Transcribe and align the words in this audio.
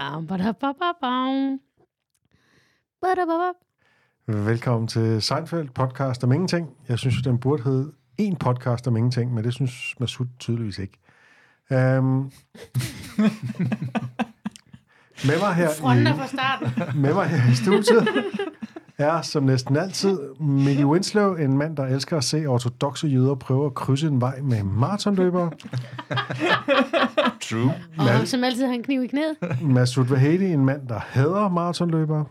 Bam, 0.00 0.26
bada, 0.26 0.52
bam. 1.00 1.60
Velkommen 4.26 4.88
til 4.88 5.22
Seinfeld 5.22 5.68
podcast 5.68 6.24
om 6.24 6.32
ingenting. 6.32 6.76
Jeg 6.88 6.98
synes, 6.98 7.22
den 7.22 7.38
burde 7.38 7.62
hedde 7.62 7.92
en 8.18 8.36
podcast 8.36 8.86
om 8.86 8.96
ingenting, 8.96 9.34
men 9.34 9.44
det 9.44 9.54
synes 9.54 9.94
Masud 10.00 10.26
tydeligvis 10.38 10.78
ikke. 10.78 10.98
Um, 11.70 11.76
med 15.28 15.38
mig 15.40 15.54
her 15.54 15.94
i, 15.94 16.04
med 16.96 17.14
mig 17.14 17.28
her 17.28 17.52
i 17.52 17.54
studiet 17.54 18.08
er 19.00 19.22
som 19.22 19.42
næsten 19.42 19.76
altid 19.76 20.18
Mickey 20.40 20.84
Winslow, 20.84 21.34
en 21.34 21.58
mand, 21.58 21.76
der 21.76 21.86
elsker 21.86 22.16
at 22.16 22.24
se 22.24 22.46
ortodoxe 22.46 23.06
jøder 23.06 23.34
prøve 23.34 23.66
at 23.66 23.74
krydse 23.74 24.06
en 24.06 24.20
vej 24.20 24.40
med 24.40 24.62
maratonløbere. 24.62 25.50
True. 27.40 27.72
Og 27.98 28.28
som 28.28 28.44
altid 28.44 28.66
har 28.66 28.72
en 28.72 28.82
kniv 28.82 29.02
i 29.02 29.06
knæet. 29.06 29.36
Masud 29.62 30.04
Vahedi, 30.04 30.52
en 30.52 30.64
mand, 30.64 30.88
der 30.88 30.98
hader 30.98 31.48
maratonløbere. 31.48 32.24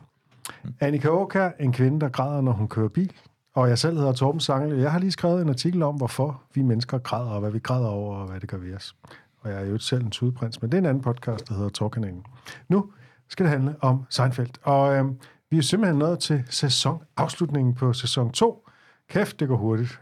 Annika 0.80 1.08
Åkær, 1.08 1.50
en 1.60 1.74
kvinde, 1.74 2.00
der 2.00 2.10
græder, 2.10 2.42
når 2.42 2.52
hun 2.52 2.68
kører 2.68 2.88
bil. 2.88 3.12
Og 3.56 3.70
jeg 3.70 3.78
selv 3.78 3.98
hedder 3.98 4.12
Torben 4.14 4.40
Sangel. 4.40 4.78
Jeg 4.80 4.92
har 4.92 5.00
lige 5.00 5.12
skrevet 5.12 5.42
en 5.42 5.50
artikel 5.50 5.84
om, 5.84 5.96
hvorfor 5.96 6.42
vi 6.56 6.62
mennesker 6.62 6.98
græder, 6.98 7.30
og 7.30 7.40
hvad 7.40 7.52
vi 7.52 7.60
græder 7.60 7.88
over, 7.88 8.16
og 8.16 8.28
hvad 8.28 8.40
det 8.40 8.50
gør 8.50 8.58
ved 8.58 8.76
os. 8.76 8.96
Og 9.42 9.50
jeg 9.50 9.62
er 9.62 9.66
jo 9.66 9.74
ikke 9.74 9.86
selv 9.86 10.04
en 10.04 10.12
tudprins, 10.12 10.62
men 10.62 10.72
det 10.72 10.78
er 10.78 10.82
en 10.82 10.86
anden 10.86 11.04
podcast, 11.04 11.48
der 11.48 11.54
hedder 11.54 11.70
Torkanalen. 11.70 12.24
Nu 12.70 12.86
skal 13.30 13.46
det 13.46 13.52
handle 13.52 13.76
om 13.82 14.06
Seinfeld. 14.10 14.50
Og 14.64 14.96
øh, 14.96 15.06
vi 15.52 15.58
er 15.58 15.62
simpelthen 15.62 16.00
nået 16.00 16.20
til 16.20 16.44
sæsonafslutningen 16.50 17.76
på 17.76 17.94
sæson 17.94 18.32
2. 18.32 18.68
Kæft, 19.10 19.40
det 19.40 19.48
går 19.48 19.58
hurtigt. 19.58 20.00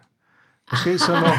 Måske 0.71 0.97
så 0.99 1.11
når, 1.13 1.33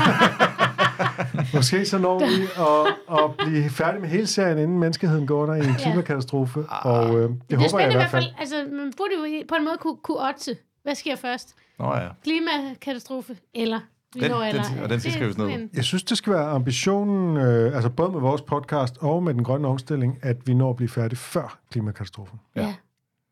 måske 1.57 1.87
så 1.87 1.99
når 1.99 2.19
vi 2.19 2.43
at, 2.59 3.19
at 3.25 3.31
blive 3.37 3.71
færdige 3.71 4.01
med 4.01 4.09
hele 4.09 4.27
serien, 4.27 4.59
inden 4.59 4.79
menneskeheden 4.79 5.27
går 5.27 5.43
under 5.43 5.55
i 5.55 5.59
en 5.67 5.75
klimakatastrofe. 5.75 6.65
Og 6.69 7.17
øh, 7.21 7.31
det, 7.31 7.41
Det 7.51 7.57
er 7.57 7.61
håber 7.61 7.79
jeg 7.79 7.91
i 7.93 7.97
hvert 7.97 8.11
fald. 8.11 8.25
Altså, 8.39 8.57
man 8.73 8.93
burde 8.97 9.11
jo 9.39 9.45
på 9.49 9.55
en 9.55 9.65
måde 9.65 9.77
kunne, 9.81 9.97
kunne 9.97 10.19
otte. 10.29 10.57
Hvad 10.83 10.95
sker 10.95 11.17
først? 11.17 11.55
Nå 11.79 11.95
ja. 11.97 12.09
Klimakatastrofe 12.25 13.37
eller 13.55 13.81
vi 14.15 14.21
Den- 14.21 14.31
når 14.31 14.39
den- 14.39 14.49
eller... 14.49 14.65
og 14.83 14.89
den 14.91 15.01
skal 15.01 15.13
Det 15.13 15.19
skrives 15.19 15.39
ned. 15.39 15.69
Jeg 15.75 15.85
synes, 15.85 16.03
det 16.03 16.19
skal 16.19 16.33
være 16.33 16.45
ambitionen, 16.51 17.37
øh, 17.37 17.75
altså 17.75 17.91
både 17.91 18.13
med 18.13 18.21
vores 18.21 18.43
podcast 18.43 18.97
og 19.01 19.23
med 19.23 19.35
den 19.35 19.45
grønne 19.45 19.69
omstilling, 19.69 20.19
at 20.23 20.37
vi 20.47 20.55
når 20.55 20.71
at 20.71 20.77
blive 20.77 20.89
færdige 20.89 21.19
før 21.19 21.59
klimakatastrofen. 21.71 22.41
Ja. 22.57 22.63
Ja. 22.63 22.75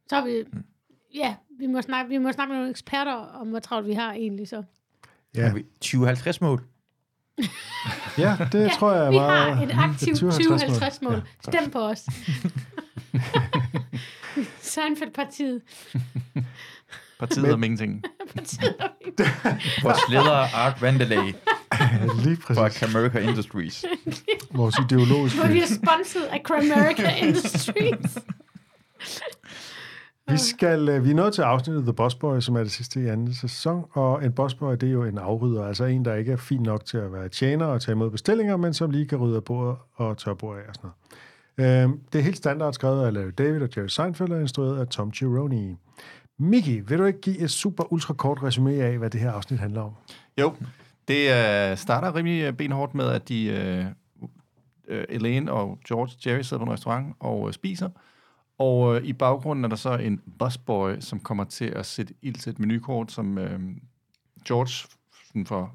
Så 0.08 0.24
vi... 0.24 0.44
Ja, 1.14 1.34
vi 1.58 1.66
må, 1.66 1.82
snakke, 1.82 2.08
vi 2.08 2.18
må 2.18 2.32
snakke 2.32 2.48
med 2.50 2.56
nogle 2.56 2.70
eksperter 2.70 3.12
om, 3.14 3.48
hvor 3.48 3.58
travlt 3.58 3.86
vi 3.86 3.92
har 3.92 4.12
egentlig 4.12 4.48
så. 4.48 4.62
Ja, 5.34 5.46
Har 5.46 5.54
vi 5.54 5.62
2050 5.80 6.40
mål? 6.40 6.62
ja 8.18 8.36
det 8.52 8.60
ja, 8.60 8.70
tror 8.78 8.92
jeg 8.92 9.06
er 9.06 9.10
Vi 9.10 9.16
meget... 9.16 9.56
har 9.56 9.62
et 9.64 9.70
aktivt 9.74 10.18
2050 10.20 11.02
mål. 11.02 11.12
2050-mål. 11.12 11.22
Stem 11.54 11.70
på 11.70 11.78
os. 11.78 12.06
Seinfeld-partiet. 14.60 15.62
Partiet 17.18 17.42
Men- 17.42 17.52
om 17.52 17.64
ingenting. 17.64 18.04
Partiet. 18.34 18.74
Vores 19.82 19.98
leder 20.08 20.56
Art 20.56 20.82
Vandelay 20.82 21.34
Ja, 21.80 22.06
lige 22.24 22.36
fra 22.36 22.54
præcis. 22.54 22.80
Camerica 22.80 23.18
Industries. 23.18 23.84
Vores 24.50 24.74
ideologiske... 24.91 25.38
Hvor 25.41 25.48
vi 25.48 25.60
er 25.60 25.66
sponset 25.66 26.22
af 26.22 26.41
Cramerica 26.44 27.26
Industries. 27.26 28.18
Vi, 30.30 30.36
skal, 30.36 30.88
øh, 30.88 31.05
vi 31.05 31.10
er 31.10 31.14
nået 31.14 31.34
til 31.34 31.42
afsnittet 31.42 31.84
The 31.84 31.92
Boss 31.92 32.14
Boy, 32.14 32.41
som 32.41 32.56
er 32.56 32.62
det 32.62 32.72
sidste 32.72 33.02
i 33.02 33.06
anden 33.06 33.34
sæson, 33.34 33.84
og 33.92 34.24
en 34.24 34.32
boss 34.32 34.55
boy, 34.55 34.72
det 34.72 34.82
er 34.82 34.92
jo 34.92 35.05
en 35.05 35.19
afrydder, 35.19 35.66
altså 35.66 35.84
en, 35.84 36.05
der 36.05 36.14
ikke 36.14 36.32
er 36.32 36.36
fin 36.36 36.62
nok 36.62 36.84
til 36.84 36.98
at 36.98 37.12
være 37.12 37.28
tjener 37.28 37.66
og 37.66 37.80
tage 37.80 37.92
imod 37.92 38.10
bestillinger, 38.10 38.56
men 38.56 38.74
som 38.74 38.91
lige 38.91 39.06
kan 39.06 39.19
rydde 39.19 39.36
af 39.36 39.44
bordet 39.44 39.77
og 39.94 40.19
tørre 40.19 40.36
bordet 40.36 40.60
af 40.60 40.69
og 40.69 40.74
sådan 40.74 40.91
noget. 41.58 41.82
Øhm, 41.82 42.00
det 42.12 42.19
er 42.19 42.22
helt 42.22 42.36
standard 42.36 42.72
skrevet 42.72 43.06
af 43.06 43.12
Larry 43.12 43.32
David 43.38 43.62
og 43.62 43.69
Jerry 43.77 43.86
Seinfeld 43.86 44.32
og 44.32 44.41
instrueret 44.41 44.80
af 44.80 44.86
Tom 44.86 45.12
Chironi. 45.12 45.77
Mickey, 46.38 46.82
vil 46.88 46.98
du 46.98 47.04
ikke 47.04 47.20
give 47.20 47.38
et 47.38 47.50
super 47.50 47.92
ultra 47.92 48.14
kort 48.14 48.42
resume 48.42 48.72
af, 48.72 48.98
hvad 48.98 49.10
det 49.10 49.20
her 49.20 49.32
afsnit 49.32 49.60
handler 49.60 49.82
om? 49.82 49.92
Jo, 50.41 50.54
det 51.08 51.26
uh, 51.26 51.78
starter 51.78 52.14
rimelig 52.14 52.43
øh, 52.43 52.53
benhårdt 52.53 52.94
med, 52.94 53.04
at 53.04 53.28
de, 53.28 53.93
uh, 54.88 54.97
Elaine 55.08 55.53
og 55.53 55.78
George 55.88 56.31
Jerry 56.31 56.43
sidder 56.43 56.64
på 56.64 56.70
en 56.70 56.72
restaurant 56.72 57.14
og 57.20 57.54
spiser. 57.54 57.88
Og 58.59 58.97
øh, 58.97 59.05
i 59.05 59.12
baggrunden 59.12 59.65
er 59.65 59.69
der 59.69 59.77
så 59.77 59.97
en 59.97 60.21
busboy, 60.39 61.00
som 61.00 61.21
kommer 61.21 61.44
til 61.44 61.65
at 61.65 61.87
sætte 61.87 62.15
ild 62.22 62.34
til 62.34 62.50
et 62.50 62.59
menukort, 62.59 63.12
som 63.12 63.39
øh, 63.39 63.61
George 64.47 64.89
sådan 65.27 65.47
får 65.47 65.75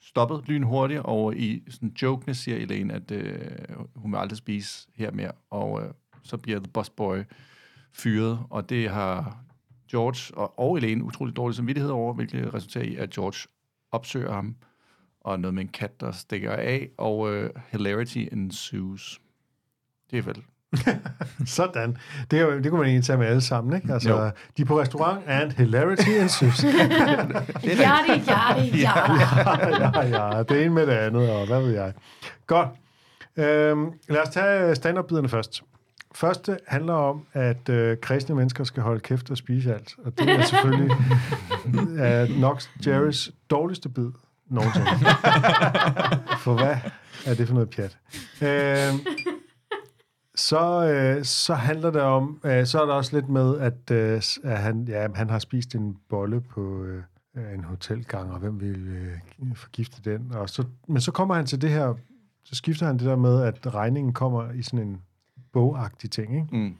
stoppet 0.00 0.48
lynhurtigt, 0.48 1.00
og 1.04 1.36
i 1.36 1.62
sådan 1.68 1.92
jokene 2.02 2.34
siger 2.34 2.56
Elaine, 2.56 2.94
at 2.94 3.10
øh, 3.10 3.50
hun 3.94 4.12
vil 4.12 4.18
aldrig 4.18 4.36
spise 4.36 4.88
her 4.94 5.10
mere. 5.10 5.32
Og 5.50 5.82
øh, 5.82 5.90
så 6.22 6.36
bliver 6.36 6.58
The 6.58 6.72
Busboy 6.72 7.18
fyret, 7.92 8.38
og 8.50 8.70
det 8.70 8.90
har 8.90 9.44
George 9.90 10.36
og, 10.36 10.58
og 10.58 10.76
Elaine 10.76 11.04
utrolig 11.04 11.36
dårlig 11.36 11.56
samvittighed 11.56 11.90
over, 11.90 12.14
hvilket 12.14 12.54
resulterer 12.54 12.84
i, 12.84 12.96
at 12.96 13.10
George 13.10 13.48
opsøger 13.92 14.32
ham, 14.32 14.56
og 15.20 15.40
noget 15.40 15.54
med 15.54 15.62
en 15.62 15.68
kat, 15.68 16.00
der 16.00 16.12
stikker 16.12 16.52
af, 16.52 16.90
og 16.96 17.34
øh, 17.34 17.50
hilarity 17.70 18.18
ensues. 18.32 19.20
Det 20.10 20.18
er 20.18 20.22
vel... 20.22 20.44
Sådan. 21.46 21.96
Det, 22.30 22.40
jo, 22.42 22.58
det 22.58 22.70
kunne 22.70 22.78
man 22.78 22.88
egentlig 22.88 23.04
tage 23.04 23.18
med 23.18 23.26
alle 23.26 23.40
sammen, 23.40 23.76
ikke? 23.76 23.92
Altså, 23.92 24.10
Jo. 24.10 24.30
de 24.56 24.62
er 24.62 24.66
på 24.66 24.80
restaurant, 24.80 25.20
and 25.26 25.50
hilarity 25.52 26.08
ensues. 26.08 26.64
Jardi, 26.64 28.22
jardi, 28.28 28.80
jardi. 28.80 28.80
ja, 30.10 30.32
ja, 30.34 30.42
det 30.42 30.64
ene 30.64 30.74
med 30.74 30.86
det 30.86 30.92
andet, 30.92 31.30
og 31.30 31.46
hvad 31.46 31.60
ved 31.60 31.70
jeg. 31.70 31.92
Godt. 32.46 32.68
Øhm, 33.36 33.86
lad 34.08 34.20
os 34.22 34.28
tage 34.28 34.74
stand-up-biderne 34.74 35.28
først. 35.28 35.62
Første 36.14 36.58
handler 36.66 36.92
om, 36.94 37.24
at 37.32 37.68
øh, 37.68 37.96
kristne 38.02 38.34
mennesker 38.34 38.64
skal 38.64 38.82
holde 38.82 39.00
kæft 39.00 39.30
og 39.30 39.36
spise 39.36 39.74
alt. 39.74 39.94
Og 40.04 40.18
det 40.18 40.30
er 40.30 40.42
selvfølgelig 40.42 40.96
er 41.98 42.40
nok 42.40 42.62
Jerrys 42.86 43.30
dårligste 43.50 43.88
bid 43.88 44.06
nogensinde. 44.50 44.86
For 46.44 46.54
hvad 46.54 46.76
er 47.26 47.34
det 47.34 47.46
for 47.46 47.54
noget 47.54 47.70
pjat? 47.70 47.96
Øhm, 48.42 48.98
så, 50.38 50.86
øh, 50.86 51.24
så 51.24 51.54
handler 51.54 51.90
det 51.90 52.02
om, 52.02 52.40
øh, 52.44 52.66
så 52.66 52.82
er 52.82 52.86
der 52.86 52.94
også 52.94 53.16
lidt 53.16 53.28
med, 53.28 53.58
at, 53.58 53.90
øh, 53.90 54.22
at 54.44 54.58
han, 54.58 54.84
ja, 54.88 55.08
han 55.14 55.30
har 55.30 55.38
spist 55.38 55.74
en 55.74 55.96
bolle 56.08 56.40
på 56.40 56.82
øh, 56.82 57.02
en 57.54 57.64
hotelgang, 57.64 58.32
og 58.32 58.38
hvem 58.38 58.60
vil 58.60 58.88
øh, 58.88 59.56
forgifte 59.56 60.10
den? 60.10 60.32
Og 60.34 60.48
så, 60.48 60.64
men 60.88 61.00
så 61.00 61.12
kommer 61.12 61.34
han 61.34 61.46
til 61.46 61.62
det 61.62 61.70
her, 61.70 61.94
så 62.44 62.54
skifter 62.54 62.86
han 62.86 62.98
det 62.98 63.06
der 63.06 63.16
med, 63.16 63.42
at 63.42 63.74
regningen 63.74 64.12
kommer 64.12 64.52
i 64.52 64.62
sådan 64.62 64.88
en 64.88 65.02
bogagtig 65.52 66.10
ting, 66.10 66.34
ikke? 66.34 66.56
Mm. 66.56 66.74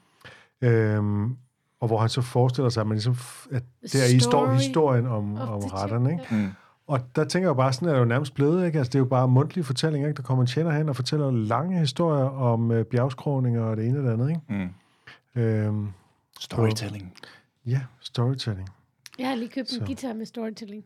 Øhm, 0.69 1.37
og 1.81 1.87
hvor 1.87 1.99
han 1.99 2.09
så 2.09 2.23
forestiller 2.23 2.69
sig, 2.69 2.81
at, 2.81 2.87
man 2.87 2.95
ligesom, 2.95 3.17
at 3.51 3.63
der 3.93 4.17
i 4.17 4.19
står 4.21 4.53
historien 4.53 5.07
om, 5.07 5.37
om 5.37 5.61
retterne, 5.61 6.13
ikke? 6.13 6.25
Mm. 6.31 6.49
Og 6.88 7.00
der 7.16 7.25
tænker 7.25 7.49
jeg 7.49 7.56
bare, 7.56 7.72
sådan 7.72 7.88
er 7.88 7.93
det 7.93 8.00
jo 8.00 8.04
nærmest 8.04 8.34
blevet, 8.34 8.66
ikke? 8.66 8.78
Altså, 8.78 8.88
det 8.91 8.94
er 8.94 8.99
jo 8.99 9.04
bare 9.04 9.28
mundtlige 9.28 9.65
fortællinger, 9.65 10.09
ikke? 10.09 10.16
Der 10.16 10.22
kommer 10.22 10.43
en 10.43 10.47
tjener 10.47 10.71
hen 10.71 10.88
og 10.88 10.97
fortæller 10.97 11.31
lange 11.31 11.78
historier 11.78 12.25
om 12.25 12.71
øh, 12.71 12.84
bjergskråninger 12.84 13.62
og 13.62 13.76
det 13.76 13.87
ene 13.87 13.99
og 13.99 14.04
det 14.04 14.10
andet, 14.12 14.28
ikke? 14.28 14.41
Mm. 14.49 15.43
Øhm, 15.43 15.88
Storytelling. 16.41 17.15
ja, 17.66 17.81
storytelling. 18.00 18.69
Jeg 19.19 19.28
har 19.28 19.34
lige 19.34 19.49
købt 19.49 19.71
en 19.72 19.78
Så. 19.78 19.84
guitar 19.87 20.12
med 20.12 20.26
storytelling. 20.26 20.84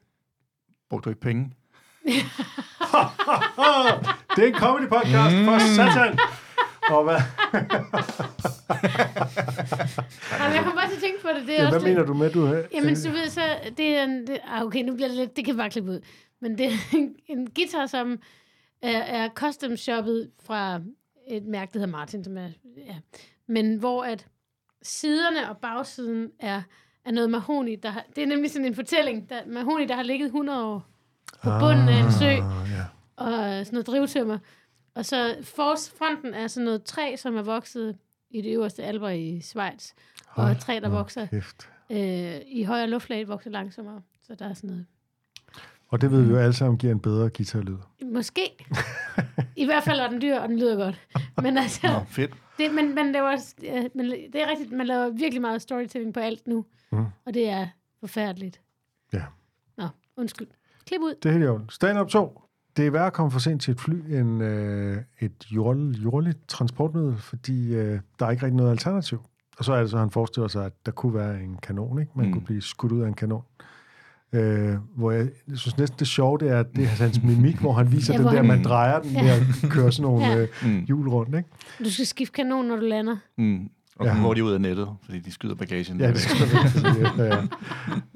Brugte 0.91 1.05
du 1.05 1.11
ikke 1.11 1.21
penge? 1.21 1.53
Det 4.37 4.45
er 4.45 4.49
en 4.49 4.55
comedy 4.55 4.89
podcast 4.89 5.37
mm. 5.37 5.45
for 5.45 5.59
satan! 5.77 6.19
Og 6.93 7.05
hvad, 7.05 7.17
Jamen, 10.41 10.57
jeg 10.57 10.63
kom 10.65 10.73
bare 10.75 10.89
til 10.89 10.97
at 10.97 11.03
tænke 11.03 11.23
på 11.23 11.29
det. 11.39 11.47
det 11.47 11.55
er 11.59 11.63
ja, 11.63 11.67
også 11.67 11.79
hvad 11.79 11.89
lidt- 11.89 11.99
mener 11.99 12.07
du 12.07 12.15
med, 12.15 12.31
du 12.31 12.45
har? 12.45 12.55
Jamen, 12.75 12.95
du 13.05 13.11
ved, 13.11 13.29
så 13.29 13.43
det 13.77 13.97
er 13.97 14.03
en... 14.05 14.27
Det, 14.27 14.39
ah, 14.49 14.63
okay, 14.63 14.83
nu 14.83 14.95
bliver 14.95 15.09
det 15.09 15.17
lidt... 15.17 15.37
Det 15.37 15.45
kan 15.45 15.57
bare 15.57 15.71
klippe 15.71 15.91
ud. 15.91 16.01
Men 16.41 16.59
det 16.59 16.67
er 16.67 16.71
en, 16.97 17.15
en 17.27 17.51
guitar, 17.57 17.87
som 17.87 18.19
er, 18.83 18.99
er 18.99 19.29
custom 19.35 19.77
shoppet 19.77 20.31
fra 20.47 20.81
et 21.29 21.45
mærke, 21.45 21.71
der 21.73 21.79
hedder 21.79 21.93
Martin, 21.93 22.25
som 22.25 22.37
er... 22.39 22.49
Ja. 22.87 22.95
Men 23.49 23.77
hvor 23.77 24.03
at 24.05 24.27
siderne 24.83 25.51
og 25.51 25.57
bagsiden 25.57 26.29
er, 26.41 26.63
er 27.05 27.11
noget 27.13 27.31
mahoni, 27.31 27.77
der 27.77 27.91
har, 27.91 28.05
det 28.17 28.23
er 28.23 28.27
nemlig 28.27 28.51
sådan 28.51 28.67
en 28.67 28.75
fortælling, 28.75 29.29
der, 29.31 29.37
mahoni, 29.47 29.87
der 29.87 29.95
har 29.95 30.03
ligget 30.03 30.27
100 30.27 30.65
år 30.67 30.87
på 31.45 31.51
bunden 31.61 31.89
af 31.89 32.05
en 32.05 32.13
sø, 32.13 32.27
Ah, 32.27 32.41
ja. 32.71 32.85
og 33.17 33.33
sådan 33.67 33.67
noget 33.73 33.87
drivtømmer. 33.87 34.39
Og 34.95 35.05
så 35.07 35.37
forsfronten 35.43 36.35
er 36.35 36.47
sådan 36.47 36.65
noget 36.65 36.85
træ, 36.85 37.17
som 37.17 37.37
er 37.37 37.43
vokset 37.43 37.97
i 38.31 38.43
det 38.43 38.53
øverste 38.55 38.83
alber 38.85 39.09
i 39.09 39.41
Schweiz. 39.41 39.91
Og 40.29 40.43
Hold 40.43 40.53
et 40.57 40.61
træ, 40.61 40.81
der 40.83 40.89
vokser 40.89 41.27
Kæft. 41.27 41.69
øh, 41.91 42.41
i 42.47 42.63
højere 42.63 42.87
luftlag, 42.87 43.29
vokser 43.29 43.51
langsommere. 43.51 44.03
Så 44.23 44.35
der 44.35 44.49
er 44.49 44.55
sådan 44.55 44.71
noget. 44.71 44.87
Og 45.89 46.01
det 46.01 46.11
ved 46.11 46.23
vi 46.23 46.31
jo 46.31 46.37
alle 46.39 46.53
sammen 46.53 46.79
giver 46.79 46.93
en 46.93 47.01
bedre 47.01 47.31
guitarlyd. 47.31 47.77
Måske. 48.03 48.43
I 49.57 49.65
hvert 49.65 49.83
fald 49.85 50.01
er 50.01 50.09
den 50.09 50.21
dyr, 50.21 50.39
og 50.39 50.49
den 50.49 50.59
lyder 50.59 50.77
godt. 50.77 51.01
Men 51.43 51.59
altså, 51.59 51.87
Nå, 51.87 52.05
fedt. 52.09 52.31
det, 52.59 52.75
men, 52.75 52.95
men, 52.95 53.15
det, 53.15 53.23
var, 53.23 53.39
men 53.97 54.07
det 54.11 54.37
er 54.43 54.51
rigtigt, 54.51 54.73
man 54.73 54.87
laver 54.87 55.11
virkelig 55.11 55.41
meget 55.41 55.63
storytelling 55.63 56.15
på 56.15 56.21
alt 56.21 56.47
nu. 56.47 56.65
Mm. 56.93 57.05
Og 57.25 57.35
det 57.35 57.49
er 57.49 57.67
forfærdeligt. 58.01 58.61
Ja. 59.13 59.23
Nå, 59.77 59.89
undskyld. 60.17 60.49
Klip 60.87 61.01
ud. 61.01 61.15
Det 61.23 61.29
er 61.29 61.33
helt 61.33 61.45
i 61.45 61.47
orden. 61.49 61.69
Stand 61.71 61.99
up 61.99 62.09
2. 62.09 62.41
det 62.77 62.87
er 62.87 62.91
værd 62.91 63.07
at 63.07 63.13
komme 63.13 63.31
for 63.31 63.39
sent 63.39 63.63
til 63.63 63.73
et 63.73 63.81
fly 63.81 63.95
end 64.15 64.43
øh, 64.43 64.97
et 65.21 65.33
jord, 65.53 65.77
jordligt 65.77 66.49
transportmiddel, 66.49 67.17
fordi 67.19 67.75
øh, 67.75 68.01
der 68.19 68.27
er 68.27 68.31
ikke 68.31 68.43
rigtig 68.43 68.57
noget 68.57 68.71
alternativ. 68.71 69.21
Og 69.59 69.65
så 69.65 69.73
er 69.73 69.81
det 69.81 69.91
så, 69.91 69.97
at 69.97 70.01
han 70.01 70.11
forestiller 70.11 70.49
sig, 70.49 70.67
at 70.67 70.73
der 70.87 70.93
kunne 70.93 71.15
være 71.15 71.41
en 71.43 71.57
kanon, 71.63 72.01
ikke? 72.01 72.13
Man 72.17 72.27
mm. 72.27 72.33
Kunne 72.33 72.43
blive 72.45 72.63
skudt 72.63 72.93
ud 72.93 73.01
af 73.01 73.09
en 73.09 73.15
kanon. 73.15 73.43
Øh, 74.33 74.75
hvor 74.97 75.11
jeg, 75.11 75.29
jeg 75.49 75.59
synes 75.59 75.79
næsten 75.79 75.99
det 75.99 76.07
sjove, 76.07 76.39
det 76.39 76.49
er, 76.51 76.59
at 76.61 76.67
det 76.77 76.85
er 76.85 76.89
hans 76.89 77.23
mimik, 77.23 77.57
hvor 77.59 77.73
han 77.73 77.93
viser 77.93 78.13
Ja, 78.15 78.19
ja, 78.21 78.25
den 78.25 78.33
der, 78.33 78.37
han- 78.37 78.47
man 78.49 78.65
drejer 78.65 79.01
den 79.01 79.13
med 79.13 79.23
at 79.31 79.43
køre 79.71 79.93
sådan 79.93 80.03
nogle 80.11 80.25
Ja. 80.27 80.33
ja. 80.37 80.41
øh, 80.43 80.49
Mm. 80.65 80.85
hjul 80.87 81.09
rundt, 81.09 81.37
ikke? 81.37 81.49
Du 81.85 81.91
skal 81.91 82.07
skifte 82.07 82.33
kanon, 82.33 82.65
når 82.67 82.77
du 82.77 82.83
lander. 82.83 83.17
Mm. 83.39 83.69
Og 83.97 84.07
Ja. 84.07 84.23
går 84.23 84.35
de 84.35 84.45
ud 84.45 84.53
af 84.53 84.61
nettet, 84.61 84.89
fordi 85.05 85.19
de 85.21 85.33
skyder 85.33 85.55
bagagen. 85.55 86.01
Ja, 86.01 86.09
det 86.09 86.19
sige. 86.19 86.45
Ja, 87.19 87.25
ja. 87.25 87.37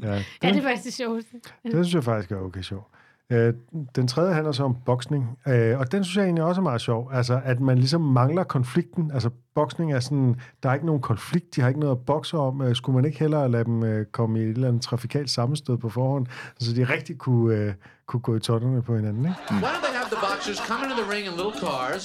Ja, 0.02 0.22
Ja, 0.42 0.48
det 0.52 0.56
er 0.56 0.62
faktisk 0.62 0.84
det 0.84 0.92
sjoveste. 0.92 1.30
Det 1.62 1.72
synes 1.72 1.94
jeg 1.94 2.04
faktisk 2.04 2.32
er 2.32 2.36
okay 2.36 2.62
sjov. 2.62 2.90
Øh, 3.32 3.54
Den 3.96 4.08
tredje 4.08 4.34
handler 4.34 4.52
så 4.52 4.64
om 4.64 4.76
boksning, 4.86 5.38
øh, 5.48 5.78
og 5.78 5.92
den 5.92 6.04
synes 6.04 6.16
jeg 6.16 6.24
egentlig 6.24 6.44
også 6.44 6.60
er 6.60 6.62
meget 6.62 6.80
sjov. 6.80 7.10
Altså, 7.12 7.40
at 7.44 7.60
man 7.60 7.78
ligesom 7.78 8.00
mangler 8.00 8.44
konflikten. 8.44 9.10
Altså, 9.14 9.30
boksning 9.54 9.92
er 9.92 10.00
sådan, 10.00 10.40
der 10.62 10.68
er 10.70 10.74
ikke 10.74 10.86
nogen 10.86 11.02
konflikt, 11.02 11.56
de 11.56 11.60
har 11.60 11.68
ikke 11.68 11.80
noget 11.80 11.92
at 11.96 12.00
bokse 12.06 12.36
om. 12.38 12.62
Øh, 12.62 12.76
Skulle 12.76 12.96
man 12.96 13.04
ikke 13.04 13.18
hellere 13.18 13.50
lade 13.50 13.64
dem 13.64 13.82
øh, 13.84 14.06
komme 14.06 14.38
i 14.40 14.42
et 14.42 14.48
eller 14.50 14.68
andet 14.68 14.82
trafikalt 14.82 15.30
sammenstød 15.30 15.76
på 15.78 15.88
forhånd, 15.88 16.26
så 16.58 16.72
de 16.74 16.84
rigtig 16.84 17.18
kunne, 17.18 17.54
øh, 17.56 17.74
kunne 18.06 18.20
gå 18.20 18.36
i 18.36 18.40
totterne 18.40 18.82
på 18.82 18.96
hinanden, 18.96 19.24
ikke? 19.24 19.36
Why 19.50 19.60
don't 19.62 19.84
they 19.86 19.94
have 20.00 20.08
the 20.14 20.20
boxers 20.30 20.58
come 20.68 20.80
into 20.84 20.96
the 21.02 21.08
ring 21.14 21.24
in 21.26 21.32
little 21.42 21.56
cars, 21.66 22.04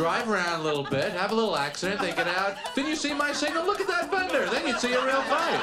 drive 0.00 0.26
around 0.34 0.56
a 0.62 0.64
little 0.70 0.86
bit, 0.96 1.08
have 1.22 1.30
a 1.36 1.38
little 1.40 1.56
accident, 1.68 1.96
they 2.04 2.12
get 2.20 2.28
out. 2.42 2.52
Then 2.76 2.84
you 2.90 2.96
see 3.04 3.14
my 3.24 3.30
signal, 3.42 3.62
look 3.70 3.80
at 3.84 3.88
that 3.94 4.04
fender. 4.14 4.42
Then 4.54 4.62
you'd 4.68 4.80
see 4.84 4.92
a 5.00 5.02
real 5.10 5.24
fight. 5.32 5.60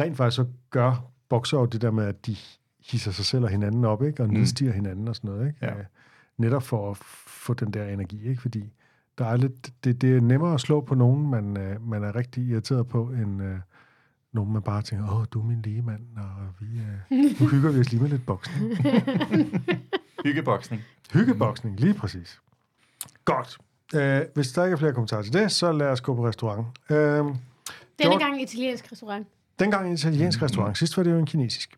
Rent 0.00 0.16
faktisk 0.16 0.36
så 0.36 0.44
gør 0.70 1.04
bokser 1.30 1.58
jo 1.58 1.64
det 1.66 1.82
der 1.82 1.90
med, 1.90 2.04
at 2.06 2.26
de 2.26 2.36
hisser 2.82 3.10
sig 3.10 3.24
selv 3.24 3.44
og 3.44 3.50
hinanden 3.50 3.84
op, 3.84 4.02
ikke? 4.02 4.22
Og 4.22 4.28
Mm. 4.28 4.34
nedstiger 4.34 4.72
hinanden 4.72 5.08
og 5.08 5.16
sådan 5.16 5.30
noget, 5.30 5.46
ikke? 5.46 5.58
Ja. 5.66 5.78
Øh, 5.78 5.84
Netop 6.38 6.62
for 6.62 6.90
at 6.90 6.96
få 7.26 7.54
den 7.54 7.70
der 7.72 7.84
energi, 7.88 8.28
ikke? 8.28 8.42
Fordi 8.42 8.72
der 9.18 9.26
er 9.26 9.36
lidt, 9.36 9.70
det, 9.84 10.02
det 10.02 10.16
er 10.16 10.20
nemmere 10.20 10.54
at 10.54 10.60
slå 10.60 10.80
på 10.80 10.94
nogen, 10.94 11.30
man, 11.30 11.56
øh, 11.56 11.88
man 11.88 12.04
er 12.04 12.16
rigtig 12.16 12.44
irriteret 12.44 12.88
på, 12.88 13.04
end 13.06 13.42
øh, 13.42 13.56
nogen, 14.32 14.52
man 14.52 14.62
bare 14.62 14.82
tænker, 14.82 15.12
åh, 15.18 15.24
du 15.30 15.40
er 15.40 15.44
min 15.44 15.62
lige 15.62 15.82
mand, 15.82 16.00
og 16.16 16.46
vi, 16.60 16.66
øh, 16.66 17.40
nu 17.40 17.46
hygger 17.46 17.70
vi 17.72 17.80
os 17.80 17.90
lige 17.90 18.02
med 18.02 18.10
lidt 18.10 18.26
boksning. 18.26 18.72
Hyggeboksning. 20.24 20.82
Hyggeboksning, 21.12 21.80
lige 21.80 21.94
præcis. 21.94 22.40
Godt. 23.24 23.58
Øh, 23.94 24.20
hvis 24.34 24.52
der 24.52 24.64
ikke 24.64 24.72
er 24.74 24.78
flere 24.78 24.92
kommentarer 24.92 25.22
til 25.22 25.32
det, 25.32 25.52
så 25.52 25.72
lad 25.72 25.86
os 25.86 26.00
gå 26.00 26.14
på 26.14 26.28
restaurant. 26.28 26.66
Øh, 26.90 26.96
Denne 27.98 28.18
gang 28.18 28.42
italiensk 28.42 28.92
restaurant. 28.92 29.26
Dengang 29.58 29.86
en 29.86 29.92
italiensk 29.92 30.42
restaurant. 30.42 30.78
Sidst 30.78 30.96
var 30.96 31.02
det 31.02 31.10
jo 31.10 31.18
en 31.18 31.26
kinesisk. 31.26 31.76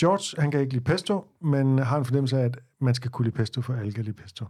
George, 0.00 0.40
han 0.42 0.50
kan 0.50 0.60
ikke 0.60 0.72
lide 0.72 0.84
pesto, 0.84 1.26
men 1.40 1.78
har 1.78 1.98
en 1.98 2.04
fornemmelse 2.04 2.38
af, 2.38 2.44
at 2.44 2.58
man 2.78 2.94
skal 2.94 3.10
kunne 3.10 3.24
lide 3.24 3.36
pesto, 3.36 3.62
for 3.62 3.74
alle 3.74 3.92
kan 3.92 4.04
lide 4.04 4.16
pesto. 4.16 4.44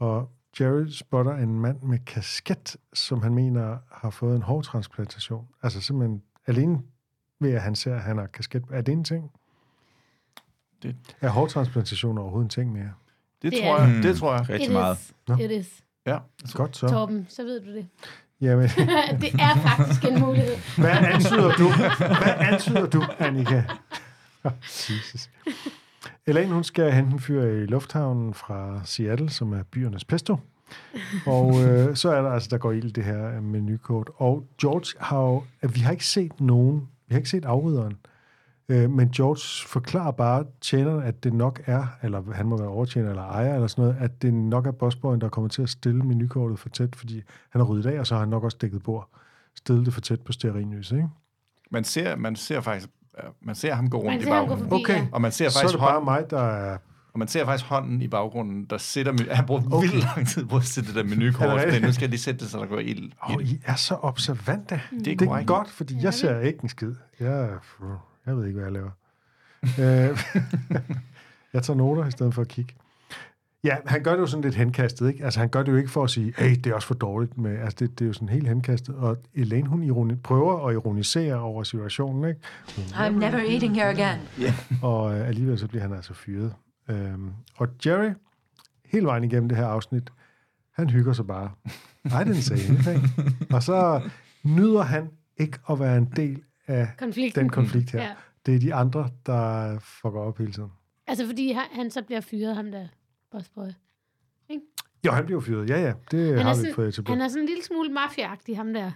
Og 0.00 0.30
Jerry 0.60 0.86
spotter 0.88 1.36
en 1.36 1.60
mand 1.60 1.82
med 1.82 1.98
kasket, 2.06 2.76
som 2.94 3.22
han 3.22 3.34
mener 3.34 3.78
har 3.92 4.10
fået 4.10 4.36
en 4.36 4.42
hårtransplantation. 4.42 5.46
Altså 5.62 5.80
simpelthen 5.80 6.22
alene 6.46 6.80
ved, 7.40 7.50
at 7.52 7.62
han 7.62 7.74
ser, 7.74 7.94
at 7.94 8.00
han 8.02 8.18
har 8.18 8.26
kasket. 8.26 8.62
Er 8.72 8.80
det 8.80 8.92
en 8.92 9.04
ting? 9.04 9.30
Det- 10.82 10.96
Er 11.20 11.28
hårtransplantation 11.28 12.18
overhovedet 12.18 12.44
en 12.46 12.50
ting 12.50 12.72
mere? 12.72 12.92
Det, 13.42 13.52
Det 13.52 13.60
tror 13.62 13.76
er- 13.76 13.86
jeg. 13.88 14.02
Det 14.02 14.16
tror 14.16 14.32
jeg. 14.32 14.48
Rigtig 14.48 14.66
It 14.66 14.72
meget. 14.72 14.98
is. 15.38 15.44
It 15.44 15.50
is. 15.50 15.84
Ja. 16.06 16.18
Godt 16.54 16.76
så. 16.76 16.88
Torben, 16.88 17.26
så 17.28 17.42
ved 17.44 17.60
du 17.60 17.74
det. 17.74 17.86
Jamen, 18.40 18.68
det 19.22 19.34
er 19.34 19.54
faktisk 19.76 20.04
en 20.04 20.20
mulighed. 20.20 20.56
hvad 20.78 20.90
antyder 20.90 21.52
du? 21.52 21.68
Hvad 21.98 22.34
antyder 22.52 22.86
du, 22.86 23.02
Annika? 23.18 23.62
Jesus. 24.64 25.30
Elaine, 26.26 26.54
hun 26.54 26.64
skal 26.64 26.92
hente 26.92 27.12
en 27.12 27.20
fyr 27.20 27.42
i 27.42 27.66
lufthavnen 27.66 28.34
fra 28.34 28.80
Seattle, 28.84 29.30
som 29.30 29.52
er 29.52 29.62
byernes 29.62 30.04
pesto. 30.04 30.36
Og 31.26 31.62
øh, 31.62 31.96
så 31.96 32.10
er 32.10 32.22
der 32.22 32.30
altså, 32.30 32.48
der 32.50 32.58
går 32.58 32.72
ild 32.72 32.84
i 32.84 32.90
det 32.90 33.04
her 33.04 33.40
menukort. 33.40 34.10
Og 34.16 34.46
George 34.60 34.98
har 35.00 35.20
jo, 35.20 35.42
at 35.60 35.74
vi 35.74 35.80
har 35.80 35.92
ikke 35.92 36.06
set 36.06 36.40
nogen, 36.40 36.88
vi 37.08 37.14
har 37.14 37.18
ikke 37.18 37.30
set 37.30 37.44
afrydderen, 37.44 37.96
øh, 38.68 38.90
men 38.90 39.10
George 39.10 39.68
forklarer 39.68 40.10
bare 40.10 40.44
tjeneren, 40.60 41.02
at 41.02 41.24
det 41.24 41.32
nok 41.32 41.62
er, 41.66 41.86
eller 42.02 42.32
han 42.32 42.46
må 42.46 42.56
være 42.56 42.68
overtjener 42.68 43.08
eller 43.08 43.22
ejer 43.22 43.54
eller 43.54 43.66
sådan 43.66 43.84
noget, 43.84 43.96
at 44.00 44.22
det 44.22 44.34
nok 44.34 44.66
er 44.66 44.70
bossboyen, 44.70 45.20
der 45.20 45.28
kommer 45.28 45.48
til 45.48 45.62
at 45.62 45.68
stille 45.68 46.02
menukortet 46.02 46.58
for 46.58 46.68
tæt, 46.68 46.96
fordi 46.96 47.22
han 47.50 47.60
har 47.60 47.66
ryddet 47.66 47.90
af, 47.90 48.00
og 48.00 48.06
så 48.06 48.14
har 48.14 48.20
han 48.20 48.28
nok 48.28 48.44
også 48.44 48.56
dækket 48.60 48.82
bord. 48.82 49.08
Stillet 49.56 49.86
det 49.86 49.94
for 49.94 50.00
tæt 50.00 50.20
på 50.20 50.32
stearinlys, 50.32 50.92
ikke? 50.92 51.08
Man 51.70 51.84
ser, 51.84 52.16
man 52.16 52.36
ser 52.36 52.60
faktisk 52.60 52.88
man 53.42 53.54
ser 53.54 53.74
ham 53.74 53.90
gå 53.90 53.96
rundt 53.98 54.10
Man 54.10 54.20
i 54.20 54.22
ser 54.22 54.34
ham 54.34 54.46
gå 54.46 54.54
baggrunden. 54.54 54.68
forbi, 54.70 54.82
Okay. 54.82 54.96
ja. 55.00 55.06
Og 55.12 55.20
man 55.20 55.32
ser 55.32 55.48
Så 55.48 55.58
er 55.58 55.62
faktisk 55.62 55.72
det 55.72 55.80
bare 55.80 55.92
hånden, 55.92 56.04
mig, 56.04 56.30
der 56.30 56.40
er... 56.42 56.78
og 57.12 57.18
man 57.18 57.28
ser 57.28 57.44
faktisk 57.44 57.68
hånden 57.68 58.02
i 58.02 58.08
baggrunden, 58.08 58.64
der 58.64 58.78
sætter 58.78 59.12
menu. 59.12 59.24
Han 59.30 59.46
bruger 59.46 59.62
okay. 59.72 59.88
vildt 59.90 60.04
lang 60.16 60.28
tid 60.28 60.44
på 60.46 60.56
at 60.56 60.64
sætte 60.64 60.88
det 60.88 60.96
der 60.96 61.02
Er 61.02 61.06
menukort. 61.16 61.60
Men 61.72 61.82
nu 61.82 61.92
skal 61.92 62.02
jeg 62.02 62.10
lige 62.10 62.20
sætte 62.20 62.40
det, 62.40 62.50
så 62.50 62.58
der 62.58 62.66
går 62.66 62.78
ild. 62.78 63.12
Åh, 63.28 63.36
oh, 63.36 63.42
I 63.42 63.60
er 63.64 63.74
så 63.74 63.94
observante. 64.02 64.80
Det 64.90 65.12
er 65.12 65.16
Det 65.16 65.28
er 65.28 65.44
godt, 65.44 65.70
fordi 65.70 66.02
jeg 66.02 66.14
ser 66.14 66.40
ikke 66.40 66.58
en 66.62 66.68
skid. 66.68 66.94
Jeg, 67.20 67.50
jeg 68.26 68.36
ved 68.36 68.46
ikke, 68.46 68.60
hvad 68.60 68.64
jeg 68.64 68.72
laver. 68.72 68.90
Øh, 69.62 70.18
jeg 71.54 71.62
tager 71.62 71.76
noter 71.76 72.06
i 72.06 72.10
stedet 72.10 72.34
for 72.34 72.42
at 72.42 72.48
kigge. 72.48 72.74
Ja, 73.64 73.76
han 73.86 74.02
gør 74.02 74.12
det 74.12 74.18
jo 74.20 74.26
sådan 74.26 74.42
lidt 74.44 74.54
henkastet, 74.54 75.08
ikke? 75.08 75.24
Altså, 75.24 75.40
han 75.40 75.48
gør 75.48 75.62
det 75.62 75.72
jo 75.72 75.76
ikke 75.76 75.90
for 75.90 76.04
at 76.04 76.10
sige, 76.10 76.34
hey, 76.38 76.50
det 76.54 76.66
er 76.66 76.74
også 76.74 76.86
for 76.88 76.94
dårligt 76.94 77.38
med... 77.38 77.58
Altså, 77.58 77.76
det, 77.80 77.98
det 77.98 78.04
er 78.04 78.06
jo 78.06 78.12
sådan 78.12 78.28
helt 78.28 78.48
henkastet. 78.48 78.94
Og 78.94 79.16
Elaine, 79.34 79.68
hun 79.68 79.82
ironi, 79.82 80.14
prøver 80.14 80.66
at 80.66 80.74
ironisere 80.74 81.34
over 81.40 81.62
situationen, 81.62 82.28
ikke? 82.28 82.40
I'm 82.76 83.08
never 83.08 83.38
eating 83.38 83.74
here 83.74 83.90
again. 83.90 84.18
Og 84.82 85.18
øh, 85.18 85.28
alligevel 85.28 85.58
så 85.58 85.68
bliver 85.68 85.82
han 85.82 85.92
altså 85.92 86.14
fyret. 86.14 86.54
Øhm, 86.88 87.30
og 87.56 87.68
Jerry, 87.86 88.10
hele 88.84 89.06
vejen 89.06 89.24
igennem 89.24 89.48
det 89.48 89.58
her 89.58 89.66
afsnit, 89.66 90.10
han 90.74 90.90
hygger 90.90 91.12
sig 91.12 91.26
bare. 91.26 91.50
I 92.04 92.08
didn't 92.08 92.40
say 92.40 92.70
anything. 92.70 93.02
Og 93.52 93.62
så 93.62 94.00
nyder 94.44 94.82
han 94.82 95.10
ikke 95.36 95.58
at 95.70 95.80
være 95.80 95.96
en 95.96 96.08
del 96.16 96.42
af 96.66 96.88
Konflikten. 96.98 97.40
den 97.40 97.50
konflikt 97.50 97.90
her. 97.90 98.02
Ja. 98.02 98.10
Det 98.46 98.54
er 98.54 98.58
de 98.58 98.74
andre, 98.74 99.08
der 99.26 99.78
fucker 99.78 100.20
op 100.20 100.38
hele 100.38 100.52
tiden. 100.52 100.70
Altså, 101.06 101.26
fordi 101.26 101.52
han, 101.52 101.64
han 101.72 101.90
så 101.90 102.02
bliver 102.02 102.20
fyret, 102.20 102.56
ham 102.56 102.70
der 102.70 102.86
bossboy. 103.32 103.66
Jo, 105.06 105.12
han 105.12 105.24
bliver 105.26 105.40
fyret. 105.40 105.68
Ja, 105.70 105.80
ja, 105.80 105.92
det 106.10 106.28
Han 106.28 106.38
er, 106.38 106.42
har 106.42 106.54
vi 106.54 106.60
sådan, 106.60 106.74
fået 106.74 106.88
etableret. 106.88 107.18
han 107.18 107.24
er 107.24 107.28
sådan 107.28 107.42
en 107.42 107.48
lille 107.48 107.64
smule 107.64 107.88
mafiagtig, 107.88 108.56
ham 108.56 108.74
der. 108.74 108.90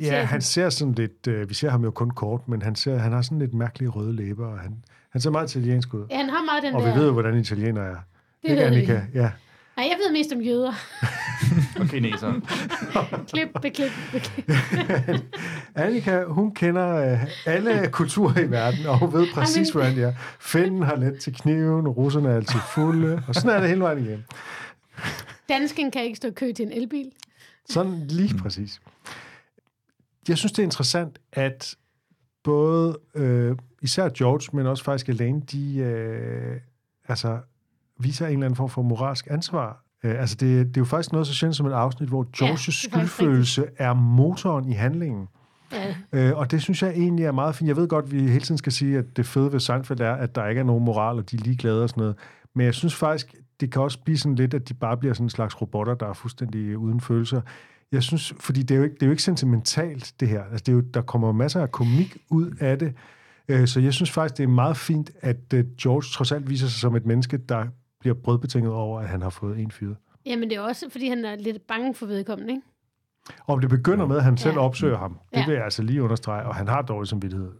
Ja, 0.00 0.04
chefen. 0.04 0.26
han 0.26 0.42
ser 0.42 0.68
sådan 0.70 0.94
lidt... 0.94 1.26
Øh, 1.26 1.48
vi 1.48 1.54
ser 1.54 1.70
ham 1.70 1.84
jo 1.84 1.90
kun 1.90 2.10
kort, 2.10 2.48
men 2.48 2.62
han, 2.62 2.74
ser, 2.74 2.98
han 2.98 3.12
har 3.12 3.22
sådan 3.22 3.38
lidt 3.38 3.54
mærkelige 3.54 3.88
røde 3.88 4.16
læber, 4.16 4.46
og 4.46 4.58
han, 4.58 4.84
han 5.10 5.20
ser 5.20 5.30
meget 5.30 5.50
italiensk 5.56 5.94
ud. 5.94 6.06
Ja, 6.10 6.16
han 6.16 6.28
har 6.30 6.44
meget 6.44 6.62
den 6.62 6.74
Og 6.74 6.82
der... 6.82 6.92
vi 6.94 6.98
ved 7.00 7.06
jo, 7.06 7.12
hvordan 7.12 7.38
italiener 7.38 7.82
er. 7.82 7.96
det 8.42 8.48
Ikke, 8.50 8.62
ved 8.62 8.70
vi. 8.70 8.76
Annika? 8.76 9.00
Ja. 9.14 9.30
Nej, 9.76 9.86
jeg 9.90 9.96
ved 10.06 10.12
mest 10.12 10.32
om 10.32 10.40
jøder. 10.40 10.72
Og 11.80 11.86
kineser. 11.88 12.32
klip, 13.30 13.48
beklip, 13.62 13.90
beklip. 14.12 14.46
Annika, 15.76 16.24
hun 16.24 16.54
kender 16.54 17.12
øh, 17.12 17.26
alle 17.46 17.88
kulturer 18.00 18.38
i 18.38 18.50
verden, 18.50 18.86
og 18.86 18.98
hun 18.98 19.12
ved 19.12 19.26
præcis, 19.34 19.70
hvordan 19.70 19.96
de 19.96 20.02
er. 20.02 20.12
Finnen 20.40 20.82
har 20.82 20.96
let 20.96 21.18
til 21.20 21.34
kniven, 21.34 21.88
russerne 21.88 22.28
er 22.28 22.36
altid 22.36 22.60
fulde, 22.74 23.22
og 23.28 23.34
sådan 23.34 23.50
er 23.50 23.60
det 23.60 23.68
hele 23.68 23.80
vejen 23.80 24.04
igen. 24.04 24.24
Dansken 25.48 25.90
kan 25.90 26.04
ikke 26.04 26.16
stå 26.16 26.30
kø 26.30 26.52
til 26.52 26.66
en 26.66 26.72
elbil. 26.72 27.10
Sådan 27.68 28.06
lige 28.06 28.38
præcis. 28.38 28.80
Jeg 30.28 30.38
synes, 30.38 30.52
det 30.52 30.58
er 30.58 30.64
interessant, 30.64 31.18
at 31.32 31.76
både 32.44 32.98
øh, 33.14 33.56
især 33.82 34.08
George, 34.08 34.56
men 34.56 34.66
også 34.66 34.84
faktisk 34.84 35.08
Elaine, 35.08 35.40
de 35.40 35.76
øh, 35.76 36.60
altså, 37.08 37.38
viser 37.98 38.26
en 38.26 38.32
eller 38.32 38.46
anden 38.46 38.56
form 38.56 38.68
for 38.68 38.82
moralsk 38.82 39.26
ansvar. 39.30 39.84
Øh, 40.04 40.20
altså 40.20 40.36
det, 40.36 40.66
det 40.66 40.76
er 40.76 40.80
jo 40.80 40.84
faktisk 40.84 41.12
noget 41.12 41.26
så 41.26 41.34
sjældent 41.34 41.56
som 41.56 41.66
et 41.66 41.72
afsnit, 41.72 42.08
hvor 42.08 42.26
Georges 42.38 42.64
det 42.64 42.74
faktisk 42.74 42.90
skyldfølelse 42.90 43.66
er 43.76 43.94
motoren 43.94 44.68
i 44.68 44.72
handlingen. 44.72 45.28
Ja. 45.72 45.94
Øh, 46.12 46.36
og 46.38 46.50
det 46.50 46.62
synes 46.62 46.82
jeg 46.82 46.90
egentlig 46.90 47.24
er 47.24 47.32
meget 47.32 47.54
fint. 47.54 47.68
Jeg 47.68 47.76
ved 47.76 47.88
godt, 47.88 48.04
at 48.04 48.12
vi 48.12 48.20
hele 48.20 48.40
tiden 48.40 48.58
skal 48.58 48.72
sige, 48.72 48.98
at 48.98 49.16
det 49.16 49.26
fede 49.26 49.52
ved 49.52 49.60
Seinfeld 49.60 50.00
er, 50.00 50.12
at 50.12 50.34
der 50.34 50.46
ikke 50.46 50.58
er 50.58 50.64
nogen 50.64 50.84
moral, 50.84 51.16
og 51.16 51.30
de 51.30 51.36
er 51.36 51.40
ligeglade 51.40 51.82
og 51.82 51.88
sådan 51.88 52.00
noget. 52.00 52.16
Men 52.54 52.66
jeg 52.66 52.74
synes 52.74 52.94
faktisk, 52.94 53.34
det 53.60 53.72
kan 53.72 53.82
også 53.82 53.98
blive 54.04 54.18
sådan 54.18 54.34
lidt, 54.34 54.54
at 54.54 54.68
de 54.68 54.74
bare 54.74 54.96
bliver 54.96 55.14
sådan 55.14 55.26
en 55.26 55.30
slags 55.30 55.60
robotter, 55.60 55.94
der 55.94 56.06
er 56.06 56.12
fuldstændig 56.12 56.78
uden 56.78 57.00
følelser. 57.00 57.40
Jeg 57.92 58.02
synes, 58.02 58.34
fordi 58.40 58.62
det 58.62 58.74
er 58.74 58.78
jo 58.78 58.84
ikke, 58.84 58.94
det 58.94 59.02
er 59.02 59.06
jo 59.06 59.10
ikke 59.10 59.22
sentimentalt, 59.22 60.14
det 60.20 60.28
her. 60.28 60.42
Altså, 60.42 60.62
det 60.66 60.68
er 60.68 60.76
jo, 60.76 60.80
der 60.80 61.02
kommer 61.02 61.32
masser 61.32 61.62
af 61.62 61.72
komik 61.72 62.16
ud 62.30 62.50
af 62.60 62.78
det. 62.78 62.94
Øh, 63.48 63.66
så 63.66 63.80
jeg 63.80 63.94
synes 63.94 64.10
faktisk, 64.10 64.38
det 64.38 64.44
er 64.44 64.48
meget 64.48 64.76
fint, 64.76 65.10
at 65.20 65.54
øh, 65.54 65.64
George 65.82 66.02
trods 66.12 66.32
alt 66.32 66.50
viser 66.50 66.66
sig 66.66 66.80
som 66.80 66.96
et 66.96 67.06
menneske, 67.06 67.36
der 67.36 67.66
bliver 68.00 68.14
brødbetinget 68.14 68.72
over, 68.72 69.00
at 69.00 69.08
han 69.08 69.22
har 69.22 69.30
fået 69.30 69.58
en 69.58 69.70
fyret. 69.70 69.96
Jamen, 70.26 70.50
det 70.50 70.56
er 70.56 70.60
også, 70.60 70.86
fordi 70.90 71.08
han 71.08 71.24
er 71.24 71.36
lidt 71.36 71.66
bange 71.66 71.94
for 71.94 72.06
vedkommende, 72.06 72.52
ikke? 72.52 72.62
Og 73.46 73.62
det 73.62 73.70
begynder 73.70 74.06
med, 74.06 74.16
at 74.16 74.24
han 74.24 74.36
selv 74.36 74.54
Ja. 74.54 74.60
opsøger 74.60 74.98
ham. 74.98 75.18
Det 75.34 75.40
Ja. 75.40 75.46
vil 75.46 75.54
jeg 75.54 75.64
altså 75.64 75.82
lige 75.82 76.02
understrege, 76.02 76.46
og 76.46 76.54
han 76.54 76.68
har 76.68 76.82
dårlig 76.82 77.08
samvittighed. 77.08 77.50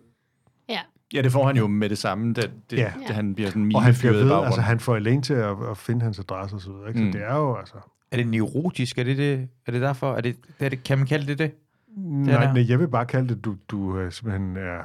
Ja. 0.68 0.80
Ja, 1.14 1.22
det 1.22 1.32
får 1.32 1.46
han 1.46 1.56
jo 1.56 1.66
med 1.66 1.88
det 1.88 1.98
samme, 1.98 2.32
da, 2.32 2.42
det, 2.70 2.76
Ja. 2.78 2.92
da 3.08 3.12
han 3.12 3.34
bliver 3.34 3.50
sådan 3.50 3.72
Og 3.74 3.82
han 3.82 3.94
bliver 3.98 4.12
ved, 4.12 4.32
altså 4.44 4.60
han 4.60 4.80
får 4.80 4.96
Elaine 4.96 5.22
til 5.22 5.34
at, 5.34 5.56
at 5.70 5.76
finde 5.76 6.02
hans 6.02 6.18
adresse 6.18 6.56
og 6.56 6.60
så 6.60 6.72
videre. 6.72 6.88
Ikke? 6.88 7.00
Mm. 7.00 7.12
Så 7.12 7.18
det 7.18 7.26
er 7.26 7.36
jo 7.36 7.56
altså... 7.56 7.74
Er 8.10 8.16
det 8.16 8.26
neurotisk? 8.28 8.98
Er 8.98 9.04
det, 9.04 9.16
det, 9.16 9.48
er 9.66 9.72
det 9.72 9.80
derfor? 9.80 10.14
Er 10.14 10.20
det, 10.20 10.36
er 10.60 10.68
det, 10.68 10.82
kan 10.84 10.98
man 10.98 11.06
kalde 11.06 11.26
det 11.26 11.38
det? 11.38 11.52
Nej, 11.96 12.44
der. 12.44 12.52
nej, 12.52 12.64
jeg 12.68 12.78
vil 12.80 12.88
bare 12.88 13.06
kalde 13.06 13.28
det, 13.34 13.44
du, 13.44 13.56
du 13.68 13.98
øh, 13.98 14.12
simpelthen 14.12 14.56
er, 14.56 14.78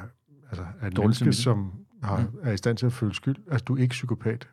altså, 0.50 0.64
er 0.80 0.86
et 0.86 0.96
Dårlig 0.96 1.06
menneske, 1.06 1.32
samvittighed. 1.32 1.42
som 1.42 1.72
har, 2.02 2.24
er 2.42 2.52
i 2.52 2.56
stand 2.56 2.76
til 2.76 2.86
at 2.86 2.92
føle 2.92 3.14
skyld. 3.14 3.36
Altså, 3.50 3.64
du 3.64 3.76
er 3.76 3.78
ikke 3.80 3.92
psykopat. 3.92 4.48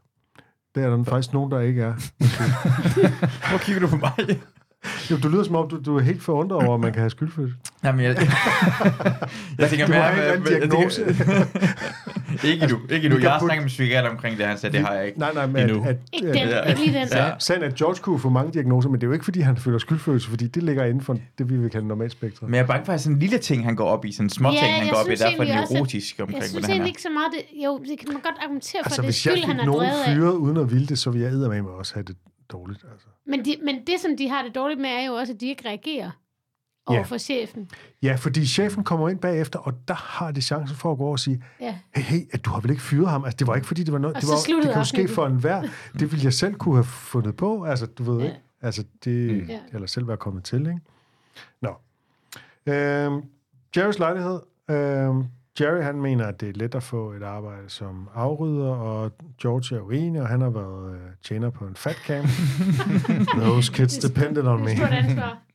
Det 0.76 0.84
er 0.84 0.90
der 0.90 1.04
faktisk 1.04 1.34
nogen, 1.34 1.52
der 1.52 1.60
ikke 1.60 1.82
er. 1.82 1.94
Hvor 3.50 3.58
kigger 3.58 3.82
du 3.82 3.88
på 3.88 3.96
mig? 3.98 4.40
Jo, 5.12 5.18
du 5.24 5.28
lyder 5.30 5.44
som 5.44 5.56
om, 5.56 5.70
du, 5.70 5.80
du 5.86 5.98
er 5.98 6.02
helt 6.02 6.22
forundret 6.24 6.64
over, 6.64 6.74
at 6.76 6.80
man 6.80 6.92
kan 6.94 7.00
have 7.02 7.10
skyldfølelse. 7.10 7.56
Jamen, 7.84 8.06
jeg, 8.06 8.16
jeg 9.60 9.70
tænker 9.70 9.86
Du 9.86 9.92
mere... 9.92 10.02
har 10.02 10.12
ikke 10.12 10.52
en 10.52 10.62
jeg 10.62 10.70
diagnose. 10.70 11.02
ikke 12.50 12.68
nu, 12.68 12.80
ikke 12.90 13.10
nu. 13.10 13.16
Vi 13.16 13.22
kan 13.22 13.24
Jeg 13.24 13.32
har 13.32 13.40
snakket 13.40 13.62
med 13.64 13.68
psykiater 13.68 14.10
omkring 14.10 14.38
det, 14.38 14.46
han 14.46 14.58
sagde, 14.58 14.78
det 14.78 14.86
har 14.86 14.94
jeg 14.94 15.06
ikke. 15.08 15.20
Nej, 15.20 15.34
nej, 15.34 15.46
men 15.48 15.56
at, 15.56 15.70
Endnu. 15.70 15.84
at, 15.86 15.98
Ikke 16.14 16.28
at, 16.28 16.34
den, 16.36 16.48
Ja. 16.50 16.62
ikke 16.62 16.82
lige 16.86 17.00
den. 17.00 17.08
Ja. 17.12 17.32
Sagen 17.40 17.64
er, 17.64 17.68
at 17.68 17.76
George 17.76 17.96
kunne 18.02 18.20
få 18.20 18.30
mange 18.30 18.54
diagnoser, 18.54 18.90
men 18.90 19.02
det 19.02 19.04
er 19.04 19.08
jo 19.08 19.14
ikke, 19.14 19.26
fordi 19.26 19.40
han 19.40 19.58
føler 19.58 19.78
skyldfølelse, 19.78 20.30
fordi 20.30 20.48
det 20.48 20.64
ligger 20.64 20.86
inden 20.86 21.02
for 21.02 21.18
det, 21.38 21.50
vi 21.50 21.58
vil 21.58 21.70
kalde 21.70 21.88
normalspektret. 21.88 22.50
Men 22.50 22.56
jeg 22.56 22.62
er 22.64 22.68
bange 22.68 22.86
for, 22.86 22.94
at 22.94 23.02
sådan 23.02 23.16
en 23.16 23.20
lille 23.20 23.38
ting, 23.38 23.66
han 23.66 23.76
går 23.76 23.86
op 23.86 24.06
i, 24.06 24.12
sådan 24.12 24.26
en 24.26 24.30
små 24.30 24.50
Ja, 24.52 24.58
ting, 24.60 24.74
han 24.74 24.84
jeg 24.84 24.94
går 24.94 25.00
op 25.00 25.08
i, 25.10 25.16
derfor 25.16 25.44
er 25.44 25.68
neurotisk 25.72 26.16
omkring, 26.20 26.36
Jeg 26.36 26.44
synes 26.44 26.52
hvordan 26.54 26.70
han 26.70 26.72
egentlig 26.76 26.90
ikke 26.90 27.02
så 27.02 27.10
meget, 27.10 27.32
det, 27.34 27.64
jo, 27.66 27.78
det 27.78 28.00
kan 28.00 28.08
man 28.14 28.22
godt 28.22 28.36
argumentere 28.44 28.82
for, 28.84 28.86
Altså, 28.90 29.02
det 29.02 29.08
hvis 29.08 29.26
jeg 29.26 29.32
skyld, 29.34 29.46
han 29.46 29.56
fik 29.56 29.62
er 29.62 29.66
nogen 29.66 29.82
drevet 29.82 30.00
af. 30.08 30.16
fyret 30.16 30.34
uden 30.34 30.58
at 30.58 30.72
ville 30.72 30.88
det, 30.88 31.00
så 31.00 31.10
ville 31.12 31.26
jeg 31.28 31.34
eddermame 31.34 31.70
også 31.70 31.94
have 31.94 32.04
det 32.04 32.16
dårligt. 32.52 32.86
Altså. 32.92 33.08
Men, 33.26 33.46
de, 33.46 33.56
men 33.64 33.76
det, 33.88 34.00
som 34.00 34.18
de 34.18 34.30
har 34.30 34.44
det 34.44 34.56
dårligt 34.56 34.80
med, 34.82 34.90
er 34.90 35.06
jo 35.06 35.14
også, 35.14 35.34
at 35.34 35.42
de 35.42 35.48
ikke 35.48 35.68
reagerer 35.70 36.12
over 36.86 37.04
for 37.04 37.18
chefen. 37.18 37.70
Ja, 38.02 38.16
fordi 38.16 38.46
chefen 38.46 38.84
kommer 38.84 39.10
ind 39.10 39.20
bagefter, 39.20 39.60
og 39.60 39.74
der 39.88 39.94
har 39.94 40.32
de 40.32 40.42
chancen 40.42 40.78
for 40.78 40.92
at 40.92 40.98
gå 40.98 41.04
over 41.04 41.12
og 41.12 41.20
sige, 41.20 41.44
Ja. 41.62 41.78
hey, 41.96 42.02
hey, 42.04 42.28
at 42.32 42.46
du 42.46 42.50
har 42.50 42.60
vel 42.60 42.72
ikke 42.72 42.82
fyret 42.84 43.10
ham? 43.10 43.24
Altså, 43.26 43.38
det 43.38 43.48
var 43.48 43.56
ikke, 43.56 43.68
fordi 43.68 43.84
det 43.84 43.92
var 43.94 44.00
noget, 44.00 44.16
Og 44.16 44.22
det, 44.22 44.30
så 44.30 44.54
var, 44.54 44.62
det 44.62 44.70
kan 44.72 44.82
jo 44.82 44.84
ske 44.86 45.08
for 45.08 45.26
enhver. 45.26 45.62
Det 46.00 46.12
ville 46.12 46.24
jeg 46.26 46.34
selv 46.34 46.54
kunne 46.56 46.76
have 46.76 46.84
fundet 46.84 47.36
på, 47.36 47.64
altså, 47.64 47.86
du 47.86 48.04
ved 48.04 48.20
Ja. 48.20 48.26
ikke. 48.26 48.40
Altså, 48.62 48.84
det, 49.04 49.32
Mm. 49.44 49.50
Ja. 49.50 49.60
eller 49.74 49.88
selv 49.88 50.08
være 50.08 50.18
kommet 50.18 50.44
til, 50.44 50.60
ikke? 50.60 50.80
Nå. 51.62 51.70
Øhm, 52.66 53.22
Jerrys 53.78 54.00
lejlighed. 54.00 54.40
Øhm, 54.70 55.24
Jerry, 55.62 55.82
han 55.82 56.02
mener, 56.02 56.26
at 56.26 56.42
det 56.42 56.50
er 56.50 56.54
let 56.56 56.76
at 56.76 56.84
få 56.84 57.12
et 57.12 57.24
arbejde 57.24 57.70
som 57.70 58.10
afrydder, 58.14 58.70
og 58.70 59.12
George 59.42 59.78
er 59.78 59.82
uenig, 59.82 60.22
og 60.22 60.28
han 60.28 60.42
har 60.42 60.50
været 60.50 60.94
øh, 60.94 61.02
tjener 61.24 61.50
på 61.50 61.66
en 61.66 61.76
fat 61.76 61.96
camp. 61.96 62.28
Those 63.44 63.74
kids 63.74 63.98
depended 63.98 64.44
on 64.44 64.64
me. 64.64 64.72
Er. 64.72 65.36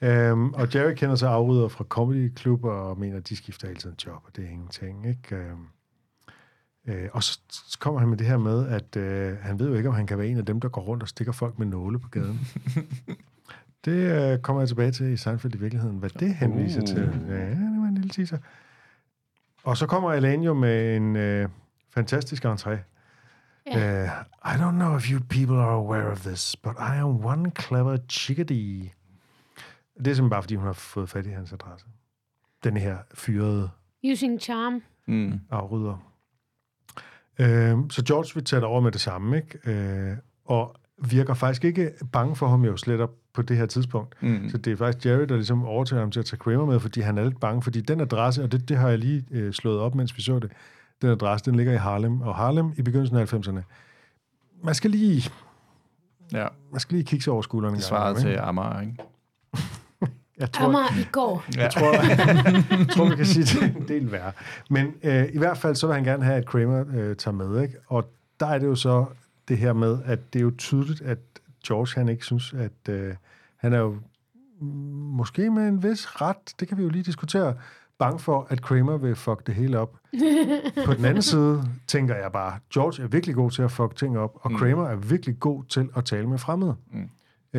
Øhm, 0.00 0.52
og 0.54 0.74
Jerry 0.74 0.94
kender 0.94 1.14
sig 1.14 1.30
afrydder 1.30 1.68
fra 1.68 1.84
comedyklubber 1.84 2.70
og 2.70 2.98
mener, 2.98 3.16
at 3.16 3.28
de 3.28 3.36
skifter 3.36 3.68
hele 3.68 3.80
tiden 3.80 3.96
job, 4.06 4.22
og 4.26 4.36
det 4.36 4.44
er 4.44 4.48
ingenting. 4.48 5.06
Ikke? 5.08 5.36
Øhm, 5.36 5.66
øh, 6.88 7.08
og 7.12 7.22
så, 7.22 7.40
så 7.50 7.78
kommer 7.78 8.00
han 8.00 8.08
med 8.08 8.16
det 8.16 8.26
her 8.26 8.36
med, 8.36 8.68
at 8.68 8.96
øh, 8.96 9.36
han 9.40 9.58
ved 9.58 9.68
jo 9.68 9.74
ikke, 9.74 9.88
om 9.88 9.94
han 9.94 10.06
kan 10.06 10.18
være 10.18 10.26
en 10.26 10.38
af 10.38 10.46
dem, 10.46 10.60
der 10.60 10.68
går 10.68 10.80
rundt 10.82 11.02
og 11.02 11.08
stikker 11.08 11.32
folk 11.32 11.58
med 11.58 11.66
nåle 11.66 11.98
på 11.98 12.08
gaden. 12.08 12.40
det 13.84 14.32
øh, 14.32 14.38
kommer 14.38 14.62
jeg 14.62 14.68
tilbage 14.68 14.90
til 14.90 15.06
i 15.06 15.16
Seinfeld 15.16 15.54
i 15.54 15.58
virkeligheden, 15.58 15.98
hvad 15.98 16.10
det 16.10 16.34
henviser 16.34 16.80
Uh. 16.80 16.86
til. 16.86 17.24
Ja, 17.28 17.50
det 17.50 17.80
var 17.80 17.88
en 17.88 17.94
lille 17.94 18.10
teaser. 18.10 18.38
Og 19.66 19.76
så 19.76 19.86
kommer 19.86 20.12
Elaine 20.12 20.44
jo 20.44 20.54
med 20.54 20.96
en 20.96 21.16
øh, 21.16 21.48
fantastisk 21.94 22.44
entré. 22.44 22.76
Ja. 23.66 24.02
Uh, 24.02 24.10
I 24.44 24.54
don't 24.54 24.70
know 24.70 24.96
if 24.96 25.10
you 25.10 25.20
people 25.28 25.56
are 25.56 25.72
aware 25.72 26.10
of 26.10 26.20
this, 26.20 26.56
but 26.56 26.72
I 26.78 26.96
am 26.96 27.24
one 27.24 27.50
clever 27.50 27.96
chickadee. 28.08 28.92
Det 29.98 30.06
er 30.06 30.14
simpelthen 30.14 30.30
bare, 30.30 30.42
fordi 30.42 30.54
hun 30.54 30.66
har 30.66 30.72
fået 30.72 31.08
fat 31.08 31.26
i 31.26 31.30
hans 31.30 31.52
adresse. 31.52 31.86
Den 32.64 32.76
her 32.76 32.96
fyrede 33.14 33.70
Using 34.12 34.40
charm. 34.40 34.82
Mm. 35.06 35.40
afrydder. 35.50 36.12
Uh, 37.40 37.90
så 37.90 38.04
George 38.08 38.34
vil 38.34 38.44
tage 38.44 38.60
det 38.60 38.68
over 38.68 38.80
med 38.80 38.92
det 38.92 39.00
samme, 39.00 39.36
ikke? 39.36 40.10
Uh, 40.12 40.18
og 40.44 40.76
virker 40.98 41.34
faktisk 41.34 41.64
ikke 41.64 41.92
bange 42.12 42.36
for 42.36 42.48
ham 42.48 42.64
jo 42.64 42.76
slet 42.76 43.00
op 43.00 43.14
på 43.36 43.42
det 43.42 43.56
her 43.56 43.66
tidspunkt. 43.66 44.14
Mm. 44.22 44.48
Så 44.50 44.58
det 44.58 44.72
er 44.72 44.76
faktisk 44.76 45.06
Jerry, 45.06 45.24
der 45.24 45.34
ligesom 45.34 45.64
overtager 45.64 46.00
ham 46.00 46.10
til 46.10 46.20
at 46.20 46.26
tage 46.26 46.38
Kramer 46.38 46.66
med, 46.66 46.80
fordi 46.80 47.00
han 47.00 47.18
er 47.18 47.24
lidt 47.24 47.40
bange, 47.40 47.62
fordi 47.62 47.80
den 47.80 48.00
adresse, 48.00 48.42
og 48.42 48.52
det, 48.52 48.68
det 48.68 48.76
har 48.76 48.88
jeg 48.88 48.98
lige 48.98 49.24
øh, 49.30 49.52
slået 49.52 49.78
op, 49.78 49.94
mens 49.94 50.16
vi 50.16 50.22
så 50.22 50.38
det, 50.38 50.50
den 51.02 51.10
adresse, 51.10 51.44
den 51.50 51.54
ligger 51.54 51.72
i 51.72 51.76
Harlem, 51.76 52.20
og 52.20 52.34
Harlem 52.34 52.72
i 52.76 52.82
begyndelsen 52.82 53.16
af 53.16 53.34
90'erne. 53.34 53.60
Man 54.62 54.74
skal 54.74 54.90
lige, 54.90 55.30
Ja, 56.32 56.46
man 56.72 56.80
skal 56.80 56.94
lige 56.94 57.04
kigge 57.04 57.22
sig 57.22 57.32
over 57.32 57.42
skulderen 57.42 57.74
en 57.74 57.76
det 57.76 57.84
svarede 57.84 58.20
til? 58.20 58.38
Amager, 58.40 58.80
ikke? 58.80 58.96
Jeg 60.38 60.52
tror, 60.52 60.66
Amager 60.66 61.00
i 61.00 61.06
går. 61.12 61.44
Jeg 61.56 61.70
tror, 61.72 61.92
jeg 62.78 62.88
tror, 62.88 63.08
vi 63.08 63.16
kan 63.16 63.26
sige, 63.26 63.44
det 63.44 63.74
er 63.76 63.80
en 63.80 63.88
del 63.88 64.12
værre. 64.12 64.32
Men 64.70 64.94
øh, 65.02 65.24
i 65.32 65.38
hvert 65.38 65.58
fald, 65.58 65.74
så 65.74 65.86
vil 65.86 65.94
han 65.94 66.04
gerne 66.04 66.24
have, 66.24 66.36
at 66.36 66.46
Kramer 66.46 66.84
øh, 66.94 67.16
tager 67.16 67.34
med, 67.34 67.62
ikke? 67.62 67.74
Og 67.86 68.10
der 68.40 68.46
er 68.46 68.58
det 68.58 68.66
jo 68.66 68.74
så 68.74 69.04
det 69.48 69.58
her 69.58 69.72
med, 69.72 69.98
at 70.04 70.32
det 70.32 70.38
er 70.38 70.42
jo 70.42 70.52
tydeligt, 70.58 71.00
at 71.00 71.18
George, 71.66 72.00
han 72.00 72.08
ikke 72.08 72.24
synes, 72.24 72.52
at 72.52 72.88
øh, 72.88 73.14
han 73.56 73.72
er 73.72 73.78
jo 73.78 73.96
måske 75.16 75.50
med 75.50 75.68
en 75.68 75.82
vis 75.82 76.20
ret, 76.20 76.54
det 76.60 76.68
kan 76.68 76.78
vi 76.78 76.82
jo 76.82 76.88
lige 76.88 77.02
diskutere, 77.02 77.54
bange 77.98 78.18
for, 78.18 78.46
at 78.50 78.62
Kramer 78.62 78.96
vil 78.96 79.16
fuck 79.16 79.46
det 79.46 79.54
hele 79.54 79.78
op. 79.78 79.98
På 80.86 80.94
den 80.94 81.04
anden 81.04 81.22
side 81.22 81.64
tænker 81.86 82.14
jeg 82.16 82.32
bare, 82.32 82.58
George 82.74 83.02
er 83.02 83.08
virkelig 83.08 83.34
god 83.34 83.50
til 83.50 83.62
at 83.62 83.70
fuck 83.70 83.96
ting 83.96 84.18
op, 84.18 84.38
og 84.40 84.52
Mm. 84.52 84.58
Kramer 84.58 84.86
er 84.86 84.96
virkelig 84.96 85.40
god 85.40 85.64
til 85.64 85.88
at 85.96 86.04
tale 86.04 86.26
med 86.28 86.38
fremmede. 86.38 86.76
Mm. 86.92 87.10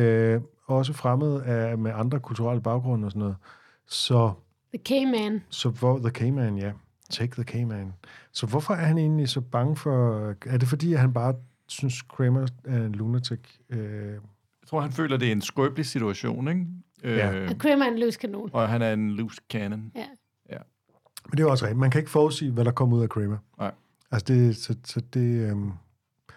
Øh, 0.02 0.40
også 0.66 0.92
fremmede 0.92 1.44
af, 1.44 1.78
med 1.78 1.92
andre 1.94 2.20
kulturelle 2.20 2.62
baggrunde 2.62 3.06
og 3.06 3.10
sådan 3.10 3.20
noget. 3.20 3.36
Så, 3.86 4.32
The 4.74 5.04
K-Man. 5.04 5.42
så 5.48 5.68
hvor 5.68 5.98
The 5.98 6.10
K-Man, 6.10 6.58
ja. 6.58 6.72
Take 7.10 7.42
the 7.42 7.44
K-Man. 7.44 7.92
Så 8.32 8.46
hvorfor 8.46 8.74
er 8.74 8.84
han 8.84 8.98
egentlig 8.98 9.28
så 9.28 9.40
bange 9.40 9.76
for... 9.76 10.18
Er 10.46 10.58
det 10.58 10.68
fordi, 10.68 10.92
at 10.92 11.00
han 11.00 11.12
bare 11.12 11.34
synes, 11.68 12.02
Kramer 12.02 12.46
er 12.64 12.76
en 12.86 12.92
lunatic? 12.92 13.40
Øh, 13.70 14.12
Jeg 14.12 14.20
tror, 14.66 14.80
han 14.80 14.92
føler, 14.92 15.16
det 15.16 15.28
er 15.28 15.32
en 15.32 15.42
skrøbelig 15.42 15.86
situation, 15.86 16.48
ikke? 16.48 16.66
Ja. 17.04 17.32
Øh, 17.34 17.50
Og 17.50 17.58
Kramer 17.58 17.84
er 17.84 17.90
en 17.90 17.98
løs 17.98 18.16
kanon. 18.16 18.50
og 18.52 18.68
han 18.68 18.82
er 18.82 18.92
en 18.92 19.10
loose 19.10 19.40
cannon. 19.52 19.92
Ja. 19.96 20.04
men 21.30 21.36
det 21.38 21.40
er 21.44 21.46
også 21.50 21.64
rigtigt. 21.64 21.78
Man 21.78 21.90
kan 21.90 21.98
ikke 21.98 22.10
forudsige, 22.10 22.50
hvad 22.50 22.64
der 22.64 22.70
kommer 22.70 22.96
ud 22.96 23.02
af 23.02 23.08
Kramer. 23.08 23.36
Nej. 23.58 23.72
Altså, 24.10 24.34
det, 24.34 24.56
så, 24.56 24.76
så 24.84 25.00
det... 25.00 25.50
Øhm, 25.50 25.72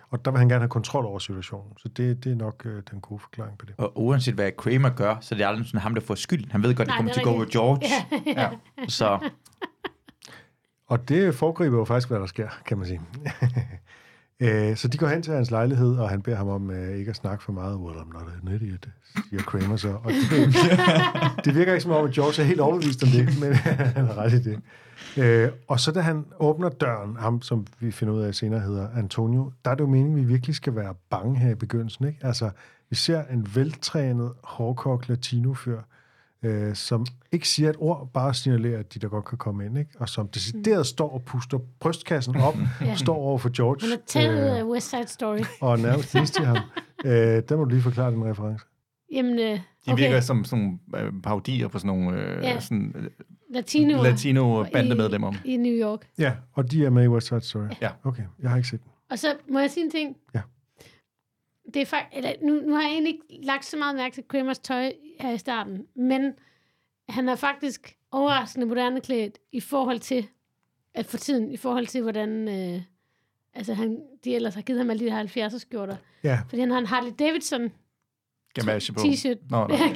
og 0.09 0.25
der 0.25 0.31
vil 0.31 0.37
han 0.37 0.49
gerne 0.49 0.61
have 0.61 0.69
kontrol 0.69 1.05
over 1.05 1.19
situationen. 1.19 1.73
Så 1.77 1.87
det, 1.89 2.23
det 2.23 2.31
er 2.31 2.35
nok 2.35 2.65
øh, 2.65 2.83
den 2.91 3.01
gode 3.01 3.19
forklaring 3.19 3.57
på 3.57 3.65
det. 3.65 3.75
Og 3.77 3.91
uanset 4.03 4.33
hvad 4.33 4.51
Kramer 4.57 4.89
gør, 4.89 5.15
så 5.21 5.35
det 5.35 5.43
er 5.43 5.47
aldrig 5.47 5.65
sådan 5.67 5.79
ham, 5.81 5.93
der 5.93 6.01
får 6.01 6.15
skylden. 6.15 6.51
Han 6.51 6.63
ved 6.63 6.75
godt, 6.75 6.77
det 6.79 6.87
Nej, 6.87 6.95
kommer 6.97 7.11
det 7.11 7.13
til 7.13 7.21
at 7.21 7.25
gå 7.25 7.31
over. 7.31 7.45
George. 7.45 7.81
Ja. 8.35 8.41
Ja. 8.41 8.87
Så 8.87 9.29
Og 10.87 11.09
det 11.09 11.35
foregriber 11.35 11.77
jo 11.77 11.85
faktisk, 11.85 12.07
hvad 12.07 12.19
der 12.19 12.25
sker, 12.25 12.49
kan 12.65 12.77
man 12.77 12.87
sige. 12.87 13.01
Øh, 14.41 14.75
så 14.75 14.87
de 14.87 14.97
går 14.97 15.07
hen 15.07 15.21
til 15.21 15.33
hans 15.33 15.51
lejlighed, 15.51 15.97
og 15.97 16.09
han 16.09 16.21
beder 16.21 16.37
ham 16.37 16.47
om 16.47 16.71
øh, 16.71 16.97
ikke 16.97 17.09
at 17.09 17.15
snakke 17.15 17.43
for 17.43 17.51
meget. 17.51 17.77
Well, 17.77 17.97
I'm 17.97 18.13
not 18.13 18.27
an 18.43 18.55
idiot, 18.55 18.87
siger 19.29 19.43
Kramer 19.43 19.75
så. 19.75 19.89
Og 20.03 20.11
det, 20.11 21.45
det 21.45 21.55
virker 21.55 21.73
ikke 21.73 21.83
som 21.83 21.91
om, 21.91 22.05
at 22.05 22.11
George 22.11 22.41
er 22.41 22.45
helt 22.45 22.59
overbevist 22.59 23.03
om 23.03 23.09
det, 23.09 23.39
men 23.39 23.53
han 23.97 24.05
har 24.05 24.17
ret 24.17 24.33
i 24.33 24.43
det. 24.43 24.59
Øh, 25.17 25.49
og 25.67 25.79
så 25.79 25.91
da 25.91 25.99
han 25.99 26.25
åbner 26.39 26.69
døren, 26.69 27.15
ham 27.15 27.41
som 27.41 27.67
vi 27.79 27.91
finder 27.91 28.13
ud 28.13 28.21
af 28.21 28.35
senere 28.35 28.59
hedder 28.59 28.87
Antonio, 28.97 29.51
der 29.65 29.71
er 29.71 29.75
det 29.75 29.81
jo 29.81 29.87
meningen, 29.87 30.19
at 30.19 30.23
vi 30.23 30.27
virkelig 30.27 30.55
skal 30.55 30.75
være 30.75 30.93
bange 31.09 31.39
her 31.39 31.51
i 31.51 31.55
begyndelsen. 31.55 32.07
Ikke? 32.07 32.19
Altså, 32.21 32.49
vi 32.89 32.95
ser 32.95 33.23
en 33.23 33.47
veltrænet, 33.55 34.31
hårdkogt 34.43 35.09
latino-fyr, 35.09 35.79
øh, 36.43 36.75
som 36.75 37.05
ikke 37.31 37.47
siger 37.47 37.69
et 37.69 37.75
ord, 37.79 38.09
bare 38.13 38.33
signalerer, 38.33 38.79
at 38.79 38.93
de 38.93 38.99
der 38.99 39.07
godt 39.07 39.25
kan 39.25 39.37
komme 39.37 39.65
ind, 39.65 39.77
ikke? 39.77 39.91
og 39.99 40.09
som 40.09 40.27
decideret 40.27 40.87
står 40.87 41.09
og 41.13 41.23
puster 41.23 41.57
brystkassen 41.79 42.35
op, 42.35 42.55
Ja. 42.81 42.95
står 42.95 43.15
over 43.15 43.37
for 43.37 43.49
George, 43.57 43.89
Han 43.89 43.97
er 43.97 44.01
taget 44.07 44.51
øh, 44.51 44.57
af 44.59 44.63
West 44.63 44.89
Side 44.89 45.07
Story. 45.07 45.39
og 45.61 45.79
nærmest 45.79 46.33
til 46.35 46.45
ham. 46.45 46.57
Øh, 47.05 47.11
der 47.49 47.55
må 47.57 47.63
du 47.63 47.69
lige 47.69 47.81
forklare 47.81 48.11
den 48.11 48.25
reference. 48.25 48.65
Jamen, 49.13 49.39
øh, 49.39 49.45
De 49.45 49.59
okay. 49.91 50.03
virker 50.03 50.19
som 50.19 50.43
sådan 50.45 50.79
nogle 50.93 51.05
øh, 51.07 51.13
parodier 51.23 51.67
på 51.67 51.79
sådan 51.79 51.87
nogle 51.97 52.17
øh, 52.21 52.43
Ja. 52.43 52.59
sådan, 52.59 52.93
øh, 52.97 53.09
Latino 53.53 54.03
latino-bandemedlemmer. 54.03 55.33
i, 55.45 55.53
i 55.53 55.57
New 55.57 55.73
York. 55.89 56.07
Ja, 56.17 56.33
og 56.53 56.71
de 56.71 56.85
er 56.85 56.89
med 56.89 57.03
i 57.03 57.07
West 57.07 57.27
Side 57.27 57.41
Story. 57.41 57.67
Ja. 57.81 57.89
Okay, 58.03 58.23
jeg 58.41 58.49
har 58.49 58.57
ikke 58.57 58.69
set 58.69 58.83
den. 58.83 58.91
Og 59.11 59.19
så 59.19 59.27
må 59.49 59.59
jeg 59.59 59.71
sige 59.71 59.83
en 59.85 59.91
ting. 59.91 60.15
Ja. 60.35 60.41
Det 61.73 61.81
er 61.81 61.85
fakt, 61.85 62.07
eller, 62.13 62.33
nu, 62.41 62.53
nu 62.53 62.73
har 62.75 62.81
jeg 62.81 62.91
egentlig 62.91 63.13
ikke 63.13 63.45
lagt 63.45 63.65
så 63.65 63.77
meget 63.77 63.95
mærke 63.95 64.13
til 64.13 64.23
Kramers 64.27 64.59
tøj 64.59 64.93
her 65.19 65.31
i 65.31 65.37
starten, 65.37 65.85
men 65.95 66.33
han 67.09 67.29
er 67.29 67.35
faktisk 67.35 67.97
overraskende 68.11 68.65
moderne 68.65 69.01
klædt 69.01 69.37
i 69.51 69.59
forhold 69.59 69.99
til, 69.99 70.27
at 70.93 71.05
for 71.05 71.17
tiden, 71.17 71.51
i 71.51 71.57
forhold 71.57 71.87
til, 71.87 72.01
hvordan 72.01 72.47
øh, 72.47 72.81
altså 73.53 73.73
han, 73.73 74.01
de 74.23 74.35
ellers 74.35 74.55
har 74.55 74.61
givet 74.61 74.79
ham 74.79 74.89
alle 74.89 75.05
de 75.05 75.11
her 75.11 75.47
70'er 75.49 75.57
skjorter. 75.57 75.95
Ja, 76.23 76.39
Fordi 76.49 76.59
han 76.59 76.71
har 76.71 76.77
en 76.79 76.85
Harley 76.85 77.11
Davidson 77.19 77.71
Gamasje 78.53 78.93
på. 78.93 78.99
t-shirt. 78.99 79.37
Nå, 79.49 79.67
nå. 79.67 79.75
Ja, 79.75 79.87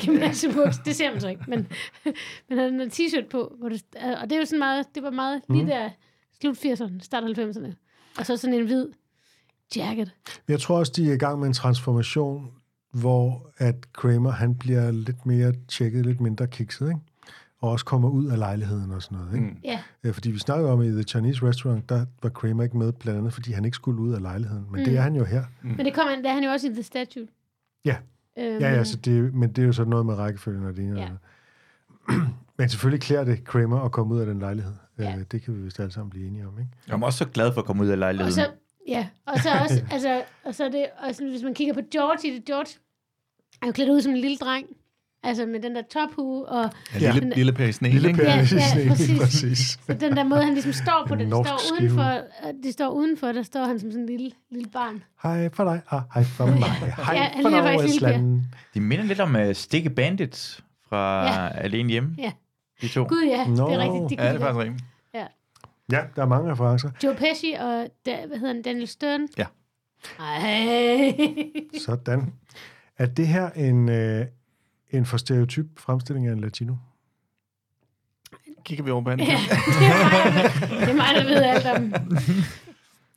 på. 0.53 0.63
Det 0.85 0.95
ser 0.95 1.11
man 1.11 1.21
så 1.21 1.27
ikke, 1.29 1.43
men, 1.47 1.67
men 2.49 2.57
han 2.59 2.73
har 2.79 2.83
en 2.85 2.91
t-shirt 2.91 3.27
på, 3.29 3.55
hvor 3.59 3.69
det, 3.69 3.83
og 4.21 4.29
det 4.29 4.31
er 4.31 4.39
jo 4.39 4.45
sådan 4.45 4.59
meget, 4.59 4.95
det 4.95 5.03
var 5.03 5.09
meget 5.11 5.41
lige 5.49 5.63
Mhm. 5.63 5.69
der, 5.69 5.89
slut 6.41 6.57
80'erne, 6.65 6.99
start 6.99 7.23
90'erne. 7.39 7.73
Og 8.19 8.25
så 8.25 8.37
sådan 8.37 8.53
en 8.53 8.65
hvid 8.65 8.87
jacket. 9.75 10.11
Jeg 10.47 10.59
tror 10.59 10.77
også, 10.79 10.93
de 10.95 11.09
er 11.09 11.13
i 11.13 11.17
gang 11.17 11.39
med 11.39 11.47
en 11.47 11.53
transformation, 11.53 12.51
hvor 12.93 13.51
at 13.57 13.93
Kramer, 13.93 14.31
han 14.31 14.55
bliver 14.55 14.91
lidt 14.91 15.25
mere 15.25 15.53
tjekket, 15.67 16.05
lidt 16.05 16.21
mindre 16.21 16.47
kikset, 16.47 16.87
ikke? 16.87 16.99
Og 17.59 17.71
også 17.71 17.85
kommer 17.85 18.09
ud 18.09 18.25
af 18.25 18.37
lejligheden 18.37 18.91
og 18.91 19.01
sådan 19.01 19.17
noget, 19.17 19.33
ikke? 19.33 19.45
Mm. 19.47 19.57
Ja, 19.63 19.79
Mm. 20.03 20.13
Fordi 20.13 20.31
vi 20.31 20.39
snakkede 20.39 20.71
om, 20.71 20.79
at 20.79 20.85
i 20.87 20.91
The 20.91 21.03
Chinese 21.03 21.45
Restaurant, 21.47 21.89
der 21.89 22.05
var 22.23 22.29
Kramer 22.29 22.63
ikke 22.63 22.77
med, 22.77 22.91
blandt 22.93 23.17
andet, 23.19 23.33
fordi 23.33 23.51
han 23.51 23.65
ikke 23.65 23.75
skulle 23.75 24.01
ud 24.01 24.13
af 24.13 24.21
lejligheden. 24.21 24.65
Men 24.71 24.79
mm. 24.79 24.83
det 24.85 24.93
Mm. 24.93 24.97
er 24.97 25.01
han 25.01 25.15
jo 25.15 25.23
her. 25.23 25.43
men 25.61 25.85
det 25.85 25.93
kommer 25.93 26.13
han, 26.15 26.23
der 26.23 26.29
er 26.29 26.33
han 26.33 26.43
jo 26.43 26.49
også 26.49 26.67
i 26.67 26.73
The 26.73 26.83
Statue. 26.83 27.27
Ja. 27.85 27.95
Øhm, 28.39 28.59
Ja, 28.61 28.73
ja, 28.73 28.83
så 28.83 28.97
det, 28.97 29.33
men 29.33 29.49
det 29.49 29.61
er 29.61 29.65
jo 29.65 29.73
sådan 29.73 29.89
noget 29.89 30.05
med 30.05 30.13
rækkefølgen 30.15 30.65
og 30.65 30.75
det 30.75 30.83
ene 30.83 30.93
og 30.93 30.97
Ja. 30.97 31.03
det 31.03 31.17
andet. 32.09 32.29
Men 32.57 32.69
selvfølgelig 32.69 33.01
klæder 33.01 33.23
det 33.23 33.43
Kramer 33.43 33.79
at 33.81 33.91
komme 33.91 34.15
ud 34.15 34.19
af 34.19 34.25
den 34.25 34.39
lejlighed. 34.39 34.73
Ja. 34.99 35.03
Ja. 35.09 35.23
Det 35.31 35.41
kan 35.41 35.55
vi 35.57 35.61
vist 35.61 35.79
alle 35.79 35.91
sammen 35.91 36.09
blive 36.09 36.27
enige 36.27 36.47
om, 36.47 36.59
ikke? 36.59 36.71
jeg 36.87 36.93
er 36.99 37.05
også 37.05 37.17
så 37.17 37.25
glad 37.25 37.53
for 37.53 37.61
at 37.61 37.67
komme 37.67 37.83
ud 37.83 37.87
af 37.87 37.91
Og 37.91 37.97
lejligheden. 37.97 38.33
så, 38.33 38.47
Ja, 38.87 39.07
og 39.25 39.39
så 39.39 39.49
også, 39.63 39.81
altså, 39.91 40.21
og 40.43 40.55
så 40.55 40.63
er 40.65 40.69
det, 40.69 40.85
også, 41.07 41.23
hvis 41.25 41.43
man 41.43 41.53
kigger 41.53 41.73
på 41.73 41.81
George 41.91 42.27
i 42.27 42.35
det, 42.35 42.45
George 42.45 42.71
er 43.61 43.65
jo 43.67 43.71
klædt 43.71 43.89
ud 43.89 44.01
som 44.01 44.11
en 44.11 44.17
lille 44.17 44.37
dreng. 44.37 44.65
Altså 45.23 45.45
med 45.45 45.59
den 45.59 45.75
der 45.75 45.81
tophue, 45.93 46.45
og 46.45 46.69
Ja, 47.01 47.11
lille, 47.11 47.35
lille 47.35 47.53
Perry 47.53 47.71
Snell, 47.71 47.93
Lille? 47.93 48.13
Per, 48.13 48.23
Ja, 48.23 48.29
ja, 48.31 48.81
ja, 48.83 48.89
præcis. 48.89 49.19
præcis. 49.19 49.79
så 49.87 49.93
den 49.93 50.17
der 50.17 50.23
måde, 50.23 50.43
han 50.43 50.53
ligesom 50.53 50.73
står 50.73 51.05
på 51.07 51.15
det, 51.15 51.27
står 51.27 51.59
udenfor, 51.73 52.03
øh, 52.47 52.53
de 52.63 52.71
står 52.71 52.89
udenfor, 52.89 53.31
der 53.31 53.43
står 53.43 53.65
han 53.65 53.79
som 53.79 53.91
sådan 53.91 54.03
en 54.03 54.09
lille, 54.09 54.31
lille 54.51 54.69
barn. 54.69 55.03
Hej 55.23 55.49
for 55.53 55.63
dig, 55.63 55.81
og 55.87 56.01
hej 56.13 56.23
for 56.23 56.45
mig. 56.45 56.55
Hej 57.05 57.15
Ja, 57.15 57.41
for. 57.41 57.49
Nordsjælland. 57.49 58.41
De 58.73 58.81
minder 58.81 59.05
lidt 59.05 59.19
om 59.19 59.35
uh, 59.35 59.53
Stikke 59.53 59.89
Bandits 59.89 60.63
fra 60.89 61.23
Ja. 61.25 61.47
Alene 61.47 61.89
Hjemme. 61.89 62.15
Ja. 62.17 62.31
De 62.81 62.87
to. 62.87 63.05
Gud 63.09 63.23
ja, 63.27 63.47
Nå. 63.47 63.69
det 63.69 63.75
er 63.75 63.79
rigtigt. 63.79 64.19
De 64.19 64.25
Ja, 64.25 64.33
det 64.33 64.41
er 64.41 64.45
faktisk 64.45 64.59
rigtigt. 64.63 64.83
Ja, 65.91 66.01
der 66.15 66.21
er 66.21 66.25
mange 66.25 66.51
referencer. 66.51 66.89
Joe 67.03 67.15
Pesci 67.15 67.55
og, 67.59 67.87
da, 68.05 68.25
hvad 68.27 68.37
hedder 68.37 68.53
han, 68.53 68.61
Daniel 68.61 68.87
Stern. 68.87 69.27
Ja. 69.37 69.45
Ej. 70.19 71.17
Sådan. 71.85 72.33
Er 72.97 73.05
det 73.05 73.27
her 73.27 73.49
en, 73.49 73.89
øh, 73.89 74.25
en 74.91 75.05
for 75.05 75.17
stereotyp 75.17 75.79
fremstilling 75.79 76.27
af 76.27 76.31
en 76.31 76.39
latino? 76.39 76.75
Kigger 78.63 78.83
vi 78.83 78.91
over 78.91 79.03
på 79.03 79.09
hende. 79.09 79.23
Ja, 79.23 79.31
det 79.79 79.87
er 79.87 80.33
mig, 80.33 80.79
det 80.81 80.89
er 80.89 80.93
mig, 80.93 81.15
der 81.15 81.23
ved 81.23 81.43
alt 81.43 81.65
om, 81.65 81.93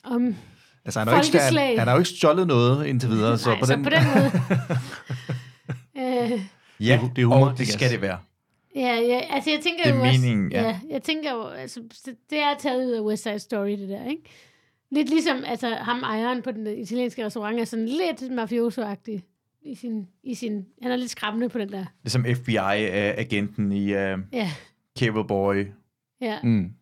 om 0.04 0.36
Altså, 0.84 0.98
han 1.00 1.08
har, 1.08 1.16
jo 1.16 1.22
ikke, 1.22 1.38
han, 1.38 1.78
han 1.78 1.88
har 1.88 1.94
jo 1.94 1.98
ikke 1.98 2.10
stjålet 2.10 2.46
noget 2.46 2.86
indtil 2.86 3.08
videre, 3.10 3.38
så 3.38 3.50
nej, 3.50 3.60
på 3.60 3.66
så 3.66 3.72
den... 3.72 3.82
på 3.84 3.90
den 3.90 4.04
måde. 4.04 4.30
øh, 6.32 6.40
Ja, 6.80 7.00
det 7.16 7.22
er 7.22 7.26
humor, 7.26 7.48
og 7.48 7.58
det 7.58 7.68
skal 7.68 7.90
det 7.90 8.00
være. 8.00 8.18
Ja, 8.78 8.94
ja, 9.00 9.20
altså 9.30 9.50
jeg 9.50 9.60
tænker 9.62 9.82
Det 9.84 9.92
er 9.92 9.96
jo 9.96 10.02
meningen, 10.02 10.46
også, 10.46 10.58
ja. 10.58 10.68
ja. 10.68 10.78
jeg 10.90 11.02
tænker 11.02 11.32
jo, 11.32 11.42
altså, 11.46 11.80
det 12.30 12.38
er 12.38 12.54
taget 12.58 12.86
ud 12.86 12.90
af 12.92 13.00
West 13.00 13.22
Side 13.22 13.38
Story, 13.38 13.70
det 13.70 13.88
der, 13.88 14.04
ikke? 14.10 14.22
Lidt 14.90 15.08
ligesom, 15.08 15.36
altså 15.46 15.74
ham 15.74 16.02
ejeren 16.02 16.42
på 16.42 16.50
den 16.52 16.66
italienske 16.66 17.24
restaurant 17.24 17.60
er 17.60 17.64
sådan 17.64 17.86
lidt 17.88 18.32
mafioso-agtig 18.32 19.22
i 19.62 19.74
sin, 19.74 20.06
i 20.22 20.34
sin, 20.34 20.66
han 20.82 20.92
er 20.92 20.96
lidt 20.96 21.10
skræmmende 21.10 21.48
på 21.48 21.58
den 21.58 21.72
der. 21.72 21.84
Ligesom 22.02 22.24
FBI-agenten 22.34 23.72
i 23.72 23.84
uh, 23.84 24.18
Ja, 24.32 24.50
Cable 24.98 25.26
Boy. 25.26 25.66
ja, 26.20 26.38
Mm. 26.42 26.72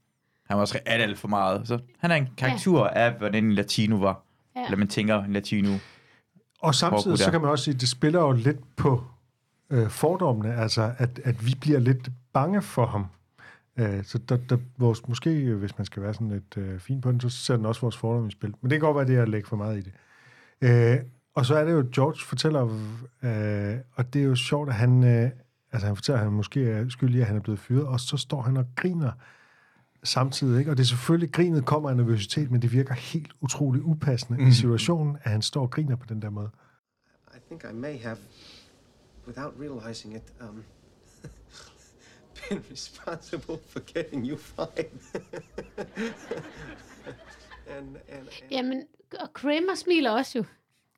Han 0.47 0.57
var 0.57 0.61
også 0.61 0.79
alt, 0.87 1.03
alt 1.03 1.19
for 1.19 1.29
meget. 1.29 1.69
Så 1.69 1.79
han 1.99 2.11
er 2.11 2.15
en 2.15 2.29
karakter 2.37 2.79
ja. 2.81 3.07
af, 3.07 3.12
hvordan 3.12 3.45
en 3.45 3.53
latino 3.53 3.97
var. 3.97 4.23
ja. 4.57 4.65
Eller 4.65 4.76
man 4.76 4.88
tænker 4.88 5.23
en 5.23 5.33
latino. 5.33 5.71
Og 6.61 6.75
samtidig 6.75 7.19
så 7.19 7.31
kan 7.31 7.41
man 7.41 7.50
også 7.50 7.65
sige, 7.65 7.75
at 7.75 7.81
det 7.81 7.88
spiller 7.88 8.21
jo 8.21 8.33
lidt 8.33 8.76
på 8.76 9.05
øh, 9.70 9.88
fordommene, 9.88 10.54
altså 10.54 10.92
at, 10.99 11.20
at 11.25 11.46
vi 11.46 11.54
bliver 11.61 11.78
lidt 11.78 12.11
bange 12.32 12.62
for 12.62 12.87
ham. 12.87 13.06
Øh, 13.76 14.04
så 14.04 14.18
der, 14.18 14.37
der, 14.37 14.56
vores, 14.78 15.08
måske, 15.08 15.30
øh, 15.30 15.58
hvis 15.58 15.78
man 15.78 15.85
skal 15.85 16.02
være 16.02 16.14
sådan 16.14 16.28
lidt 16.28 16.56
øh, 16.56 16.80
fin 16.80 17.00
på 17.00 17.12
den, 17.12 17.20
så 17.20 17.30
sætter 17.30 17.56
den 17.56 17.66
også 17.66 17.80
vores 17.80 17.96
fordomme 17.96 18.28
i 18.28 18.30
spil. 18.30 18.54
Men 18.61 18.70
det 18.70 18.80
kan 18.80 18.87
godt 18.87 18.96
være, 18.96 19.06
det 19.06 19.16
er 19.16 19.23
at 19.23 19.28
lægge 19.28 19.49
for 19.49 19.56
meget 19.56 19.78
i 19.78 19.80
det. 19.80 19.92
Øh, 20.61 20.99
og 21.35 21.46
så 21.46 21.54
er 21.54 21.64
det 21.64 21.73
jo, 21.73 21.87
George 21.94 22.25
fortæller, 22.25 22.62
øh, 23.23 23.78
og 23.92 24.14
det 24.14 24.20
er 24.20 24.26
jo 24.26 24.35
sjovt, 24.35 24.68
at 24.68 24.75
han, 24.75 25.04
øh, 25.04 25.30
altså 25.73 25.87
han 25.87 25.96
fortæller, 25.96 26.18
at 26.18 26.25
han 26.25 26.32
måske 26.32 26.70
er 26.70 26.88
skyldig, 26.88 27.20
at 27.20 27.26
han 27.26 27.37
er 27.37 27.40
blevet 27.40 27.61
fyret, 27.61 27.87
og 27.87 28.00
så 28.00 28.16
står 28.16 28.42
han 28.42 28.56
og 28.56 28.66
griner 28.76 29.12
samtidig. 30.04 30.58
Ikke? 30.58 30.70
Og 30.70 30.76
det 30.76 30.82
er 30.82 30.87
selvfølgelig, 30.87 31.32
grinet 31.32 31.64
kommer 31.64 31.90
af 31.90 31.96
nervøsitet, 31.96 32.50
men 32.50 32.62
det 32.62 32.73
virker 32.73 32.94
helt 32.94 33.32
utroligt 33.40 33.85
upassende 33.85 34.42
mm. 34.42 34.49
i 34.49 34.52
situationen, 34.52 35.16
at 35.23 35.30
han 35.30 35.42
står 35.42 35.62
og 35.62 35.70
griner 35.70 35.96
på 35.96 36.06
den 36.08 36.23
der 36.23 36.30
måde. 36.30 36.50
I 37.37 37.38
think 37.46 37.64
I 37.73 37.75
may 37.75 37.99
have, 38.02 38.16
without 39.26 39.52
realizing 39.61 40.16
it, 40.16 40.23
um, 40.40 40.64
been 42.49 42.62
responsible 42.71 43.59
for 43.68 43.80
getting 43.95 44.26
you 44.30 44.37
fired. 44.37 44.90
and, 47.76 47.87
and, 47.87 47.97
and 48.09 48.28
Jamen, 48.50 48.83
og 49.21 49.33
Kramer 49.33 49.75
smiler 49.75 50.11
også 50.11 50.38
jo. 50.38 50.45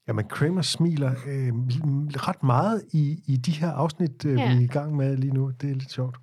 Jamen, 0.08 0.28
Kramer 0.28 0.62
smiler 0.62 1.10
øh, 1.10 1.52
ret 2.28 2.42
meget 2.42 2.84
i, 2.92 3.22
i 3.26 3.36
de 3.36 3.50
her 3.52 3.70
afsnit, 3.70 4.24
øh, 4.24 4.36
Ja. 4.38 4.48
vi 4.48 4.54
er 4.56 4.60
i 4.60 4.66
gang 4.66 4.96
med 4.96 5.16
lige 5.16 5.32
nu. 5.34 5.52
Det 5.60 5.70
er 5.70 5.74
lidt 5.74 5.92
sjovt. 5.92 6.16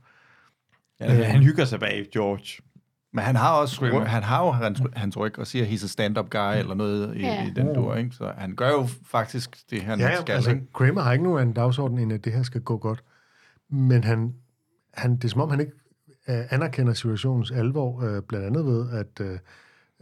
Ja, 1.00 1.24
han 1.24 1.44
hygger 1.44 1.66
sig 1.66 1.80
bag 1.80 2.08
George. 2.14 2.62
Men 3.16 3.24
han 3.24 3.36
har 3.36 3.52
også 3.54 3.76
Screamer. 3.76 4.06
han 4.06 4.24
har 4.24 4.46
jo 4.46 4.52
hans, 4.52 4.82
hans 4.96 5.18
ryg 5.18 5.40
og 5.40 5.48
siger, 5.48 5.66
he's 5.66 5.84
a 5.84 5.88
stand-up 5.88 6.30
guy, 6.30 6.54
eller 6.58 6.76
noget 6.76 7.16
i, 7.16 7.20
Ja. 7.20 7.48
i 7.48 7.50
den 7.50 7.74
dur, 7.76 7.96
ikke? 7.96 8.12
Så 8.16 8.32
han 8.38 8.56
gør 8.56 8.70
jo 8.70 8.88
faktisk 9.06 9.58
det, 9.72 9.82
han 9.82 10.00
Ja, 10.00 10.22
skal, 10.22 10.34
altså, 10.34 10.50
ikke? 10.50 10.64
Kramer 10.74 11.02
har 11.02 11.12
ikke 11.12 11.24
nogen 11.24 11.40
anden 11.42 11.54
dagsorden, 11.54 11.98
end 12.00 12.14
at 12.14 12.26
det 12.26 12.34
her 12.34 12.44
skal 12.44 12.62
gå 12.62 12.78
godt. 12.78 13.04
Men 13.70 14.04
han, 14.04 14.34
han, 14.94 15.16
det 15.16 15.24
er 15.24 15.28
som 15.28 15.42
om, 15.42 15.50
han 15.50 15.60
ikke 15.60 15.72
øh, 16.30 16.44
anerkender 16.50 16.94
situationens 16.94 17.52
alvor, 17.52 18.04
øh, 18.04 18.22
blandt 18.28 18.46
andet 18.46 18.66
ved 18.66 18.90
at 18.92 19.26
øh, 19.26 19.40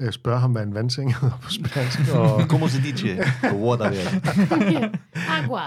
øh, 0.02 0.12
spørge 0.12 0.40
ham, 0.40 0.52
hvad 0.52 0.64
en 0.64 0.74
vandseng 0.74 1.16
hedder 1.16 1.38
på 1.42 1.50
spansk. 1.50 2.00
Og, 2.16 2.42
Como 2.50 2.68
se 2.68 2.82
dice? 2.82 3.18
Water 3.54 3.90
der. 3.90 4.90
Agua. 5.44 5.62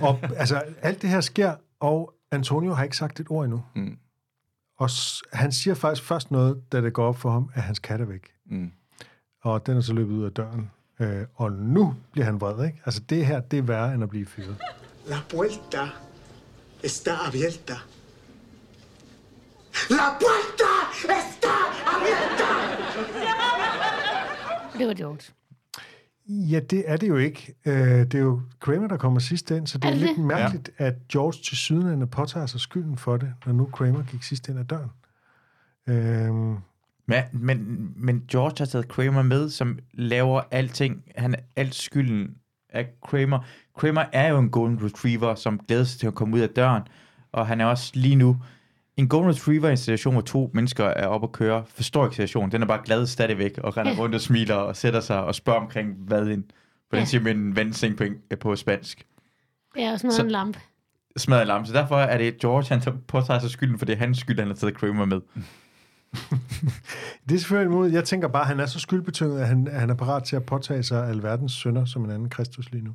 og 0.00 0.18
altså, 0.36 0.62
alt 0.82 1.02
det 1.02 1.10
her 1.10 1.20
sker, 1.20 1.52
og 1.80 2.14
Antonio 2.32 2.74
har 2.74 2.84
ikke 2.84 2.96
sagt 2.96 3.20
et 3.20 3.26
ord 3.30 3.44
endnu. 3.44 3.62
Mm. 3.76 3.96
Og 4.82 4.90
s- 4.90 5.22
han 5.32 5.52
siger 5.52 5.74
faktisk 5.74 6.06
først 6.08 6.30
noget, 6.30 6.72
da 6.72 6.80
det 6.80 6.92
går 6.92 7.06
op 7.06 7.16
for 7.16 7.30
ham, 7.30 7.50
at 7.54 7.62
hans 7.62 7.78
kat 7.78 8.00
er 8.00 8.04
væk. 8.04 8.26
Mm. 8.46 8.72
Og 9.42 9.66
den 9.66 9.76
er 9.76 9.80
så 9.80 9.92
løbet 9.92 10.12
ud 10.14 10.24
af 10.24 10.32
døren. 10.32 10.70
Øh, 11.00 11.26
og 11.34 11.52
nu 11.52 11.94
bliver 12.12 12.24
han 12.24 12.40
vred, 12.40 12.66
ikke? 12.66 12.80
Altså, 12.86 13.00
det 13.00 13.26
her, 13.26 13.40
det 13.40 13.58
er 13.58 13.62
værre, 13.62 13.94
end 13.94 14.02
at 14.02 14.08
blive 14.08 14.26
fyret. 14.26 14.56
La 15.06 15.16
puerta 15.30 15.84
está 16.84 17.12
abierta. 17.28 17.74
La 19.90 20.06
puerta 20.20 20.72
está 21.18 21.54
abierta. 21.96 22.48
Det 24.78 24.86
var 24.88 24.94
George. 24.94 25.22
Ja, 26.28 26.60
det 26.60 26.84
er 26.86 26.96
det 26.96 27.08
jo 27.08 27.16
ikke. 27.16 27.54
Øh, 27.64 27.74
det 27.74 28.14
er 28.14 28.18
jo 28.18 28.40
Kramer, 28.60 28.88
der 28.88 28.96
kommer 28.96 29.20
sidst 29.20 29.50
ind, 29.50 29.66
så 29.66 29.78
det 29.78 29.84
er, 29.84 29.88
Er 29.88 29.92
det 29.92 30.00
lidt 30.00 30.18
mærkeligt, 30.18 30.70
ja. 30.80 30.84
at 30.84 30.94
George 31.12 31.38
til 31.44 31.56
sydenlande 31.56 32.06
påtager 32.06 32.46
sig 32.46 32.60
skylden 32.60 32.96
for 32.96 33.16
det, 33.16 33.32
når 33.46 33.52
nu 33.52 33.64
Kramer 33.64 34.02
gik 34.02 34.22
sidst 34.22 34.48
ind 34.48 34.58
ad 34.58 34.64
døren. 34.64 34.90
Øh, 35.86 36.56
Men, 37.06 37.22
men, 37.32 37.92
men 37.96 38.22
George 38.30 38.54
har 38.58 38.64
taget 38.66 38.88
Kramer 38.88 39.22
med, 39.22 39.50
som 39.50 39.78
laver 39.92 40.40
alting. 40.50 41.02
Han 41.16 41.34
er 41.34 41.38
alt 41.56 41.74
skylden 41.74 42.34
af 42.68 42.88
Kramer. 43.04 43.38
Kramer 43.76 44.04
er 44.12 44.28
jo 44.28 44.38
en 44.38 44.50
golden 44.50 44.84
retriever, 44.84 45.34
som 45.34 45.60
glæder 45.68 45.84
sig 45.84 46.00
til 46.00 46.06
at 46.06 46.14
komme 46.14 46.36
ud 46.36 46.40
af 46.40 46.48
døren. 46.48 46.82
Og 47.32 47.46
han 47.46 47.60
er 47.60 47.64
også 47.66 47.90
lige 47.94 48.16
nu... 48.16 48.36
En 48.96 49.08
golden 49.08 49.30
retriever 49.30 49.68
i 49.68 49.70
en 49.70 49.76
situation, 49.76 50.12
hvor 50.14 50.20
to 50.22 50.50
mennesker 50.54 50.84
er 50.84 51.06
oppe 51.06 51.24
at 51.26 51.32
køre, 51.32 51.64
forstår 51.66 52.04
ikke 52.04 52.14
situationen. 52.16 52.52
Den 52.52 52.62
er 52.62 52.66
bare 52.66 52.80
glad 52.84 53.06
stadigvæk, 53.06 53.58
og 53.58 53.76
render 53.76 53.92
Ja. 53.92 53.98
rundt 53.98 54.14
og 54.14 54.20
smiler 54.20 54.54
og 54.54 54.76
sætter 54.76 55.00
sig 55.00 55.24
og 55.24 55.34
spørger 55.34 55.60
omkring, 55.60 55.94
hvad 55.98 56.22
en... 56.26 56.44
Hvordan 56.88 57.02
Ja. 57.02 57.04
siger 57.04 57.22
man 57.22 57.36
en 57.36 57.56
vandseng 57.56 57.96
på, 57.96 58.04
på 58.40 58.56
spansk? 58.56 59.06
Det 59.74 59.82
er 59.82 59.92
også 59.92 60.06
noget 60.06 60.16
Så- 60.16 60.22
en 60.22 60.30
lampe. 60.30 60.58
Smadret 61.16 61.46
lampe. 61.46 61.66
Så 61.68 61.72
derfor 61.74 61.96
er 61.98 62.18
det 62.18 62.38
George, 62.38 62.64
han 62.68 62.80
tager- 62.80 62.96
påtager 63.08 63.40
sig 63.40 63.50
skylden, 63.50 63.78
for 63.78 63.86
det 63.86 63.92
er 63.92 63.96
hans 63.98 64.18
skyld, 64.18 64.38
han 64.38 64.48
har 64.48 64.54
taget 64.54 64.74
Kramer 64.74 65.04
med. 65.04 65.20
det 67.28 67.34
er 67.34 67.38
selvfølgelig 67.38 67.70
imod. 67.74 67.90
Jeg 67.90 68.04
tænker 68.04 68.28
bare, 68.28 68.42
at 68.42 68.48
han 68.48 68.60
er 68.60 68.66
så 68.66 68.78
skyldbetynget, 68.80 69.40
at 69.40 69.48
han, 69.48 69.68
at 69.68 69.80
han 69.80 69.90
er 69.90 69.94
parat 69.94 70.24
til 70.24 70.36
at 70.36 70.44
påtage 70.44 70.82
sig 70.82 71.08
alverdens 71.08 71.52
sønder 71.52 71.84
som 71.84 72.04
en 72.04 72.10
anden 72.10 72.28
Kristus 72.30 72.70
lige 72.72 72.84
nu. 72.84 72.94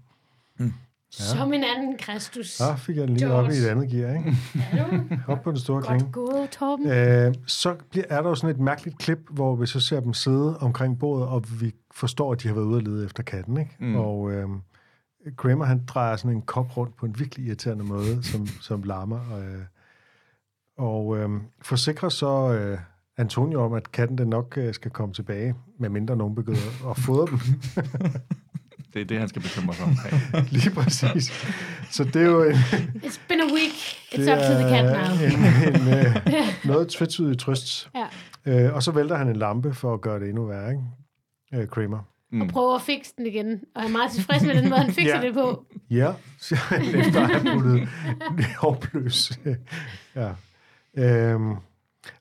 Som 1.12 1.54
en 1.54 1.64
anden 1.64 1.98
Kristus. 1.98 2.50
Så 2.50 2.76
fik 2.78 2.98
jeg 2.98 3.08
den 3.08 3.18
lige 3.18 3.32
op 3.32 3.50
i 3.50 3.54
et 3.54 3.68
andet 3.68 3.90
gear, 3.90 4.14
ikke? 4.14 4.38
Op 5.32 5.42
på 5.42 5.52
den 5.52 5.60
store 5.60 5.82
klinge. 5.82 6.04
Godt 6.04 6.14
gået, 6.14 6.50
Torben. 6.50 6.88
Øh, 6.88 7.36
så 7.48 7.76
bliver, 7.90 8.06
er 8.10 8.22
der 8.22 8.30
jo 8.30 8.36
sådan 8.36 8.56
et 8.56 8.62
mærkeligt 8.62 8.98
klip, 8.98 9.20
hvor 9.30 9.56
vi 9.56 9.66
så 9.66 9.80
ser 9.80 10.00
dem 10.00 10.14
sidde 10.14 10.58
omkring 10.58 11.00
bordet, 11.00 11.28
og 11.28 11.44
vi 11.62 11.76
forstår, 11.92 12.32
at 12.32 12.44
de 12.44 12.48
har 12.48 12.56
været 12.56 12.66
ude 12.66 12.78
at 12.78 12.84
lede 12.84 13.06
efter 13.06 13.24
katten. 13.24 13.58
Ikke? 13.58 13.76
Mm. 13.80 13.96
Og 13.96 14.32
øh, 14.32 14.48
Kramer, 15.38 15.66
han 15.66 15.82
drejer 15.88 16.16
sådan 16.16 16.36
en 16.36 16.42
kop 16.42 16.78
rundt 16.78 16.96
på 16.98 17.06
en 17.06 17.20
virkelig 17.20 17.46
irriterende 17.48 17.84
måde, 17.84 18.24
som, 18.32 18.48
som 18.48 18.84
larmer. 18.84 19.20
Og, 19.32 19.42
øh, 19.42 19.62
og 20.78 21.18
øh, 21.18 21.30
forsikrer 21.62 22.10
så 22.10 22.54
øh, 22.54 22.78
Antonio 23.18 23.62
om, 23.62 23.74
at 23.74 23.92
katten 23.92 24.18
den 24.18 24.28
nok 24.28 24.58
øh, 24.58 24.74
skal 24.74 24.92
komme 24.92 25.14
tilbage, 25.14 25.56
medmindre 25.80 26.16
nogen 26.16 26.36
begynder 26.36 26.90
at 26.90 26.98
fodre 26.98 27.28
dem. 27.28 27.40
Det 28.98 29.04
er 29.04 29.08
det, 29.08 29.20
han 29.20 29.28
skal 29.30 29.42
bekymre 29.42 29.74
sig 29.76 29.86
omkring. 29.86 30.22
Lige 30.56 30.70
præcis. 30.70 31.32
Så 31.92 32.04
det 32.04 32.16
er 32.16 32.26
jo 32.26 32.44
en, 32.44 32.56
It's 32.56 33.20
been 33.28 33.42
a 33.42 33.54
week. 33.54 33.74
It's 34.12 34.32
up 34.34 34.38
to 34.38 34.54
the 34.54 34.70
cat 34.70 34.86
now. 34.86 35.28
en, 35.28 35.82
en, 35.82 35.94
øh, 35.94 36.16
noget 36.72 36.88
tvetydig 36.90 37.40
trøst. 37.40 37.90
Ja. 37.96 38.66
Øh, 38.66 38.74
og 38.76 38.84
så 38.84 38.92
vælter 38.92 39.16
han 39.16 39.28
en 39.28 39.36
lampe 39.36 39.74
for 39.74 39.94
at 39.94 40.02
gøre 40.02 40.20
det 40.20 40.30
endnu 40.30 40.46
værre, 40.46 40.70
ikke? 40.72 41.62
Øh, 41.64 41.68
Kramer. 41.68 42.00
Og 42.42 42.48
prøver 42.48 42.76
at 42.76 42.82
fikse 42.82 43.14
den 43.18 43.26
igen. 43.26 43.60
Og 43.76 43.84
er 43.84 43.88
meget 43.88 44.12
tilfreds 44.12 44.44
med 44.44 44.56
den 44.56 44.70
måde, 44.70 44.82
han 44.82 44.94
fikser 44.94 45.16
Ja. 45.16 45.22
det 45.28 45.34
på. 45.34 45.66
Ja, 45.90 46.12
siger 46.42 46.60
han, 46.60 46.82
efter 46.96 47.22
at 47.22 47.28
have 47.30 47.54
puttet 47.60 47.88
håbløs. 48.58 49.40
ja. 50.16 50.30
Øhm, 50.98 51.56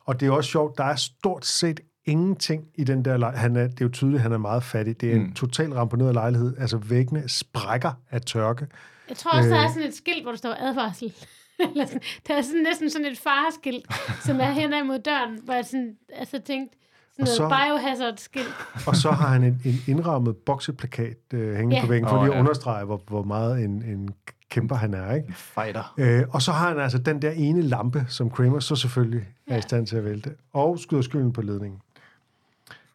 og 0.07 0.21
det 0.21 0.27
er 0.27 0.31
også 0.31 0.51
sjovt, 0.51 0.79
der 0.79 0.85
er 0.85 0.97
stort 0.97 1.47
set 1.47 1.81
ingenting 2.07 2.65
i 2.75 2.85
den 2.85 3.05
der 3.05 3.17
lejlighed. 3.17 3.41
Han 3.43 3.57
er, 3.57 3.63
det 3.69 3.81
er 3.81 3.85
jo 3.85 3.89
tydeligt, 3.91 4.17
at 4.19 4.23
han 4.23 4.33
er 4.33 4.39
meget 4.39 4.63
fattig. 4.63 5.01
Det 5.01 5.11
er 5.13 5.15
en 5.17 5.23
Mm. 5.23 5.33
totalt 5.33 5.75
ramponeret 5.75 6.15
lejlighed. 6.15 6.55
Altså 6.59 6.77
væggene 6.77 7.29
sprækker 7.29 7.93
af 8.11 8.21
tørke. 8.21 8.67
Jeg 9.09 9.17
tror 9.17 9.31
også, 9.31 9.49
der 9.51 9.57
er 9.57 9.65
Øh. 9.65 9.69
sådan 9.71 9.89
et 9.89 9.95
skilt, 9.95 10.23
hvor 10.23 10.31
der 10.33 10.39
står 10.39 10.55
advarsel. 10.61 11.13
Sådan, 11.61 12.01
der 12.29 12.35
er 12.35 12.43
sådan, 12.43 12.63
næsten 12.69 12.91
sådan 12.91 13.07
et 13.07 13.19
fareskilt, 13.19 13.87
som 14.25 14.41
er 14.41 14.51
hen 14.51 14.87
mod 14.87 14.99
døren, 14.99 15.39
hvor 15.45 15.55
jeg 15.55 15.65
sådan, 15.65 15.93
altså 16.17 16.41
tænkte, 16.47 16.77
Sådan 17.13 17.23
Og 17.23 17.27
noget 17.27 17.37
så- 17.37 17.49
biohazard 17.49 18.15
skilt. 18.17 18.55
Og 18.87 18.97
så 18.97 19.11
har 19.11 19.29
han 19.29 19.43
en, 19.45 19.61
en 19.65 19.75
indrammet 19.87 20.37
bokseplakat 20.37 21.17
øh, 21.35 21.55
hængende 21.55 21.77
Ja. 21.77 21.83
på 21.83 21.87
væggen, 21.89 22.09
for 22.09 22.17
lige 22.23 22.31
at 22.33 22.37
ja. 22.37 22.41
understrege, 22.41 22.85
hvor, 22.85 23.03
hvor 23.09 23.23
meget 23.23 23.65
en, 23.65 23.71
en 23.83 24.09
kæmper 24.51 24.77
han 24.77 24.95
er. 24.95 25.15
Ikke? 25.15 25.33
Fighter. 25.33 25.95
Øh, 25.99 26.23
og 26.31 26.43
så 26.43 26.53
har 26.53 26.69
han 26.69 26.79
altså 26.79 26.99
den 26.99 27.23
der 27.23 27.31
ene 27.31 27.63
lampe, 27.63 28.05
som 28.09 28.31
Kramer 28.31 28.59
så 28.61 28.77
selvfølgelig 28.77 29.29
er 29.47 29.53
Ja. 29.55 29.59
i 29.59 29.63
stand 29.63 29.87
til 29.87 29.97
at 29.97 30.05
vælte, 30.05 30.31
og 30.53 30.79
skyder 30.79 31.03
skylden 31.03 31.33
på 31.33 31.43
ledningen. 31.43 31.81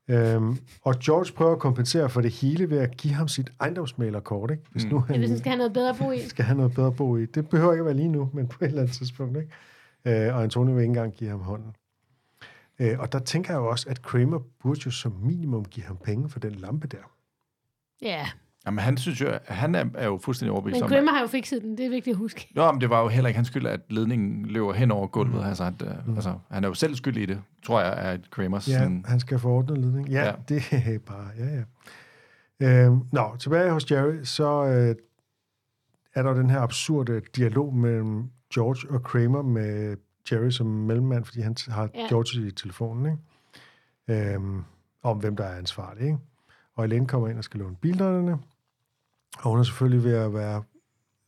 Øhm, 0.08 0.58
og 0.82 0.96
George 1.00 1.34
prøver 1.34 1.52
at 1.52 1.60
kompensere 1.60 2.10
for 2.10 2.22
det 2.22 2.32
hele 2.32 2.70
ved 2.70 2.78
at 2.80 2.98
give 2.98 3.14
ham 3.14 3.28
sit 3.28 3.50
ejendomsmalerkort, 3.60 4.52
ikke? 4.52 4.64
Hvis 4.72 4.84
Mm. 4.84 4.90
nu 4.90 4.96
Ja, 4.96 5.04
han 5.14 5.18
hvis 5.20 5.30
han 5.30 5.40
skal 5.40 5.50
have 5.50 5.58
noget 5.58 5.74
bedre 5.74 5.90
at 5.90 5.96
bo 6.00 6.12
i. 6.12 6.20
skal 6.28 6.46
have 6.46 6.58
noget 6.58 6.74
bedre 6.74 6.88
at 6.88 6.96
bo 6.96 7.18
i. 7.18 7.26
Det 7.26 7.50
behøver 7.50 7.74
ikke 7.74 7.82
at 7.82 7.86
være 7.86 7.96
lige 7.96 8.08
nu, 8.08 8.30
men 8.34 8.48
på 8.48 8.58
et 8.62 8.68
eller 8.68 8.82
andet 8.82 8.96
tidspunkt, 8.96 9.38
ikke? 9.38 10.26
Øh, 10.28 10.36
og 10.36 10.44
Antonio 10.44 10.74
vil 10.74 10.82
ikke 10.82 10.90
engang 10.90 11.14
give 11.14 11.30
ham 11.30 11.40
hånden. 11.40 11.76
Øh, 12.80 13.00
og 13.00 13.12
der 13.12 13.20
tænker 13.20 13.54
jeg 13.54 13.60
jo 13.60 13.70
også, 13.70 13.90
at 13.90 14.02
Kramer 14.02 14.40
burde 14.62 14.82
jo 14.86 14.92
som 14.92 15.12
minimum 15.22 15.66
give 15.66 15.86
ham 15.86 15.98
penge 15.98 16.30
for 16.30 16.40
den 16.40 16.52
lampe 16.52 16.88
der. 16.88 17.12
Ja, 18.02 18.28
Jamen, 18.66 18.80
han 18.80 18.98
synes 18.98 19.22
jo, 19.22 19.28
at 19.28 19.42
han 19.56 19.76
er, 19.76 19.86
er 19.96 20.06
jo 20.06 20.18
fuldstændig 20.24 20.52
overbevist 20.52 20.76
men 20.76 20.84
om, 20.84 20.90
Kramer 20.90 21.12
har 21.12 21.22
jo 21.22 21.28
fikset 21.28 21.62
den. 21.62 21.78
Det 21.78 21.86
er 21.86 21.90
vigtigt 21.90 22.14
at 22.14 22.18
huske. 22.18 22.48
Nå, 22.56 22.72
men 22.72 22.82
det 22.82 22.90
var 22.90 23.02
jo 23.02 23.08
heller 23.08 23.28
ikke 23.28 23.36
hans 23.38 23.48
skyld, 23.48 23.66
at 23.68 23.80
ledningen 23.90 24.46
løber 24.46 24.74
hen 24.74 24.92
over 24.92 25.08
gulvet. 25.08 25.36
Mm. 25.42 25.48
Altså, 25.48 25.64
at, 25.64 25.82
uh, 25.82 26.16
altså, 26.16 26.40
han 26.52 26.64
er 26.64 26.68
jo 26.68 26.74
selv 26.74 26.96
skyld 26.96 27.18
i 27.18 27.26
det, 27.26 27.42
tror 27.66 27.82
jeg, 27.82 27.94
er 28.10 28.12
et 28.14 28.32
Kramers. 28.32 28.68
Ja, 28.68 28.74
sådan- 28.74 29.06
han 29.08 29.20
skal 29.20 29.40
få 29.40 29.50
ordnet 29.50 29.78
ledning. 29.78 30.10
Ja, 30.10 30.26
Ja. 30.26 30.32
det 30.50 30.64
er 30.72 31.00
bare, 31.00 31.28
ja, 31.40 31.46
ja. 31.56 31.64
Øhm, 32.86 33.00
nå, 33.12 33.36
tilbage 33.40 33.72
hos 33.72 33.92
Jerry, 33.92 34.24
så 34.24 34.66
øh, 34.66 34.96
er 36.16 36.24
der 36.24 36.34
den 36.34 36.50
her 36.50 36.60
absurde 36.60 37.22
dialog 37.36 37.74
mellem 37.76 38.30
George 38.54 38.92
og 38.96 39.04
Kramer 39.04 39.42
med 39.42 39.98
Jerry 40.32 40.50
som 40.50 40.68
mellemmand, 40.68 41.26
fordi 41.26 41.42
han 41.42 41.56
har 41.68 41.90
Ja. 41.96 42.08
George 42.10 42.48
i 42.48 42.52
telefonen, 42.52 43.18
ikke? 44.08 44.34
Øhm, 44.36 44.64
om 45.04 45.18
hvem 45.18 45.36
der 45.36 45.44
er 45.44 45.58
ansvarlig, 45.58 46.04
ikke? 46.06 46.18
Og 46.76 46.86
Elaine 46.86 47.08
kommer 47.08 47.28
ind 47.28 47.38
og 47.38 47.44
skal 47.44 47.60
låne 47.60 47.76
bilderne, 47.76 48.38
og 49.40 49.50
hun 49.52 49.60
er 49.60 49.64
selvfølgelig 49.64 50.04
ved 50.04 50.14
at 50.16 50.34
være 50.34 50.64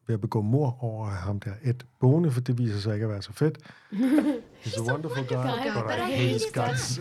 ved 0.08 0.14
at 0.14 0.22
begå 0.22 0.42
mor 0.42 0.78
over 0.84 1.06
ham 1.06 1.40
der 1.40 1.52
Ed 1.64 1.74
Bone, 2.00 2.32
for 2.32 2.42
det 2.42 2.58
viser 2.58 2.80
sig 2.80 2.94
ikke 2.94 3.04
at 3.04 3.10
være 3.12 3.22
så 3.22 3.34
fedt. 3.34 3.58
He's 4.64 4.80
a 4.90 4.92
wonderful 4.92 5.24
guy, 5.28 5.36
but 5.74 5.96
I 5.98 6.12
hate 6.12 6.34
his 6.34 6.44
guts. 6.54 7.00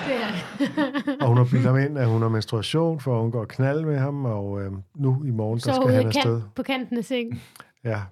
Og 1.20 1.28
hun 1.28 1.36
har 1.36 1.44
bildt 1.44 1.66
ham 1.66 1.78
ind, 1.78 1.98
at 1.98 2.08
hun 2.08 2.22
har 2.22 2.28
menstruation, 2.28 3.00
for 3.00 3.22
hun 3.22 3.30
går 3.30 3.40
og 3.40 3.48
knalde 3.48 3.86
med 3.86 3.98
ham, 3.98 4.24
og 4.24 4.62
øh, 4.62 4.72
nu 4.94 5.24
i 5.24 5.30
morgen, 5.30 5.58
der 5.58 5.72
Så 5.72 5.80
skal 5.82 5.94
han 5.94 6.06
afsted. 6.06 6.40
kan 6.40 6.50
på 6.54 6.62
kanten 6.62 6.98
af 6.98 7.04
sengen. 7.04 7.40
Ja. 7.84 8.02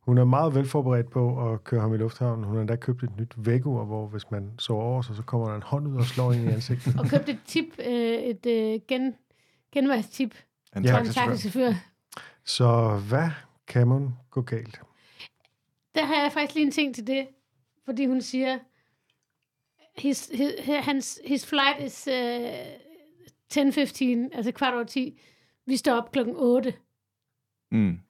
Hun 0.00 0.18
er 0.18 0.24
meget 0.24 0.54
velforberedt 0.54 1.10
på 1.10 1.52
at 1.52 1.64
køre 1.64 1.80
ham 1.80 1.94
i 1.94 1.96
lufthavnen. 1.96 2.44
Hun 2.44 2.54
har 2.54 2.60
endda 2.60 2.76
købt 2.76 3.02
et 3.02 3.10
nyt 3.18 3.34
vækkeur, 3.36 3.84
hvor 3.84 4.06
hvis 4.06 4.30
man 4.30 4.50
sover 4.58 4.84
over 4.84 5.02
sig, 5.02 5.16
så 5.16 5.22
kommer 5.22 5.48
der 5.48 5.56
en 5.56 5.62
hånd 5.62 5.88
ud 5.88 5.96
og 5.96 6.04
slår 6.04 6.32
ind 6.32 6.44
i 6.50 6.52
ansigtet. 6.52 7.00
Og 7.00 7.06
købte 7.06 7.32
et 7.32 7.38
tip, 7.46 7.64
øh, 7.86 8.12
et 8.14 8.46
øh, 8.46 8.80
gen, 8.88 9.14
genvejstip 9.72 10.34
En 10.78 10.84
Ja. 10.84 10.98
en 10.98 11.04
taxachauffør. 11.04 11.30
taxichauffør. 11.32 11.74
Så 12.44 12.98
hvad 13.08 13.30
kan 13.66 13.88
man 13.88 14.10
gå 14.30 14.42
galt? 14.42 14.80
Der 15.94 16.04
har 16.04 16.22
jeg 16.22 16.32
faktisk 16.32 16.54
lige 16.54 16.66
en 16.66 16.72
ting 16.72 16.94
til 16.94 17.06
det, 17.06 17.28
fordi 17.84 18.06
hun 18.06 18.20
siger, 18.22 18.58
his, 19.98 20.30
his, 20.34 20.52
hans, 20.66 21.20
his 21.26 21.46
flight 21.46 21.82
is 21.84 22.08
uh, 22.08 22.14
10.15, 23.54 24.36
altså 24.36 24.52
kvart 24.54 24.74
over 24.74 24.84
10. 24.84 25.20
Vi 25.66 25.76
står 25.76 25.92
op 25.92 26.12
klokken 26.12 26.34
8. 26.38 26.74
Mm. 27.70 28.00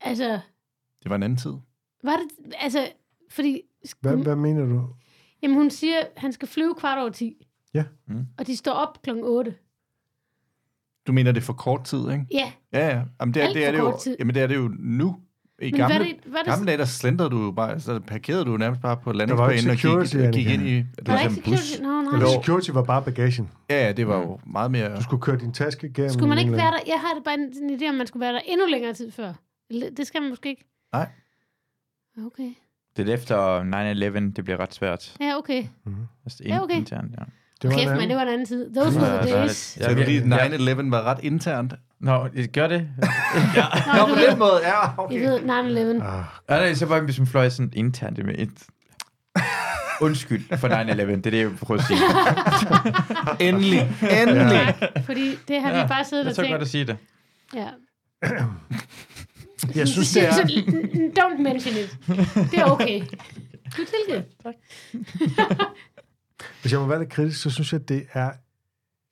Altså, 0.00 0.40
Det 1.02 1.10
var 1.10 1.16
en 1.16 1.22
anden 1.22 1.36
tid. 1.38 1.52
var 2.04 2.16
det, 2.16 2.54
altså, 2.58 2.92
fordi, 3.30 3.62
Hvad, 4.00 4.16
hvad 4.16 4.36
mener 4.36 4.66
du? 4.66 4.88
jamen 5.42 5.56
hun 5.56 5.70
siger, 5.70 6.04
han 6.16 6.32
skal 6.32 6.48
flyve 6.48 6.74
kvart 6.74 6.98
over 6.98 7.10
10. 7.10 7.46
Ja. 7.74 7.84
Mm. 8.06 8.26
Og 8.38 8.46
de 8.46 8.56
står 8.56 8.72
op 8.72 9.02
klokken 9.02 9.24
8. 9.24 9.56
Du 11.06 11.12
mener, 11.12 11.32
det 11.32 11.40
er 11.40 11.44
for 11.44 11.52
kort 11.52 11.84
tid, 11.84 12.10
ikke? 12.10 12.26
Ja, 12.32 12.52
Ja, 12.72 12.86
ja. 12.88 13.02
Jamen, 13.20 13.34
det 13.34 13.42
er, 13.42 13.46
Alt 13.46 13.54
det 13.54 13.64
er 13.66 13.72
for 13.72 13.72
det 13.72 13.92
jo, 13.92 13.98
tid. 14.02 14.16
jamen, 14.18 14.34
det 14.34 14.42
er 14.42 14.46
det 14.46 14.56
jo 14.56 14.70
nu. 14.78 15.16
I 15.62 15.70
Men 15.70 15.80
gamle, 15.80 15.96
hvad 15.98 16.06
er 16.06 16.12
det- 16.12 16.24
hvad 16.24 16.40
gamle 16.44 16.66
dage, 16.66 16.78
der 16.78 16.84
slendrede 16.84 17.30
du 17.30 17.44
jo 17.44 17.50
bare, 17.50 17.80
så 17.80 18.00
parkerede 18.00 18.44
du 18.44 18.56
nærmest 18.56 18.82
bare 18.82 18.96
på 18.96 19.12
landingsbanen 19.12 19.70
og 19.70 19.76
security, 19.78 20.16
gik, 20.16 20.26
og 20.26 20.32
gik 20.32 20.46
ind 20.46 20.62
i... 20.62 20.76
Det 20.76 20.86
var 21.06 21.12
var 21.12 21.20
ikke 21.20 21.42
bus. 21.44 21.58
security? 21.58 22.12
Eller 22.14 22.26
Jo. 22.36 22.40
security 22.42 22.70
var 22.70 22.82
bare 22.82 23.02
bagagen. 23.02 23.50
Ja, 23.70 23.86
ja, 23.86 23.92
det 23.92 24.06
var 24.08 24.18
jo 24.18 24.38
meget 24.46 24.70
mere... 24.70 24.96
Du 24.96 25.02
skulle 25.02 25.22
køre 25.22 25.36
din 25.38 25.52
taske 25.52 25.86
igennem. 25.86 26.10
Skulle 26.10 26.28
man 26.28 26.38
ikke 26.38 26.52
være 26.52 26.60
der? 26.70 26.78
Jeg 26.86 27.00
har 27.00 27.14
det 27.14 27.24
bare 27.24 27.34
en, 27.34 27.70
en 27.70 27.80
idé, 27.80 27.88
om 27.88 27.94
man 27.94 28.06
skulle 28.06 28.20
være 28.20 28.32
der 28.32 28.40
endnu 28.48 28.66
længere 28.66 28.92
tid 28.94 29.10
før. 29.10 29.32
Det 29.96 30.06
skal 30.06 30.20
man 30.20 30.30
måske 30.30 30.48
ikke. 30.48 30.64
Nej. 30.92 31.08
Okay. 32.26 32.50
Det 32.96 33.08
er 33.08 33.14
efter 33.14 33.60
9-11, 34.30 34.32
det 34.36 34.44
bliver 34.44 34.60
ret 34.60 34.74
svært. 34.74 35.16
Ja, 35.20 35.36
okay. 35.38 35.64
Altså, 36.24 36.42
Ja, 36.46 36.62
okay. 36.62 36.76
Internt, 36.76 37.12
ja. 37.18 37.24
Det 37.62 37.70
var 37.70 37.76
Kæft, 37.76 37.90
en 37.90 37.96
men 37.96 37.96
det 37.98 38.02
anden. 38.02 38.16
var 38.16 38.22
en 38.22 38.28
anden 38.28 38.46
tid. 38.46 38.74
Those 38.74 39.00
Ja, 39.00 39.04
were 39.12 39.26
the 39.26 39.34
days. 39.36 39.72
det. 39.78 39.84
Så 39.84 39.94
det 39.94 40.08
lige, 40.08 40.28
Ja. 40.36 40.48
9-11 40.48 40.90
var 40.90 41.02
ret 41.02 41.18
internt. 41.22 41.74
Nå, 42.00 42.28
det 42.36 42.52
gør 42.52 42.66
det? 42.66 42.80
Nå, 43.96 44.06
på 44.06 44.14
den 44.30 44.38
måde, 44.38 44.60
ja, 44.64 45.04
I 45.14 45.18
ved, 45.18 45.38
9-11. 46.00 46.04
Ah, 46.04 46.24
Ja, 46.50 46.56
nej, 46.56 46.74
så 46.74 46.86
var 46.86 47.00
hvis 47.00 47.18
man 47.18 47.26
fløj 47.26 47.48
sådan 47.48 47.72
internt 47.74 48.26
med 48.26 48.34
et... 48.38 48.50
Undskyld 50.00 50.56
for 50.58 50.68
9-11, 50.68 50.72
det 50.92 51.26
er 51.26 51.30
det, 51.30 51.38
jeg 51.38 51.50
prøver 51.62 51.80
at 51.80 51.86
sige. 51.86 51.98
Endelig, 53.48 53.80
endelig. 54.22 54.74
Tak, 54.80 55.04
fordi 55.04 55.34
det 55.48 55.60
har 55.62 55.82
vi 55.82 55.88
bare 55.88 56.04
siddet 56.04 56.26
Det 56.26 56.30
er 56.30 56.30
og 56.30 56.34
så 56.34 56.42
godt 56.42 56.48
tænkt. 56.50 56.62
at 56.62 56.68
sige 56.68 56.84
det. 56.84 56.96
Ja. 57.54 57.66
jeg 59.80 59.88
synes, 59.88 60.12
det 60.12 60.22
er... 60.28 60.32
Don't 61.20 61.42
mention 61.42 61.74
it. 61.74 61.98
Det 62.50 62.58
er 62.58 62.64
okay. 62.64 63.00
Du 63.76 63.82
tilgiver. 63.84 64.22
Hvis 66.62 66.72
jeg 66.72 66.80
må 66.80 66.86
være 66.86 66.98
lidt 66.98 67.10
kritisk, 67.10 67.42
så 67.42 67.50
synes 67.50 67.72
jeg, 67.72 67.80
at 67.80 67.88
det 67.88 68.06
er 68.12 68.32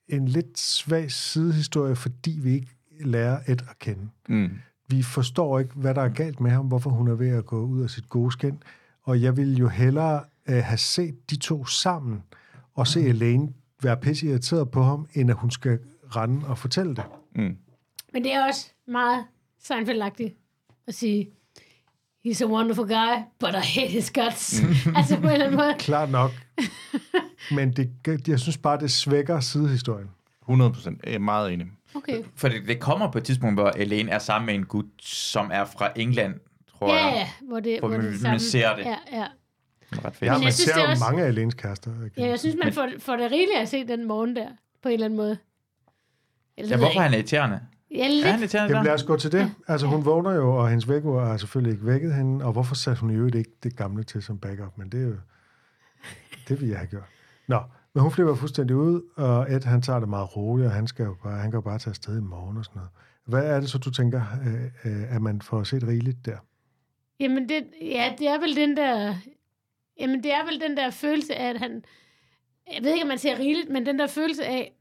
en 0.08 0.28
lidt 0.28 0.58
svag 0.58 1.10
sidehistorie, 1.10 1.96
fordi 1.96 2.38
vi 2.42 2.54
ikke 2.54 2.76
lærer 3.00 3.40
Ed 3.46 3.58
at 3.70 3.78
kende. 3.78 4.08
Mm. 4.28 4.50
Vi 4.88 5.02
forstår 5.02 5.58
ikke, 5.58 5.74
hvad 5.74 5.94
der 5.94 6.02
er 6.02 6.08
galt 6.08 6.40
med 6.40 6.50
ham, 6.50 6.66
hvorfor 6.66 6.90
hun 6.90 7.08
er 7.08 7.14
ved 7.14 7.28
at 7.28 7.46
gå 7.46 7.64
ud 7.64 7.82
af 7.82 7.90
sit 7.90 8.08
gode 8.08 8.32
skin. 8.32 8.62
Og 9.02 9.22
jeg 9.22 9.36
ville 9.36 9.54
jo 9.54 9.68
hellere 9.68 10.24
øh, 10.48 10.64
have 10.64 10.78
set 10.78 11.30
de 11.30 11.36
to 11.36 11.64
sammen, 11.64 12.22
og 12.74 12.86
se 12.86 13.00
Elaine 13.00 13.52
være 13.82 13.96
pisse 13.96 14.26
irriteret 14.26 14.70
på 14.70 14.82
ham, 14.82 15.08
end 15.14 15.30
at 15.30 15.36
hun 15.36 15.50
skal 15.50 15.78
rende 16.16 16.46
og 16.46 16.58
fortælle 16.58 16.96
det. 16.96 17.04
Mm. 17.34 17.56
Men 18.12 18.24
det 18.24 18.34
er 18.34 18.46
også 18.46 18.70
meget 18.86 19.24
Seinfeld-agtigt 19.58 20.34
at 20.86 20.94
sige, 20.94 21.30
he's 22.26 22.42
a 22.42 22.46
wonderful 22.46 22.86
guy, 22.86 23.22
but 23.38 23.50
I 23.50 23.80
hate 23.80 23.92
his 23.92 24.10
guts. 24.10 24.62
altså 24.96 25.16
på 25.16 25.26
en 25.26 25.32
eller 25.32 25.46
anden 25.46 25.60
måde. 25.60 25.74
Klart 25.78 26.10
nok. 26.10 26.30
Men 27.50 27.72
det, 27.72 28.28
jeg 28.28 28.40
synes 28.40 28.58
bare, 28.58 28.78
det 28.80 28.90
svækker 28.90 29.40
sidehistorien. 29.40 30.10
100 30.42 30.72
procent. 30.72 31.00
Jeg 31.06 31.14
er 31.14 31.18
meget 31.18 31.52
enig. 31.52 31.66
Okay. 31.94 32.22
For 32.36 32.48
det, 32.48 32.62
det 32.68 32.80
kommer 32.80 33.10
på 33.12 33.18
et 33.18 33.24
tidspunkt, 33.24 33.56
hvor 33.56 33.70
Elaine 33.76 34.10
er 34.10 34.18
sammen 34.18 34.46
med 34.46 34.54
en 34.54 34.64
gut, 34.66 34.84
som 35.02 35.50
er 35.52 35.64
fra 35.64 35.90
England, 35.96 36.34
tror 36.78 36.94
Ja, 36.94 37.04
jeg. 37.06 37.12
ja, 37.14 37.46
hvor 37.48 37.60
det, 37.60 37.78
Hvor 37.78 37.88
hvor 37.88 37.96
man- 37.96 38.06
det 38.06 38.08
er 38.08 38.10
man 38.12 38.20
samme. 38.20 38.38
ser 38.40 38.76
det. 38.76 38.84
Ja, 38.84 38.96
ja. 39.12 39.26
Er 39.92 40.04
ret 40.04 40.16
fedt. 40.16 40.22
Ja, 40.22 40.32
man 40.32 40.40
synes, 40.40 40.56
ser 40.56 40.74
er 40.74 40.82
jo 40.84 40.90
også- 40.90 41.04
mange 41.04 41.22
af 41.24 41.28
Elenes 41.28 41.54
kærester. 41.54 41.90
ja, 42.18 42.26
jeg 42.26 42.38
synes, 42.38 42.56
man 42.64 42.72
får, 42.72 42.88
får 42.98 43.16
det 43.16 43.30
rigeligt 43.30 43.58
at 43.58 43.68
se 43.68 43.86
den 43.86 44.08
morgen 44.08 44.36
der, 44.36 44.48
på 44.82 44.88
en 44.88 44.92
eller 44.92 45.04
anden 45.06 45.16
måde. 45.16 45.38
Eller, 46.56 46.70
Ja, 46.70 46.76
hvorfor 46.76 46.98
er 46.98 47.02
han 47.02 47.14
irriterende? 47.14 47.60
Ja, 47.94 48.08
lidt. 48.08 48.26
Er 48.26 48.30
han 48.30 48.40
irriterende 48.40 48.74
Jamen 48.74 48.86
lad 48.86 48.94
os 48.94 49.02
gå 49.02 49.16
til 49.16 49.32
det. 49.32 49.52
Altså 49.68 49.86
hun 49.86 50.04
vågner 50.04 50.30
jo, 50.32 50.56
og 50.56 50.68
hendes 50.68 50.88
vækkeur 50.88 51.24
har 51.24 51.36
selvfølgelig 51.36 51.72
ikke 51.72 51.86
vækket 51.86 52.14
hende, 52.14 52.44
og 52.44 52.52
hvorfor 52.52 52.74
satte 52.74 53.00
hun 53.00 53.10
i 53.10 53.14
øvrigt 53.14 53.36
ikke 53.36 53.50
det 53.62 53.76
gamle 53.76 54.02
til 54.02 54.22
som 54.22 54.38
backup? 54.38 54.78
Men 54.78 54.88
det 54.88 55.02
er 55.02 55.06
jo, 55.06 55.16
det 56.48 56.60
vil 56.60 56.68
jeg 56.68 56.78
have 56.78 56.86
gjort. 56.88 57.08
Nå, 57.50 57.60
men 57.94 58.02
hun 58.02 58.12
flipper 58.12 58.34
fuldstændig 58.34 58.76
ud, 58.76 59.02
og 59.16 59.52
Ed 59.52 59.64
han 59.64 59.82
tager 59.82 60.00
det 60.00 60.08
meget 60.08 60.36
roligt, 60.36 60.66
og 60.66 60.72
han, 60.72 60.86
skal 60.86 61.04
jo 61.04 61.16
bare, 61.22 61.38
han 61.38 61.50
kan 61.50 61.58
jo 61.58 61.60
bare 61.60 61.78
tage 61.78 61.90
afsted 61.90 62.18
i 62.18 62.20
morgen 62.20 62.56
og 62.56 62.64
sådan 62.64 62.78
noget. 62.78 62.90
Hvad 63.24 63.44
er 63.56 63.60
det 63.60 63.70
så, 63.70 63.78
du 63.78 63.90
tænker, 63.90 64.22
øh, 64.46 64.92
øh, 64.92 65.14
at 65.14 65.22
man 65.22 65.42
får 65.42 65.62
set 65.62 65.86
rigeligt 65.86 66.26
der? 66.26 66.36
Jamen, 67.20 67.48
det, 67.48 67.66
ja, 67.82 68.14
det 68.18 68.28
er 68.28 68.40
vel 68.40 68.56
den 68.56 68.76
der... 68.76 69.14
Jamen, 70.00 70.22
det 70.22 70.32
er 70.32 70.44
vel 70.44 70.60
den 70.60 70.76
der 70.76 70.90
følelse 70.90 71.34
af, 71.34 71.50
at 71.50 71.58
han... 71.58 71.84
Jeg 72.74 72.82
ved 72.82 72.92
ikke, 72.92 73.02
om 73.02 73.08
man 73.08 73.18
ser 73.18 73.38
rigeligt, 73.38 73.70
men 73.70 73.86
den 73.86 73.98
der 73.98 74.06
følelse 74.06 74.44
af... 74.44 74.72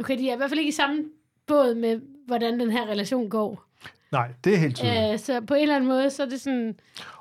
Okay, 0.00 0.18
de 0.18 0.30
er 0.30 0.34
i 0.34 0.36
hvert 0.36 0.50
fald 0.50 0.60
ikke 0.60 0.68
i 0.68 0.72
samme 0.72 1.04
båd 1.46 1.74
med, 1.74 2.00
hvordan 2.26 2.60
den 2.60 2.70
her 2.70 2.86
relation 2.86 3.30
går. 3.30 3.64
Nej, 4.12 4.28
det 4.44 4.54
er 4.54 4.58
helt 4.58 4.76
tydeligt. 4.76 5.12
Øh, 5.12 5.18
så 5.18 5.40
på 5.48 5.54
en 5.54 5.62
eller 5.62 5.76
anden 5.76 5.88
måde, 5.88 6.10
så 6.10 6.22
er 6.22 6.26
det 6.28 6.40
sådan... 6.40 6.74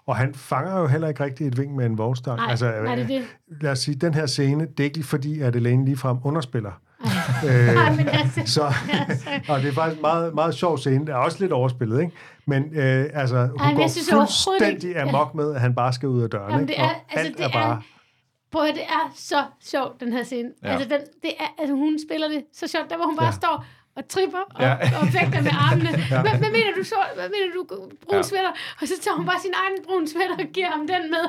Og 0.06 0.15
han 0.17 0.34
fanger 0.34 0.80
jo 0.80 0.88
heller 0.88 1.08
ikke 1.08 1.23
rigtig 1.23 1.47
et 1.47 1.58
vink 1.58 1.71
med 1.71 1.86
en 1.86 1.97
vognstang. 1.97 2.38
Nej, 2.38 2.49
altså, 2.49 2.65
nej, 2.65 2.95
det 2.95 3.04
er 3.15 3.17
øh, 3.19 3.23
det. 3.49 3.62
Lad 3.62 3.71
os 3.71 3.80
sige, 3.80 3.95
den 3.95 4.13
her 4.13 4.25
scene, 4.25 4.65
det 4.65 4.80
er 4.80 4.84
ikke 4.84 5.04
fordi, 5.04 5.41
at 5.41 5.56
Elaine 5.56 5.86
ligefrem 5.86 6.17
underspiller. 6.23 6.71
Nej, 7.75 7.95
men 7.95 8.08
altså- 8.08 8.41
så, 8.56 8.62
og 9.49 9.62
det 9.62 9.69
er 9.69 9.73
faktisk 9.73 9.95
en 9.97 10.01
meget, 10.01 10.34
meget 10.36 10.56
sjov 10.56 10.77
scene. 10.77 10.99
Det 11.06 11.10
er 11.10 11.15
også 11.15 11.38
lidt 11.39 11.51
overspillet, 11.51 12.01
ikke? 12.01 12.12
Men 12.45 12.63
øh, 12.75 13.06
altså, 13.13 13.45
hun 13.47 13.60
Ej, 13.60 13.67
men 13.67 13.75
går 13.75 13.82
jeg 13.82 13.91
synes 13.91 14.10
fuldstændig 14.10 14.89
ikke- 14.89 15.01
amok 15.01 15.36
med, 15.36 15.56
at 15.56 15.62
han 15.62 15.75
bare 15.75 15.93
skal 15.93 16.10
ud 16.10 16.23
af 16.23 16.30
døren. 16.30 16.51
Jamen, 16.51 16.69
ikke? 16.69 16.73
det 16.73 16.80
er, 16.82 16.86
Og 16.89 16.95
altså, 17.10 17.27
alt 17.27 17.38
det 17.38 17.45
er 17.45 17.49
bare... 17.51 17.82
Prøv 18.51 18.63
at 18.63 18.73
det 18.75 18.84
er 18.84 19.12
så 19.15 19.43
sjovt, 19.63 19.99
den 19.99 20.13
her 20.13 20.23
scene. 20.23 20.49
Ja. 20.63 20.67
Altså, 20.67 20.89
den, 20.89 20.99
det 21.21 21.32
er, 21.39 21.43
altså, 21.60 21.75
hun 21.75 21.97
spiller 22.08 22.27
det 22.27 22.43
så 22.54 22.67
sjovt. 22.67 22.89
Der, 22.89 22.95
hvor 22.95 23.06
hun 23.06 23.17
bare 23.17 23.25
ja. 23.25 23.32
står 23.32 23.65
og 23.97 24.04
tripper 24.13 24.43
og, 24.56 24.62
Ja. 24.62 24.67
ja. 24.69 24.89
og 25.01 25.08
fægter 25.17 25.41
med 25.47 25.51
armene. 25.67 25.89
ja. 26.12 26.21
hvad, 26.21 26.32
hvad, 26.41 26.51
mener 26.58 26.71
du 26.80 26.84
så? 26.84 26.99
Hvad 27.15 27.30
mener 27.36 27.49
du? 27.58 27.62
Brun 27.71 27.89
Ja. 28.12 28.15
ja. 28.17 28.23
sweater? 28.23 28.51
Og 28.82 28.88
så 28.88 28.93
tager 29.04 29.15
hun 29.17 29.25
bare 29.25 29.39
sin 29.45 29.54
egen 29.63 29.77
brun 29.88 30.08
sweater 30.08 30.36
og 30.43 30.49
giver 30.54 30.69
ham 30.75 30.84
den 30.93 31.04
med. 31.15 31.25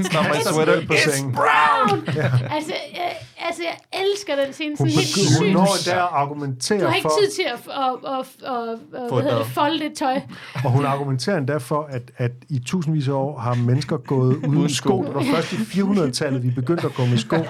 It's 0.00 0.10
not 0.16 0.24
my 0.34 0.40
sweater. 0.52 0.86
på 0.86 0.92
It's 0.92 1.10
sengen. 1.10 1.32
Brown! 1.40 1.98
altså, 2.56 2.74
jeg, 3.00 3.10
altså, 3.46 3.62
jeg 3.68 3.76
elsker 4.02 4.32
den 4.42 4.52
scene. 4.52 4.74
Hun, 4.78 4.90
Sådan 4.90 4.92
helt 4.92 5.14
begy- 5.16 5.38
hun 5.38 5.44
sygt. 5.44 5.52
når 5.52 5.70
der 5.94 6.02
at 6.02 6.08
argumentere 6.22 6.80
Du 6.80 6.86
har 6.86 6.94
ikke 6.94 7.08
for, 7.10 7.18
tid 7.20 7.30
til 7.38 7.42
at, 7.54 7.60
at, 7.84 7.94
at, 8.16 8.26
at, 8.54 8.68
at, 9.02 9.10
hvad 9.12 9.22
hedder 9.22 9.44
folde 9.44 9.78
det 9.78 9.92
tøj. 9.98 10.20
og 10.64 10.70
hun 10.70 10.84
argumenterer 10.84 11.36
endda 11.38 11.56
for, 11.56 11.82
at, 11.90 12.02
at 12.18 12.32
i 12.48 12.58
tusindvis 12.66 13.08
af 13.08 13.12
år 13.12 13.38
har 13.38 13.54
mennesker 13.54 13.96
gået 13.96 14.36
uden 14.36 14.70
sko. 14.70 14.88
sko. 14.88 15.04
Det 15.06 15.14
var 15.14 15.24
først 15.34 15.52
i 15.52 15.56
400-tallet, 15.56 16.42
vi 16.42 16.50
begyndte 16.50 16.86
at 16.86 16.94
gå 16.94 17.04
med 17.04 17.18
sko. 17.18 17.36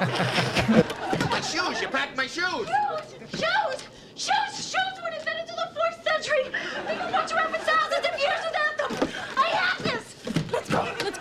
My 1.35 1.41
shoes! 1.53 1.77
You 1.83 1.89
packed 1.99 2.17
my 2.23 2.29
shoes! 2.37 2.67
Shoes! 3.41 3.79
Shoes! 4.25 4.55
Shoes 4.71 4.95
were 5.03 5.13
invented 5.19 5.47
in 5.53 5.57
the 5.63 5.69
4th 5.79 5.99
century! 6.09 6.45
I 6.91 6.95
don't 7.01 7.13
want 7.15 7.29
to 7.29 7.37
have 7.43 7.55
a 7.55 7.63
thousands 7.71 8.05
of 8.11 8.15
years 8.25 8.41
without 8.49 8.75
them! 8.81 8.93
I 9.45 9.49
have 9.61 9.79
this! 9.89 10.05
Let's 10.53 10.69
go! 10.75 10.81
Let's 11.05 11.19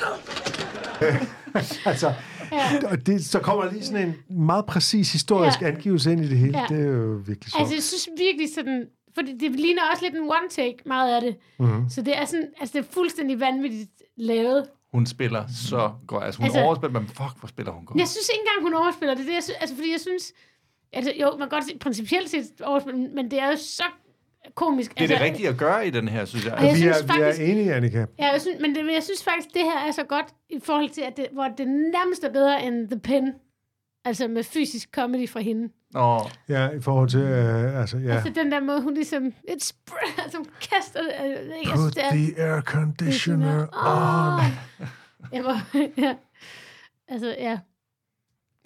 go! 1.19 1.35
altså, 1.85 2.13
Ja. 2.51 2.87
og 2.91 3.05
det, 3.05 3.25
så 3.25 3.39
kommer 3.39 3.71
lige 3.71 3.83
sådan 3.85 4.07
en 4.29 4.37
meget 4.45 4.65
præcis 4.65 5.11
historisk 5.13 5.61
Ja. 5.61 5.67
angivelse 5.67 6.11
ind 6.11 6.25
i 6.25 6.29
det 6.29 6.37
hele. 6.37 6.59
Ja. 6.59 6.65
Det 6.69 6.79
er 6.85 6.87
jo 6.87 7.13
virkelig 7.25 7.51
sjovt. 7.51 7.59
Altså, 7.61 7.75
jeg 7.75 7.83
synes 7.83 8.09
virkelig 8.17 8.47
sådan... 8.55 8.85
Fordi 9.15 9.37
det 9.37 9.51
ligner 9.51 9.81
også 9.91 10.03
lidt 10.03 10.15
en 10.15 10.29
one-take, 10.31 10.77
meget 10.85 11.15
af 11.15 11.21
det. 11.21 11.35
Mhm. 11.59 11.69
Mm-hmm. 11.69 11.89
Så 11.89 12.01
det 12.01 12.17
er 12.17 12.25
sådan... 12.25 12.47
Altså, 12.59 12.77
det 12.77 12.85
er 12.87 12.91
fuldstændig 12.93 13.39
vanvittigt 13.39 13.91
lavet. 14.17 14.65
Hun 14.93 15.05
spiller 15.05 15.43
så 15.69 15.91
godt. 16.07 16.23
Altså, 16.23 16.39
hun 16.39 16.45
Altså- 16.45 16.61
overspiller, 16.61 16.99
men 16.99 17.07
fuck, 17.07 17.39
hvor 17.39 17.47
spiller 17.47 17.71
hun 17.71 17.85
godt. 17.85 17.99
Jeg 17.99 18.07
synes 18.07 18.29
ikke 18.33 18.41
engang, 18.47 18.61
hun 18.67 18.73
overspiller 18.83 19.15
det. 19.15 19.25
det 19.27 19.33
jeg 19.33 19.43
synes, 19.43 19.57
altså, 19.61 19.75
fordi 19.75 19.91
jeg 19.91 19.99
synes... 19.99 20.33
Altså, 20.93 21.11
jo, 21.21 21.29
man 21.31 21.39
kan 21.39 21.49
godt 21.49 21.65
se, 21.65 21.77
principielt 21.77 22.29
set 22.29 22.45
overspille, 22.63 22.99
men 23.17 23.31
det 23.31 23.39
er 23.39 23.47
jo 23.47 23.57
så 23.57 23.83
komisk. 24.55 24.91
Det 24.91 24.97
er 24.97 25.01
altså, 25.01 25.15
det 25.15 25.21
rigtige 25.23 25.49
at 25.49 25.57
gøre 25.57 25.87
i 25.87 25.89
den 25.89 26.07
her, 26.07 26.25
synes 26.25 26.45
jeg. 26.45 26.53
Og 26.53 26.63
jeg 26.65 26.71
vi, 26.73 26.79
synes 26.79 26.97
er, 27.01 27.07
faktisk- 27.07 27.39
vi 27.39 27.45
er 27.45 27.51
enige, 27.51 27.73
Annika. 27.73 28.05
Ja, 28.19 28.31
jeg 28.31 28.41
synes, 28.41 28.61
men, 28.61 28.75
det, 28.75 28.93
jeg 28.93 29.03
synes 29.03 29.23
faktisk, 29.23 29.47
det 29.53 29.61
her 29.63 29.87
er 29.87 29.91
så 29.91 30.03
godt 30.03 30.25
i 30.49 30.59
forhold 30.63 30.89
til, 30.89 31.01
at 31.01 31.17
det, 31.17 31.27
hvor 31.33 31.47
det 31.57 31.67
nærmest 31.67 32.23
er 32.23 32.31
bedre 32.31 32.63
end 32.63 32.89
The 32.89 32.99
Pen. 32.99 33.33
Altså 34.05 34.27
med 34.27 34.43
fysisk 34.43 34.89
comedy 34.95 35.29
fra 35.29 35.39
hende. 35.39 35.69
Nå, 35.93 36.19
Ja, 36.49 36.69
i 36.69 36.81
forhold 36.81 37.09
til, 37.09 37.19
øh, 37.19 37.79
altså, 37.79 37.97
ja. 37.97 38.13
Altså 38.13 38.29
den 38.35 38.51
der 38.51 38.59
måde, 38.59 38.81
hun 38.81 38.93
ligesom, 38.93 39.25
it's 39.27 39.71
altså 40.23 40.37
hun 40.37 40.45
kaster 40.71 40.99
det. 41.01 41.11
Jeg, 41.17 41.47
synes, 41.65 41.81
Put 41.81 41.95
det 41.95 42.03
er, 42.05 42.09
the 42.11 42.43
air 42.43 42.61
conditioner 42.61 43.59
on. 43.61 44.39
Åh. 44.39 44.43
Jeg 45.33 45.43
var, 45.43 45.67
ja. 46.05 46.15
Altså, 47.07 47.35
ja. 47.39 47.57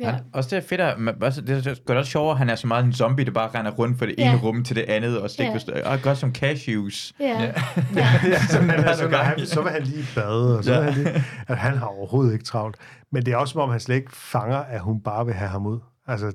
Ja. 0.01 0.09
Han, 0.11 0.23
også 0.33 0.49
det 0.55 0.63
er 0.63 0.67
fedt, 0.67 0.81
at 0.81 0.99
man, 0.99 1.23
også, 1.23 1.41
det 1.41 1.67
er- 1.67 1.75
gør 1.85 1.93
det 1.93 1.97
også 1.99 2.11
sjovere, 2.11 2.31
at 2.31 2.37
han 2.37 2.49
er 2.49 2.55
så 2.55 2.67
meget 2.67 2.85
en 2.85 2.93
zombie, 2.93 3.25
der 3.25 3.31
bare 3.31 3.49
render 3.59 3.71
rundt 3.71 3.99
fra 3.99 4.05
det 4.05 4.15
Ja. 4.17 4.31
ene 4.33 4.41
rum 4.41 4.63
til 4.63 4.75
det 4.75 4.81
andet, 4.81 5.19
og 5.21 5.29
stikker 5.29 5.59
Ja. 5.67 5.77
ja. 5.79 5.89
og 5.91 5.99
godt 6.01 6.17
som 6.17 6.35
cashews. 6.35 7.13
Ja. 7.19 7.25
Ja. 7.25 7.53
ja. 7.95 8.07
Ja, 8.31 8.39
sådan, 8.49 8.69
Han 8.69 8.79
er 8.79 8.87
altså, 8.87 9.09
så 9.09 9.17
han, 9.17 9.45
så 9.45 9.61
vil 9.61 9.71
han 9.71 9.83
lige 9.83 10.05
bade, 10.15 10.57
og 10.57 10.63
så 10.63 10.73
Ja. 10.73 10.79
vil 10.79 10.93
han 10.93 11.03
lige, 11.03 11.23
at 11.47 11.57
han 11.57 11.77
har 11.77 11.85
overhovedet 11.85 12.33
ikke 12.33 12.45
travlt. 12.45 12.77
Men 13.11 13.25
det 13.25 13.33
er 13.33 13.37
også, 13.37 13.51
som 13.51 13.61
om 13.61 13.69
han 13.69 13.79
slet 13.79 13.95
ikke 13.95 14.11
fanger, 14.15 14.57
at 14.57 14.79
hun 14.79 15.01
bare 15.01 15.25
vil 15.25 15.33
have 15.33 15.49
ham 15.49 15.65
ud. 15.65 15.79
Altså, 16.07 16.31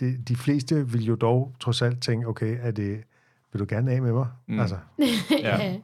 det, 0.00 0.28
de 0.28 0.36
fleste 0.36 0.88
vil 0.88 1.04
jo 1.04 1.14
dog 1.14 1.52
trods 1.60 1.82
alt 1.82 2.02
tænke, 2.02 2.26
okay, 2.26 2.56
er 2.62 2.70
det, 2.70 3.00
vil 3.52 3.60
du 3.60 3.66
gerne 3.68 3.92
af 3.92 4.02
med 4.02 4.12
mig? 4.12 4.26
Mm. 4.48 4.60
Altså, 4.60 4.76
ja. 5.42 5.74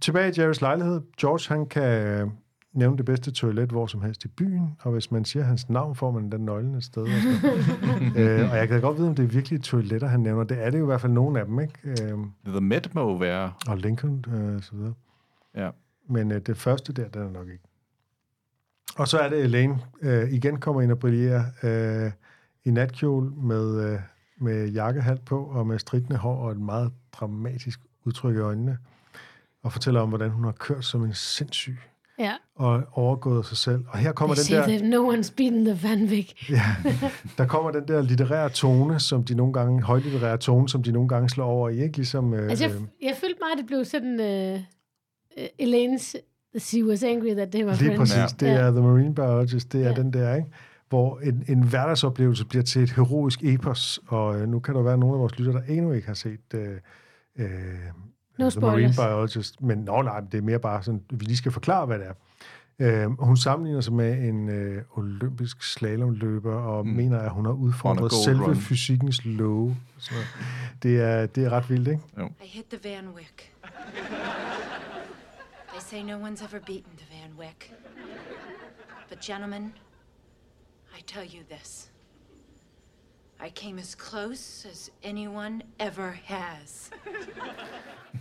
tilbage 0.00 0.32
i 0.36 0.40
Jerrys 0.40 0.60
lejlighed. 0.60 1.00
George, 1.20 1.54
han 1.54 1.66
kan 1.66 2.32
nævne 2.74 2.96
det 2.96 3.04
bedste 3.04 3.30
toilet 3.30 3.70
hvor 3.70 3.86
som 3.86 4.02
helst 4.02 4.24
i 4.24 4.28
byen, 4.28 4.76
og 4.80 4.92
hvis 4.92 5.10
man 5.10 5.24
siger 5.24 5.44
hans 5.44 5.68
navn, 5.68 5.94
får 5.94 6.10
man 6.10 6.32
den 6.32 6.40
nøglen 6.40 6.74
et 6.74 6.84
sted. 6.84 7.02
Og, 7.02 7.08
sådan. 7.08 8.16
øh, 8.22 8.50
og 8.50 8.56
jeg 8.56 8.68
kan 8.68 8.80
godt 8.80 8.98
vide, 8.98 9.08
om 9.08 9.14
det 9.14 9.22
er 9.22 9.26
virkelig 9.28 9.62
toiletter, 9.62 10.08
han 10.08 10.20
nævner. 10.20 10.44
Det 10.44 10.64
er 10.64 10.70
det 10.70 10.78
jo 10.78 10.84
i 10.84 10.86
hvert 10.86 11.00
fald 11.00 11.12
nogle 11.12 11.40
af 11.40 11.46
dem, 11.46 11.60
ikke? 11.60 11.74
Øh, 11.84 12.18
The 12.46 12.60
Met 12.60 12.94
må 12.94 13.00
jo 13.00 13.14
være... 13.14 13.52
og 13.68 13.78
Lincoln, 13.78 14.24
øh, 14.28 14.62
så 14.62 14.74
videre. 14.74 14.94
Ja. 15.54 15.70
Men 16.08 16.32
øh, 16.32 16.40
det 16.40 16.56
første 16.56 16.92
der, 16.92 17.08
den 17.08 17.22
er 17.22 17.30
nok 17.30 17.48
ikke. 17.48 17.64
Og 18.96 19.08
så 19.08 19.18
er 19.18 19.28
det 19.28 19.44
Elaine, 19.44 19.78
øh, 20.02 20.32
igen 20.32 20.60
kommer 20.60 20.82
ind 20.82 20.92
og 20.92 20.98
brillerer 20.98 21.44
øh, 21.62 22.12
i 22.64 22.70
natkjole 22.70 23.30
med, 23.30 23.92
øh, 23.92 24.00
med 24.38 24.68
jakkehalt 24.68 25.24
på 25.24 25.44
og 25.44 25.66
med 25.66 25.78
stridende 25.78 26.16
hår 26.16 26.36
og 26.36 26.50
et 26.50 26.60
meget 26.60 26.92
dramatisk 27.12 27.80
udtryk 28.04 28.36
i 28.36 28.38
øjnene. 28.38 28.78
Og 29.62 29.72
fortæller 29.72 30.00
om, 30.00 30.08
hvordan 30.08 30.30
hun 30.30 30.44
har 30.44 30.52
kørt 30.52 30.84
som 30.84 31.04
en 31.04 31.14
sindssyg 31.14 31.78
ja. 32.18 32.34
Og 32.56 32.82
overgået 32.92 33.46
sig 33.46 33.56
selv. 33.56 33.84
Og 33.88 33.98
her 33.98 34.12
kommer 34.12 34.34
They 34.34 34.74
den 34.74 34.80
der, 34.82 34.88
no 34.98 35.12
one's 35.12 35.32
beaten 35.36 35.64
the 35.64 35.88
Van 35.88 36.10
Vick. 36.10 36.50
ja, 36.50 36.62
der 37.38 37.46
kommer 37.46 37.70
den 37.70 37.88
der 37.88 38.02
litterære 38.02 38.48
tone, 38.48 39.00
som 39.00 39.24
de 39.24 39.34
nogle 39.34 39.52
gange, 39.52 39.82
højlitterære 39.82 40.36
tone, 40.36 40.68
som 40.68 40.82
de 40.82 40.92
nogle 40.92 41.08
gange 41.08 41.28
slår 41.28 41.44
over 41.46 41.68
i, 41.68 41.82
ikke? 41.82 41.96
Ligesom, 41.96 42.34
øh, 42.34 42.50
Altså, 42.50 42.64
jeg, 42.64 42.74
øh, 42.74 42.80
jeg 43.02 43.14
følte 43.20 43.36
meget, 43.40 43.52
at 43.52 43.58
det 43.58 43.66
blev 43.66 43.84
sådan... 43.84 44.20
Øh, 44.20 44.60
øh, 45.38 45.44
Elaine's... 45.62 46.14
She 46.58 46.86
was 46.86 47.02
angry 47.02 47.34
that 47.34 47.50
they 47.50 47.64
were 47.64 47.76
Lige 47.76 47.94
friends. 47.96 48.14
præcis. 48.14 48.36
Det 48.36 48.48
er 48.48 48.70
The 48.70 48.80
Marine 48.82 49.14
Biologist. 49.14 49.72
Det 49.72 49.82
er 49.84 49.88
Ja. 49.88 49.94
den 49.94 50.12
der, 50.12 50.34
ikke? 50.34 50.48
Hvor 50.88 51.18
en, 51.18 51.44
en 51.48 51.62
hverdagsoplevelse 51.62 52.44
bliver 52.44 52.62
til 52.62 52.82
et 52.82 52.90
heroisk 52.90 53.44
epos. 53.44 54.00
Og 54.06 54.40
øh, 54.40 54.48
nu 54.48 54.60
kan 54.60 54.74
der 54.74 54.82
være 54.82 54.98
nogle 54.98 55.14
af 55.14 55.20
vores 55.20 55.38
lytter, 55.38 55.52
der 55.52 55.60
endnu 55.68 55.92
ikke 55.92 56.06
har 56.06 56.14
set 56.14 56.40
øh, 56.54 56.68
øh, 57.38 57.46
No 58.38 58.50
The 58.50 58.60
Marine 58.60 58.92
spoilers. 58.92 58.96
Biologist. 58.96 59.62
Men 59.62 59.78
nå, 59.78 60.02
nej, 60.02 60.20
det 60.32 60.38
er 60.38 60.42
mere 60.42 60.58
bare 60.58 60.82
sådan, 60.82 61.00
vi 61.10 61.24
lige 61.24 61.36
skal 61.36 61.52
forklare, 61.52 61.86
hvad 61.86 61.98
det 61.98 62.06
er. 62.06 62.12
Øh, 62.78 63.10
hun 63.20 63.36
sammenligner 63.36 63.80
sig 63.80 63.92
med 63.92 64.28
en 64.28 64.48
øh, 64.48 64.82
olympisk 64.94 65.62
slalomløber, 65.62 66.54
og 66.54 66.86
mm. 66.86 66.92
mener, 66.92 67.18
at 67.18 67.30
hun 67.30 67.44
har 67.44 67.52
udfordret 67.52 68.12
selve 68.12 68.44
run. 68.44 68.56
fysikkens 68.56 69.24
love. 69.24 69.76
Så 69.98 70.14
det 70.82 71.00
er, 71.00 71.26
det 71.26 71.44
er 71.44 71.50
ret 71.50 71.70
vildt, 71.70 71.88
ikke? 71.88 72.02
I 72.44 72.46
hit 72.46 72.64
the 72.64 72.90
Van 72.90 73.08
Wyck. 73.08 73.52
They 75.68 75.80
say 75.80 76.02
no 76.02 76.28
one's 76.28 76.44
ever 76.44 76.60
beaten 76.66 76.92
the 76.96 77.06
Van 77.10 77.38
Wyck. 77.38 77.72
But, 79.08 79.20
gentlemen, 79.20 79.72
I 80.98 81.02
tell 81.06 81.26
you 81.34 81.56
this. 81.56 81.90
I 83.46 83.50
came 83.50 83.78
as 83.80 83.96
close 84.10 84.68
as 84.72 84.90
anyone 85.04 85.60
ever 85.80 86.10
has. 86.24 86.90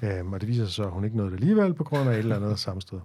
Øhm, 0.03 0.33
og 0.33 0.41
det 0.41 0.49
viser 0.49 0.65
sig 0.65 0.73
så, 0.73 0.83
at 0.83 0.91
hun 0.91 1.03
ikke 1.03 1.17
nåede 1.17 1.31
det 1.31 1.37
alligevel 1.37 1.73
på 1.73 1.83
grund 1.83 2.09
af 2.09 2.13
et 2.13 2.19
eller 2.19 2.35
andet 2.35 2.59
sammenstød. 2.59 2.99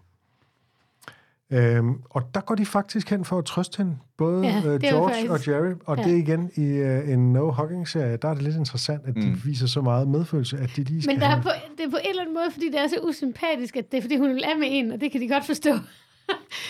Øhm, 1.52 1.94
og 2.10 2.22
der 2.34 2.40
går 2.40 2.54
de 2.54 2.66
faktisk 2.66 3.10
hen 3.10 3.24
for 3.24 3.38
at 3.38 3.44
trøste 3.44 3.78
hende, 3.78 3.96
både 4.18 4.46
Ja, 4.46 4.62
øh, 4.66 4.80
George 4.80 5.08
faktisk- 5.14 5.30
og 5.30 5.46
Jerry. 5.46 5.72
Og 5.86 5.96
ja. 5.96 6.02
det 6.02 6.12
er 6.12 6.16
igen 6.16 6.50
i 6.56 6.62
øh, 6.64 7.08
en 7.10 7.32
No 7.32 7.50
Hugging-serie, 7.52 8.16
der 8.16 8.28
er 8.28 8.34
det 8.34 8.42
lidt 8.42 8.56
interessant, 8.56 9.02
at 9.06 9.14
de 9.14 9.26
Mm. 9.28 9.40
viser 9.44 9.66
så 9.66 9.80
meget 9.80 10.08
medfølelse, 10.08 10.58
at 10.58 10.70
de 10.76 10.84
lige 10.84 11.02
skal 11.02 11.14
Men 11.14 11.20
der 11.20 11.28
er 11.28 11.42
på, 11.42 11.48
det 11.78 11.86
er 11.86 11.90
på 11.90 11.96
en 12.04 12.08
eller 12.10 12.22
anden 12.22 12.34
måde, 12.34 12.50
fordi 12.52 12.66
det 12.66 12.80
er 12.80 12.86
så 12.88 12.96
usympatisk, 13.08 13.76
at 13.76 13.90
det 13.92 13.98
er, 13.98 14.02
fordi 14.02 14.16
hun 14.16 14.34
vil 14.34 14.44
af 14.44 14.58
med 14.58 14.68
en, 14.70 14.92
og 14.92 15.00
det 15.00 15.12
kan 15.12 15.20
de 15.20 15.28
godt 15.28 15.46
forstå. 15.46 15.70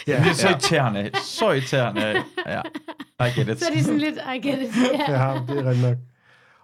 Ja, 0.06 0.18
Det 0.24 0.30
er 0.30 0.32
så 0.32 0.48
irriterende. 0.48 1.10
Så 1.24 1.50
irriterende. 1.50 2.22
Ja. 2.46 2.60
I 3.26 3.30
get 3.40 3.48
it. 3.48 3.58
Så 3.60 3.66
er 3.70 3.74
de 3.74 3.84
sådan 3.84 3.98
lidt, 4.00 4.18
I 4.34 4.48
get 4.48 4.58
it. 4.62 4.70
Ja. 5.08 5.12
ja, 5.32 5.40
det 5.48 5.58
er 5.58 5.64
rigtigt 5.68 5.88
nok. 5.88 5.96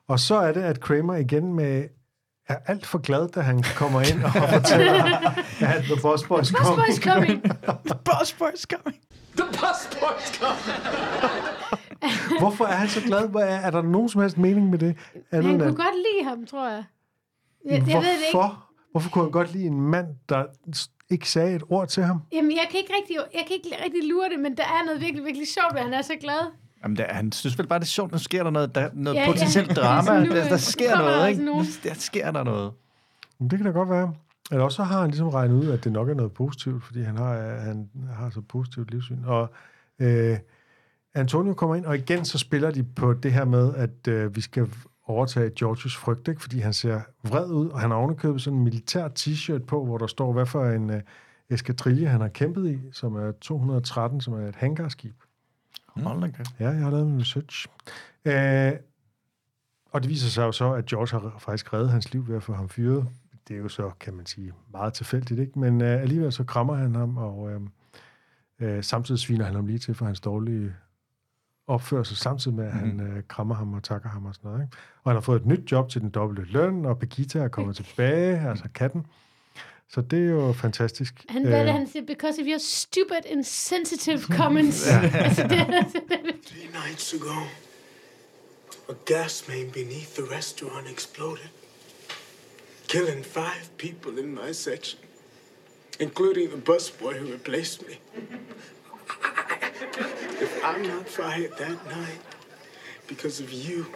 Og 0.08 0.20
så 0.20 0.34
er 0.36 0.52
det, 0.52 0.60
at 0.60 0.80
Kramer 0.80 1.14
igen 1.16 1.54
med 1.54 1.84
er 2.48 2.56
alt 2.66 2.86
for 2.86 2.98
glad, 2.98 3.28
da 3.28 3.40
han 3.40 3.62
kommer 3.76 4.00
ind 4.00 4.24
og 4.24 4.30
fortæller, 4.32 5.04
at 5.74 5.82
The 5.84 5.96
Boss 6.02 6.22
Boys 6.24 6.28
Boss 6.28 6.52
kommer. 6.52 6.84
Boys 6.84 6.96
coming. 6.96 7.42
Boss 8.04 8.32
boys 8.32 8.60
coming. 8.72 9.00
The 9.36 9.46
bus 9.46 9.98
boys 10.00 10.36
come. 10.38 10.56
Hvorfor 12.40 12.64
er 12.64 12.72
han 12.72 12.88
så 12.88 13.00
glad? 13.06 13.28
Hvor 13.28 13.40
Er, 13.40 13.44
er 13.60 13.70
der 13.70 13.82
nogen 13.82 14.08
som 14.08 14.20
helst 14.20 14.38
mening 14.38 14.70
med 14.70 14.78
det? 14.78 14.96
Andet 15.32 15.50
Han 15.50 15.58
kunne 15.58 15.68
at- 15.68 15.76
godt 15.76 15.94
lide 15.96 16.28
ham, 16.28 16.46
tror 16.46 16.68
jeg. 16.68 16.84
Jeg, 17.64 17.72
jeg 17.72 17.82
Hvorfor? 17.82 18.00
ved 18.00 18.08
det 18.18 18.26
ikke. 18.26 18.38
Hvorfor 18.90 19.10
kunne 19.10 19.24
han 19.24 19.30
godt 19.32 19.52
lide 19.52 19.66
en 19.66 19.80
mand, 19.80 20.06
der 20.28 20.44
ikke 21.10 21.30
sagde 21.30 21.56
et 21.56 21.62
ord 21.68 21.88
til 21.88 22.02
ham? 22.02 22.20
Jamen, 22.32 22.50
jeg 22.50 22.66
kan 22.70 22.80
ikke 22.80 22.92
rigtig, 23.00 23.16
jeg 23.34 23.44
kan 23.46 23.56
ikke 23.56 23.76
rigtig 23.84 24.08
lure 24.08 24.28
det, 24.28 24.38
men 24.40 24.56
der 24.56 24.62
er 24.62 24.84
noget 24.84 25.00
virkelig, 25.00 25.24
virkelig 25.24 25.48
sjovt, 25.48 25.72
ved, 25.74 25.78
at 25.80 25.84
han 25.84 25.94
er 25.94 26.02
så 26.02 26.12
glad. 26.20 26.40
Jamen, 26.84 26.96
der, 26.96 27.04
han 27.08 27.32
synes 27.32 27.58
vel 27.58 27.66
bare, 27.66 27.78
det 27.78 27.84
er 27.84 27.88
sjovt, 27.88 28.12
nu 28.12 28.18
sker 28.18 28.42
der 28.42 28.50
noget, 28.50 28.74
der, 28.74 28.88
noget 28.92 29.16
Ja, 29.16 29.20
ja, 29.20 29.26
ja. 29.26 29.32
potentielt 29.32 29.76
drama. 29.76 30.24
Nu, 30.24 30.30
der, 30.30 30.44
der 30.44 30.52
øh, 30.52 30.58
sker 30.58 30.98
noget, 30.98 31.28
ikke? 31.28 31.44
nogen. 31.44 31.66
Der 31.84 31.94
sker 31.94 32.30
der 32.30 32.44
noget. 32.44 32.72
Men 33.38 33.50
det 33.50 33.58
kan 33.58 33.66
da 33.66 33.72
godt 33.72 33.90
være. 33.90 34.14
Eller 34.50 34.64
også 34.64 34.76
så 34.76 34.82
har 34.82 35.00
han 35.00 35.10
ligesom 35.10 35.28
regnet 35.28 35.54
ud, 35.54 35.70
at 35.70 35.84
det 35.84 35.92
nok 35.92 36.08
er 36.08 36.14
noget 36.14 36.32
positivt, 36.32 36.84
fordi 36.84 37.02
han 37.02 37.16
har, 37.16 37.38
øh, 37.38 37.58
han 37.58 37.88
har 38.16 38.30
så 38.30 38.40
positivt 38.40 38.90
livssyn. 38.90 39.24
Og 39.24 39.52
øh, 39.98 40.38
Antonio 41.14 41.54
kommer 41.54 41.76
ind, 41.76 41.84
og 41.86 41.96
igen 41.96 42.24
så 42.24 42.38
spiller 42.38 42.70
de 42.70 42.82
på 42.82 43.12
det 43.12 43.32
her 43.32 43.44
med, 43.44 43.74
at 43.74 44.08
øh, 44.08 44.36
vi 44.36 44.40
skal 44.40 44.68
overtage 45.06 45.50
Georges 45.58 45.96
frygt, 45.96 46.28
ikke? 46.28 46.40
fordi 46.40 46.58
han 46.58 46.72
ser 46.72 47.00
vred 47.22 47.50
ud, 47.50 47.68
og 47.68 47.80
han 47.80 47.90
har 47.90 47.98
ovenikøbet 47.98 48.42
sådan 48.42 48.58
en 48.58 48.64
militær 48.64 49.08
t-shirt 49.18 49.64
på, 49.64 49.84
hvor 49.84 49.98
der 49.98 50.06
står, 50.06 50.32
hvad 50.32 50.46
for 50.46 50.66
en 50.66 50.90
øh, 50.90 51.00
eskadrille 51.50 52.08
han 52.08 52.20
har 52.20 52.28
kæmpet 52.28 52.70
i, 52.70 52.78
som 52.92 53.16
er 53.16 53.32
213, 53.32 54.20
som 54.20 54.34
er 54.34 54.48
et 54.48 54.56
hangarskib. 54.56 55.14
Hold 55.96 56.20
da 56.20 56.28
kæft. 56.28 56.60
Ja, 56.60 56.68
jeg 56.68 56.82
har 56.82 56.90
lavet 56.90 57.06
en 57.06 57.20
research. 57.20 57.66
Øh, 58.24 58.72
og 59.92 60.02
det 60.02 60.10
viser 60.10 60.28
sig 60.28 60.42
jo 60.42 60.52
så, 60.52 60.72
at 60.72 60.86
George 60.86 61.20
har 61.20 61.38
faktisk 61.38 61.72
reddet 61.72 61.90
hans 61.90 62.12
liv 62.12 62.28
ved 62.28 62.36
at 62.36 62.42
få 62.42 62.52
ham 62.52 62.68
fyret. 62.68 63.08
Det 63.48 63.56
er 63.56 63.60
jo 63.60 63.68
så, 63.68 63.90
kan 64.00 64.14
man 64.14 64.26
sige, 64.26 64.52
meget 64.72 64.94
tilfældigt, 64.94 65.40
ikke? 65.40 65.58
Men 65.58 65.80
øh, 65.80 66.02
alligevel 66.02 66.32
så 66.32 66.44
krammer 66.44 66.74
han 66.74 66.94
ham, 66.94 67.16
og 67.16 67.50
øh, 67.50 67.60
øh, 68.60 68.84
samtidig 68.84 69.18
sviner 69.18 69.44
han 69.44 69.54
ham 69.54 69.66
lige 69.66 69.78
til 69.78 69.94
for 69.94 70.04
hans 70.04 70.20
dårlige 70.20 70.74
opførsel, 71.66 72.16
samtidig 72.16 72.56
med, 72.56 72.64
at 72.64 72.72
han 72.72 73.00
øh, 73.00 73.22
krammer 73.28 73.54
ham 73.54 73.74
og 73.74 73.82
takker 73.82 74.08
ham 74.08 74.26
og 74.26 74.34
sådan 74.34 74.50
noget. 74.50 74.62
Ikke? 74.64 74.76
Og 75.02 75.10
han 75.10 75.16
har 75.16 75.20
fået 75.20 75.40
et 75.40 75.46
nyt 75.46 75.72
job 75.72 75.88
til 75.88 76.00
den 76.00 76.10
dobbelte 76.10 76.52
løn, 76.52 76.84
og 76.86 76.98
Pegita 76.98 77.38
er 77.38 77.48
kommet 77.48 77.76
tilbage, 77.76 78.48
altså 78.48 78.68
katten. 78.74 79.06
Så 79.94 80.00
det 80.00 80.18
er 80.18 80.30
jo 80.30 80.52
fantastisk. 80.52 81.14
Han, 81.28 81.44
hvad 81.46 81.58
er 81.58 81.62
det, 81.62 81.68
Øh, 81.68 81.74
han 81.74 81.86
siger? 81.92 82.04
Because 82.06 82.40
of 82.42 82.46
your 82.48 82.58
stupid, 82.58 83.20
insensitive 83.26 84.20
comments. 84.20 84.86
altså, 85.26 85.42
det, 85.42 85.58
er- 85.60 85.82
Three 86.46 86.68
nights 86.86 87.12
ago, 87.14 87.38
a 88.88 88.92
gas 89.06 89.44
main 89.48 89.70
beneath 89.70 90.10
the 90.18 90.36
restaurant 90.36 90.86
exploded, 90.90 91.48
killing 92.88 93.24
five 93.24 93.64
people 93.78 94.22
in 94.22 94.34
my 94.34 94.52
section, 94.52 94.98
including 96.00 96.50
the 96.50 96.72
busboy 96.72 97.14
who 97.20 97.32
replaced 97.32 97.82
me. 97.88 97.94
If 100.46 100.52
I'm 100.64 100.82
not 100.82 101.08
fired 101.08 101.52
that 101.58 101.78
night 101.98 102.20
because 103.06 103.40
of 103.44 103.52
you 103.52 103.86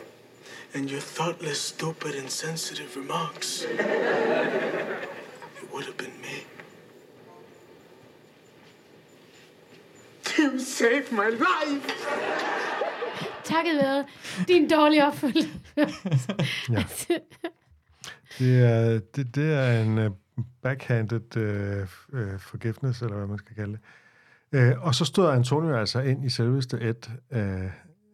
and 0.75 0.91
your 0.91 1.01
thoughtless, 1.01 1.61
stupid, 1.61 2.15
insensitive 2.15 2.97
remarks, 2.97 3.65
it 5.69 5.75
would 5.75 5.85
have 5.85 5.97
been 5.97 6.21
me. 6.21 6.45
You 10.39 10.59
saved 10.59 11.13
my 11.13 11.31
life! 11.31 11.95
takket 13.45 13.77
være 13.77 14.05
din 14.49 14.69
dårlige 14.69 15.07
opfølgelse. 15.07 15.49
Ja. 16.75 16.85
Det 18.39 18.63
er, 18.63 19.01
det, 19.17 19.35
det 19.35 19.55
er 19.55 19.83
en 19.83 19.99
uh, 19.99 20.13
backhanded 20.63 21.37
uh, 21.37 22.21
uh, 22.21 22.41
forgiveness, 22.41 23.03
eller 23.03 23.17
hvad 23.17 23.27
man 23.27 23.39
skal 23.39 23.57
kalde 23.57 23.79
det. 24.53 24.75
Uh, 24.77 24.87
og 24.87 24.95
så 24.95 25.05
stod 25.05 25.31
Antonio 25.31 25.77
altså 25.77 26.01
ind 26.01 26.25
i 26.25 26.29
selveste 26.29 26.81
et, 26.81 27.11
uh, 27.31 27.39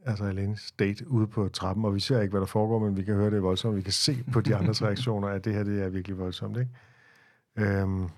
altså 0.05 0.25
Elenes 0.25 0.73
date, 0.73 1.09
ude 1.09 1.27
på 1.27 1.49
trappen, 1.49 1.85
og 1.85 1.95
vi 1.95 2.01
ser 2.01 2.21
ikke, 2.21 2.31
hvad 2.31 2.41
der 2.41 2.47
foregår, 2.47 2.79
men 2.79 2.97
vi 2.97 3.03
kan 3.03 3.15
høre 3.15 3.31
det 3.31 3.37
er 3.37 3.41
voldsomt. 3.41 3.77
Vi 3.77 3.83
kan 3.83 3.93
se 3.93 4.25
på 4.33 4.41
de 4.41 4.57
andres 4.57 4.83
reaktioner, 4.87 5.29
at 5.29 5.45
det 5.45 5.55
her 5.55 5.63
det 5.63 5.83
er 5.83 5.89
virkelig 5.89 6.19
voldsomt, 6.19 6.57
ikke? 6.57 6.71
Um, 7.61 8.11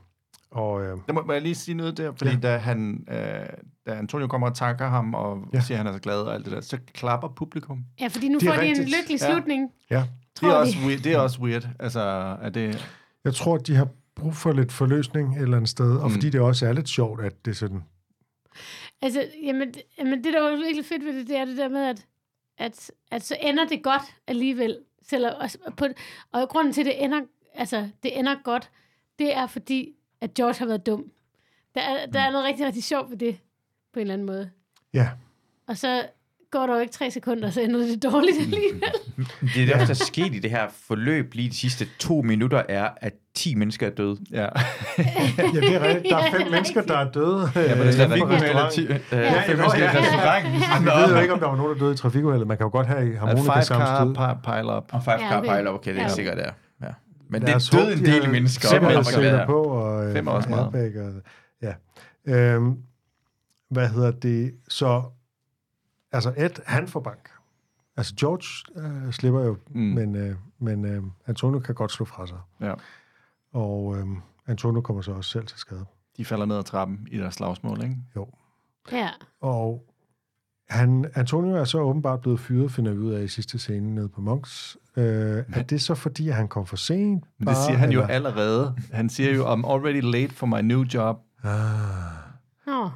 og 0.51 0.73
uh, 0.75 0.83
Der 1.07 1.13
må, 1.13 1.23
må 1.23 1.33
jeg 1.33 1.43
lige 1.43 1.55
sige 1.55 1.75
noget 1.75 1.97
der, 1.97 2.13
fordi 2.17 2.31
Ja. 2.31 2.37
ja. 2.43 2.53
da, 2.53 2.57
han, 2.57 3.07
øh, 3.11 3.17
da 3.87 3.95
Antonio 3.99 4.27
kommer 4.27 4.49
og 4.51 4.57
takker 4.57 4.89
ham, 4.89 5.15
og 5.15 5.39
Ja. 5.53 5.59
ja. 5.59 5.63
siger, 5.63 5.75
at 5.75 5.79
han 5.79 5.87
er 5.87 5.93
så 5.93 6.03
glad 6.03 6.19
og 6.21 6.35
alt 6.35 6.45
det 6.45 6.53
der, 6.53 6.61
så 6.61 6.79
klapper 6.95 7.29
publikum. 7.29 7.85
Ja, 8.01 8.07
fordi 8.07 8.29
nu 8.29 8.39
Det 8.39 8.49
får 8.49 8.55
de 8.57 8.67
en 8.69 8.77
lykkelig 8.77 9.21
Ja. 9.21 9.33
slutning. 9.33 9.71
ja, 9.91 9.97
Det 9.99 10.07
Tror 10.41 10.49
er, 10.51 10.55
også 10.55 10.77
weird, 10.87 11.01
det 11.01 11.13
er 11.13 11.19
også 11.19 11.41
weird. 11.41 11.69
Altså, 11.81 12.01
er 12.43 12.49
det... 12.49 12.89
jeg 13.25 13.35
tror, 13.35 13.57
de 13.57 13.75
har 13.77 13.89
brug 14.17 14.35
for 14.35 14.53
lidt 14.53 14.73
forløsning 14.73 15.37
et 15.37 15.43
eller 15.43 15.57
andet 15.57 15.71
sted, 15.71 15.97
og 15.97 16.05
Mm. 16.09 16.11
fordi 16.15 16.31
det 16.31 16.41
også 16.41 16.67
er 16.67 16.73
lidt 16.73 16.89
sjovt, 16.89 17.21
at 17.25 17.45
det 17.45 17.51
er 17.51 17.55
sådan, 17.55 17.83
Altså, 19.03 19.25
jamen, 19.45 19.69
det- 19.69 19.83
jamen, 19.99 20.25
det, 20.25 20.33
der 20.33 20.41
var 20.43 20.51
virkelig 20.51 20.85
fedt 20.85 21.05
ved 21.05 21.19
det, 21.19 21.29
det 21.29 21.37
er 21.37 21.45
det 21.45 21.57
der 21.57 21.69
med, 21.69 21.81
at, 21.87 22.07
at, 22.59 22.91
at 23.11 23.23
så 23.25 23.37
ender 23.41 23.67
det 23.67 23.83
godt 23.83 24.03
alligevel. 24.27 24.79
Selvom, 25.09 25.33
og, 25.67 25.77
på, 25.77 25.87
og 26.33 26.49
grunden 26.49 26.73
til, 26.73 26.81
at 26.81 26.87
det 26.87 27.05
ender, 27.05 27.21
altså, 27.55 27.89
det 28.03 28.19
ender 28.19 28.35
godt, 28.45 28.71
det 29.19 29.37
er 29.37 29.47
fordi, 29.47 29.89
at 30.21 30.35
George 30.35 30.55
har 30.59 30.67
været 30.67 30.87
dum. 30.87 31.05
Der 31.75 31.81
er, 31.81 32.07
der 32.07 32.21
er 32.21 32.31
noget 32.31 32.47
rigtig, 32.47 32.67
rigtig 32.67 32.85
sjovt 32.85 33.11
ved 33.11 33.19
det, 33.19 33.37
på 33.93 33.99
en 33.99 34.01
eller 34.01 34.15
anden 34.15 34.27
måde. 34.27 34.51
ja, 34.95 35.09
Og 35.69 35.77
så 35.77 36.03
går 36.51 36.67
der 36.67 36.75
jo 36.75 36.81
ikke 36.81 36.93
tre 36.93 37.11
sekunder, 37.11 37.51
så 37.51 37.61
ender 37.61 37.81
det 37.81 38.03
dårligt 38.03 38.39
alligevel. 38.41 38.83
Det 39.55 39.63
er 39.63 39.67
det, 39.67 39.69
der 39.69 39.91
er 39.91 39.95
sket 39.95 40.35
i 40.35 40.39
det 40.39 40.51
her 40.51 40.69
forløb 40.89 41.35
lige 41.35 41.49
de 41.51 41.55
sidste 41.55 41.87
to 41.99 42.23
minutter, 42.23 42.63
er, 42.69 42.89
at 42.97 43.13
10 43.35 43.55
mennesker 43.55 43.87
er 43.87 43.91
døde. 43.91 44.17
Ja. 44.31 44.43
ja, 44.43 44.49
det 44.99 45.75
er 45.75 45.89
rigtigt. 45.89 46.07
Der 46.11 46.17
er 46.17 46.25
Ja, 46.25 46.31
fem 46.33 46.39
det 46.41 46.47
er 46.47 46.51
mennesker, 46.51 46.83
der 46.83 46.97
er 46.99 47.11
døde. 47.13 47.51
Ja, 47.55 47.75
men 47.75 47.87
det 47.87 48.01
er 48.01 48.13
øh, 48.13 48.19
på 48.21 48.27
med 48.27 48.35
restauranten. 48.37 48.85
Øh, 48.85 49.01
Ja, 49.13 49.41
fem 49.43 49.57
nå, 49.57 49.63
mennesker 49.63 49.79
i 49.79 49.83
ja, 49.83 49.93
ja. 49.93 49.99
restauranten. 50.01 50.53
Vi 50.85 50.91
ved 51.01 51.15
jo 51.17 51.21
ikke, 51.21 51.33
om 51.35 51.41
der 51.41 51.47
var 51.47 51.57
nogen, 51.57 51.73
der 51.73 51.79
døde 51.79 51.95
i 51.95 51.97
trafikuheldet. 51.97 52.47
Man 52.49 52.57
kan 52.57 52.65
jo 52.65 52.71
godt 52.71 52.87
have 52.87 53.15
A 53.15 53.19
harmonika 53.19 53.55
five 53.55 53.63
samme 53.63 53.87
car 53.87 54.05
sted. 54.05 54.15
pi- 54.17 54.51
pile 54.51 54.77
up. 54.77 54.85
Og 54.95 55.03
five 55.05 55.13
Ja, 55.21 55.29
car 55.31 55.39
okay. 55.39 55.57
pile 55.57 55.71
okay, 55.71 55.91
det 55.93 55.99
er 55.99 56.03
Ja. 56.03 56.09
sikkert, 56.09 56.37
der. 56.37 56.45
Ja. 56.45 56.51
Men 57.29 57.43
det 57.43 57.69
døde 57.73 57.85
håbe, 57.85 57.93
en 57.93 57.99
de 57.99 58.05
del 58.05 58.31
mennesker. 58.31 58.69
Fem 58.69 58.85
Amerika. 58.85 59.47
på, 59.47 59.63
og, 59.63 60.07
øh, 60.07 60.13
Fem 60.13 60.27
er 60.27 60.31
også 60.31 60.49
meget. 60.49 60.97
og, 60.97 61.23
ja. 61.63 61.75
Øhm, 62.25 62.83
hvad 63.71 63.89
hedder 63.89 64.11
det? 64.11 64.55
Så, 64.69 65.03
altså 66.13 66.35
Ed, 66.37 66.51
han 66.67 66.89
får 66.89 67.01
bank. 67.01 67.31
Altså 67.97 68.15
George 68.21 68.83
øh, 69.07 69.13
slipper 69.13 69.41
jo, 69.41 69.57
mm. 69.71 69.81
Men, 69.81 70.17
øh, 70.17 70.37
men 70.59 70.85
øh, 70.85 71.03
Antonio 71.27 71.61
kan 71.61 71.75
godt 71.75 71.93
slå 71.93 72.07
fra 72.07 72.27
sig. 72.27 72.39
Ja. 72.61 72.75
Og 73.53 73.97
øh, 73.99 74.07
Antonio 74.47 74.81
kommer 74.81 75.03
så 75.03 75.13
også 75.13 75.31
selv 75.31 75.47
til 75.47 75.59
skade. 75.59 75.87
De 76.17 76.25
falder 76.25 76.47
ned 76.47 76.57
ad 76.57 76.65
trappen 76.65 77.09
i 77.11 77.19
deres 77.19 77.35
slagsmål, 77.35 77.83
ikke? 77.83 77.97
ja. 78.93 79.09
Og 79.41 79.85
han, 80.69 81.11
Antonio 81.15 81.57
er 81.57 81.65
så 81.65 81.79
åbenbart 81.81 82.21
blevet 82.21 82.41
fyret, 82.41 82.73
finder 82.73 82.93
vi 82.93 82.99
ud 82.99 83.13
af 83.13 83.23
i 83.23 83.29
sidste 83.29 83.59
scene 83.59 83.95
nede 83.95 84.09
på 84.09 84.21
Monks. 84.21 84.77
Øh, 84.97 85.05
er 85.53 85.63
det 85.63 85.83
så 85.83 85.95
fordi, 85.95 86.29
at 86.29 86.35
han 86.35 86.49
kom 86.49 86.67
for 86.67 86.77
sent? 86.77 87.25
Men 87.39 87.49
det 87.49 87.57
siger 87.57 87.77
han 87.77 87.91
jo 87.93 88.01
eller? 88.01 88.15
allerede. 88.15 88.77
Han 88.93 89.09
siger 89.09 89.35
jo, 89.35 89.45
I'm 89.55 89.71
already 89.73 90.01
late 90.03 90.35
for 90.35 90.47
my 90.47 90.61
new 90.61 90.85
job. 90.95 91.17
Ah. 91.45 91.51
Nå, 92.67 92.91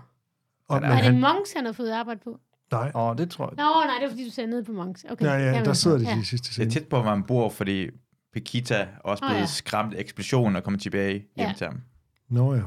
Og, 0.68 0.80
men 0.80 0.84
er 0.84 0.94
det 0.94 1.04
han, 1.04 1.20
Monks, 1.20 1.52
han 1.56 1.64
har 1.64 1.72
fået 1.72 1.90
arbejde 1.90 2.20
på? 2.24 2.38
nej, 2.72 2.92
Åh, 2.94 3.16
det 3.16 3.30
tror 3.30 3.44
jeg. 3.46 3.56
Nå, 3.56 3.86
nej, 3.86 3.96
det 4.00 4.04
er 4.04 4.10
fordi, 4.10 4.24
du 4.24 4.30
sagde 4.30 4.50
nede 4.50 4.64
på 4.64 4.72
Monks. 4.72 5.04
Okay. 5.10 5.24
ja, 5.24 5.34
ja, 5.34 5.64
der 5.64 5.72
sidder 5.72 5.98
de 5.98 6.04
ja. 6.04 6.20
i 6.20 6.24
sidste 6.24 6.44
Det 6.44 6.48
er 6.50 6.52
scene. 6.52 6.70
tæt 6.70 6.88
på, 6.88 6.96
hvor 7.02 7.10
man 7.14 7.22
bor, 7.24 7.48
fordi 7.48 7.90
Pekita 8.32 8.88
også 9.04 9.24
Åh, 9.24 9.30
blevet 9.30 9.40
ja. 9.40 9.46
skræmt 9.46 9.94
af 9.94 10.00
eksplosionen 10.00 10.56
og 10.56 10.64
kommet 10.64 10.82
tilbage 10.82 11.12
hjem 11.12 11.24
Ja. 11.48 11.54
til 11.56 11.66
ham. 11.66 11.80
Nå 12.28 12.54
ja. 12.54 12.62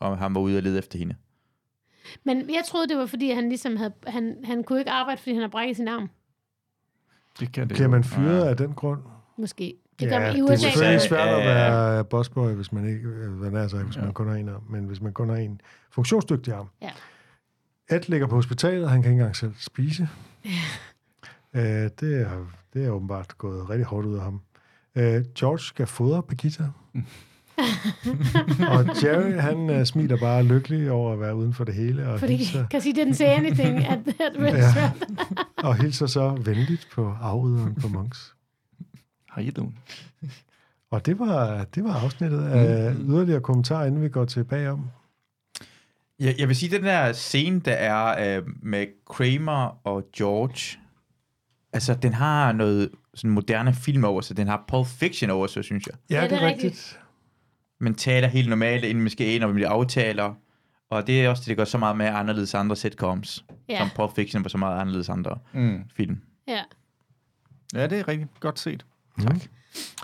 Og 0.00 0.18
han 0.18 0.34
var 0.34 0.40
ude 0.40 0.56
og 0.56 0.62
lede 0.62 0.78
efter 0.78 0.98
hende. 0.98 1.14
Men 2.24 2.38
jeg 2.38 2.62
troede, 2.66 2.88
det 2.88 2.96
var, 2.96 3.06
fordi 3.06 3.30
han 3.30 3.48
ligesom 3.48 3.76
havde... 3.76 3.92
Han, 4.06 4.36
han 4.44 4.64
kunne 4.64 4.78
ikke 4.78 4.90
arbejde, 4.90 5.18
fordi 5.20 5.32
han 5.32 5.40
har 5.42 5.48
brækket 5.48 5.76
sin 5.76 5.88
arm. 5.88 6.10
Det 7.40 7.52
kan 7.52 7.62
det 7.68 7.68
Bliver 7.68 7.84
jo. 7.84 7.90
man 7.90 8.04
fyret 8.04 8.44
af 8.44 8.56
den 8.56 8.72
grund? 8.74 9.00
Måske. 9.38 9.74
Det 10.00 10.06
ja, 10.06 10.10
gør 10.10 10.18
man 10.20 10.36
i 10.36 10.40
det 10.40 10.40
er 10.40 10.52
USA. 10.52 10.56
selvfølgelig 10.56 10.92
Ja, 11.02 11.08
svært 11.08 11.28
at 11.28 11.44
ja, 11.44 11.50
ja. 11.50 11.70
være 11.70 12.04
bossboy, 12.04 12.50
hvis 12.52 12.72
man 12.72 12.88
ikke, 12.88 13.08
øh, 13.08 13.32
hvad 13.32 13.64
er, 13.64 13.68
så, 13.68 13.78
hvis 13.82 13.96
Ja. 13.96 14.02
man 14.02 14.12
kun 14.12 14.28
har 14.28 14.34
en 14.34 14.48
arm, 14.48 14.62
men 14.70 14.84
hvis 14.84 15.00
man 15.00 15.12
kun 15.12 15.28
har 15.28 15.36
en 15.36 15.60
funktionsdygtig 15.90 16.54
arm. 16.54 16.68
Ja. 16.82 16.90
Ed 17.90 18.00
ligger 18.08 18.26
på 18.26 18.34
hospitalet, 18.34 18.90
han 18.90 19.02
kan 19.02 19.10
ikke 19.12 19.20
engang 19.20 19.36
selv 19.36 19.54
spise. 19.58 20.08
Øh, 21.54 21.62
det, 22.00 22.20
er, 22.20 22.46
det 22.74 22.86
er 22.86 22.90
åbenbart 22.90 23.38
gået 23.38 23.70
rigtig 23.70 23.84
hårdt 23.86 24.06
ud 24.06 24.16
af 24.16 24.22
ham. 24.22 24.40
Øh, 24.96 25.24
George 25.38 25.58
skal 25.58 25.86
fodre 25.86 26.22
Pegita. 26.22 26.64
og 28.74 28.86
Jerry, 29.02 29.32
han 29.32 29.70
uh, 29.80 29.84
smiler 29.84 30.16
bare 30.16 30.42
lykkelig 30.42 30.90
over 30.90 31.12
at 31.12 31.20
være 31.20 31.34
uden 31.34 31.54
for 31.54 31.64
det 31.64 31.74
hele, 31.74 32.08
og, 32.08 32.20
Fordi, 32.20 32.36
hilser, 32.36 32.66
kan 32.66 32.80
sige, 32.80 33.02
didn't 33.04 33.12
say 33.14 33.24
anything 33.26 33.84
at 33.86 33.98
that 34.04 34.32
restaurant. 34.38 35.20
og 35.56 35.76
hilser 35.82 36.06
så 36.06 36.28
venligt 36.28 36.88
på 36.92 37.14
afryderen 37.22 37.74
på 37.74 37.88
Monks. 37.88 38.34
How 39.30 39.44
you 39.44 39.50
doing? 39.56 39.78
Og 40.90 41.06
det 41.06 41.18
var, 41.18 41.64
det 41.74 41.84
var 41.84 41.94
afsnittet 41.94 42.44
af 42.48 42.94
yderligere 43.00 43.40
kommentarer, 43.40 43.86
inden 43.86 44.02
vi 44.02 44.08
går 44.08 44.24
tilbage 44.24 44.70
om. 44.70 44.90
Jeg, 46.20 46.34
jeg 46.38 46.48
vil 46.48 46.56
sige, 46.56 46.76
den 46.76 46.84
der 46.84 47.12
scene, 47.12 47.60
der 47.60 47.72
er 47.72 48.36
øh, 48.38 48.42
med 48.62 48.86
Kramer 49.10 49.78
og 49.86 50.04
George, 50.16 50.78
altså, 51.72 51.94
den 51.94 52.14
har 52.14 52.52
noget 52.52 52.90
sådan 53.14 53.30
moderne 53.30 53.74
film 53.74 54.04
over 54.04 54.20
sig. 54.20 54.36
Den 54.36 54.46
har 54.46 54.64
Pulp 54.68 54.86
Fiction 54.86 55.30
over 55.30 55.46
sig, 55.46 55.64
synes 55.64 55.86
jeg. 55.86 55.94
Ja, 56.10 56.14
Ja, 56.14 56.22
det 56.24 56.32
er 56.32 56.36
det 56.38 56.44
er 56.44 56.48
rigtigt. 56.52 56.98
Man 57.82 57.94
taler 57.94 58.28
helt 58.28 58.48
normalt, 58.48 58.84
inden 58.84 59.02
man 59.02 59.10
skal 59.10 59.26
ind, 59.26 59.42
og 59.42 59.48
man 59.48 59.54
bliver 59.54 59.68
aftaler. 59.70 60.34
Og 60.90 61.06
det 61.06 61.24
er 61.24 61.28
også 61.28 61.40
det, 61.40 61.48
der 61.48 61.54
gør 61.54 61.64
så 61.64 61.78
meget 61.78 61.96
med 61.96 62.06
anderledes 62.06 62.54
andre 62.54 62.76
sitcoms. 62.76 63.44
Ja, 63.68 63.78
Som 63.78 63.88
Pulp 63.96 64.14
Fiction 64.14 64.44
var 64.44 64.48
så 64.48 64.58
meget 64.58 64.80
anderledes 64.80 65.08
andre 65.08 65.38
Mm. 65.52 65.82
film. 65.96 66.20
ja. 66.46 66.62
Ja, 67.74 67.86
det 67.86 67.98
er 67.98 68.08
rigtig 68.08 68.28
godt 68.40 68.58
set. 68.58 68.86
Tak. 69.22 69.36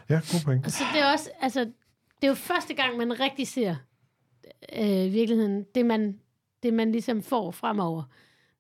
Ja, 0.09 0.15
god 0.15 0.45
point. 0.45 0.65
Og 0.67 0.71
så 0.73 0.85
det 0.95 1.01
er 1.03 1.13
også, 1.13 1.31
altså, 1.41 1.61
det 2.21 2.25
er 2.25 2.29
jo 2.29 2.35
første 2.35 2.75
gang, 2.75 2.97
man 2.97 3.21
rigtig 3.21 3.49
ser 3.49 3.77
øh, 4.77 5.13
virkeligheden, 5.13 5.65
det 5.75 5.87
man, 5.87 6.19
det 6.63 6.75
man 6.75 6.93
ligesom 6.93 7.23
får 7.23 7.51
fremover. 7.51 8.03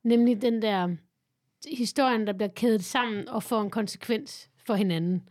Nemlig 0.05 0.43
den 0.43 0.63
der 0.63 0.89
historien, 1.77 2.27
der 2.27 2.33
bliver 2.33 2.49
kædet 2.57 2.85
sammen 2.85 3.29
og 3.29 3.43
får 3.43 3.63
en 3.63 3.71
konsekvens 3.71 4.49
for 4.67 4.75
hinanden. 4.75 5.29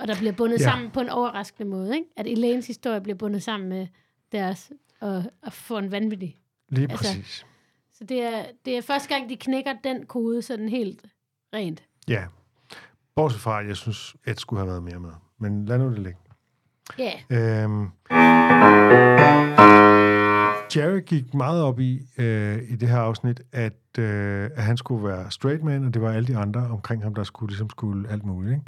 Og 0.00 0.08
der 0.08 0.16
bliver 0.18 0.32
bundet 0.32 0.58
Ja. 0.60 0.64
sammen 0.64 0.90
på 0.90 1.00
en 1.00 1.08
overraskende 1.08 1.70
måde. 1.70 1.94
Ikke? 1.94 2.06
At 2.16 2.26
Elaines 2.26 2.66
historie 2.66 3.00
bliver 3.00 3.16
bundet 3.16 3.42
sammen 3.42 3.68
med 3.68 3.86
deres, 4.32 4.72
og, 5.00 5.24
og 5.42 5.52
får 5.52 5.78
en 5.78 5.92
vanvittig. 5.92 6.36
Lige 6.68 6.90
Altså- 6.90 6.96
præcis. 6.96 7.46
Så 7.98 8.04
det 8.04 8.22
er, 8.22 8.44
det 8.64 8.76
er 8.76 8.82
første 8.82 9.08
gang, 9.14 9.28
de 9.28 9.36
knækker 9.36 9.72
den 9.84 10.06
kode 10.06 10.42
sådan 10.42 10.68
helt 10.68 11.04
rent. 11.54 11.82
Ja. 12.08 12.24
Bortset 13.16 13.40
fra, 13.40 13.60
at 13.60 13.68
jeg 13.68 13.76
synes, 13.76 14.16
Ed 14.26 14.34
skulle 14.36 14.60
have 14.60 14.68
været 14.68 14.82
mere 14.82 14.98
med. 15.00 15.10
Men 15.38 15.66
lad 15.66 15.78
nu 15.78 15.90
det 15.90 15.98
ligge. 15.98 16.18
Ja, 16.98 17.12
Øhm, 17.30 17.88
Jerry 20.76 21.00
gik 21.06 21.34
meget 21.34 21.62
op 21.62 21.80
i, 21.80 22.00
øh, 22.18 22.58
i 22.70 22.76
det 22.76 22.88
her 22.88 22.98
afsnit, 22.98 23.40
at, 23.52 23.72
øh, 23.98 24.44
at 24.56 24.62
han 24.62 24.76
skulle 24.76 25.04
være 25.08 25.30
straight 25.30 25.64
man, 25.64 25.84
og 25.84 25.94
det 25.94 26.02
var 26.02 26.12
alle 26.12 26.26
de 26.26 26.36
andre 26.36 26.60
omkring 26.60 27.02
ham, 27.02 27.14
der 27.14 27.22
skulle, 27.24 27.50
ligesom 27.50 27.70
skulle 27.70 28.08
alt 28.10 28.24
muligt. 28.24 28.52
Ikke? 28.52 28.64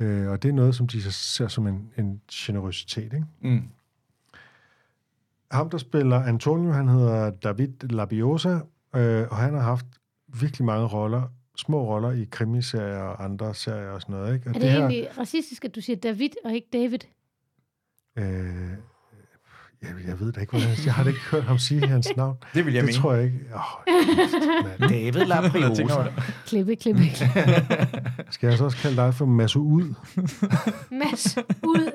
Øh, 0.00 0.28
og 0.28 0.42
det 0.42 0.48
er 0.48 0.52
noget, 0.52 0.74
som 0.74 0.86
de 0.86 1.02
så 1.02 1.10
ser 1.10 1.48
som 1.48 1.66
en, 1.66 1.92
en 1.98 2.20
generøsitet. 2.32 3.12
Ikke? 3.12 3.24
Mm. 3.40 3.62
Ham, 5.50 5.70
der 5.70 5.78
spiller 5.78 6.22
Antonio, 6.22 6.72
han 6.72 6.88
hedder 6.88 7.30
David 7.30 7.90
Labiosa, 7.90 8.58
øh, 8.96 9.26
og 9.30 9.36
han 9.36 9.54
har 9.54 9.60
haft 9.60 9.86
virkelig 10.40 10.64
mange 10.64 10.86
roller, 10.86 11.22
små 11.56 11.94
roller 11.94 12.10
i 12.10 12.28
krimiserier 12.30 12.98
og 12.98 13.24
andre 13.24 13.54
serier 13.54 13.90
og 13.90 14.00
sådan 14.00 14.14
noget. 14.14 14.34
Ikke? 14.34 14.50
Og 14.50 14.56
Er 14.56 14.58
det, 14.58 14.62
det 14.62 14.78
egentlig 14.78 15.18
racistisk, 15.18 15.64
at 15.64 15.74
du 15.74 15.80
siger 15.80 15.96
David 15.96 16.30
og 16.44 16.54
ikke 16.54 16.68
David? 16.72 16.98
Øh, 18.16 18.72
jeg, 19.82 19.90
jeg 20.06 20.20
ved 20.20 20.32
da 20.32 20.40
ikke, 20.40 20.50
hvordan 20.50 20.68
jeg 20.84 20.94
har 20.94 21.02
da 21.02 21.08
ikke 21.08 21.20
hørt 21.30 21.44
ham 21.44 21.58
sige 21.58 21.86
hans 21.88 22.08
navn. 22.16 22.36
Det 22.54 22.66
vil 22.66 22.74
jeg 22.74 22.82
det 22.82 22.88
mene. 22.88 22.98
tror 22.98 23.12
jeg 23.14 23.24
ikke. 23.24 23.38
Oh, 23.54 24.88
David 24.90 25.24
Lapriosa. 25.24 25.82
Klippe, 26.46 26.76
klippe, 26.76 27.02
klippe. 27.14 27.66
skal 28.30 28.48
jeg 28.48 28.58
så 28.58 28.64
også 28.64 28.76
kalde 28.76 28.96
dig 28.96 29.14
for 29.14 29.26
Masud? 29.26 29.94
Mads, 30.90 31.38
ud. 31.62 31.92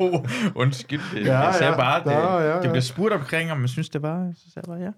oh, 0.00 0.24
undskyld. 0.54 1.00
Det, 1.14 1.26
Ja, 1.26 1.32
ja, 1.32 1.38
jeg 1.38 1.54
sagde 1.54 1.72
ja. 1.72 1.76
bare, 1.78 2.04
det, 2.04 2.10
Ja, 2.10 2.38
ja, 2.38 2.56
ja. 2.56 2.62
det 2.62 2.70
blev 2.70 2.82
spurgt 2.82 3.14
omkring, 3.14 3.52
om 3.52 3.58
man 3.58 3.68
synes, 3.68 3.88
det 3.88 4.02
var. 4.02 4.32
Så 4.34 4.50
sagde 4.54 4.70
jeg 4.72 4.78
bare, 4.80 4.94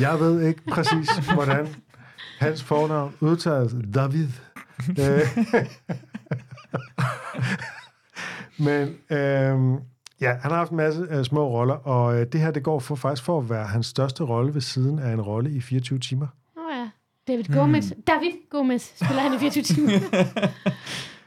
ja. 0.00 0.10
Jeg 0.10 0.20
ved 0.20 0.42
ikke 0.42 0.60
præcis, 0.70 1.08
hvordan 1.34 1.68
hans 2.38 2.62
fornavn 2.62 3.14
udtales. 3.20 3.74
David. 3.94 4.28
Øh, 8.60 8.64
Men 8.64 8.88
øhm, 9.18 9.72
ja, 10.20 10.32
han 10.40 10.50
har 10.50 10.56
haft 10.56 10.70
en 10.70 10.76
masse 10.76 11.06
øh, 11.10 11.24
små 11.24 11.48
roller, 11.48 11.74
og 11.74 12.20
øh, 12.20 12.26
det 12.32 12.40
her, 12.40 12.50
det 12.50 12.62
går 12.62 12.78
for, 12.78 12.94
faktisk 12.94 13.24
for 13.24 13.38
at 13.38 13.50
være 13.50 13.66
hans 13.66 13.86
største 13.86 14.22
rolle 14.24 14.54
ved 14.54 14.60
siden 14.60 14.98
af 14.98 15.12
en 15.12 15.20
rolle 15.20 15.50
i 15.50 15.60
24 15.60 15.98
timer. 15.98 16.26
Nå 16.56 16.62
ja. 16.72 16.88
David 17.28 17.44
Gomez. 17.44 17.92
David 18.06 18.30
Gomez 18.50 18.82
spiller 18.96 19.22
han 19.22 19.34
i 19.34 19.38
24 19.38 19.62
timer. 19.62 19.90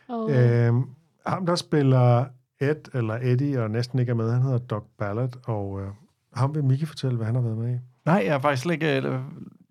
og, 0.16 0.32
øh, 0.32 0.68
Øhm, 0.68 0.84
ham, 1.26 1.46
der 1.46 1.56
spiller 1.56 2.26
Ed, 2.60 2.96
eller 2.96 3.14
Eddie, 3.22 3.62
og 3.64 3.72
næsten 3.72 4.00
ikke 4.00 4.10
er 4.10 4.14
med, 4.16 4.32
han 4.32 4.42
hedder 4.42 4.58
Doc 4.58 4.84
Ballard, 4.98 5.38
og 5.46 5.82
øh, 5.82 5.88
ham 6.34 6.56
vil 6.56 6.64
Miki 6.64 6.86
fortælle, 6.86 7.16
hvad 7.18 7.26
han 7.26 7.36
har 7.36 7.42
været 7.42 7.58
med 7.58 7.74
i. 7.76 7.78
Nej, 8.06 8.24
jeg 8.26 8.36
er 8.36 8.40
faktisk 8.40 8.64
slet 8.64 8.74
ikke... 8.74 9.02
øh, 9.02 9.20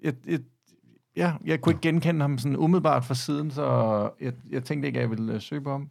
Jeg, 0.02 0.14
jeg, 0.26 0.40
ja, 1.16 1.32
jeg 1.44 1.60
kunne 1.60 1.70
ikke 1.70 1.80
genkende 1.80 2.20
ham 2.20 2.38
sådan 2.38 2.56
umiddelbart 2.56 3.04
fra 3.04 3.14
siden, 3.14 3.50
så 3.50 3.64
jeg, 4.20 4.32
jeg 4.50 4.64
tænkte 4.64 4.86
ikke, 4.86 4.98
at 4.98 5.02
jeg 5.02 5.10
ville 5.10 5.32
øh, 5.34 5.40
søge 5.40 5.60
på 5.60 5.70
ham. 5.70 5.88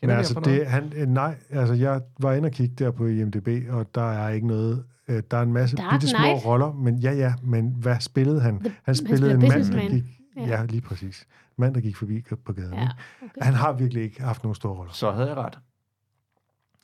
Kend, 0.00 0.08
Men 0.08 0.08
kender 0.08 0.16
altså, 0.16 0.40
det, 0.40 0.66
han, 0.66 0.92
øh, 0.96 1.08
nej, 1.08 1.34
altså, 1.50 1.74
jeg 1.74 2.00
var 2.20 2.32
inde 2.32 2.46
og 2.46 2.52
kigge 2.52 2.74
der 2.84 2.90
på 2.90 3.06
IMDb, 3.06 3.48
og 3.70 3.94
der 3.94 4.12
er 4.12 4.28
ikke 4.28 4.46
noget... 4.46 4.84
Øh, 5.08 5.22
der 5.30 5.36
er 5.36 5.42
en 5.42 5.52
masse 5.52 5.76
Dark 5.76 5.92
bitte 5.92 6.08
små 6.08 6.18
Knight. 6.18 6.46
roller, 6.46 6.72
men 6.72 6.98
ja, 6.98 7.12
ja, 7.12 7.34
men 7.42 7.68
hvad 7.78 8.00
spillede 8.00 8.40
han? 8.40 8.56
The- 8.56 8.72
han 8.82 8.94
spillede 8.94 9.16
spiller 9.18 9.34
en 9.34 9.40
mand, 9.48 9.72
der 9.72 9.88
gik... 9.88 10.04
Ja. 10.36 10.46
Ja. 10.46 10.64
lige 10.64 10.80
præcis. 10.80 11.26
Mand, 11.56 11.74
der 11.74 11.80
gik 11.80 11.96
forbi 11.96 12.22
på 12.44 12.52
gaden. 12.52 12.74
ja, 12.74 12.88
okay. 13.22 13.42
Han 13.42 13.54
har 13.54 13.72
virkelig 13.72 14.02
ikke 14.02 14.22
haft 14.22 14.42
nogen 14.42 14.54
store 14.54 14.74
roller. 14.74 14.92
Så 14.92 15.10
havde 15.12 15.28
jeg 15.28 15.36
ret. 15.36 15.58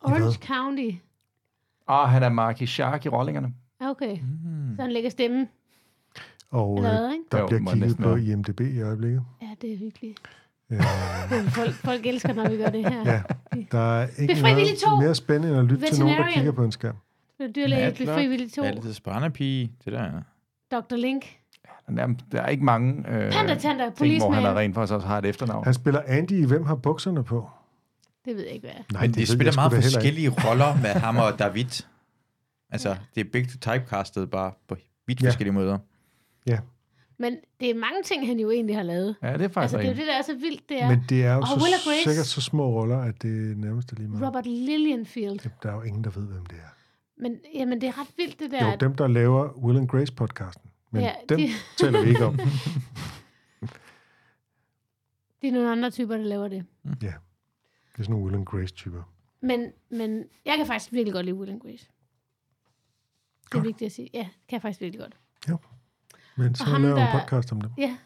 Orange 0.03 0.39
County. 0.47 0.91
Ah, 1.89 2.09
han 2.09 2.23
er 2.23 2.29
Marky 2.29 2.63
Shark 2.65 3.07
i 3.07 3.09
rollingerne. 3.09 3.55
Okay, 3.81 4.19
Mm. 4.45 4.77
så 4.77 4.83
han 4.83 4.93
lægger 4.93 5.11
stemmen. 5.11 5.49
Og 6.51 6.77
Eller 6.77 7.07
øh, 7.07 7.13
der 7.33 7.39
Jo, 7.41 7.47
bliver 7.47 7.73
kigget 7.75 7.97
på. 7.97 8.17
IMDb 8.17 8.61
i 8.61 8.81
øjeblikket. 8.81 9.23
Ja, 9.43 9.47
det 9.63 9.73
er 9.73 9.79
hyggeligt. 9.79 10.21
Øh, 10.71 10.79
Det 10.79 11.53
folk, 11.53 11.73
folk 11.75 12.07
elsker, 12.07 12.33
når 12.33 12.49
vi 12.49 12.57
gør 12.57 12.69
det 12.71 12.89
her. 12.89 13.13
ja, 13.13 13.23
der 13.73 13.79
er 13.79 14.07
ikke 14.19 14.33
Det 14.35 14.39
er 14.39 14.43
frivilligt 14.49 14.79
to. 14.81 14.91
noget 14.91 15.05
mere 15.05 15.15
spændende 15.15 15.49
end 15.49 15.59
at 15.59 15.65
lytte 15.65 15.87
til 15.95 15.99
nogen, 16.05 16.19
der 16.19 16.29
kigger 16.35 16.53
på 16.53 16.65
en 16.65 16.73
skærm. 16.73 16.97
Det 17.39 17.47
er 17.47 17.53
dyrlæge, 17.53 17.93
bliver 17.95 18.15
frivilligt 18.15 18.55
to. 18.55 18.63
Altid 18.63 18.93
sprændepige. 18.93 19.73
Det 19.85 19.93
der. 19.93 20.11
Dr. 20.73 20.97
Link. 20.97 21.25
Han 21.87 21.99
er, 21.99 22.07
der 22.33 22.43
er 22.43 22.49
ikke 22.49 22.65
mange 22.65 23.05
øh, 23.09 23.33
Panda 23.33 23.55
Tanda, 23.55 23.91
ting, 23.91 24.19
hvor 24.19 24.33
han 24.33 24.45
er 24.45 24.55
rent 24.59 24.75
faktisk 24.75 24.93
også 24.95 25.07
har 25.07 25.19
et 25.19 25.25
efternavn. 25.27 25.65
Han 25.65 25.75
spiller 25.75 26.03
Andy 26.07 26.33
i 26.33 26.45
Hvem 26.47 26.67
har 26.67 26.75
bukserne 26.75 27.25
på? 27.25 27.51
Det 28.25 28.37
ved 28.37 28.43
jeg 28.45 28.53
ikke, 28.53 28.67
hvad 28.67 28.75
er. 28.79 28.83
Nej, 28.93 29.03
Men 29.03 29.15
de 29.15 29.19
ved 29.19 29.27
spiller 29.27 29.53
meget 29.55 29.73
forskellige 29.73 30.29
roller 30.31 30.77
med 30.83 30.91
ham 30.91 31.17
og 31.17 31.39
David. 31.39 31.85
Altså, 32.71 32.97
det 33.15 33.21
er 33.21 33.25
begge 33.33 33.49
typecastet 33.61 34.31
bare 34.31 34.53
på 34.69 34.77
vidt 35.07 35.23
Ja. 35.23 35.29
forskellige 35.29 35.53
måder. 35.55 35.79
Men 37.19 37.37
det 37.61 37.71
er 37.71 37.75
mange 37.75 38.03
ting, 38.03 38.27
han 38.27 38.39
jo 38.41 38.51
egentlig 38.51 38.77
har 38.77 38.83
lavet. 38.83 39.17
Ja, 39.23 39.33
det 39.33 39.43
er 39.43 39.49
faktisk 39.49 39.59
Altså, 39.59 39.79
det 39.79 39.85
er 39.85 39.89
jo 39.89 39.97
det, 39.97 40.07
der 40.07 40.15
er 40.15 40.23
så 40.23 40.35
vildt, 40.35 40.69
det 40.69 40.83
er 40.83 40.89
Men 40.89 41.03
det 41.09 41.25
er 41.25 41.35
jo 41.35 41.41
Og 41.41 41.47
så, 41.49 41.55
Willa 41.55 41.77
Grace. 41.85 42.11
sikkert 42.11 42.27
så 42.27 42.41
små 42.41 42.81
roller, 42.81 42.99
at 42.99 43.23
det 43.23 43.51
er 43.51 43.55
nærmest 43.55 43.93
lige 43.99 44.09
meget. 44.09 44.27
Robert 44.27 44.47
Lillianfield. 44.47 45.41
Jamen, 45.45 45.57
Der 45.63 45.71
er 45.71 45.75
jo 45.75 45.83
ingen, 45.83 46.05
der 46.05 46.11
ved, 46.11 46.27
hvem 46.27 46.47
det 46.47 46.59
er. 46.59 46.69
Men, 47.23 47.39
jamen, 47.55 47.81
det 47.81 47.87
er 47.89 48.01
ret 48.01 48.09
vildt, 48.17 48.41
det 48.41 48.51
der. 48.51 48.67
Jo, 48.67 48.73
at- 48.73 48.81
dem, 48.81 48.95
der 48.95 49.07
laver 49.09 49.53
Will 49.65 49.79
and 49.79 49.89
Grace 49.89 50.13
podcasten. 50.13 50.71
Men 50.91 51.03
Ja, 51.03 51.07
ja, 51.09 51.15
dem 51.35 51.39
de- 51.39 51.53
taler 51.79 52.03
vi 52.03 52.09
ikke 52.09 52.25
om. 52.25 52.39
Det 55.43 55.49
er 55.49 55.53
nogle 55.53 55.73
andre 55.73 55.91
typer, 55.91 56.17
der 56.17 56.25
laver 56.25 56.49
det. 56.49 56.65
Det 57.01 57.09
er 57.09 57.13
sådan 57.99 58.11
nogle 58.13 58.25
Will 58.27 58.37
and 58.37 58.47
Grace-typer. 58.47 59.03
Men, 59.41 59.73
men 59.91 60.25
jeg 60.45 60.57
kan 60.57 60.67
faktisk 60.67 60.93
virkelig 60.93 61.13
godt 61.13 61.27
lide 61.27 61.37
Will 61.37 61.51
and 61.53 61.61
Grace. 61.61 61.87
Det 61.87 63.47
er 63.47 63.49
Godt. 63.51 63.65
vigtigt 63.65 63.87
at 63.87 63.93
sige. 63.93 64.11
Ja, 64.15 64.19
det 64.19 64.29
kan 64.49 64.55
jeg 64.57 64.63
faktisk 64.63 64.81
virkelig 64.81 65.01
godt. 65.01 65.17
Men 66.37 66.55
så 66.55 66.65
laver 66.79 66.95
vi 66.95 67.01
en 67.01 67.07
der- 67.07 67.21
podcast 67.21 67.53
om 67.53 67.61
dem. 67.61 67.71
Ja, 67.79 67.97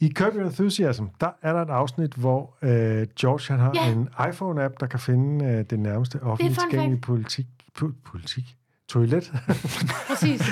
I 0.00 0.12
Curb 0.12 0.34
Your 0.34 0.44
Enthusiasm, 0.44 1.04
der 1.20 1.30
er 1.42 1.52
der 1.52 1.62
et 1.62 1.70
afsnit, 1.70 2.12
hvor 2.14 2.56
øh, 2.62 3.06
George 3.20 3.52
han 3.54 3.60
har 3.60 3.72
Ja. 3.74 3.92
en 3.92 4.08
iPhone-app, 4.30 4.74
der 4.80 4.86
kan 4.86 5.00
finde 5.00 5.44
øh, 5.44 5.64
det 5.70 5.78
nærmeste 5.80 6.22
offentligt 6.22 6.60
tilgængelige 6.60 7.00
politik, 7.00 7.46
pu- 7.78 7.92
politik, 8.04 8.44
toilet. 8.88 9.32
præcis. 10.08 10.42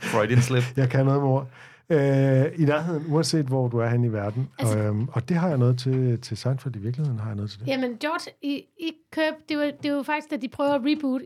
Freudian 0.00 0.42
slip. 0.42 0.62
jeg 0.76 0.90
kan 0.90 1.04
noget 1.06 1.20
med 1.20 1.28
ord. 1.28 1.48
Øh, 1.90 2.60
I 2.62 2.64
nærheden, 2.64 3.04
uanset 3.08 3.46
hvor 3.46 3.68
du 3.68 3.78
er 3.78 3.88
hen 3.88 4.04
i 4.04 4.12
verden. 4.12 4.48
Altså- 4.58 4.78
og, 4.78 4.84
øhm, 4.84 5.08
og 5.12 5.28
det 5.28 5.36
har 5.36 5.48
jeg 5.48 5.58
noget 5.58 5.78
til, 5.78 6.20
til 6.20 6.36
Seinfeld. 6.36 6.76
I 6.76 6.78
virkeligheden 6.78 7.18
har 7.20 7.26
jeg 7.26 7.36
noget 7.36 7.50
til 7.50 7.60
det. 7.60 7.66
Jamen, 7.66 7.96
George, 7.98 8.30
i, 8.42 8.54
i 8.80 8.92
Curb, 9.14 9.34
det 9.48 9.58
var, 9.58 9.70
det 9.82 9.92
var 9.92 10.02
faktisk, 10.02 10.30
da 10.30 10.36
de 10.36 10.48
prøver 10.48 10.74
at 10.74 10.80
reboot, 10.84 11.20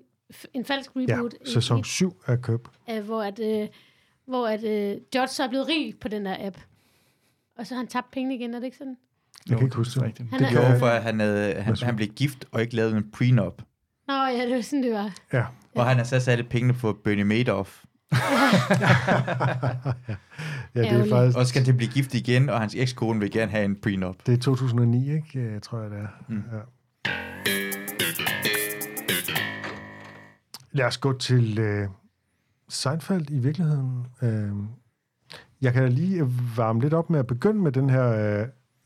en 0.54 0.64
falsk 0.64 0.90
Ja, 0.96 1.00
reboot, 1.14 1.32
i- 1.46 1.50
sæson 1.52 1.80
i, 1.80 1.84
7 1.84 2.22
af 2.26 2.38
Curb. 2.38 2.68
øh, 2.90 3.04
hvor, 3.04 3.22
at, 3.22 3.38
øh, 3.40 3.68
hvor 4.26 4.46
at, 4.48 4.64
øh, 4.64 4.96
George 5.12 5.28
så 5.28 5.42
er 5.44 5.48
blevet 5.48 5.68
rig 5.68 5.94
på 6.00 6.08
den 6.08 6.26
der 6.26 6.36
app. 6.46 6.56
Og 7.58 7.66
så 7.66 7.74
har 7.74 7.78
han 7.78 7.86
tabt 7.86 8.10
penge 8.10 8.34
igen, 8.34 8.54
er 8.54 8.58
det 8.58 8.64
ikke 8.64 8.76
sådan? 8.76 8.96
Jeg 9.48 9.56
kan 9.58 9.66
ikke 9.66 9.76
huske 9.76 9.94
det. 10.00 10.06
rigtigt. 10.06 10.28
Han 10.30 10.40
Det 10.40 10.48
er, 10.58 10.72
Jo, 10.72 10.78
for 10.78 10.86
at 10.86 11.02
han, 11.02 11.20
havde, 11.20 11.54
han, 11.54 11.66
Værsgo. 11.70 11.86
han 11.86 11.96
blev 11.96 12.08
gift 12.08 12.44
og 12.52 12.60
ikke 12.62 12.76
lavet 12.76 12.96
en 12.96 13.10
prenup. 13.10 13.62
Nå 14.08 14.14
ja, 14.14 14.46
det 14.46 14.54
var 14.56 14.60
sådan, 14.62 14.82
det 14.82 14.92
var. 14.92 15.14
Ja. 15.32 15.44
Og 15.74 15.86
han 15.86 15.96
har 15.96 16.04
sat 16.04 16.28
alle 16.28 16.44
pengene 16.44 16.74
på 16.74 16.92
Bernie 17.04 17.24
Madoff. 17.24 17.84
ja, 20.74 20.80
det 20.82 20.92
er 20.92 21.08
faktisk... 21.08 21.38
Og 21.38 21.44
så 21.44 21.48
skal 21.48 21.62
han 21.62 21.70
at 21.70 21.76
blive 21.76 21.90
gift 21.92 22.14
igen, 22.14 22.48
og 22.48 22.60
hans 22.60 22.74
ekskone 22.74 23.20
vil 23.20 23.30
gerne 23.30 23.50
have 23.50 23.64
en 23.64 23.76
prenup. 23.76 24.16
Det 24.26 24.34
er 24.34 24.38
2009, 24.38 25.12
ikke? 25.14 25.52
Jeg 25.52 25.62
tror 25.62 25.80
jeg, 25.80 25.90
det 25.90 25.98
er. 25.98 26.06
Mm. 26.28 26.42
Ja. 26.52 26.58
Lad 30.72 30.86
os 30.86 30.98
gå 30.98 31.18
til 31.18 31.58
øh, 31.58 31.88
Seinfeld 32.68 33.30
i 33.30 33.38
virkeligheden. 33.38 34.06
Øh, 34.22 34.52
jeg 35.60 35.72
kan 35.72 35.82
da 35.82 35.88
lige 35.88 36.26
varme 36.56 36.80
lidt 36.80 36.94
op 36.94 37.10
med 37.10 37.18
at 37.18 37.26
begynde 37.26 37.60
med 37.60 37.72
den 37.72 37.90
her 37.90 38.40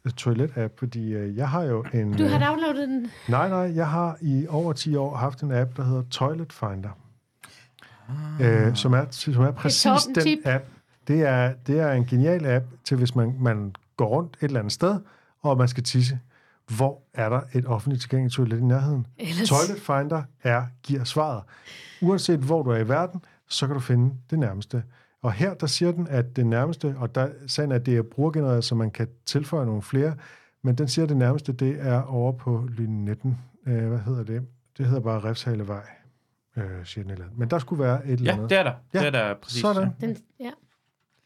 øh, 0.05 0.13
toilet-app, 0.17 0.79
fordi 0.79 1.13
øh, 1.13 1.37
jeg 1.37 1.49
har 1.49 1.63
jo 1.63 1.85
en... 1.93 2.13
Du 2.13 2.25
har 2.25 2.37
øh, 2.37 2.47
downloadet 2.47 2.89
den. 2.89 3.11
Nej, 3.29 3.49
nej, 3.49 3.77
jeg 3.77 3.89
har 3.89 4.19
i 4.21 4.47
over 4.49 4.73
10 4.73 4.97
år 4.97 5.17
haft 5.17 5.43
en 5.43 5.53
app, 5.53 5.77
der 5.77 5.85
hedder 5.85 6.03
Toilet 6.11 6.53
Finder. 6.53 6.99
Ah. 8.41 8.67
Øh, 8.67 8.77
som, 8.77 8.93
er, 8.93 9.05
som 9.11 9.43
er 9.43 9.51
præcis 9.51 10.03
den 10.07 10.15
Tip. 10.15 10.39
app. 10.45 10.65
Det 11.09 11.23
er, 11.23 11.53
det 11.67 11.81
er 11.81 11.93
en 11.93 12.07
genial 12.07 12.47
app 12.47 12.65
til, 12.85 12.97
hvis 12.97 13.15
man, 13.15 13.37
man 13.41 13.75
går 13.97 14.07
rundt 14.07 14.37
et 14.37 14.43
eller 14.45 14.59
andet 14.61 14.73
sted, 14.73 15.01
og 15.43 15.59
man 15.59 15.69
skal 15.69 15.83
tisse. 15.83 16.19
Hvor 16.77 17.03
er 17.15 17.29
der 17.29 17.41
et 17.55 17.67
offentligt 17.67 18.01
tilgængeligt 18.01 18.35
toilet 18.35 18.59
i 18.59 18.63
nærheden? 18.65 19.07
Ellers- 19.19 19.49
Toilet 19.49 19.83
Finder 19.83 20.23
er, 20.43 20.63
giver 20.83 21.05
svaret. 21.05 21.43
Uanset 22.03 22.39
hvor 22.41 22.63
du 22.63 22.71
er 22.71 22.77
i 22.79 22.89
verden, 22.89 23.21
så 23.49 23.67
kan 23.67 23.75
du 23.75 23.81
finde 23.81 24.15
det 24.31 24.39
nærmeste. 24.39 24.83
Og 25.23 25.33
her, 25.33 25.55
der 25.55 25.67
siger 25.67 25.93
den, 25.93 26.07
at 26.09 26.37
det 26.37 26.47
nærmeste, 26.47 26.95
og 26.99 27.15
der 27.15 27.29
sagen 27.47 27.73
er, 27.73 27.77
at 27.77 27.87
det 27.87 27.97
er 27.97 28.03
brugergenereret, 28.03 28.65
så 28.65 28.75
man 28.75 28.91
kan 28.91 29.09
tilføje 29.27 29.67
nogle 29.67 29.83
flere, 29.83 30.15
men 30.63 30.75
den 30.79 30.89
siger, 30.89 31.03
at 31.03 31.09
det 31.09 31.17
nærmeste, 31.17 31.53
det 31.53 31.77
er 31.81 32.03
over 32.03 32.33
på 32.33 32.69
Lynetten. 32.69 33.39
Øh, 33.67 33.89
hvad 33.89 33.99
hedder 33.99 34.25
det? 34.25 34.43
Det 34.79 34.87
hedder 34.87 35.01
bare 35.01 35.21
Refshalevej, 35.21 35.83
øh, 36.57 36.65
siger 36.85 37.03
den 37.03 37.11
eller 37.13 37.25
andet. 37.25 37.39
Men 37.39 37.51
der 37.51 37.59
skulle 37.59 37.83
være 37.85 38.07
et 38.07 38.13
eller 38.13 38.25
Ja, 38.25 38.33
andet. 38.37 38.51
det 38.51 38.59
er 38.59 38.63
der. 38.63 38.73
Ja, 38.95 38.99
Det 38.99 39.07
er 39.07 39.11
der 39.11 39.35
præcis. 39.43 39.61
sådan. 39.61 39.89
Ja. 40.01 40.07
den 40.07 40.17
ja. 40.41 40.51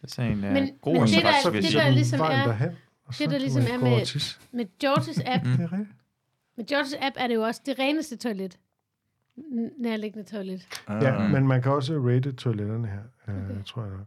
Det 0.02 0.18
er 0.18 0.22
en 0.22 0.32
uh, 0.44 0.50
Men- 0.52 0.70
god 0.82 0.94
men 0.94 1.02
det 1.02 1.10
der- 1.44 1.50
det 1.50 1.72
der 1.72 1.82
er 1.82 1.90
ligesom 1.90 2.20
er- 2.20 2.26
derhen, 2.26 2.70
og 3.08 3.14
så 3.14 3.24
det, 3.24 3.30
der 3.32 3.38
ligesom 3.38 3.62
er 3.62 3.78
med-. 3.78 4.36
Med 4.52 4.66
Georges 4.78 5.20
app, 5.26 5.44
rigtigt. 5.46 5.88
med 6.56 6.66
Georges 6.66 6.94
app 7.00 7.16
er 7.18 7.26
det 7.26 7.34
jo 7.34 7.42
også 7.42 7.60
det 7.66 7.78
reneste 7.78 8.16
toilet. 8.16 8.58
N- 9.38 9.82
Nærliggende 9.82 10.28
toilet. 10.30 10.68
Ja, 10.88 11.28
men 11.28 11.46
man 11.46 11.62
kan 11.62 11.72
også 11.72 11.94
rate 11.98 12.32
toiletterne 12.32 12.88
her, 12.88 13.00
øh, 13.28 13.44
Okay. 13.50 13.64
tror 13.64 13.82
jeg 13.82 13.90
nok. 13.92 14.06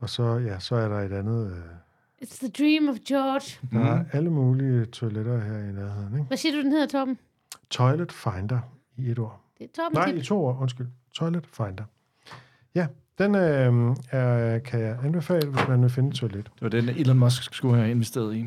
Og 0.00 0.10
så, 0.10 0.22
ja, 0.38 0.58
så 0.58 0.74
er 0.76 0.88
der 0.88 0.98
et 1.00 1.12
andet... 1.12 1.52
Øh, 1.52 1.62
It's 2.24 2.38
the 2.38 2.48
dream 2.48 2.88
of 2.88 2.96
George. 3.08 3.68
der 3.72 3.80
er 3.94 4.04
alle 4.12 4.30
mulige 4.30 4.84
toiletter 4.86 5.40
her 5.44 5.58
i 5.58 5.72
nærheden. 5.72 6.14
Ikke? 6.14 6.24
Hvad 6.26 6.36
siger 6.36 6.52
du, 6.56 6.62
den 6.62 6.72
hedder, 6.72 6.86
Torben? 6.86 7.18
Toilet 7.70 8.12
Finder 8.12 8.60
i 8.96 9.10
et 9.10 9.18
ord. 9.18 9.40
Det 9.58 9.64
er 9.64 9.68
Torben 9.82 9.94
Nej, 9.96 10.12
tip. 10.12 10.16
i 10.22 10.24
to 10.24 10.44
ord, 10.44 10.56
undskyld. 10.60 10.86
Toilet 11.14 11.46
Finder. 11.46 11.84
Ja, 12.74 12.86
den 13.20 13.34
øh, 13.34 13.96
er, 14.10 14.58
kan 14.58 14.80
jeg 14.80 14.96
anbefale, 15.04 15.48
hvis 15.48 15.68
man 15.68 15.82
vil 15.82 15.90
finde 15.90 16.08
et 16.08 16.14
toilet. 16.14 16.44
Det 16.54 16.62
var 16.62 16.68
den, 16.68 16.88
Elon 16.88 17.18
Musk 17.18 17.54
skulle 17.54 17.76
have 17.76 17.90
investeret 17.90 18.36
i. 18.36 18.44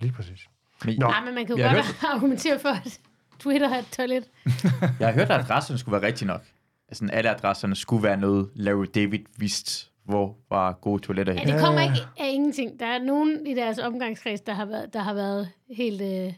Lige 0.00 0.12
præcis. 0.12 0.46
Men, 0.84 0.98
Nå. 0.98 1.06
Nej, 1.06 1.24
men 1.24 1.34
man 1.34 1.46
kan 1.46 1.56
jo 1.56 1.62
Jeg 1.62 1.74
godt 1.74 1.86
hørte- 1.86 2.06
argumentere 2.16 2.58
for, 2.58 2.68
at 2.68 2.98
Twitter 3.38 3.68
har 3.68 3.76
et 3.78 3.86
toilet. 3.96 4.24
Jeg 5.00 5.08
har 5.08 5.12
hørt, 5.12 5.30
at 5.30 5.40
adresserne 5.40 5.78
skulle 5.78 5.92
være 6.00 6.06
rigtig 6.06 6.26
nok. 6.26 6.42
Altså, 6.88 7.08
alle 7.12 7.30
adresserne 7.30 7.74
skulle 7.76 8.02
være 8.02 8.16
noget, 8.16 8.48
Larry 8.54 8.86
David 8.94 9.18
vidste, 9.38 9.86
hvor 10.04 10.36
var 10.50 10.72
gode 10.72 11.02
toiletter 11.02 11.32
Ja, 11.32 11.38
hen. 11.38 11.48
det 11.48 11.60
kommer 11.60 11.80
ikke 11.80 12.00
af 12.18 12.30
ingenting. 12.32 12.80
Der 12.80 12.86
er 12.86 12.98
nogen 13.04 13.46
i 13.46 13.54
deres 13.54 13.78
omgangskreds, 13.78 14.40
der 14.40 14.52
har 14.54 14.64
været, 14.64 14.92
der 14.92 15.00
har 15.00 15.14
været 15.14 15.48
helt 15.70 16.02
øh, 16.02 16.32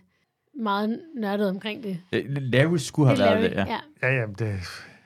meget 0.63 1.01
nørdet 1.17 1.49
omkring 1.49 1.83
det. 1.83 1.99
Øh, 2.13 2.25
Larry 2.29 2.77
skulle 2.77 3.09
have 3.09 3.17
Det 3.17 3.27
er 3.27 3.31
været 3.31 3.43
det, 3.51 3.57
Larry, 3.57 3.69
ja. 3.69 3.79
ja. 4.03 4.09
Ja, 4.09 4.21
jamen, 4.21 4.35
det, 4.39 4.61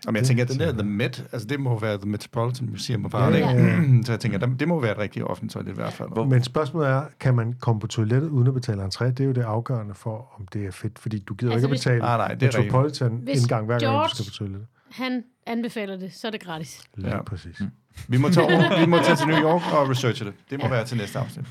Jamen, 0.06 0.16
jeg 0.16 0.26
tænker, 0.26 0.44
at 0.44 0.50
den 0.50 0.60
der 0.60 0.72
The 0.72 0.82
Met, 0.82 1.24
altså 1.32 1.46
det 1.48 1.60
må 1.60 1.78
være 1.78 1.98
The 1.98 2.08
Metropolitan 2.08 2.70
Museum 2.70 3.04
of 3.04 3.12
Ja, 3.14 3.18
Art, 3.18 3.34
ja, 3.34 3.50
ikke? 3.50 4.02
Så 4.06 4.12
jeg 4.12 4.20
tænker, 4.20 4.38
der- 4.38 4.46
det 4.46 4.68
må 4.68 4.80
være 4.80 4.92
et 4.92 4.98
rigtigt 4.98 5.24
offentligt 5.24 5.52
toilet 5.52 5.70
i 5.72 5.74
hvert 5.74 5.92
fald. 5.92 6.26
Men 6.26 6.42
spørgsmålet 6.44 6.88
er, 6.90 7.02
kan 7.20 7.34
man 7.34 7.54
komme 7.60 7.80
på 7.80 7.86
toilettet 7.86 8.28
uden 8.28 8.46
at 8.48 8.54
betale 8.54 8.84
entré? 8.84 9.04
Det 9.04 9.20
er 9.20 9.24
jo 9.24 9.32
det 9.32 9.42
afgørende 9.42 9.94
for, 9.94 10.32
om 10.40 10.46
det 10.46 10.66
er 10.66 10.70
fedt, 10.72 10.98
fordi 10.98 11.18
du 11.18 11.34
gider 11.34 11.52
Altså, 11.52 11.66
ikke 11.66 11.72
at 11.74 11.78
hvis- 11.78 11.80
betale 11.84 12.00
Nej, 12.00 12.16
nej, 12.16 12.34
det 12.34 12.42
er 12.42 12.46
rigtigt. 12.46 12.64
Metropolitan 12.64 13.20
Hvis 13.24 13.40
indgang 13.42 13.66
hver 13.66 13.78
gang, 13.78 13.92
du 13.92 13.98
George- 13.98 14.14
skal 14.14 14.24
på 14.24 14.30
toilettet. 14.30 14.66
Han 14.90 15.22
anbefaler 15.46 15.96
det, 15.96 16.14
så 16.14 16.26
er 16.26 16.30
det 16.30 16.40
gratis. 16.40 16.80
Lige 16.96 17.16
Ja. 17.16 17.22
præcis. 17.22 17.60
Vi 18.08 18.16
må, 18.16 18.28
tage 18.28 18.46
over, 18.46 18.80
vi 18.80 18.86
må 18.86 18.98
tage 18.98 19.16
til 19.16 19.26
New 19.26 19.38
York 19.42 19.62
og 19.72 19.90
researche 19.90 20.26
det. 20.26 20.34
Det 20.50 20.62
må 20.62 20.68
være 20.68 20.84
til 20.84 20.96
næste 20.96 21.18
afsnit. 21.18 21.46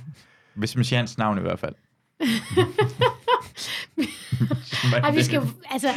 Hvis 0.53 0.75
man 0.75 0.85
siger 0.85 0.99
hans 0.99 1.17
navn 1.17 1.37
i 1.37 1.41
hvert 1.41 1.59
fald. 1.59 1.73
Ej, 5.03 5.11
vi 5.11 5.23
skal 5.23 5.41
altså, 5.73 5.87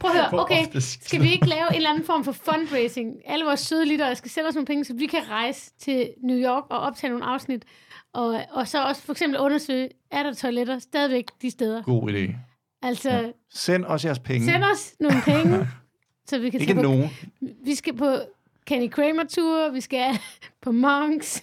prøv 0.00 0.10
at 0.10 0.16
høre, 0.16 0.40
okay, 0.40 0.64
skal 0.80 1.22
vi 1.22 1.32
ikke 1.32 1.46
lave 1.48 1.68
en 1.70 1.74
eller 1.74 1.90
anden 1.90 2.04
form 2.04 2.24
for 2.24 2.32
fundraising? 2.32 3.16
Alle 3.24 3.44
vores 3.44 3.60
søde 3.60 3.88
lyttere 3.88 4.16
skal 4.16 4.30
sende 4.30 4.48
os 4.48 4.54
nogle 4.54 4.66
penge, 4.66 4.84
så 4.84 4.94
vi 4.94 5.06
kan 5.06 5.20
rejse 5.30 5.70
til 5.80 6.10
New 6.22 6.36
York 6.36 6.64
og 6.70 6.80
optage 6.80 7.10
nogle 7.10 7.24
afsnit, 7.24 7.64
og, 8.12 8.40
og 8.50 8.68
så 8.68 8.84
også 8.84 9.02
for 9.02 9.12
eksempel 9.12 9.40
undersøge, 9.40 9.88
er 10.10 10.22
der 10.22 10.34
toiletter 10.34 10.78
stadigvæk 10.78 11.24
de 11.42 11.50
steder? 11.50 11.82
God 11.82 12.10
idé. 12.12 12.34
Altså, 12.82 13.10
ja. 13.10 13.30
Send 13.50 13.84
os 13.84 14.04
jeres 14.04 14.18
penge. 14.18 14.44
send 14.44 14.64
os 14.64 14.94
nogle 15.00 15.22
penge, 15.24 15.68
så 16.28 16.38
vi 16.38 16.50
kan 16.50 16.60
Ikke 16.60 16.72
tage 16.72 16.76
på, 16.76 16.82
nogen. 16.82 17.10
vi 17.64 17.74
skal 17.74 17.96
på 17.96 18.16
Kenny 18.66 18.90
Kramer 18.90 19.24
tur, 19.24 19.70
vi 19.70 19.80
skal 19.80 20.18
på 20.62 20.72
Monks. 20.72 21.42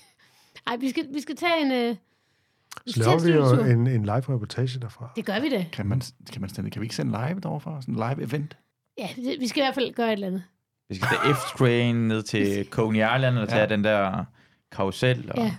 Ej, 0.68 0.76
vi 0.76 0.90
skal, 0.90 1.08
vi 1.14 1.22
skal 1.22 1.36
tage 1.36 1.62
en, 1.62 1.72
øh, 1.72 1.96
Så 2.88 3.00
laver 3.00 3.20
vi 3.20 3.32
jo 3.32 3.72
en, 3.72 3.88
en 3.88 4.02
live 4.04 4.16
reportage 4.16 4.80
derfra. 4.80 5.12
Det 5.16 5.26
gør 5.26 5.40
vi 5.40 5.50
da. 5.50 5.66
Kan, 5.72 5.86
man, 5.86 6.02
kan, 6.32 6.42
man 6.42 6.50
sende, 6.50 6.70
kan 6.70 6.82
vi 6.82 6.86
ikke 6.86 6.96
sende 6.96 7.12
live 7.28 7.40
derovre? 7.40 7.82
Sådan 7.82 7.96
en 7.96 8.10
live 8.10 8.24
event? 8.28 8.58
Ja, 8.98 9.08
det- 9.16 9.36
vi 9.40 9.48
skal 9.48 9.62
i 9.62 9.66
hvert 9.66 9.76
fald 9.76 9.94
gøre 9.94 10.08
et 10.08 10.14
eller 10.14 10.28
andet. 10.28 10.44
Vi 10.90 10.96
skal 10.96 11.08
tage 11.08 11.34
F-train 11.34 11.96
ned 12.08 12.24
til 12.24 12.68
Coney 12.70 12.98
Island 13.16 13.38
og 13.38 13.50
tage 13.50 13.62
Ja. 13.62 13.68
den 13.68 13.84
der 13.84 14.26
karusel. 14.72 15.32
Og... 15.32 15.38
Ja. 15.44 15.56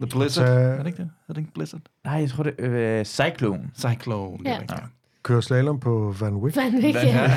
The 0.00 0.06
Blizzard? 0.10 0.46
Så- 0.46 0.52
er 0.52 0.76
det 0.78 0.86
ikke 0.86 0.98
det? 0.98 1.10
Er 1.28 1.32
det 1.32 1.40
ikke 1.40 1.52
Blizzard? 1.54 1.80
Nej, 2.04 2.14
jeg 2.14 2.30
tror 2.30 2.42
det 2.42 2.54
er 2.58 2.98
øh, 2.98 3.04
Cyclone. 3.04 3.70
Cyclone, 3.78 4.38
det 4.38 4.46
er 4.46 4.50
Ja. 4.52 4.60
rigtigt. 4.60 4.80
Køre 5.22 5.42
slalom 5.42 5.80
på 5.80 6.14
Van 6.20 6.34
Wyck. 6.34 6.56
Van 6.56 6.74
Wyck, 6.84 6.94
ja. 6.96 7.30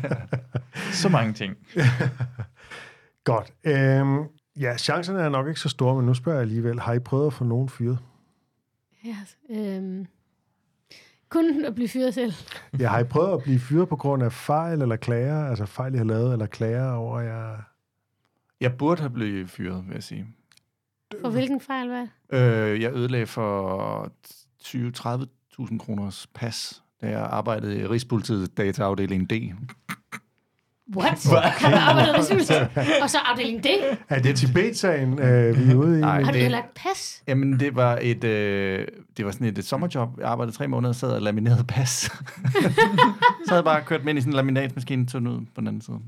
Så 0.92 1.08
mange 1.08 1.32
ting. 1.32 1.54
Godt. 3.24 3.52
Øhm, 3.64 4.18
ja, 4.60 4.76
chancerne 4.78 5.20
er 5.20 5.28
nok 5.28 5.48
ikke 5.48 5.60
så 5.60 5.68
store, 5.68 5.94
men 5.96 6.06
nu 6.06 6.14
spørger 6.14 6.38
jeg 6.38 6.42
alligevel. 6.42 6.80
Har 6.80 6.92
I 6.92 6.98
prøvet 6.98 7.26
at 7.26 7.32
få 7.32 7.44
nogen 7.44 7.68
fyret? 7.68 7.98
Ja 9.06 9.16
øhm, 9.50 10.06
kun 11.28 11.64
at 11.64 11.74
blive 11.74 11.88
fyret 11.88 12.14
selv. 12.14 12.32
Ja, 12.80 12.88
har 12.88 12.98
I 12.98 13.04
prøvet 13.04 13.32
at 13.36 13.42
blive 13.42 13.58
fyret 13.58 13.88
på 13.88 13.96
grund 13.96 14.22
af 14.22 14.32
fejl 14.32 14.82
eller 14.82 14.96
klager? 14.96 15.48
Altså 15.48 15.66
fejl, 15.66 15.94
I 15.94 15.96
har 15.96 16.04
lavet, 16.04 16.32
eller 16.32 16.46
klager 16.46 16.92
over 16.92 17.20
jer? 17.20 17.56
Jeg 18.60 18.76
burde 18.76 19.00
have 19.00 19.10
blevet 19.10 19.50
fyret, 19.50 19.84
vil 19.86 19.94
jeg 19.94 20.02
sige. 20.02 20.26
For 21.20 21.30
hvilken 21.30 21.60
fejl 21.60 21.88
var 21.88 22.08
det? 22.30 22.38
Øh, 22.38 22.80
jeg 22.82 22.92
ødelagde 22.92 23.26
for 23.26 24.12
20-30.000 24.62 25.78
kroners 25.78 26.26
pas, 26.34 26.82
da 27.00 27.10
jeg 27.10 27.20
arbejdede 27.20 27.80
i 27.80 27.86
Rigspolitiet 27.86 28.56
dataafdeling 28.56 29.30
D. 29.30 29.32
What? 30.96 31.24
Har 31.60 31.70
du 31.70 31.76
arbejdet 31.76 32.14
i 32.14 32.16
Rigspolitiet? 32.16 32.68
Og 33.02 33.10
så 33.10 33.18
afdeling 33.24 33.64
D? 33.64 33.66
Er 34.08 34.22
det 34.22 34.36
Tibet-sagen, 34.36 35.18
øh, 35.18 35.66
vi 35.66 35.70
er 35.70 35.74
ude 35.74 35.98
i? 35.98 36.00
Nej, 36.00 36.22
Har 36.22 36.32
du 36.32 36.38
det- 36.38 36.50
lagt 36.50 36.74
pas? 36.74 37.22
Jamen, 37.28 37.60
det 37.60 37.76
var 37.76 37.98
et, 38.02 38.24
øh, 38.24 38.86
det 39.16 39.24
var 39.24 39.30
sådan 39.30 39.46
et, 39.46 39.58
et 39.58 39.64
sommerjob. 39.64 40.18
Jeg 40.20 40.28
arbejdede 40.28 40.56
tre 40.56 40.68
måneder 40.68 40.88
og 40.88 40.94
sad 40.96 41.10
og 41.10 41.22
laminerede 41.22 41.64
pas. 41.64 41.88
så 43.44 43.48
havde 43.48 43.56
jeg 43.56 43.64
bare 43.64 43.82
kørt 43.82 44.04
med 44.04 44.08
ind 44.12 44.18
i 44.18 44.22
sådan 44.22 44.32
en 44.32 44.36
laminatmaskine, 44.36 45.06
tog 45.06 45.20
den 45.20 45.28
ud 45.28 45.40
på 45.40 45.60
den 45.60 45.66
anden 45.66 45.82
side. 45.82 45.98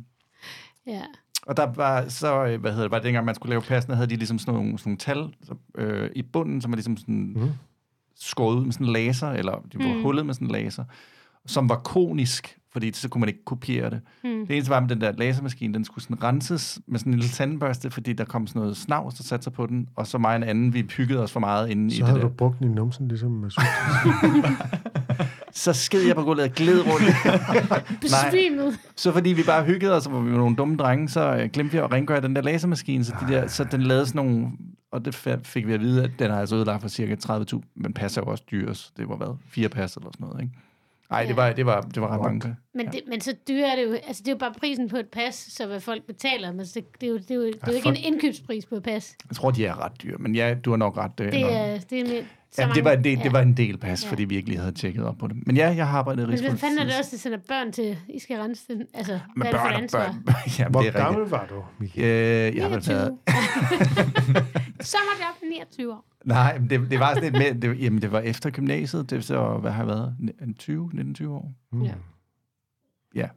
Ja. 0.86 1.02
Og 1.46 1.56
der 1.56 1.72
var 1.74 2.08
så, 2.08 2.44
øh, 2.46 2.60
hvad 2.60 2.70
hedder 2.70 2.84
det, 2.84 2.90
var 2.90 2.98
det 2.98 3.04
dengang, 3.04 3.26
man 3.26 3.34
skulle 3.34 3.50
lave 3.50 3.62
passene, 3.62 3.94
havde 3.94 4.10
de 4.10 4.16
ligesom 4.16 4.38
sådan 4.38 4.54
nogle, 4.54 4.78
sådan 4.78 4.90
nogle 4.90 4.98
tal 4.98 5.34
så, 5.46 5.54
øh, 5.78 6.10
i 6.16 6.22
bunden, 6.22 6.60
som 6.60 6.70
var 6.72 6.76
ligesom 6.76 6.96
sådan 6.96 7.32
Mhm. 7.36 7.50
skåret 8.20 8.56
ud 8.56 8.64
med 8.64 8.72
sådan 8.72 8.86
en 8.86 8.92
laser, 8.92 9.28
eller 9.30 9.52
de 9.72 9.78
var 9.78 9.84
Mm. 9.88 9.94
mm. 9.96 10.02
hullet 10.02 10.26
med 10.26 10.34
sådan 10.34 10.46
en 10.48 10.52
laser, 10.52 10.84
som 11.46 11.68
var 11.68 11.76
konisk, 11.76 12.56
fordi 12.78 12.92
så 12.92 13.08
kunne 13.08 13.20
man 13.20 13.28
ikke 13.28 13.44
kopiere 13.44 13.90
det. 13.90 14.00
Mm. 14.24 14.46
Det 14.46 14.56
eneste 14.56 14.70
var, 14.70 14.80
at 14.80 14.88
den 14.88 15.00
der 15.00 15.12
lasermaskine, 15.12 15.74
den 15.74 15.84
skulle 15.84 16.04
sådan 16.04 16.22
renses 16.22 16.80
med 16.86 16.98
sådan 16.98 17.12
en 17.12 17.18
lille 17.18 17.32
tandbørste, 17.32 17.90
fordi 17.90 18.12
der 18.12 18.24
kom 18.24 18.46
sådan 18.46 18.60
noget 18.60 18.76
snavs, 18.76 19.14
der 19.14 19.24
satte 19.24 19.44
sig 19.44 19.52
på 19.52 19.66
den, 19.66 19.88
og 19.96 20.06
så 20.06 20.18
mig 20.18 20.30
og 20.30 20.36
en 20.36 20.42
anden, 20.42 20.74
vi 20.74 20.86
hyggede 20.96 21.22
os 21.22 21.32
for 21.32 21.40
meget 21.40 21.70
inde 21.70 21.86
i 21.86 21.90
Så 21.90 21.96
det 21.96 22.06
havde 22.06 22.20
der. 22.20 22.28
du 22.28 22.32
brugt 22.34 22.58
den 22.58 22.70
i 22.70 22.74
numsen, 22.74 23.08
ligesom 23.08 23.30
med. 23.30 23.50
Så 25.52 25.72
sked 25.72 26.02
jeg 26.02 26.14
på 26.14 26.22
gulvet 26.22 26.44
og 26.44 26.50
gled 26.50 26.80
rundt. 26.80 27.06
Besvimet. 28.00 28.78
Så 28.96 29.12
fordi 29.12 29.30
vi 29.30 29.42
bare 29.42 29.64
hyggede 29.64 29.96
os, 29.96 30.06
og 30.06 30.12
var 30.12 30.20
vi 30.20 30.30
var 30.30 30.38
nogle 30.38 30.56
dumme 30.56 30.76
drenge, 30.76 31.08
så 31.08 31.36
øh, 31.36 31.50
glemte 31.50 31.72
vi 31.72 31.78
at 31.78 31.92
rengøre 31.92 32.20
den 32.20 32.36
der 32.36 32.42
lasermaskine, 32.42 33.04
så, 33.04 33.14
de 33.20 33.32
der, 33.32 33.46
så 33.46 33.64
den 33.64 33.82
lavede 33.82 34.06
sådan 34.06 34.24
nogle... 34.24 34.48
Og 34.92 35.04
det 35.04 35.40
fik 35.44 35.66
vi 35.66 35.72
at 35.72 35.80
vide, 35.80 36.04
at 36.04 36.10
den 36.18 36.30
har 36.30 36.40
altså 36.40 36.56
ødelagt 36.56 36.82
for 36.82 36.88
cirka 36.88 37.14
30.000, 37.24 37.60
men 37.76 37.92
passer 37.92 38.22
jo 38.22 38.30
også 38.30 38.44
dyres. 38.50 38.92
Det 38.96 39.08
var 39.08 39.16
hvad? 39.16 39.36
Fire 39.48 39.68
pas 39.68 39.96
eller 39.96 40.10
sådan 40.12 40.26
noget, 40.26 40.42
ikke? 40.42 40.54
Nej, 41.10 41.24
det 41.24 41.36
var, 41.36 41.52
det 41.52 41.66
var, 41.66 41.80
det 41.80 42.02
var 42.02 42.08
ret 42.08 42.20
mange. 42.22 42.56
Men, 42.74 42.86
det, 42.86 43.00
men 43.08 43.20
så 43.20 43.34
dyre 43.48 43.66
er 43.72 43.76
det 43.76 43.82
jo, 43.84 43.92
altså 43.92 44.22
det 44.22 44.28
er 44.28 44.32
jo 44.32 44.38
bare 44.38 44.52
prisen 44.60 44.88
på 44.88 44.96
et 44.96 45.06
pas, 45.06 45.34
så 45.34 45.66
hvad 45.66 45.80
folk 45.80 46.02
betaler, 46.06 46.52
men 46.52 46.60
det, 46.60 46.74
det, 47.00 47.06
er 47.06 47.10
jo, 47.10 47.18
det, 47.18 47.30
er 47.30 47.34
jo, 47.34 47.46
det 47.46 47.54
er 47.62 47.68
jo 47.68 47.72
ikke 47.76 47.88
en 47.88 47.96
indkøbspris 47.96 48.66
på 48.66 48.74
et 48.74 48.82
pas. 48.82 49.16
Jeg 49.28 49.36
tror, 49.36 49.50
de 49.50 49.66
er 49.66 49.84
ret 49.84 49.92
dyre, 50.02 50.16
men 50.18 50.34
ja, 50.34 50.54
du 50.54 50.70
har 50.70 50.76
nok 50.76 50.96
ret. 50.96 51.12
Øh, 51.20 51.32
Det 51.32 51.40
nok. 51.40 51.50
er, 51.52 51.78
det 51.90 52.00
er 52.00 52.04
med, 52.04 52.24
så 52.52 52.62
Ja, 52.62 52.66
mange- 52.66 52.74
det 52.76 52.84
var, 52.84 52.92
en 52.92 53.04
del, 53.04 53.18
ja. 53.18 53.22
det 53.24 53.32
var 53.32 53.40
en 53.40 53.56
del 53.56 53.78
pas, 53.78 54.04
Ja. 54.04 54.10
fordi 54.10 54.24
vi 54.24 54.36
ikke 54.36 54.48
lige 54.48 54.58
havde 54.60 54.72
tjekket 54.72 55.04
op 55.04 55.16
på 55.18 55.26
det. 55.26 55.36
Men 55.46 55.56
ja, 55.56 55.68
jeg 55.76 55.88
har 55.88 55.98
arbejdet 55.98 56.22
i 56.22 56.26
Men 56.26 56.28
hvad 56.28 56.32
Rigspolitiet. 56.50 56.60
fanden 56.60 56.78
er 56.78 56.84
det 56.90 56.98
også, 56.98 57.10
der 57.10 57.18
sender 57.18 57.38
børn 57.48 57.72
til, 57.72 57.98
I 58.08 58.18
skal 58.18 58.36
rense 58.40 58.64
den? 58.74 58.82
Altså, 58.94 59.12
Men 59.12 59.20
hvad 59.36 59.46
er 59.46 59.50
det 59.52 59.60
for 59.60 59.66
børn 59.68 59.82
ansvar? 59.82 60.16
børn. 60.26 60.34
Jamen, 60.58 60.70
Hvor 60.72 60.80
det 60.80 60.88
er 60.88 60.92
gammel 60.92 61.22
rigtigt. 61.22 61.32
var 61.40 61.46
du, 61.50 61.62
Michael? 61.78 62.06
Øh, 62.50 62.56
jeg 62.56 62.64
har 62.64 62.68
vel 62.70 62.78
29. 62.78 62.94
været... 62.94 63.18
Sommerjob 64.80 65.36
29 65.52 65.92
år. 65.92 66.04
Nej, 66.28 66.58
men 66.58 66.70
det, 66.70 66.90
det 66.90 67.00
var 67.00 67.14
sådan 67.14 67.32
lidt 67.32 67.42
mere... 67.42 67.72
Det, 67.72 67.82
jamen, 67.82 68.02
det 68.02 68.12
var 68.12 68.20
efter 68.20 68.50
gymnasiet. 68.50 69.10
Det 69.10 69.24
så, 69.24 69.58
hvad 69.58 69.70
har 69.70 69.82
jeg 69.82 69.88
været? 69.88 70.16
En 70.42 70.54
20, 70.54 70.90
19-20 70.94 71.28
år. 71.28 71.52
Mm. 71.72 71.82
Ja. 71.82 71.94
Ja. 73.14 73.28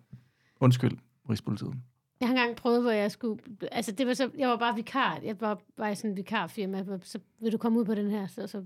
Undskyld, 0.59 0.97
Rigspolitiet. 1.29 1.73
Jeg 2.19 2.27
har 2.27 2.35
engang 2.35 2.55
prøvet, 2.55 2.81
hvor 2.81 2.91
jeg 2.91 3.11
skulle... 3.11 3.41
Altså, 3.71 3.91
det 3.91 4.07
var 4.07 4.13
så... 4.13 4.31
Jeg 4.37 4.49
var 4.49 4.57
bare 4.57 4.75
vikar. 4.75 5.19
Jeg 5.23 5.41
var 5.41 5.61
bare 5.77 5.91
i 5.91 5.95
sådan 5.95 6.11
en 6.11 6.17
vikarfirma. 6.17 6.85
Så 7.03 7.19
vil 7.41 7.51
du 7.51 7.57
komme 7.57 7.79
ud 7.79 7.85
på 7.85 7.95
den 7.95 8.09
her? 8.09 8.27
Så, 8.27 8.47
så, 8.47 8.63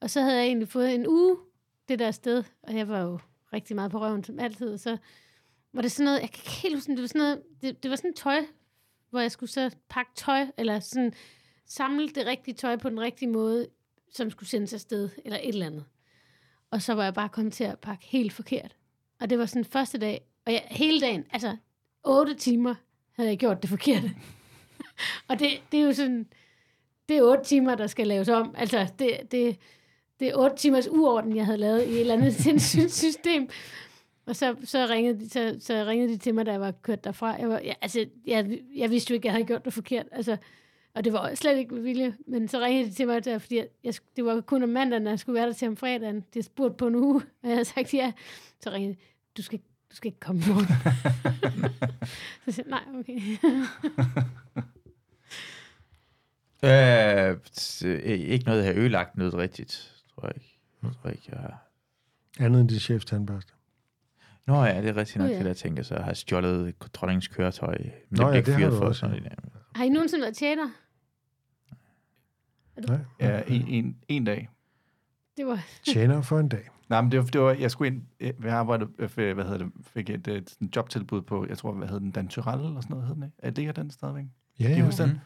og 0.00 0.10
så 0.10 0.20
havde 0.20 0.36
jeg 0.36 0.46
egentlig 0.46 0.68
fået 0.68 0.94
en 0.94 1.06
uge 1.08 1.36
det 1.88 1.98
der 1.98 2.10
sted. 2.10 2.44
Og 2.62 2.76
jeg 2.76 2.88
var 2.88 3.00
jo 3.00 3.18
rigtig 3.52 3.76
meget 3.76 3.90
på 3.90 4.00
røven, 4.00 4.24
som 4.24 4.38
altid. 4.38 4.72
Og 4.72 4.80
så 4.80 4.96
var 5.72 5.82
det 5.82 5.92
sådan 5.92 6.04
noget... 6.04 6.20
Jeg 6.20 6.30
kan 6.30 6.40
ikke 6.40 6.50
helt 6.50 6.74
huske, 6.74 6.92
det 6.92 7.00
var 7.00 7.06
sådan 7.06 7.18
noget... 7.18 7.42
Det, 7.62 7.82
det 7.82 7.90
var 7.90 7.96
sådan 7.96 8.14
tøj, 8.14 8.38
hvor 9.10 9.20
jeg 9.20 9.30
skulle 9.30 9.50
så 9.50 9.70
pakke 9.88 10.10
tøj, 10.14 10.46
eller 10.56 10.80
sådan 10.80 11.12
samle 11.66 12.08
det 12.08 12.26
rigtige 12.26 12.54
tøj 12.54 12.76
på 12.76 12.90
den 12.90 13.00
rigtige 13.00 13.28
måde, 13.28 13.68
som 14.12 14.30
skulle 14.30 14.48
sendes 14.48 14.72
afsted, 14.72 15.10
eller 15.24 15.38
et 15.38 15.48
eller 15.48 15.66
andet. 15.66 15.84
Og 16.70 16.82
så 16.82 16.94
var 16.94 17.04
jeg 17.04 17.14
bare 17.14 17.28
kommet 17.28 17.52
til 17.52 17.64
at 17.64 17.78
pakke 17.78 18.04
helt 18.06 18.32
forkert. 18.32 18.76
Og 19.20 19.30
det 19.30 19.38
var 19.38 19.46
sådan 19.46 19.64
første 19.64 19.98
dag, 19.98 20.26
og 20.46 20.52
jeg, 20.52 20.62
hele 20.70 21.00
dagen, 21.00 21.24
altså 21.30 21.56
8 22.04 22.34
timer, 22.34 22.74
havde 23.12 23.30
jeg 23.30 23.38
gjort 23.38 23.62
det 23.62 23.70
forkerte. 23.70 24.10
og 25.28 25.38
det, 25.38 25.48
det 25.72 25.80
er 25.80 25.84
jo 25.84 25.92
sådan, 25.92 26.26
det 27.08 27.16
er 27.16 27.22
otte 27.22 27.44
timer, 27.44 27.74
der 27.74 27.86
skal 27.86 28.06
laves 28.06 28.28
om. 28.28 28.54
Altså, 28.56 28.88
det, 28.98 29.18
det, 29.30 29.58
det 30.20 30.28
er 30.28 30.34
otte 30.36 30.56
timers 30.56 30.88
uorden, 30.88 31.36
jeg 31.36 31.46
havde 31.46 31.58
lavet 31.58 31.82
i 31.82 31.90
et 31.90 32.00
eller 32.00 32.14
andet 32.14 32.34
sindssygt 32.44 32.92
system. 32.92 33.48
Og 34.26 34.36
så, 34.36 34.56
så, 34.64 34.86
ringede 34.90 35.20
de, 35.20 35.28
så, 35.28 35.56
så 35.60 35.84
ringede 35.86 36.12
de 36.12 36.16
til 36.16 36.34
mig, 36.34 36.46
da 36.46 36.52
jeg 36.52 36.60
var 36.60 36.70
kørt 36.82 37.04
derfra. 37.04 37.26
Jeg, 37.26 37.48
var, 37.48 37.58
jeg, 37.58 37.76
altså, 37.80 38.06
jeg, 38.26 38.58
jeg 38.76 38.90
vidste 38.90 39.10
jo 39.10 39.14
ikke, 39.14 39.22
at 39.22 39.24
jeg 39.24 39.32
havde 39.32 39.46
gjort 39.46 39.64
det 39.64 39.72
forkert. 39.72 40.06
Altså, 40.12 40.36
og 40.94 41.04
det 41.04 41.12
var 41.12 41.34
slet 41.34 41.58
ikke 41.58 41.74
med 41.74 41.82
vilje. 41.82 42.14
Men 42.26 42.48
så 42.48 42.60
ringede 42.60 42.88
de 42.90 42.94
til 42.94 43.06
mig, 43.06 43.24
der, 43.24 43.38
fordi 43.38 43.56
jeg, 43.56 43.66
jeg, 43.84 43.94
det 44.16 44.24
var 44.24 44.40
kun 44.40 44.62
om 44.62 44.68
mandagen, 44.68 45.06
jeg 45.06 45.18
skulle 45.18 45.34
være 45.34 45.46
der 45.46 45.52
til 45.52 45.68
om 45.68 45.76
fredagen. 45.76 46.16
De 46.16 46.22
havde 46.34 46.46
spurgt 46.46 46.76
på 46.76 46.86
en 46.86 46.94
uge, 46.94 47.22
og 47.42 47.48
jeg 47.48 47.52
havde 47.52 47.64
sagt 47.64 47.94
ja. 47.94 48.12
Så 48.60 48.70
ringede 48.70 48.94
de, 48.94 48.98
du 49.36 49.42
skal, 49.42 49.58
du 49.90 49.96
skal 49.96 50.08
ikke 50.08 50.20
komme 50.20 50.40
i 50.40 50.44
morgen. 50.48 50.66
så 52.40 52.42
jeg 52.46 52.54
sagde, 52.54 52.70
nej, 52.70 52.82
okay. 52.98 53.20
Øh, 56.64 57.36
ikke 58.04 58.44
noget, 58.44 58.64
jeg 58.64 58.74
har 58.74 58.80
ødelagt 58.82 59.16
noget 59.16 59.34
rigtigt, 59.34 59.92
tror 60.14 60.26
jeg 60.26 60.36
ikke. 60.36 60.58
Jeg 60.82 60.90
tror 61.02 61.10
ikke, 61.10 61.22
jeg 61.32 61.38
har... 61.40 61.70
Andet 62.40 62.60
end 62.60 62.68
din 62.68 62.78
chefs 62.78 63.04
tandbørste. 63.04 63.52
Nå 64.46 64.64
ja, 64.64 64.82
det 64.82 64.88
er 64.88 64.96
rigtigt 64.96 65.18
nok, 65.18 65.30
det 65.30 65.44
der 65.44 65.54
tænker 65.54 65.82
så. 65.82 65.94
Jeg 65.94 66.04
har 66.04 66.14
stjålet 66.14 66.74
dronningens 66.94 67.28
køretøj. 67.28 67.78
Men 67.78 67.92
Nå 68.10 68.22
Nå, 68.22 68.28
ja, 68.30 68.36
det 68.36 68.46
det 68.46 68.54
har 68.54 68.60
du 68.60 68.66
fyret 68.66 68.78
for. 68.78 68.86
også, 68.86 69.00
Sådan, 69.00 69.22
ja. 69.22 69.30
Har 69.74 69.84
I 69.84 69.88
nogensinde 69.88 70.22
været 70.22 70.36
tjener? 70.36 70.68
Nej. 72.88 72.98
Ja, 73.20 73.42
en, 73.46 73.68
en, 73.68 73.96
en 74.08 74.24
dag. 74.24 74.48
Det 75.36 75.46
var, 75.46 75.64
Tjener 75.84 76.22
for 76.22 76.38
en 76.38 76.48
dag. 76.48 76.68
Nej, 76.88 77.00
men 77.02 77.12
det 77.12 77.18
var, 77.18 77.24
det 77.24 77.40
var 77.40 77.52
jeg 77.52 77.70
skulle 77.70 77.92
ind, 77.92 78.02
jeg 78.20 78.52
arbejdede, 78.52 78.90
hvad 79.34 79.44
hedder 79.44 79.58
det, 79.58 79.72
fik 79.82 80.10
et, 80.10 80.28
et, 80.28 80.50
sådan 80.50 80.70
jobtilbud 80.76 81.22
på, 81.22 81.46
jeg 81.48 81.58
tror, 81.58 81.72
hvad 81.72 81.88
hed 81.88 82.00
den, 82.00 82.10
Dan 82.10 82.28
Tyrell 82.28 82.64
eller 82.64 82.80
sådan 82.80 82.94
noget 82.96 83.06
hed 83.06 83.14
den, 83.14 83.22
ikke? 83.22 83.36
Er 83.38 83.50
det 83.50 83.58
ikke 83.62 83.72
den 83.72 83.90
stadigvæk? 83.90 84.24
Ja, 84.60 84.68
I 84.68 84.80
ja. 84.80 84.90
den? 84.90 85.20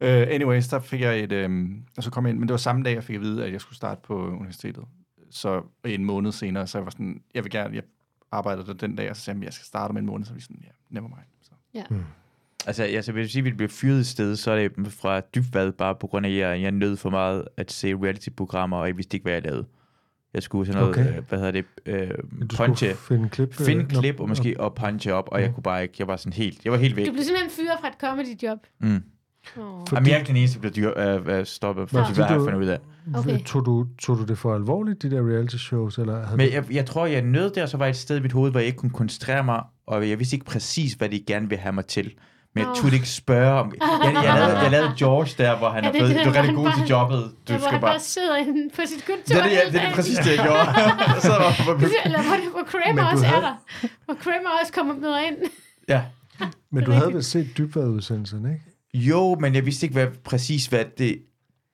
Uh, 0.00 0.34
anyways, 0.34 0.68
der 0.68 0.80
fik 0.80 1.00
jeg 1.00 1.20
et, 1.20 1.44
um, 1.46 1.84
og 1.96 2.02
så 2.02 2.10
kom 2.10 2.26
jeg 2.26 2.30
ind, 2.30 2.38
men 2.38 2.48
det 2.48 2.52
var 2.52 2.58
samme 2.58 2.82
dag, 2.82 2.94
jeg 2.94 3.04
fik 3.04 3.16
at 3.16 3.22
vide, 3.22 3.44
at 3.44 3.52
jeg 3.52 3.60
skulle 3.60 3.76
starte 3.76 4.00
på 4.04 4.28
universitetet. 4.28 4.84
Så 5.30 5.62
en 5.84 6.04
måned 6.04 6.32
senere, 6.32 6.66
så 6.66 6.78
jeg 6.78 6.84
var 6.84 6.90
sådan, 6.90 7.22
jeg 7.34 7.44
vil 7.44 7.50
gerne, 7.50 7.74
jeg 7.74 7.82
arbejdede 8.30 8.66
der 8.66 8.72
den 8.72 8.96
dag, 8.96 9.10
og 9.10 9.16
så 9.16 9.22
sagde 9.22 9.38
jeg, 9.38 9.44
jeg 9.44 9.52
skal 9.52 9.66
starte 9.66 9.90
om 9.90 9.96
en 9.96 10.06
måned, 10.06 10.26
så 10.26 10.34
vi 10.34 10.40
sådan, 10.40 10.60
ja, 10.62 10.70
never 10.90 11.08
mind. 11.08 11.28
Så. 11.42 11.52
Jeg 11.74 11.86
så 11.88 11.94
vil 13.14 13.30
sige, 13.30 13.40
at 13.40 13.44
vi 13.44 13.52
bliver 13.52 13.68
fyret 13.68 13.98
et 13.98 14.06
sted, 14.06 14.36
så 14.36 14.50
er 14.50 14.56
det 14.68 14.92
fra 14.92 15.20
dybvad, 15.34 15.72
bare 15.72 15.94
på 16.00 16.06
grund 16.06 16.26
af, 16.26 16.30
at 16.30 16.36
jeg, 16.36 16.62
jeg 16.62 16.72
nød 16.72 16.96
for 16.96 17.10
meget 17.10 17.44
at 17.56 17.72
se 17.72 17.94
reality-programmer, 17.94 18.76
og 18.76 18.86
jeg 18.86 18.96
vidste 18.96 19.14
ikke, 19.16 19.24
hvad 19.24 19.32
jeg 19.32 19.42
lavede. 19.42 19.66
Jeg 20.34 20.42
skulle 20.42 20.66
sådan 20.66 20.82
noget, 20.82 20.98
Okay. 20.98 21.16
øh, 21.18 21.24
hvad 21.28 21.38
hedder 21.38 21.52
det, 21.52 21.64
øh, 21.86 22.10
Du 22.50 22.56
punche, 22.56 22.94
finde 22.94 23.28
klip. 23.28 23.60
øh, 23.60 23.66
finde 23.66 23.82
nå, 23.94 24.00
klip 24.00 24.20
og 24.20 24.28
måske 24.28 24.60
og 24.60 24.74
punche 24.74 25.14
op, 25.14 25.28
og 25.32 25.40
jeg 25.40 25.54
kunne 25.54 25.62
bare 25.62 25.82
ikke, 25.82 25.94
jeg 25.98 26.06
var 26.08 26.16
sådan 26.16 26.32
helt, 26.32 26.64
jeg 26.64 26.72
var 26.72 26.78
helt 26.78 26.96
væk. 26.96 27.06
Du 27.06 27.12
blev 27.12 27.24
simpelthen 27.24 27.50
fyret 27.50 27.78
fra 27.80 27.88
et 27.88 27.94
comedy-job. 28.00 28.58
Mm. 28.80 29.02
Oh. 29.56 29.86
Jamen, 29.92 30.08
jeg 30.10 30.20
er 30.20 30.24
den 30.24 30.36
eneste, 30.36 30.60
der 30.62 30.70
bliver 30.70 30.92
dyr, 30.94 31.18
øh, 31.30 31.38
øh, 31.38 31.46
stoppet, 31.46 31.90
for 31.90 31.96
Nå, 31.98 32.04
hvad 32.04 32.14
fordi 32.14 32.20
har 32.22 32.28
jeg 32.30 32.38
du- 32.38 32.44
fundet 32.44 32.60
ud 32.60 32.66
af. 32.66 32.78
Okay. 33.14 33.40
Tog, 33.44 33.66
du, 33.66 33.86
tog 33.98 34.18
du 34.18 34.24
det 34.24 34.38
for 34.38 34.54
alvorligt, 34.54 35.02
de 35.02 35.10
der 35.10 35.28
reality 35.28 35.56
shows? 35.56 35.98
Eller 35.98 36.24
havde 36.24 36.36
Men 36.36 36.52
jeg, 36.52 36.64
jeg 36.72 36.86
tror, 36.86 37.06
jeg 37.06 37.22
nød 37.22 37.50
der, 37.50 37.66
så 37.66 37.76
var 37.76 37.84
jeg 37.84 37.90
et 37.90 37.96
sted 37.96 38.16
i 38.18 38.20
mit 38.20 38.32
hoved, 38.32 38.50
hvor 38.50 38.60
jeg 38.60 38.66
ikke 38.66 38.78
kunne 38.78 38.90
koncentrere 38.90 39.44
mig, 39.44 39.62
og 39.86 40.08
jeg 40.10 40.18
vidste 40.18 40.34
ikke 40.36 40.46
præcis, 40.46 40.92
hvad 40.92 41.08
de 41.08 41.24
gerne 41.26 41.48
ville 41.48 41.60
have 41.62 41.72
mig 41.72 41.86
til. 41.86 42.14
Men 42.54 42.60
jeg 42.62 42.70
Åh. 42.70 42.76
turde 42.76 42.94
ikke 42.94 43.08
spørge 43.08 43.52
om... 43.60 43.72
Jeg, 43.80 44.14
jeg, 44.14 44.22
lavede, 44.24 44.58
jeg 44.58 44.70
lavede 44.70 44.94
George 44.98 45.30
der, 45.44 45.58
hvor 45.58 45.68
han 45.68 45.84
Er 45.84 45.88
er 45.88 45.92
det 45.92 45.98
blevet, 46.00 46.14
det, 46.14 46.24
du 46.24 46.28
er 46.28 46.32
hvor 46.32 46.40
rigtig 46.42 46.56
god 46.56 46.64
bare- 46.64 46.78
til 46.80 46.88
jobbet. 46.88 47.18
Du 47.48 47.52
Ja, 47.52 47.58
hvor 47.58 47.66
skal 47.66 47.72
han 47.72 47.80
bare... 47.80 47.90
bare 47.90 48.00
sidder 48.00 48.36
inde 48.36 48.70
på 48.76 48.80
sit 48.86 49.04
kontor. 49.06 49.22
Det 49.26 49.36
er, 49.36 49.42
det, 49.42 49.50
ja, 49.50 49.64
det 49.72 49.80
er 49.80 49.86
det 49.86 49.94
præcis, 49.94 50.18
det 50.18 50.26
jeg 50.36 50.44
gjorde. 50.48 50.66
så 51.28 51.28
var 51.28 51.74
Eller 52.04 52.22
hvor, 52.28 52.36
det, 52.36 52.48
hvor 52.52 52.62
Kramer 52.72 53.04
også 53.12 53.24
er 53.24 53.28
havde- 53.28 53.42
der. 53.42 53.54
Hvor 54.04 54.14
Kramer 54.14 54.50
også 54.60 54.72
kommer 54.72 54.94
med 54.94 55.14
ind. 55.28 55.36
Ja. 55.94 56.02
Men 56.72 56.84
du 56.84 56.90
er 56.90 56.94
havde 56.94 57.14
vel 57.14 57.24
set 57.24 57.48
dybvad-udsendelsen, 57.58 58.46
ikke? 58.52 58.64
Jo, 58.94 59.34
men 59.40 59.54
jeg 59.54 59.66
vidste 59.66 59.86
ikke 59.86 59.92
hvad, 59.94 60.06
præcis, 60.24 60.66
hvad 60.66 60.84
det, 60.98 61.18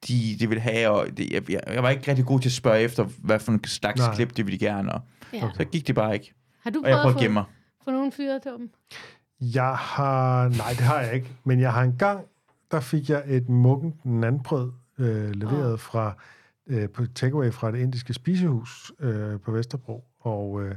de, 0.09 0.37
de 0.41 0.49
ville 0.49 0.61
have, 0.63 0.89
og 0.89 1.07
det, 1.17 1.31
jeg, 1.31 1.51
jeg, 1.51 1.61
jeg, 1.75 1.83
var 1.83 1.91
ikke 1.91 2.09
rigtig 2.09 2.25
god 2.27 2.41
til 2.41 2.49
at 2.49 2.53
spørge 2.53 2.81
efter, 2.81 3.05
hvad 3.19 3.39
for 3.39 3.53
en 3.53 3.65
slags 3.65 4.01
Nej. 4.01 4.15
Klip 4.15 4.37
de 4.37 4.45
ville 4.45 4.59
gerne, 4.59 4.93
og 4.93 5.01
Ja. 5.33 5.49
så 5.57 5.65
gik 5.65 5.87
det 5.87 5.95
bare 5.95 6.15
ikke. 6.15 6.35
Har 6.63 6.71
du 6.71 6.81
Og 6.85 6.89
jeg 6.89 6.95
prøvet 6.95 7.03
prøvede 7.03 7.19
at 7.19 7.23
gemme 7.23 7.35
mig. 7.35 7.45
få 7.85 7.91
nogen 7.91 8.13
fyret, 8.13 8.43
Torben? 8.43 8.69
Jeg 9.41 9.75
har... 9.77 10.49
Nej, 10.49 10.69
det 10.71 10.81
har 10.81 11.01
jeg 11.01 11.15
ikke. 11.15 11.31
Men 11.45 11.61
jeg 11.61 11.73
har 11.73 11.83
engang, 11.83 12.21
der 12.71 12.81
fik 12.81 13.11
jeg 13.11 13.23
et 13.27 13.49
muggent 13.49 14.05
nandbrød 14.05 14.73
øh, 14.99 15.31
leveret 15.31 15.73
Åh. 15.73 15.79
fra 15.79 16.13
øh, 16.67 16.89
på 16.89 17.07
takeaway 17.15 17.53
fra 17.53 17.71
det 17.73 17.79
indiske 17.79 18.15
spisehus 18.15 18.93
øh, 19.01 19.41
på 19.41 19.53
Vesterbro. 19.53 20.05
Og 20.21 20.63
øh, 20.63 20.75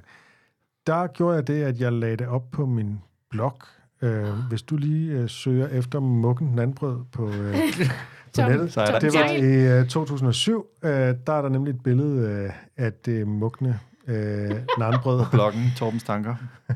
der 0.87 1.07
gjorde 1.07 1.35
jeg 1.35 1.47
det, 1.47 1.63
at 1.63 1.79
jeg 1.79 1.93
lagde 1.93 2.17
det 2.17 2.27
op 2.27 2.51
på 2.51 2.65
min 2.65 2.99
blog. 3.29 3.57
Øh, 4.01 4.29
hvis 4.49 4.61
du 4.61 4.77
lige 4.77 5.11
øh, 5.11 5.29
søger 5.29 5.67
efter 5.67 5.99
muggent 5.99 6.55
nandbrød 6.55 6.99
på, 7.11 7.27
øh, 7.29 7.55
Tom- 8.37 8.49
nettet. 8.49 8.73
Så 8.73 8.85
der- 8.85 8.99
Det 8.99 9.13
var 9.13 9.25
i 9.29 9.79
øh, 9.81 9.87
2007. 9.87 10.65
Øh, 10.83 10.89
der 10.91 11.33
er 11.33 11.41
der 11.41 11.49
nemlig 11.49 11.71
et 11.71 11.83
billede 11.83 12.29
øh, 12.29 12.51
af 12.77 12.93
det 12.93 13.27
mugne 13.27 13.79
øh, 14.07 14.51
nandbrød. 14.79 15.25
Bloggen, 15.31 15.63
Torbens 15.77 16.03
Tanker. 16.03 16.35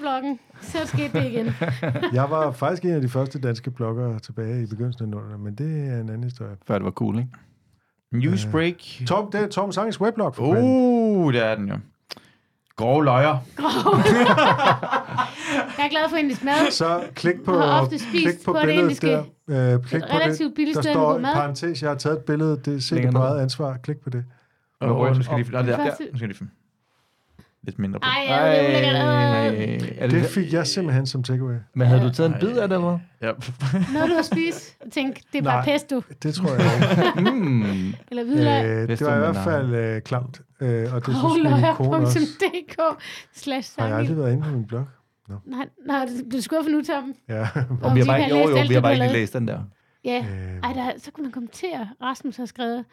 Bloggen. 0.00 0.38
Så 0.62 0.78
skete 0.86 1.18
det 1.20 1.26
igen. 1.30 1.46
Jeg 2.18 2.30
var 2.30 2.50
faktisk 2.52 2.84
en 2.84 2.90
af 2.90 3.00
de 3.00 3.08
første 3.08 3.40
danske 3.40 3.70
bloggere 3.70 4.18
tilbage 4.18 4.62
i 4.62 4.66
begyndelsen 4.66 5.02
af 5.04 5.08
nullerne, 5.08 5.38
men 5.38 5.54
det 5.54 5.88
er 5.88 6.00
en 6.00 6.08
anden 6.08 6.24
historie. 6.24 6.56
Før 6.66 6.74
det 6.74 6.84
var 6.84 6.90
cool, 6.90 7.18
ikke? 7.18 7.28
Newsbreak. 8.12 8.74
Tom, 9.06 9.30
det 9.30 9.40
er 9.42 9.48
Tom 9.48 9.72
Sangs 9.72 10.00
weblog. 10.00 10.34
For 10.34 10.54
fanden. 10.54 11.16
Uh, 11.16 11.32
det 11.32 11.44
er 11.46 11.54
den 11.54 11.68
jo. 11.68 11.78
Grove 12.76 13.04
løjer. 13.04 13.36
Jeg 15.78 15.84
er 15.86 15.90
glad 15.90 16.08
for 16.10 16.16
indisk 16.16 16.44
mad. 16.44 16.70
Så 16.70 17.02
klik 17.14 17.34
på, 17.44 17.58
har 17.58 17.80
ofte 17.80 17.98
spist 17.98 18.10
klik 18.12 18.44
på 18.44 18.52
på 18.52 18.58
det 18.58 18.66
billedet 18.66 18.82
indiske. 18.82 19.06
der. 19.48 19.74
Øh, 19.74 19.82
klik 19.82 20.02
Et 20.02 20.08
på 20.10 20.16
relativt 20.16 20.48
det. 20.48 20.54
billigt 20.54 20.74
Der 20.76 20.82
sted 20.82 20.94
med 20.94 21.00
står 21.00 21.18
mad. 21.18 21.34
parentes, 21.34 21.82
jeg 21.82 21.90
har 21.90 21.96
taget 21.96 22.16
et 22.18 22.24
billede, 22.24 22.60
det 22.64 22.84
ser 22.84 22.94
Længere 22.96 23.10
det 23.10 23.16
på 23.16 23.22
ned. 23.22 23.28
eget 23.30 23.42
ansvar. 23.42 23.76
Klik 23.76 23.96
på 24.00 24.10
det. 24.10 24.24
Og, 24.80 24.96
og, 24.96 25.16
nu 25.16 25.22
skal 25.22 25.36
jeg 25.36 25.44
lige, 25.46 25.52
nå, 25.52 25.58
der, 25.62 25.76
Første- 25.76 26.04
nu 26.12 26.18
skal 26.18 26.20
jeg 26.20 26.28
lige 26.28 26.38
finde. 26.38 26.50
Lidt 27.62 27.78
mindre 27.78 28.00
på. 28.00 28.04
Ej, 28.06 28.24
ja, 28.28 28.50
det 28.50 28.86
er 28.86 29.78
ulækkert. 29.78 30.10
Det 30.10 30.22
det, 30.22 30.24
fik 30.30 30.52
jeg 30.52 30.66
simpelthen 30.66 31.06
som 31.06 31.22
takeaway. 31.22 31.54
men 31.74 31.86
havde 31.86 32.02
du 32.02 32.10
taget 32.10 32.30
en 32.30 32.36
bid 32.40 32.56
af 32.58 32.68
det, 32.68 32.76
eller 32.76 32.98
Ja. 33.22 33.32
Noget, 33.92 34.08
du 34.10 34.14
har 34.14 34.22
spist. 34.22 34.76
og 34.86 34.92
Tænk, 34.92 35.20
det 35.32 35.38
er 35.38 35.42
bare 35.42 35.56
Nej. 35.56 35.64
pesto. 35.64 36.02
Det 36.22 36.34
tror 36.34 36.48
jeg 36.48 36.60
ikke. 37.16 37.30
Mm. 37.30 37.94
Eller 38.10 38.24
hvidløg. 38.24 38.64
øh, 38.64 38.88
det 38.88 39.00
var 39.00 39.16
i 39.16 39.18
hvert 39.18 39.36
fald 39.44 39.74
øh, 39.74 40.00
klamt. 40.02 40.40
Øh, 40.60 40.94
og 40.94 41.06
det 41.06 41.16
synes 41.16 41.34
min 41.44 41.74
kone 41.76 41.96
også. 41.96 42.18
Slash 43.34 43.72
Har 43.80 43.86
jeg 43.86 43.96
aldrig 43.96 44.16
været 44.16 44.32
inde 44.32 44.42
på 44.42 44.50
min 44.50 44.66
blog? 44.66 44.86
Nej, 45.46 45.68
nej, 45.86 46.08
du 46.32 46.36
er 46.36 46.40
skuffet 46.40 46.72
nu, 46.72 46.82
Tom. 46.82 47.14
Ja. 47.28 47.48
Og 47.82 47.94
vi 47.94 48.00
har 48.00 48.06
bare 48.06 48.26
jo, 48.30 48.36
læst 48.36 48.50
jo, 48.50 48.56
alt, 48.56 48.68
vi 48.68 48.74
har 48.74 48.80
bare 48.80 48.92
ikke 48.94 49.06
læst 49.06 49.32
den 49.34 49.48
der. 49.48 49.58
Ja, 50.04 50.18
Øh, 50.30 50.60
ej, 50.62 50.72
der, 50.72 50.90
så 50.98 51.10
kunne 51.10 51.22
man 51.22 51.32
kommentere. 51.32 51.88
Rasmus 52.02 52.36
har 52.36 52.44
skrevet, 52.46 52.84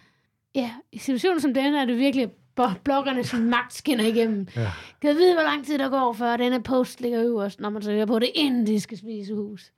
ja, 0.55 0.71
i 0.91 0.97
situationer 0.97 1.39
som 1.41 1.53
denne 1.53 1.81
er 1.81 1.85
det 1.85 1.97
virkelig 1.97 2.27
bo- 2.55 2.79
bloggernes 2.83 3.33
magt 3.33 3.73
skinner 3.73 4.03
igennem. 4.05 4.47
Ja. 4.55 4.71
Kan 5.01 5.07
jeg 5.09 5.15
vide, 5.15 5.33
hvor 5.33 5.43
lang 5.43 5.65
tid 5.65 5.77
der 5.79 5.89
går, 5.89 6.13
før 6.13 6.37
denne 6.37 6.63
post 6.63 7.01
ligger 7.01 7.23
øverst, 7.23 7.59
når 7.59 7.69
man 7.69 7.81
søger 7.81 8.05
på 8.05 8.19
det 8.19 8.29
indiske 8.35 8.97
spisehus? 8.97 9.71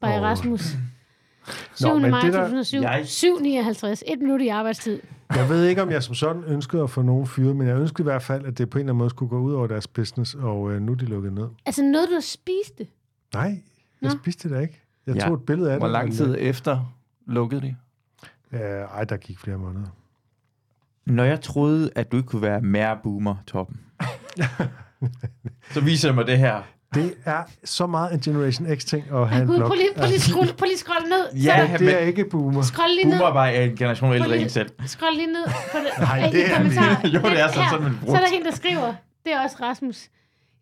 By 0.00 0.04
Åh. 0.06 0.10
Rasmus. 0.22 0.76
7. 1.74 1.86
Nå, 1.88 1.98
men 1.98 2.10
maj 2.10 2.20
det 2.20 2.32
der- 2.32 2.38
2007. 2.40 2.80
Jeg- 2.82 3.06
7.59. 3.06 4.02
Et 4.06 4.18
minut 4.20 4.40
i 4.40 4.48
arbejdstid. 4.48 5.00
Jeg 5.34 5.48
ved 5.48 5.64
ikke, 5.64 5.82
om 5.82 5.90
jeg 5.90 6.02
som 6.02 6.14
sådan 6.14 6.44
ønskede 6.44 6.82
at 6.82 6.90
få 6.90 7.02
nogen 7.02 7.26
fyret, 7.26 7.56
men 7.56 7.66
jeg 7.68 7.76
ønskede 7.76 8.02
i 8.02 8.10
hvert 8.10 8.22
fald, 8.22 8.44
at 8.46 8.58
det 8.58 8.70
på 8.70 8.78
en 8.78 8.80
eller 8.80 8.92
anden 8.92 8.98
måde 8.98 9.10
skulle 9.10 9.28
gå 9.28 9.38
ud 9.40 9.52
over 9.52 9.66
deres 9.66 9.86
business, 9.86 10.34
og 10.34 10.72
øh, 10.72 10.82
nu 10.82 10.92
er 10.92 10.96
de 10.96 11.04
lukket 11.04 11.32
ned. 11.32 11.48
Altså 11.66 11.82
noget, 11.82 12.08
du 12.08 12.14
har 12.14 12.20
spist 12.20 12.78
det. 12.78 12.88
Nej, 13.34 13.42
jeg 14.02 14.10
Nå. 14.14 14.18
spiste 14.22 14.48
det 14.48 14.56
da 14.56 14.60
ikke. 14.60 14.80
Jeg 15.06 15.14
Ja. 15.14 15.20
tog 15.20 15.34
et 15.34 15.42
billede 15.46 15.72
af 15.72 15.78
Hvor 15.78 15.86
det. 15.86 15.92
lang 15.92 16.08
og- 16.08 16.14
tid 16.14 16.36
efter 16.38 16.92
lukkede 17.26 17.60
de? 17.60 17.76
Ja, 18.52 18.58
ej, 18.84 19.04
der 19.04 19.16
gik 19.16 19.38
flere 19.38 19.58
måneder. 19.58 19.86
Når 21.06 21.24
jeg 21.24 21.40
troede, 21.40 21.90
at 21.96 22.12
du 22.12 22.16
ikke 22.16 22.26
kunne 22.28 22.42
være 22.42 22.60
mere 22.60 22.98
boomer, 23.02 23.34
Torben, 23.46 23.80
så 25.74 25.80
viser 25.80 26.08
det 26.08 26.14
mig 26.14 26.26
det 26.26 26.38
her. 26.38 26.62
Det 26.94 27.14
er 27.24 27.42
så 27.64 27.86
meget 27.86 28.14
en 28.14 28.20
Generation 28.20 28.76
X-ting 28.76 29.04
at 29.12 29.28
have 29.28 29.42
en 29.42 29.48
gud, 29.48 29.56
blog. 29.56 29.68
prøv 29.68 29.76
lige, 29.76 29.88
prøv 29.96 30.06
lige, 30.08 30.20
scroll, 30.20 30.52
prøv 30.58 30.66
lige 30.66 30.78
scroll 30.78 31.08
ned. 31.08 31.42
Ja, 31.42 31.76
så, 31.78 31.84
det, 31.84 31.94
er 31.94 31.98
ikke 31.98 32.24
boomer. 32.30 32.62
scroll 32.62 32.90
lige 32.94 33.08
ned. 33.08 33.18
Boomer 33.18 33.32
bare 33.34 33.54
er 33.54 33.64
en 33.64 33.76
generation 33.76 34.12
ældre 34.14 34.38
end 34.38 34.48
selv. 34.50 34.70
Scroll 34.86 35.14
lige 35.16 35.26
ned 35.26 35.44
på 35.72 35.78
det. 35.78 35.90
Nej, 35.98 36.30
det 36.32 36.50
er 36.50 36.56
kommentarer. 36.56 37.00
det. 37.02 37.08
Jo, 37.14 37.20
det 37.20 37.40
er 37.40 37.48
sådan, 37.48 37.62
Her, 37.62 37.70
sådan, 37.70 37.82
man 37.84 37.92
Så 37.92 38.04
bruger 38.04 38.18
er 38.18 38.26
der 38.26 38.36
en, 38.36 38.44
der 38.44 38.50
skriver, 38.50 38.94
det 39.24 39.32
er 39.32 39.40
også 39.42 39.56
Rasmus. 39.60 40.08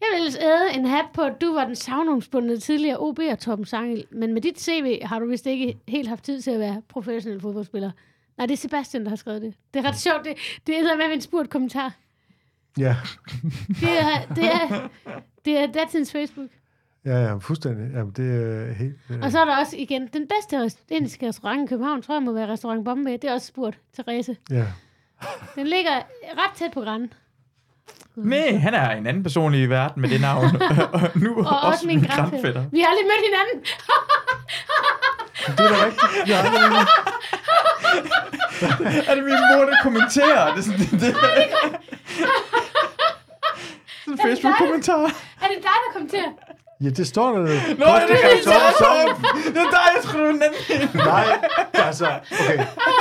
Jeg 0.00 0.06
vil 0.12 0.18
ellers 0.18 0.36
æde 0.42 0.74
en 0.78 0.86
hat 0.86 1.04
på, 1.14 1.20
at 1.22 1.32
du 1.40 1.54
var 1.54 1.64
den 1.64 1.76
savnomsbundne 1.76 2.56
tidligere 2.58 2.96
OB 2.98 3.18
og 3.32 3.38
Torben 3.38 3.64
Sangel, 3.64 4.04
men 4.12 4.34
med 4.34 4.42
dit 4.42 4.60
CV 4.60 4.98
har 5.02 5.18
du 5.18 5.26
vist 5.26 5.46
ikke 5.46 5.76
helt 5.88 6.08
haft 6.08 6.24
tid 6.24 6.40
til 6.42 6.50
at 6.50 6.60
være 6.60 6.82
professionel 6.88 7.40
fodboldspiller. 7.40 7.90
Nej, 8.38 8.46
det 8.46 8.52
er 8.52 8.56
Sebastian, 8.56 9.02
der 9.04 9.08
har 9.08 9.16
skrevet 9.16 9.42
det. 9.42 9.54
Det 9.74 9.84
er 9.84 9.88
ret 9.88 9.98
sjovt. 9.98 10.24
Det, 10.24 10.34
det 10.66 10.78
er 10.78 10.96
med 10.96 11.14
en 11.14 11.20
spurgt 11.20 11.50
kommentar. 11.50 11.92
Ja, 12.78 12.96
Det 13.80 14.00
er, 14.00 14.34
det 14.34 14.44
er, 14.44 14.88
det 15.44 15.58
er 15.58 15.66
datidens 15.66 16.12
Facebook. 16.12 16.48
ja, 17.04 17.24
ja, 17.24 17.34
fuldstændig. 17.36 17.90
Jamen, 17.94 18.12
det 18.16 18.42
er 18.42 18.72
helt... 18.74 18.96
Øh, 19.10 19.18
Og 19.22 19.30
så 19.32 19.40
er 19.40 19.44
der 19.44 19.56
også 19.56 19.76
igen, 19.76 20.06
den 20.12 20.28
bedste 20.28 20.80
indiske 20.90 21.28
restaurant 21.28 21.62
i 21.62 21.66
København, 21.68 22.02
tror 22.02 22.14
jeg 22.14 22.22
må 22.22 22.32
være 22.32 22.48
restaurant 22.48 22.84
Bombay. 22.84 23.12
Det 23.12 23.24
er 23.24 23.32
også 23.32 23.46
spurgt, 23.46 23.78
Therese. 23.94 24.36
ja. 24.50 24.64
Den 25.54 25.66
ligger 25.66 25.90
ret 26.32 26.52
tæt 26.56 26.70
på 26.74 26.80
grænden. 26.80 27.12
Nej, 28.16 28.56
han 28.56 28.74
er 28.74 28.90
en 28.90 29.06
anden 29.06 29.22
person 29.22 29.54
i 29.54 29.66
verden 29.66 30.02
med 30.02 30.08
det 30.10 30.20
navn. 30.20 30.44
og 30.92 31.00
nu 31.24 31.38
Og 31.38 31.60
også 31.60 31.86
min 31.86 31.98
grandfætter. 32.00 32.30
grandfætter. 32.30 32.64
Vi 32.72 32.80
har 32.80 32.86
aldrig 32.86 33.04
mødt 33.06 33.24
hinanden. 33.28 33.64
Det 35.56 35.64
er 35.64 35.68
da 35.68 35.84
rigtigt. 35.84 36.28
Jeg 36.28 36.38
har. 36.38 36.88
Er 39.10 39.14
det 39.14 39.24
min 39.24 39.32
mor, 39.52 39.64
der 39.64 39.76
kommenterer? 39.82 40.54
Det 40.54 40.58
er 40.58 40.62
sådan, 40.62 40.78
det, 40.80 40.90
det. 41.00 41.14
sådan 44.04 44.12
en 44.12 44.18
Facebook-kommentar. 44.22 45.02
Er 45.42 45.48
det 45.48 45.56
dig, 45.56 45.62
der 45.62 45.92
kom 45.98 46.08
til? 46.08 46.24
Ja, 46.80 46.88
det 46.88 47.06
står 47.06 47.32
der. 47.32 47.38
Nå, 47.38 47.46
det 47.46 47.54
er 47.86 48.06
det, 48.06 48.08
det 48.44 48.52
er 48.52 48.72
Torben. 48.78 49.24
Det 49.54 49.56
er 49.56 49.70
dig, 49.70 49.86
jeg 49.94 50.02
tror, 50.04 50.18
du 50.18 50.24
er. 50.26 51.04
Nej, 51.04 51.26
altså, 51.74 52.06
okay. 52.40 52.56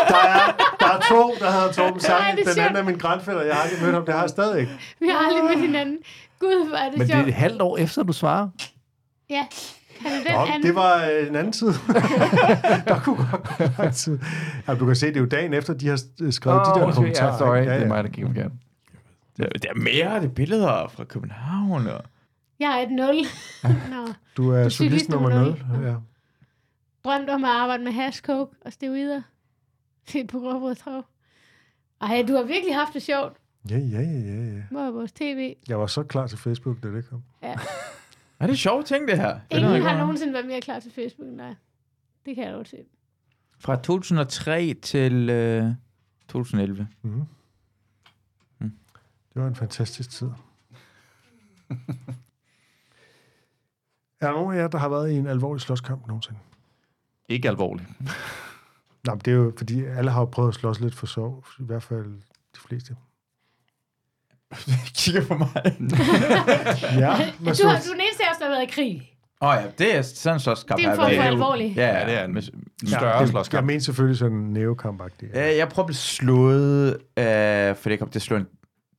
Der 0.10 0.16
er, 0.18 0.76
der 0.80 0.88
er 0.88 1.00
to, 1.10 1.36
der 1.40 1.52
hedder 1.52 1.72
Torben 1.72 2.00
Sange. 2.00 2.32
det 2.36 2.48
er 2.48 2.54
Den 2.54 2.60
anden 2.60 2.76
sjovt. 2.76 2.78
er 2.78 2.84
min 2.84 2.98
grandfætter. 2.98 3.42
Jeg 3.42 3.56
har 3.56 3.62
aldrig 3.64 3.82
mødt 3.82 3.94
ham. 3.94 4.06
Det 4.06 4.14
har 4.14 4.22
jeg 4.22 4.30
stadig 4.30 4.60
ikke. 4.60 4.72
Vi 5.00 5.08
har 5.10 5.28
aldrig 5.28 5.44
mødt 5.44 5.60
hinanden. 5.60 5.98
Gud, 6.40 6.68
hvor 6.68 6.78
er 6.78 6.90
det 6.90 6.98
Men 6.98 7.08
det 7.08 7.14
er 7.14 7.18
sjovt. 7.18 7.28
et 7.28 7.34
halvt 7.34 7.62
år 7.62 7.78
efter, 7.78 8.04
du 8.04 8.14
svarer. 8.14 8.48
Ja. 9.30 9.46
Er 10.06 10.10
den 10.10 10.34
Nå, 10.34 10.40
anden. 10.40 10.64
det 10.64 10.76
var 10.76 11.06
øh, 11.06 11.28
en 11.28 11.36
anden 11.36 11.54
tid. 11.54 11.68
der 12.88 13.00
kunne 13.04 13.18
godt 13.78 13.94
tid. 13.96 14.20
Ja, 14.68 14.76
du 14.76 14.86
kan 14.86 14.96
se, 14.96 15.08
det 15.08 15.16
er 15.16 15.20
jo 15.20 15.26
dagen 15.26 15.54
efter, 15.54 15.74
de 15.74 15.88
har 15.88 15.96
s- 15.96 16.36
skrevet 16.36 16.62
de 16.66 16.80
der 16.80 16.86
undskyld. 16.86 16.94
kommentarer. 16.96 17.32
Ja, 17.32 17.38
sorry. 17.38 17.60
ikke? 17.60 17.74
Det 17.74 17.82
er 17.82 17.88
mig, 17.88 18.04
der 18.04 18.10
gik 18.10 18.26
forkert. 18.26 18.52
Der, 19.38 19.44
er 19.46 19.76
mere, 19.80 20.16
det 20.22 20.26
er 20.26 20.34
billeder 20.34 20.88
fra 20.88 21.04
København. 21.04 21.88
Og... 21.88 22.02
Jeg 22.60 22.80
er 22.80 22.86
et 22.86 22.92
nul. 22.92 23.16
Nå. 23.96 24.14
Du 24.38 24.52
er 24.52 24.64
Du 24.64 24.70
solist 24.70 25.10
nummer 25.10 25.30
nummer 25.30 25.56
0. 25.80 25.86
Ja. 25.88 25.96
Drømte 27.04 27.32
om 27.32 27.44
at 27.44 27.50
arbejde 27.52 27.84
med 27.84 27.92
hash, 27.92 28.22
coke 28.22 28.56
og 28.66 28.74
steroider. 28.74 29.22
Fedt 30.10 30.30
på 30.30 30.40
gråbrød, 30.40 30.76
tror 30.76 31.06
Ej, 32.02 32.26
du 32.28 32.34
har 32.36 32.44
virkelig 32.44 32.76
haft 32.76 32.94
det 32.94 33.02
sjovt. 33.02 33.34
Ja, 33.70 33.78
ja, 33.78 34.02
ja, 34.02 34.20
ja, 34.20 34.44
ja. 34.56 34.62
Hvor 34.72 34.82
er 34.82 34.92
vores 34.92 35.12
tv? 35.12 35.54
Jeg 35.68 35.80
var 35.80 35.88
så 35.88 36.04
klar 36.04 36.28
til 36.28 36.38
Facebook, 36.38 36.84
da 36.84 36.88
det 36.88 37.10
kom. 37.10 37.24
Ja. 37.44 37.56
Er 38.40 38.48
det 38.48 38.60
sjovt 38.60 38.86
ting, 38.86 39.08
det 39.08 39.18
her? 39.18 39.40
Det 39.52 39.58
Ingen 39.58 39.82
har 39.82 39.98
nogensinde 39.98 40.34
været 40.34 40.46
mere 40.46 40.62
klar 40.62 40.80
til 40.80 40.92
Facebook 40.92 41.28
end 41.28 41.38
dig. 41.38 41.56
Det 42.26 42.36
kan 42.36 42.44
jeg 42.44 42.54
dog 42.54 42.68
se. 42.68 42.78
Fra 43.60 43.76
2003 43.76 44.74
til 44.82 45.30
øh, 45.30 45.72
2011. 46.28 46.88
Mm. 47.02 47.10
Mm. 48.60 48.72
Det 49.34 49.42
var 49.42 49.48
en 49.48 49.56
fantastisk 49.56 50.10
tid. 50.10 50.28
er 54.20 54.28
der 54.28 54.32
nogen 54.32 54.56
af 54.58 54.62
jer, 54.62 54.68
der 54.68 54.78
har 54.78 54.90
været 54.90 55.12
i 55.12 55.16
en 55.16 55.28
alvorlig 55.28 55.62
slåskamp 55.62 56.08
nogensinde? 56.08 56.40
Ikke 57.30 57.50
alvorligt. 57.50 57.90
Nej, 59.06 59.16
men 59.16 59.20
det 59.20 59.28
er 59.28 59.36
jo, 59.36 59.54
fordi 59.58 59.86
alle 59.86 60.12
har 60.12 60.20
jo 60.20 60.26
prøvet 60.26 60.50
at 60.50 60.56
slås 60.56 60.80
lidt 60.80 60.96
for 60.96 61.06
sov. 61.06 61.46
I 61.60 61.64
hvert 61.64 61.84
fald 61.84 62.14
de 62.56 62.60
fleste. 62.60 62.96
Kigger 64.96 65.26
på 65.26 65.38
mig. 65.38 65.50
Ja, 67.02 67.16
Du, 67.40 67.46
du 67.46 67.50
er 67.68 67.80
den 67.94 68.02
eneste 68.02 68.24
af 68.24 68.32
os, 68.32 68.38
der 68.40 68.46
har 68.46 68.50
været 68.50 68.64
i 68.64 68.72
krig. 68.72 69.14
Åh 69.42 69.50
oh, 69.50 69.56
ja, 69.64 69.68
det 69.78 69.96
er 69.96 70.02
sådan 70.02 70.40
så 70.40 70.56
skab 70.56 70.78
Det 70.78 70.86
er 70.86 70.90
en 70.92 70.96
form 70.96 71.12
for 71.16 71.22
alvorlig. 71.22 71.74
Ja, 71.76 71.98
Ja, 72.00 72.06
det 72.06 72.14
er 72.20 72.24
en 72.26 72.42
større 72.88 73.22
det- 73.22 73.30
slåskamp. 73.30 73.62
Jeg 73.62 73.66
mener 73.66 73.80
selvfølgelig 73.80 74.18
sådan 74.18 74.38
en 74.38 74.54
neokampagtig. 74.54 75.30
Ja, 75.34 75.56
jeg 75.58 75.70
prøvede 75.70 75.84
at 75.84 75.88
blive 75.88 75.96
slået, 75.96 76.90
øh, 77.18 77.76
fordi 77.76 77.90
jeg 77.94 78.00
kom 78.00 78.10
til 78.10 78.20
at 78.20 78.24
slå 78.24 78.38
en 78.38 78.48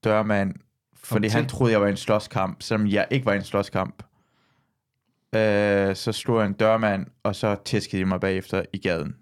dørmand, 0.05 0.55
fordi 0.97 1.29
Kom 1.29 1.33
han 1.35 1.45
til? 1.45 1.51
troede, 1.57 1.73
jeg 1.73 1.81
var 1.81 1.87
i 1.87 1.91
en 1.91 1.97
slåskamp, 1.97 2.63
selvom 2.63 2.87
jeg 2.89 3.07
ikke 3.11 3.27
var 3.27 3.33
i 3.33 3.37
en 3.37 3.45
slåskamp. 3.45 4.03
Øh, 5.35 5.97
så 5.97 6.13
slog 6.13 6.39
jeg 6.41 6.47
en 6.47 6.53
dørmand, 6.53 7.07
og 7.23 7.37
så 7.37 7.57
tæskede 7.65 8.03
de 8.03 8.07
mig 8.07 8.21
bagefter 8.21 8.63
i 8.73 8.79
gaden. 8.79 9.17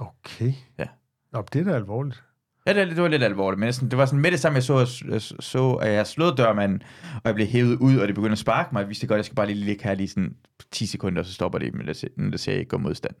Okay. 0.00 0.52
Ja. 0.78 0.84
Nå, 1.32 1.44
det 1.52 1.60
er 1.60 1.64
da 1.64 1.74
alvorligt. 1.76 2.22
Ja, 2.68 2.80
det, 2.80 2.88
det 2.90 3.02
var 3.02 3.08
lidt 3.08 3.22
alvorligt, 3.22 3.58
men 3.60 3.66
det, 3.66 3.74
sådan, 3.74 3.88
det 3.88 3.98
var 3.98 4.06
sådan 4.06 4.20
med 4.20 4.30
det 4.30 4.40
samme, 4.40 4.56
jeg 4.56 4.62
så, 4.62 4.84
så, 5.18 5.34
så 5.40 5.70
at 5.72 5.92
jeg 5.92 6.06
slog 6.06 6.38
dørmanden, 6.38 6.82
og 7.14 7.20
jeg 7.24 7.34
blev 7.34 7.46
hævet 7.46 7.76
ud, 7.76 7.96
og 7.96 8.06
det 8.08 8.14
begyndte 8.14 8.32
at 8.32 8.38
sparke 8.38 8.68
mig. 8.72 8.80
Jeg 8.80 8.88
vidste 8.88 9.06
godt, 9.06 9.14
at 9.16 9.18
jeg 9.18 9.24
skal 9.24 9.34
bare 9.36 9.46
lige 9.46 9.64
ligge 9.64 9.84
her 9.84 9.94
lige 9.94 10.08
sådan 10.08 10.34
10 10.72 10.86
sekunder, 10.86 11.20
og 11.20 11.26
så 11.26 11.32
stopper 11.32 11.58
det, 11.58 11.74
men 11.74 11.86
det, 11.86 11.96
ser- 11.96 12.08
det 12.32 12.40
ser 12.40 12.52
jeg 12.52 12.58
ikke 12.58 12.68
går 12.68 12.78
modstand. 12.78 13.14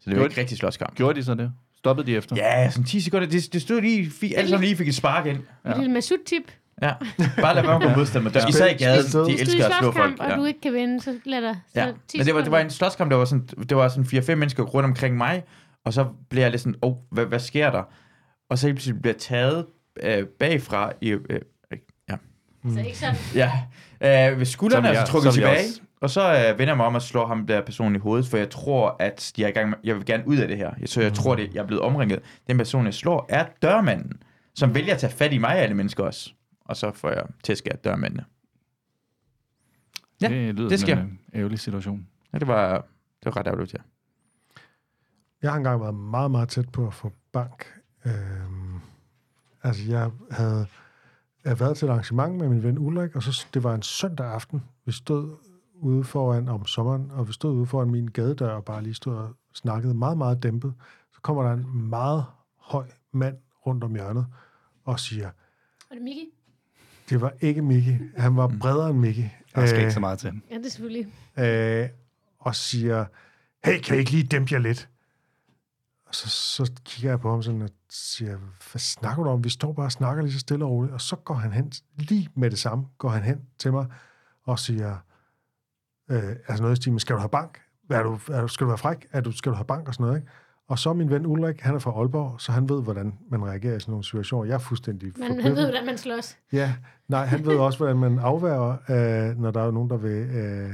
Så 0.00 0.10
det 0.10 0.18
var 0.18 0.24
ikke 0.24 0.40
rigtig 0.40 0.58
slåskamp. 0.58 0.94
Gjorde 0.94 1.18
de 1.20 1.24
så 1.24 1.34
det? 1.34 1.52
Stoppede 1.76 2.06
de 2.06 2.16
efter? 2.16 2.36
Ja, 2.36 2.70
sådan 2.70 2.84
10 2.84 3.00
sekunder. 3.00 3.26
Det, 3.28 3.52
det 3.52 3.62
stod 3.62 3.80
lige, 3.80 4.10
fi, 4.10 4.34
alle 4.34 4.48
sammen 4.50 4.64
lige 4.64 4.76
fik 4.76 4.88
et 4.88 4.94
spark 4.94 5.26
ind. 5.26 5.38
Ja. 5.64 5.70
Et 5.70 5.76
lille 5.78 5.92
Masud-tip. 5.92 6.42
Ja, 6.82 6.92
bare 7.40 7.54
lad 7.54 7.62
være 7.62 7.78
med 7.78 7.86
at 7.86 7.92
gå 7.92 7.98
modstand 7.98 8.24
med 8.24 8.32
døren. 8.32 8.48
Især 8.48 8.66
i 8.66 8.72
gaden, 8.72 9.04
de 9.12 9.18
er 9.32 9.40
elsker 9.40 9.66
at 9.66 9.72
slå 9.80 9.92
folk. 9.92 10.16
og 10.20 10.30
Ja. 10.30 10.36
du 10.36 10.44
ikke 10.44 10.60
kan 10.60 10.72
vinde, 10.74 11.00
så 11.00 11.14
lad 11.24 11.42
dig. 11.42 11.56
Så 11.74 11.80
Ja, 11.80 11.92
10 12.08 12.18
men 12.18 12.26
det 12.26 12.34
var, 12.34 12.40
det 12.42 12.50
var 12.50 12.58
en 12.58 12.70
slåskamp, 12.70 13.10
der 13.10 13.16
var 13.16 13.24
sådan, 13.24 13.46
det 13.68 13.76
var 13.76 13.88
sådan 13.88 14.04
4-5 14.04 14.34
mennesker 14.34 14.62
rundt 14.62 14.84
omkring 14.86 15.16
mig, 15.16 15.42
og 15.84 15.92
så 15.92 16.06
blev 16.30 16.42
jeg 16.42 16.50
lidt 16.50 16.60
sådan, 16.62 16.74
åh, 16.82 16.90
oh, 16.92 16.96
hvad, 17.10 17.26
hvad 17.26 17.38
sker 17.38 17.70
der? 17.70 17.82
Og 18.48 18.58
så 18.58 18.66
pludselig 18.68 19.02
bliver 19.02 19.14
jeg 19.14 19.20
taget 19.20 19.66
øh, 20.02 20.26
bagfra 20.26 20.92
i, 21.00 21.08
øh, 21.10 21.40
ja, 22.10 22.16
Så 22.72 22.80
ikke 22.80 22.98
sådan. 22.98 23.14
ja, 23.34 23.52
øh, 24.32 24.38
ved 24.38 24.46
skuldrene, 24.46 24.88
og 24.88 24.94
jeg- 24.94 25.06
så 25.06 25.12
trukket 25.12 25.26
jeg 25.26 25.34
tilbage. 25.34 25.86
Og 26.00 26.10
så 26.10 26.20
øh, 26.22 26.58
vender 26.58 26.72
jeg 26.72 26.76
mig 26.76 26.86
om 26.86 26.94
og 26.94 27.02
slår 27.02 27.26
ham 27.26 27.46
der 27.46 27.60
person 27.64 27.96
i 27.96 27.98
hovedet, 27.98 28.26
for 28.26 28.36
jeg 28.36 28.50
tror, 28.50 28.96
at 29.00 29.32
de 29.36 29.44
er 29.44 29.48
i 29.48 29.50
gang 29.50 29.68
med, 29.70 29.78
jeg 29.84 29.96
vil 29.96 30.04
gerne 30.04 30.26
ud 30.28 30.36
af 30.36 30.48
det 30.48 30.56
her. 30.56 30.74
Så 30.86 31.02
jeg 31.02 31.14
tror, 31.14 31.34
det, 31.34 31.54
jeg 31.54 31.62
er 31.62 31.66
blevet 31.66 31.82
omringet. 31.82 32.20
Den 32.46 32.56
person, 32.58 32.84
jeg 32.84 32.94
slår, 32.94 33.26
er 33.28 33.46
dørmanden, 33.62 34.22
som 34.54 34.74
vælger 34.74 34.94
at 34.94 35.00
tage 35.00 35.12
fat 35.12 35.32
i 35.32 35.38
mig, 35.38 35.50
alle 35.58 35.74
mennesker 35.74 36.04
også. 36.04 36.32
Og 36.64 36.76
så 36.76 36.92
får 36.92 37.10
jeg 37.10 37.22
tæsk 37.44 37.66
af 37.70 37.78
dørmændene. 37.78 38.24
Ja, 40.22 40.28
det 40.28 40.54
lyder 40.54 40.68
det 40.68 40.80
sker. 40.80 40.96
en 41.02 41.18
øh, 41.32 41.38
ærgerlig 41.40 41.58
situation. 41.58 42.06
Ja, 42.32 42.38
det 42.38 42.46
var, 42.48 42.72
det 43.18 43.24
var 43.24 43.36
ret 43.36 43.46
ærgerligt, 43.46 43.74
ja. 43.74 43.78
Jeg 45.42 45.50
har 45.50 45.56
engang 45.58 45.80
været 45.80 45.94
meget, 45.94 46.30
meget 46.30 46.48
tæt 46.48 46.68
på 46.68 46.86
at 46.86 46.94
få 46.94 47.12
bank. 47.32 47.66
Øhm, 48.04 48.80
altså, 49.62 49.82
jeg 49.88 50.10
havde 50.30 50.66
jeg 51.44 51.50
havde 51.50 51.60
været 51.60 51.76
til 51.76 51.86
et 51.86 51.90
arrangement 51.90 52.36
med 52.36 52.48
min 52.48 52.62
ven 52.62 52.78
Ulrik, 52.78 53.16
og 53.16 53.22
så 53.22 53.46
det 53.54 53.62
var 53.62 53.74
en 53.74 53.82
søndag 53.82 54.26
aften. 54.26 54.62
Vi 54.84 54.92
stod 54.92 55.36
ude 55.74 56.04
foran 56.04 56.48
om 56.48 56.66
sommeren, 56.66 57.10
og 57.10 57.28
vi 57.28 57.32
stod 57.32 57.54
ude 57.54 57.66
foran 57.66 57.90
min 57.90 58.06
gadedør 58.08 58.50
og 58.50 58.64
bare 58.64 58.82
lige 58.82 58.94
stod 58.94 59.16
og 59.16 59.34
snakkede 59.54 59.94
meget, 59.94 60.18
meget 60.18 60.42
dæmpet. 60.42 60.74
Så 61.12 61.20
kommer 61.20 61.42
der 61.42 61.52
en 61.52 61.88
meget 61.88 62.24
høj 62.56 62.86
mand 63.12 63.36
rundt 63.66 63.84
om 63.84 63.94
hjørnet 63.94 64.26
og 64.84 65.00
siger, 65.00 65.26
Er 65.90 65.94
det 65.94 66.02
Miki? 66.02 66.26
det 67.10 67.20
var 67.20 67.32
ikke 67.40 67.62
Mickey. 67.62 68.12
Han 68.20 68.36
var 68.36 68.52
bredere 68.60 68.90
end 68.90 68.98
Mickey. 68.98 69.24
Der 69.54 69.66
skal 69.66 69.76
Øh, 69.78 69.82
ikke 69.82 69.94
så 69.94 70.00
meget 70.00 70.18
til. 70.18 70.40
Ja, 70.50 70.56
det 70.58 70.66
er 70.66 70.70
selvfølgelig. 70.70 71.12
øh, 71.38 71.88
og 72.38 72.54
siger, 72.54 73.04
hey, 73.64 73.80
kan 73.80 73.96
I 73.96 73.98
ikke 73.98 74.10
lige 74.10 74.24
dæmpe 74.24 74.52
jer 74.52 74.58
lidt? 74.58 74.88
Og 76.06 76.14
så, 76.14 76.28
så 76.28 76.72
kigger 76.84 77.10
jeg 77.10 77.20
på 77.20 77.30
ham 77.30 77.42
sådan 77.42 77.62
og 77.62 77.70
siger, 77.94 78.36
hvad 78.72 78.78
snakker 78.80 79.22
du 79.22 79.30
om? 79.30 79.44
Vi 79.44 79.48
står 79.48 79.72
bare 79.72 79.86
og 79.86 79.92
snakker 79.92 80.22
lige 80.22 80.32
så 80.32 80.38
stille 80.38 80.64
og 80.64 80.70
roligt. 80.70 80.94
Og 80.94 81.00
så 81.00 81.16
går 81.16 81.34
han 81.34 81.52
hen, 81.52 81.72
lige 81.96 82.28
med 82.34 82.50
det 82.50 82.58
samme, 82.58 82.84
går 82.98 83.08
han 83.08 83.22
hen 83.22 83.40
til 83.58 83.72
mig 83.72 83.86
og 84.44 84.58
siger, 84.58 84.96
øh, 86.10 86.22
altså 86.48 86.62
noget 86.62 86.78
i 86.78 86.82
stil 86.82 87.00
skal 87.00 87.14
du 87.14 87.20
have 87.20 87.28
bank? 87.28 87.60
Er 87.90 88.02
du, 88.02 88.18
er 88.32 88.40
du, 88.40 88.48
skal 88.48 88.64
du 88.64 88.68
være 88.68 88.78
fræk? 88.78 89.06
Er 89.12 89.20
du, 89.20 89.32
skal 89.32 89.50
du 89.50 89.56
have 89.56 89.64
bank 89.64 89.88
og 89.88 89.94
sådan 89.94 90.06
noget, 90.06 90.20
ikke? 90.20 90.32
Og 90.68 90.78
så 90.78 90.92
min 90.92 91.10
ven 91.10 91.26
Ulrik, 91.26 91.60
han 91.60 91.74
er 91.74 91.78
fra 91.78 91.90
Aalborg, 91.90 92.40
så 92.40 92.52
han 92.52 92.68
ved, 92.68 92.82
hvordan 92.82 93.18
man 93.30 93.44
reagerer 93.44 93.76
i 93.76 93.80
sådan 93.80 93.92
nogle 93.92 94.04
situationer. 94.04 94.44
Jeg 94.48 94.54
er 94.54 94.58
fuldstændig 94.58 95.12
Men 95.16 95.22
han 95.22 95.30
forbløffet. 95.30 95.56
ved, 95.56 95.64
hvordan 95.64 95.86
man 95.86 95.98
slås. 95.98 96.36
Ja, 96.52 96.74
nej, 97.08 97.24
han 97.26 97.46
ved 97.46 97.56
også, 97.58 97.78
hvordan 97.78 97.96
man 97.96 98.18
afværger, 98.18 98.70
øh, 99.30 99.38
når 99.38 99.50
der 99.50 99.60
er 99.62 99.70
nogen, 99.70 99.90
der 99.90 99.96
vil 99.96 100.10
øh, 100.36 100.70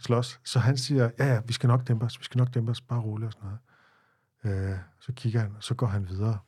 slås. 0.00 0.40
Så 0.44 0.58
han 0.58 0.76
siger, 0.76 1.10
ja, 1.18 1.26
ja, 1.34 1.40
vi 1.46 1.52
skal 1.52 1.66
nok 1.66 1.88
dæmpe 1.88 2.04
os, 2.04 2.18
vi 2.20 2.24
skal 2.24 2.38
nok 2.38 2.54
dæmpe 2.54 2.70
os, 2.70 2.80
bare 2.80 3.00
roligt 3.00 3.26
og 3.26 3.32
sådan 3.32 3.48
noget. 4.44 4.70
Øh, 4.70 4.76
så 5.00 5.12
kigger 5.12 5.40
han, 5.40 5.52
og 5.56 5.62
så 5.62 5.74
går 5.74 5.86
han 5.86 6.08
videre. 6.08 6.38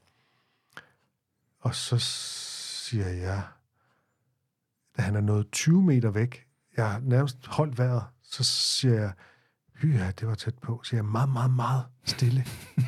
Og 1.62 1.74
så 1.74 1.98
siger 1.98 3.08
jeg, 3.08 3.42
da 4.96 5.02
han 5.02 5.16
er 5.16 5.20
nået 5.20 5.50
20 5.50 5.82
meter 5.82 6.10
væk, 6.10 6.46
jeg 6.76 6.90
har 6.90 7.00
nærmest 7.00 7.46
holdt 7.46 7.78
vejret, 7.78 8.04
så 8.22 8.44
siger 8.44 8.94
jeg, 8.94 9.12
hyha, 9.74 10.10
det 10.10 10.28
var 10.28 10.34
tæt 10.34 10.58
på. 10.58 10.80
Så 10.84 10.88
siger 10.88 10.98
jeg 10.98 11.04
meget, 11.04 11.28
meget, 11.28 11.50
meget 11.50 11.84
stille, 12.04 12.44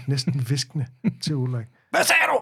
næsten 0.06 0.50
viskende 0.50 0.86
til 1.22 1.34
Ulrik. 1.34 1.66
Hvad 1.90 2.04
sagde 2.04 2.22
du? 2.28 2.40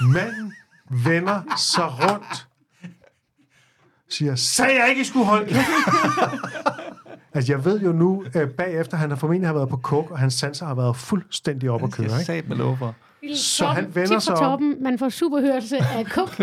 Manden 0.00 0.52
vender 0.90 1.56
sig 1.56 1.84
rundt, 1.84 2.48
siger, 4.08 4.34
sagde 4.34 4.80
jeg 4.80 4.88
ikke, 4.88 5.00
I 5.00 5.04
skulle 5.04 5.26
holde 5.26 5.46
kæft?" 5.46 5.66
Altså, 7.34 7.52
jeg 7.52 7.64
ved 7.64 7.80
jo 7.80 7.92
nu, 7.92 8.24
øh, 8.36 8.50
bagefter, 8.50 8.96
han 8.96 9.10
har 9.10 9.16
formentlig 9.16 9.48
har 9.48 9.54
været 9.54 9.68
på 9.68 9.76
kok, 9.76 10.10
og 10.10 10.18
hans 10.18 10.34
sanser 10.34 10.66
har 10.66 10.74
været 10.74 10.96
fuldstændig 10.96 11.70
op 11.70 11.82
at 11.82 11.92
køre, 11.92 12.06
Jeg 12.06 12.14
ikke? 12.16 12.24
sagde 12.24 12.48
med 12.48 12.56
lov 12.56 12.76
for. 12.76 12.94
Så 13.34 13.66
han 13.66 13.94
vender 13.94 14.18
sig 14.18 14.34
om. 14.34 14.38
Torben, 14.38 14.82
man 14.82 14.98
får 14.98 15.08
superhørelse 15.08 15.76
af 15.78 16.06
kuk. 16.06 16.28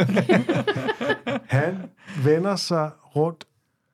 Han 1.48 1.78
vender 2.24 2.56
sig 2.56 2.92
rundt 3.16 3.46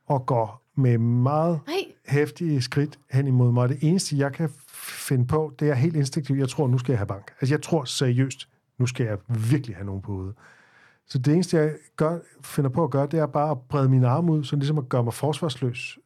og 0.07 0.25
går 0.25 0.63
med 0.75 0.97
meget 0.97 1.59
Nej, 1.67 1.75
hæftige 2.07 2.61
skridt 2.61 2.99
hen 3.11 3.27
imod 3.27 3.51
mig. 3.51 3.69
Det 3.69 3.77
eneste, 3.81 4.17
jeg 4.17 4.33
kan 4.33 4.49
finde 4.73 5.27
på, 5.27 5.53
det 5.59 5.69
er 5.69 5.73
helt 5.73 5.95
instinktivt. 5.95 6.39
Jeg 6.39 6.49
tror, 6.49 6.67
nu 6.67 6.77
skal 6.77 6.91
jeg 6.91 6.99
have 6.99 7.07
bank. 7.07 7.31
Altså, 7.41 7.53
jeg 7.53 7.61
tror 7.61 7.83
seriøst, 7.83 8.47
nu 8.79 8.85
skal 8.85 9.05
jeg 9.05 9.17
virkelig 9.27 9.75
have 9.75 9.85
nogen 9.85 10.01
på 10.01 10.11
hovedet. 10.11 10.35
Så 11.09 11.17
det 11.17 11.33
eneste, 11.33 11.57
jeg 11.57 11.71
gør, 11.95 12.17
finder 12.43 12.69
på 12.69 12.83
at 12.83 12.89
gøre, 12.91 13.07
det 13.11 13.19
er 13.19 13.25
bare 13.25 13.51
at 13.51 13.57
brede 13.69 13.89
mine 13.89 14.07
arme 14.07 14.31
ud, 14.31 14.43
så 14.43 14.55
ligesom 14.55 14.77
at 14.77 14.89
gøre 14.89 15.03
mig 15.03 15.13
forsvarsløs. 15.13 15.97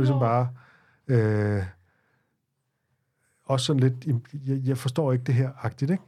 Og 0.00 0.02
ligesom 0.02 0.16
Nå. 0.16 0.20
bare... 0.20 0.48
Øh, 1.08 1.64
også 3.44 3.66
sådan 3.66 3.80
lidt... 3.80 4.06
Jeg, 4.46 4.60
jeg 4.64 4.78
forstår 4.78 5.12
ikke 5.12 5.24
det 5.24 5.34
her 5.34 5.52
agtigt, 5.62 5.90
ikke? 5.90 6.02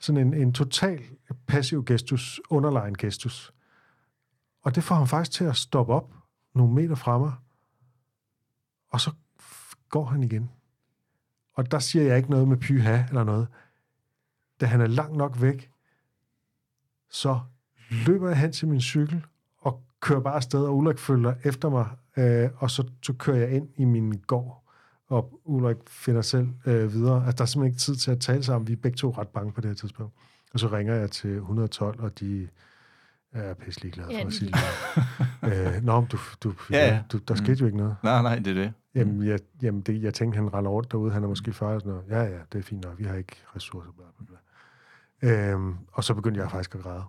Sådan 0.00 0.26
en, 0.26 0.34
en 0.34 0.52
total 0.52 1.02
passiv 1.46 1.84
gestus, 1.84 2.40
underlegen 2.50 2.94
gestus. 2.94 3.52
Og 4.62 4.74
det 4.74 4.84
får 4.84 4.94
ham 4.94 5.06
faktisk 5.06 5.30
til 5.30 5.44
at 5.44 5.56
stoppe 5.56 5.92
op 5.92 6.14
nogle 6.54 6.74
meter 6.74 6.94
fra 6.94 7.18
mig, 7.18 7.32
og 8.90 9.00
så 9.00 9.12
går 9.88 10.04
han 10.04 10.22
igen. 10.22 10.50
Og 11.54 11.70
der 11.70 11.78
siger 11.78 12.04
jeg 12.04 12.16
ikke 12.16 12.30
noget 12.30 12.48
med 12.48 12.56
pyha 12.56 13.04
eller 13.08 13.24
noget. 13.24 13.48
Da 14.60 14.66
han 14.66 14.80
er 14.80 14.86
langt 14.86 15.16
nok 15.16 15.40
væk, 15.40 15.70
så 17.10 17.40
løber 18.06 18.28
jeg 18.28 18.38
hen 18.38 18.52
til 18.52 18.68
min 18.68 18.80
cykel 18.80 19.26
og 19.58 19.82
kører 20.00 20.20
bare 20.20 20.34
afsted, 20.34 20.64
og 20.64 20.76
Ulrik 20.76 20.98
følger 20.98 21.34
efter 21.44 21.68
mig, 21.68 21.88
øh, 22.18 22.50
og 22.56 22.70
så, 22.70 22.84
så 23.02 23.12
kører 23.12 23.36
jeg 23.36 23.50
ind 23.50 23.68
i 23.76 23.84
min 23.84 24.12
gård, 24.26 24.64
og 25.08 25.40
Ulrik 25.44 25.76
finder 25.88 26.22
selv 26.22 26.48
øh, 26.66 26.92
videre. 26.92 27.16
Altså, 27.26 27.36
der 27.36 27.42
er 27.42 27.46
simpelthen 27.46 27.66
ikke 27.72 27.78
tid 27.80 27.96
til 27.96 28.10
at 28.10 28.20
tale 28.20 28.42
sammen. 28.42 28.68
Vi 28.68 28.72
er 28.72 28.76
begge 28.76 28.96
to 28.96 29.10
ret 29.10 29.28
bange 29.28 29.52
på 29.52 29.60
det 29.60 29.70
her 29.70 29.74
tidspunkt. 29.74 30.14
Og 30.54 30.60
så 30.60 30.68
ringer 30.68 30.94
jeg 30.94 31.10
til 31.10 31.30
112, 31.36 32.00
og 32.00 32.20
de 32.20 32.48
er 33.32 33.54
pisselig 33.54 33.92
glade 33.92 34.12
Ja, 34.12 34.22
for 34.22 34.26
at 34.26 34.32
sige 34.32 34.52
det. 35.42 35.76
øh, 35.76 35.84
Nå, 35.84 36.06
du, 36.12 36.18
du, 36.44 36.54
Ja, 36.70 36.86
ja. 36.86 37.02
du, 37.12 37.18
der 37.18 37.34
skete 37.34 37.60
jo 37.60 37.66
ikke 37.66 37.78
noget. 37.78 37.96
Nej, 38.02 38.22
nej, 38.22 38.38
det 38.38 38.46
er 38.46 38.54
det. 38.54 38.72
Jamen, 38.94 39.26
jeg, 39.26 39.38
jamen 39.62 39.80
det, 39.80 40.02
jeg 40.02 40.14
tænkte, 40.14 40.36
han 40.36 40.54
render 40.54 40.70
rundt 40.70 40.92
derude, 40.92 41.12
han 41.12 41.24
er 41.24 41.28
måske 41.28 41.52
far 41.52 41.66
og 41.74 41.80
sådan 41.80 41.92
noget. 41.92 42.04
Ja, 42.10 42.22
ja, 42.22 42.38
det 42.52 42.58
er 42.58 42.62
fint 42.62 42.84
nok, 42.84 42.98
vi 42.98 43.04
har 43.04 43.14
ikke 43.14 43.36
ressourcer, 43.56 43.90
bla, 43.96 44.04
bla, 44.16 44.26
bla. 44.26 44.38
Øhm, 45.52 45.74
og 45.92 46.04
så 46.04 46.14
begyndte 46.14 46.40
jeg 46.40 46.50
faktisk 46.50 46.74
at 46.74 46.80
græde. 46.82 47.02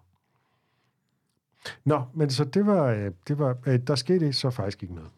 Nå, 1.86 2.04
men 2.14 2.30
så 2.30 2.44
det 2.44 2.66
var, 2.66 2.86
øh, 2.86 3.12
det 3.28 3.40
var 3.40 3.58
øh, 3.66 3.80
der 3.88 3.96
skete 3.96 4.34
så 4.34 4.50
faktisk 4.50 4.84
ikke 4.84 4.96
noget. 4.96 5.12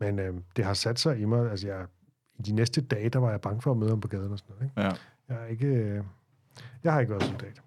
Men 0.00 0.18
øh, 0.18 0.34
det 0.56 0.64
har 0.64 0.74
sat 0.74 1.00
sig 1.00 1.18
i 1.18 1.24
mig, 1.24 1.50
altså 1.50 1.66
jeg, 1.66 1.86
i 2.38 2.42
de 2.42 2.52
næste 2.52 2.80
dage, 2.80 3.08
der 3.08 3.18
var 3.18 3.30
jeg 3.30 3.40
bange 3.40 3.62
for 3.62 3.70
at 3.70 3.76
møde 3.76 3.90
ham 3.90 4.00
på 4.00 4.08
gaden 4.08 4.32
og 4.32 4.38
sådan 4.38 4.54
noget. 4.56 4.70
Ikke? 4.70 4.80
Ja. 4.80 4.90
Jeg, 5.28 5.44
er 5.44 5.46
ikke, 5.46 5.66
øh, 5.66 6.04
jeg 6.84 6.92
har 6.92 7.00
ikke 7.00 7.12
været 7.12 7.24
soldat. 7.24 7.62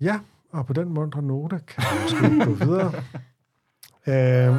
Ja, 0.00 0.20
og 0.50 0.66
på 0.66 0.72
den 0.72 0.88
mundre 0.88 1.22
note 1.22 1.60
kan 1.66 1.84
vi 1.84 2.02
måske 2.02 2.44
gå 2.50 2.64
videre. 2.64 2.92
Øhm. 4.06 4.58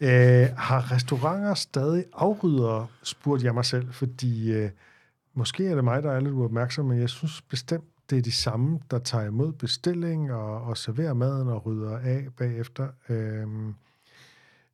øh, 0.00 0.48
har 0.56 0.92
restauranter 0.92 1.54
stadig 1.54 2.04
afryddere, 2.12 2.86
spurgte 3.02 3.46
jeg 3.46 3.54
mig 3.54 3.64
selv, 3.64 3.92
fordi 3.92 4.52
øh, 4.52 4.70
måske 5.40 5.66
er 5.66 5.74
det 5.74 5.84
mig, 5.84 6.02
der 6.02 6.12
er 6.12 6.20
lidt 6.20 6.34
uopmærksom, 6.34 6.84
men 6.84 7.00
jeg 7.00 7.08
synes 7.08 7.42
bestemt, 7.42 7.84
det 8.10 8.18
er 8.18 8.22
de 8.22 8.32
samme, 8.32 8.80
der 8.90 8.98
tager 8.98 9.24
imod 9.24 9.52
bestilling 9.52 10.32
og, 10.32 10.62
og 10.62 10.76
serverer 10.76 11.14
maden 11.14 11.48
og 11.48 11.66
rydder 11.66 11.98
af 11.98 12.26
bagefter. 12.38 12.88
Øhm, 13.08 13.74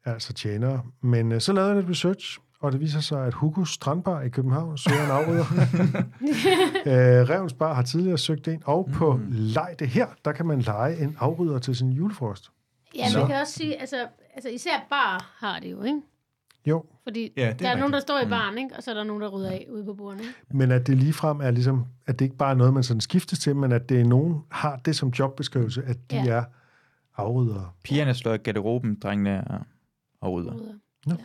altså 0.04 0.32
tjenere. 0.32 0.82
Men 1.00 1.32
øh, 1.32 1.40
så 1.40 1.52
lavede 1.52 1.70
jeg 1.70 1.76
lidt 1.76 1.90
research, 1.90 2.38
og 2.60 2.72
det 2.72 2.80
viser 2.80 3.00
sig, 3.00 3.26
at 3.26 3.34
Hugo 3.34 3.64
Strandbar 3.64 4.22
i 4.22 4.28
København 4.28 4.78
søger 4.78 5.04
en 5.04 5.10
afrydder. 5.10 5.44
øh, 7.20 7.28
Revens 7.30 7.52
Bar 7.52 7.74
har 7.74 7.82
tidligere 7.82 8.18
søgt 8.18 8.48
en, 8.48 8.62
og 8.64 8.90
på 8.94 9.16
mm. 9.16 9.26
Leg 9.30 9.74
det 9.78 9.88
her, 9.88 10.06
der 10.24 10.32
kan 10.32 10.46
man 10.46 10.60
lege 10.60 10.98
en 10.98 11.16
afrydder 11.20 11.58
til 11.58 11.76
sin 11.76 11.90
julefrokost. 11.90 12.50
Ja, 12.94 13.18
man 13.18 13.26
kan 13.26 13.40
også 13.40 13.52
sige, 13.52 13.80
altså, 13.80 14.06
altså 14.34 14.48
især 14.48 14.86
bar 14.90 15.34
har 15.38 15.60
det 15.60 15.70
jo, 15.70 15.82
ikke? 15.82 16.00
Jo, 16.66 16.84
Fordi 17.02 17.32
Ja, 17.36 17.44
ja, 17.44 17.50
det 17.52 17.58
der 17.60 17.68
er 17.68 17.72
er 17.72 17.78
nogen, 17.78 17.92
der 17.92 18.00
står 18.00 18.20
i 18.20 18.28
baren, 18.28 18.58
ikke? 18.58 18.76
Og 18.76 18.82
så 18.82 18.90
er 18.90 18.94
der 18.94 19.04
nogen, 19.04 19.22
der 19.22 19.28
rydder 19.28 19.50
af 19.50 19.66
ude 19.72 19.84
på 19.84 19.94
bordene, 19.94 20.22
ikke? 20.22 20.34
men 20.50 20.70
at 20.70 20.86
det 20.86 20.96
ligefrem 20.96 21.40
er 21.40 21.50
ligesom, 21.50 21.84
at 22.06 22.18
det 22.18 22.24
ikke 22.24 22.36
bare 22.36 22.50
er 22.50 22.54
noget, 22.54 22.74
man 22.74 22.82
sådan 22.82 23.00
skiftes 23.00 23.38
til, 23.38 23.56
men 23.56 23.72
at 23.72 23.88
det 23.88 24.00
er 24.00 24.04
nogen, 24.04 24.42
har 24.50 24.76
det 24.76 24.96
som 24.96 25.08
jobbeskrivelse, 25.08 25.82
at 25.82 26.10
de 26.10 26.16
Ja. 26.16 26.26
er 26.32 26.44
afryddere. 27.16 27.70
Pigerne 27.84 28.14
slår 28.14 28.32
i 28.34 28.36
garderoben, 28.36 28.94
drengene 29.02 29.30
er 29.30 29.58
og 30.20 30.32
rydder. 30.32 30.52
Rydder. 30.54 31.16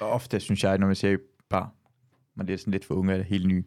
Og 0.00 0.10
ofte 0.10 0.40
synes 0.40 0.64
jeg, 0.64 0.78
når 0.78 0.86
man 0.86 0.96
ser 0.96 1.16
bare, 1.48 1.68
man 2.34 2.48
er 2.48 2.56
sådan 2.56 2.70
lidt 2.72 2.84
for 2.84 2.94
unge, 2.94 3.12
er 3.12 3.16
det 3.16 3.26
helt 3.26 3.46
nye. 3.48 3.64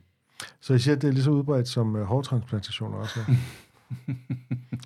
Så 0.62 0.74
jeg 0.74 0.82
siger, 0.82 0.96
at 0.96 1.02
det 1.02 1.08
er 1.08 1.12
lige 1.12 1.24
så 1.24 1.32
udbredt 1.32 1.68
som 1.68 1.96
uh, 1.96 2.02
hårtransplantationer 2.02 2.98
også. 2.98 3.20
er. 3.20 3.34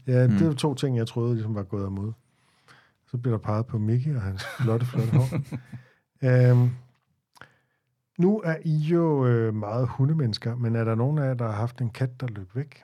ja, 0.14 0.24
det 0.28 0.42
er 0.42 0.46
jo 0.46 0.54
to 0.54 0.74
ting, 0.74 0.98
jeg 0.98 1.08
troede 1.08 1.34
ligesom 1.34 1.56
var 1.56 1.64
gået 1.64 1.86
amod. 1.86 2.12
Så 3.12 3.18
bliver 3.18 3.38
der 3.38 3.44
peget 3.44 3.66
på 3.66 3.78
Mickey 3.78 4.16
og 4.16 4.22
hans 4.22 4.44
flotte, 4.60 4.86
flotte 4.86 5.12
hår. 5.18 5.28
øhm, 6.24 6.70
nu 8.20 8.42
er 8.42 8.56
I 8.66 8.78
jo 8.78 9.26
øh, 9.28 9.54
meget 9.54 9.88
hundemennesker, 9.90 10.56
men 10.56 10.76
er 10.76 10.84
der 10.84 10.96
nogen 10.96 11.18
af 11.18 11.28
jer, 11.28 11.34
der 11.34 11.46
har 11.46 11.56
haft 11.56 11.82
en 11.82 11.90
kat, 11.90 12.22
der 12.22 12.28
løb 12.28 12.56
væk? 12.56 12.84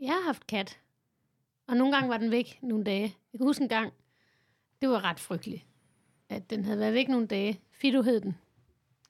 Jeg 0.00 0.12
har 0.12 0.26
haft 0.26 0.46
kat. 0.46 0.80
Og 1.68 1.76
nogle 1.76 1.94
gange 1.94 2.08
var 2.08 2.18
den 2.18 2.30
væk 2.30 2.58
nogle 2.62 2.84
dage. 2.84 3.16
Jeg 3.32 3.38
kan 3.38 3.46
huske 3.46 3.62
en 3.62 3.68
gang, 3.68 3.92
det 4.80 4.88
var 4.88 5.04
ret 5.04 5.20
frygteligt, 5.20 5.66
at 6.28 6.50
den 6.50 6.64
havde 6.64 6.78
været 6.78 6.94
væk 6.94 7.08
nogle 7.08 7.26
dage. 7.26 7.60
Fido 7.70 8.02
hed 8.02 8.20
den. 8.20 8.36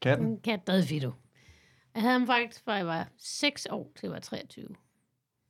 Katten? 0.03 0.27
En 0.27 0.41
kat, 0.41 0.67
der 0.67 0.73
hed 0.73 0.83
Fido. 0.83 1.13
Jeg 1.95 2.03
havde 2.03 2.13
ham 2.19 2.27
faktisk, 2.27 2.65
fra 2.65 2.73
jeg 2.73 2.87
var 2.87 3.09
6 3.19 3.67
år 3.71 3.93
til 3.97 4.07
jeg 4.07 4.13
var 4.13 4.19
23. 4.21 4.69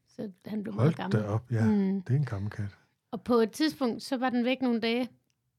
Så 0.09 0.31
han 0.47 0.62
blev 0.62 0.74
meget 0.74 0.87
Hold 0.87 0.95
gammel. 0.95 1.20
da 1.22 1.26
op, 1.29 1.51
ja. 1.53 1.64
Mm. 1.64 2.03
Det 2.03 2.14
er 2.14 2.18
en 2.18 2.24
gammel 2.24 2.51
kat. 2.51 2.76
Og 3.11 3.22
på 3.24 3.35
et 3.35 3.51
tidspunkt, 3.51 4.03
så 4.03 4.16
var 4.16 4.31
den 4.31 4.45
væk 4.45 4.62
nogle 4.62 4.81
dage. 4.81 5.09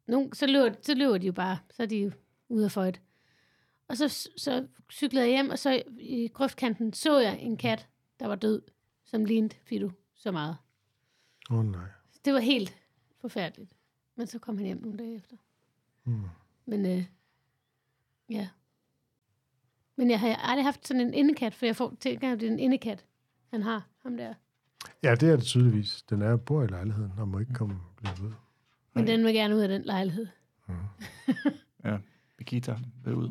Nogle, 0.10 0.30
så, 0.34 0.47
løber, 0.47 0.76
så 0.82 0.93
løber 0.93 1.18
de 1.18 1.26
jo 1.26 1.34
bare. 1.34 1.57
Så 1.70 1.84
er 1.84 1.88
de 1.88 1.97
jo 1.97 2.12
ude 2.49 2.66
af 2.66 2.72
føjet. 2.72 3.01
Og 3.88 3.97
så, 3.97 4.30
så 4.38 4.68
cyklede 4.91 5.26
jeg 5.26 5.34
hjem, 5.34 5.49
og 5.49 5.60
så 5.60 5.84
i 5.99 6.28
grøftkanten 6.28 6.93
så 6.93 7.20
jeg 7.20 7.39
en 7.39 7.57
kat, 7.57 7.88
der 8.20 8.28
var 8.28 8.36
død, 8.36 8.62
som 9.05 9.26
lignede 9.26 9.55
Fido 9.64 9.91
så 10.16 10.32
meget. 10.32 10.57
Åh 11.51 11.57
oh, 11.57 11.66
nej. 11.66 11.88
Det 12.26 12.34
var 12.34 12.39
helt 12.39 12.76
forfærdeligt. 13.22 13.74
Men 14.16 14.28
så 14.28 14.39
kom 14.39 14.57
han 14.57 14.66
hjem 14.66 14.82
nogle 14.82 14.97
dage 14.97 15.16
efter. 15.16 15.36
Mm. 16.03 16.24
Men 16.66 16.86
øh, 16.86 17.05
ja. 18.30 18.49
Men 19.95 20.12
jeg 20.12 20.20
har 20.20 20.36
aldrig 20.36 20.66
haft 20.66 20.88
sådan 20.88 21.01
en 21.01 21.14
indekat, 21.14 21.55
for 21.55 21.66
jeg 21.66 21.76
får 21.76 21.95
tænker, 21.99 22.32
at 22.32 22.39
det 22.39 22.47
er 22.47 22.51
en 22.51 22.60
indekat, 22.60 23.05
han 23.51 23.64
har, 23.64 23.88
ham 24.03 24.18
der. 24.18 24.34
Ja, 25.03 25.16
det 25.16 25.30
er 25.30 25.36
det 25.36 25.45
tydeligvis. 25.45 26.01
Den 26.10 26.22
er 26.22 26.36
bor 26.36 26.64
i 26.64 26.68
lejligheden 26.68 27.12
og 27.18 27.28
må 27.28 27.39
ikke 27.39 27.53
komme 27.53 27.80
lidt 28.01 28.20
ud. 28.20 28.32
Men 28.93 29.07
den 29.07 29.25
vil 29.25 29.33
gerne 29.33 29.55
ud 29.55 29.59
af 29.59 29.67
den 29.67 29.81
lejlighed. 29.81 30.27
Ja, 31.85 31.97
Nikita 32.39 32.75
vil 33.03 33.15
ud. 33.15 33.29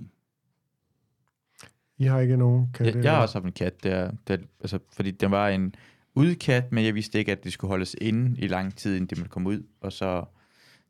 I 1.99 2.05
har 2.05 2.21
ikke 2.21 2.37
nogen 2.37 2.71
katte? 2.75 2.93
Jeg, 2.97 3.05
jeg 3.05 3.13
har 3.13 3.23
også 3.23 3.35
haft 3.35 3.45
en 3.45 3.53
kat, 3.53 3.83
der, 3.83 4.11
der, 4.29 4.37
altså, 4.61 4.79
fordi 4.93 5.11
den 5.11 5.31
var 5.31 5.49
en 5.49 5.75
udkat, 6.15 6.73
men 6.73 6.85
jeg 6.85 6.95
vidste 6.95 7.19
ikke, 7.19 7.33
at 7.33 7.45
det 7.45 7.53
skulle 7.53 7.69
holdes 7.69 7.97
inde 8.01 8.41
i 8.41 8.47
lang 8.47 8.75
tid, 8.77 8.95
inden 8.95 9.07
det 9.07 9.19
måtte 9.19 9.31
komme 9.31 9.49
ud. 9.49 9.63
Og 9.81 9.93
så, 9.93 10.25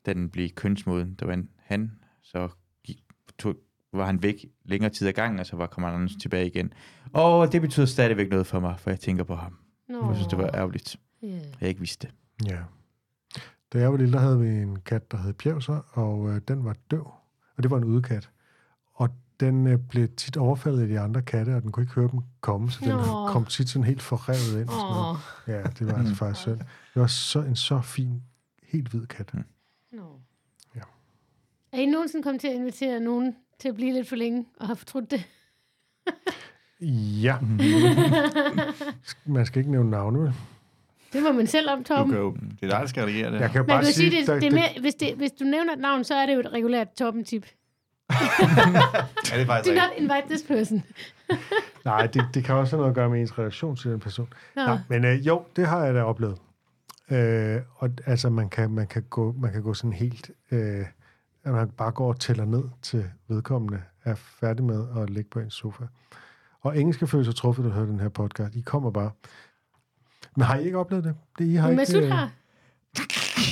da 0.06 0.12
den 0.12 0.30
blev 0.30 0.48
kønsmoden, 0.48 1.14
der 1.14 1.26
var 1.26 1.32
en 1.32 1.48
han, 1.56 1.92
så 2.22 2.48
gik, 2.84 2.98
tog, 3.38 3.56
var 3.92 4.06
han 4.06 4.22
væk 4.22 4.46
længere 4.64 4.90
tid 4.90 5.08
ad 5.08 5.12
gangen, 5.12 5.38
og 5.40 5.46
så 5.46 5.56
var 5.56 5.66
kommer 5.66 5.90
han 5.90 6.08
tilbage 6.08 6.46
igen. 6.46 6.72
Og 7.12 7.52
det 7.52 7.60
betyder 7.60 7.86
stadigvæk 7.86 8.30
noget 8.30 8.46
for 8.46 8.60
mig, 8.60 8.80
for 8.80 8.90
jeg 8.90 9.00
tænker 9.00 9.24
på 9.24 9.34
ham. 9.34 9.58
Nå. 9.88 10.06
Jeg 10.06 10.16
synes, 10.16 10.28
det 10.28 10.38
var 10.38 10.50
ærgerligt, 10.54 10.96
Yeah. 11.24 11.42
jeg 11.60 11.68
ikke 11.68 11.80
vidste 11.80 12.06
det. 12.06 12.14
Ja. 12.50 12.58
Da 13.72 13.78
jeg 13.78 13.90
var 13.92 13.96
lille, 13.96 14.12
der 14.12 14.18
havde 14.18 14.40
vi 14.40 14.48
en 14.48 14.80
kat, 14.80 15.12
der 15.12 15.18
hed 15.18 15.32
Pjevser, 15.32 15.80
og 15.90 16.30
øh, 16.30 16.40
den 16.48 16.64
var 16.64 16.76
døv. 16.90 17.10
Og 17.56 17.62
det 17.62 17.70
var 17.70 17.76
en 17.76 17.84
udekat. 17.84 18.30
Og 18.94 19.10
den 19.40 19.66
øh, 19.66 19.78
blev 19.78 20.08
tit 20.08 20.36
overfaldet 20.36 20.82
af 20.82 20.88
de 20.88 21.00
andre 21.00 21.22
katte, 21.22 21.56
og 21.56 21.62
den 21.62 21.72
kunne 21.72 21.82
ikke 21.82 21.94
høre 21.94 22.08
dem 22.12 22.20
komme, 22.40 22.70
så 22.70 22.78
den 22.80 22.88
Nå. 22.88 23.28
kom 23.28 23.44
tit 23.44 23.68
sådan 23.68 23.84
helt 23.84 24.02
forrevet 24.02 24.60
ind. 24.60 24.68
Og 24.68 24.74
sådan 24.74 24.92
noget. 24.92 25.18
Ja, 25.46 25.62
det 25.62 25.86
var 25.86 25.98
altså 25.98 26.14
faktisk 26.14 26.40
synd. 26.40 26.58
Det 26.94 27.00
var 27.00 27.06
så 27.06 27.40
en 27.40 27.56
så 27.56 27.80
fin, 27.80 28.22
helt 28.62 28.88
hvid 28.88 29.06
kat. 29.06 29.34
Nå. 29.92 30.20
Ja. 30.74 30.80
Er 31.72 31.78
I 31.78 31.86
nogensinde 31.86 32.22
kommet 32.22 32.40
til 32.40 32.48
at 32.48 32.54
invitere 32.54 33.00
nogen 33.00 33.36
til 33.58 33.68
at 33.68 33.74
blive 33.74 33.92
lidt 33.92 34.08
for 34.08 34.16
længe, 34.16 34.46
og 34.60 34.66
har 34.66 34.74
fortrudt 34.74 35.10
det? 35.10 35.28
Ja. 37.22 37.38
Man 39.26 39.46
skal 39.46 39.58
ikke 39.60 39.70
nævne 39.70 39.90
navne, 39.90 40.20
vel? 40.20 40.34
Det 41.12 41.22
må 41.22 41.32
man 41.32 41.46
selv 41.46 41.70
om, 41.70 41.78
Du 41.78 41.94
Tom. 41.94 42.08
kan 42.10 42.18
jo, 42.18 42.30
det 42.32 42.62
er 42.62 42.68
dig, 42.70 42.80
der 42.80 42.86
skal 42.86 43.04
reagere 43.04 43.32
det. 43.32 43.40
Jeg 43.40 43.50
kan 43.50 43.58
Man 43.60 43.66
bare 43.66 43.82
kan 43.82 43.92
sige, 43.92 44.10
sige, 44.10 44.20
det, 44.20 44.26
det 44.28 44.34
er 44.36 44.40
det- 44.40 44.52
mere, 44.52 44.68
hvis, 44.80 44.94
det, 44.94 45.14
hvis 45.16 45.30
du 45.30 45.44
nævner 45.44 45.72
et 45.72 45.78
navn, 45.78 46.04
så 46.04 46.14
er 46.14 46.26
det 46.26 46.34
jo 46.34 46.40
et 46.40 46.52
regulært 46.52 46.88
Torben-tip. 46.98 47.46
Ja, 49.30 49.36
det 49.36 49.42
er 49.42 49.46
faktisk 49.46 49.74
Do 49.74 49.80
not 49.80 49.90
invite 49.96 50.22
this 50.28 50.42
person. 50.48 50.82
Nej, 51.84 52.06
det, 52.06 52.24
det 52.34 52.44
kan 52.44 52.54
også 52.54 52.76
have 52.76 52.80
noget 52.80 52.90
at 52.90 52.94
gøre 52.94 53.08
med 53.10 53.20
ens 53.20 53.38
relation 53.38 53.76
til 53.76 53.90
den 53.90 54.00
person. 54.00 54.28
Nå. 54.56 54.62
Nej, 54.66 54.78
men 54.88 55.04
øh, 55.04 55.26
jo, 55.26 55.42
det 55.56 55.66
har 55.66 55.84
jeg 55.84 55.94
da 55.94 56.02
oplevet. 56.02 56.38
Øh, 57.10 57.60
og 57.74 57.90
altså, 58.06 58.30
man 58.30 58.48
kan, 58.48 58.70
man, 58.70 58.86
kan 58.86 59.02
gå, 59.10 59.34
man 59.38 59.52
kan 59.52 59.62
gå 59.62 59.74
sådan 59.74 59.92
helt... 59.92 60.30
Øh, 60.50 60.84
at 61.44 61.52
man 61.52 61.68
bare 61.70 61.90
går 61.92 62.08
og 62.08 62.20
tæller 62.20 62.44
ned 62.44 62.64
til 62.82 63.04
vedkommende 63.28 63.82
er 64.04 64.14
færdig 64.14 64.64
med 64.64 64.84
at 65.02 65.10
ligge 65.10 65.30
på 65.30 65.38
ens 65.40 65.54
sofa. 65.54 65.84
Og 66.60 66.76
ingen 66.76 66.92
skal 66.92 67.06
føle 67.08 67.24
sig 67.24 67.34
truffet, 67.34 67.64
der 67.64 67.70
hører 67.70 67.86
den 67.86 68.00
her 68.00 68.08
podcast. 68.08 68.54
I 68.54 68.60
kommer 68.60 68.90
bare. 68.90 69.10
Men 70.36 70.42
har 70.44 70.56
I 70.58 70.64
ikke 70.64 70.78
oplevet 70.78 71.04
det? 71.04 71.14
det 71.38 71.44
I 71.44 71.54
har 71.54 71.68
Men 71.70 71.80
ikke, 71.80 71.92
Masud 71.92 72.02
øh, 72.02 72.10
har. 72.10 72.30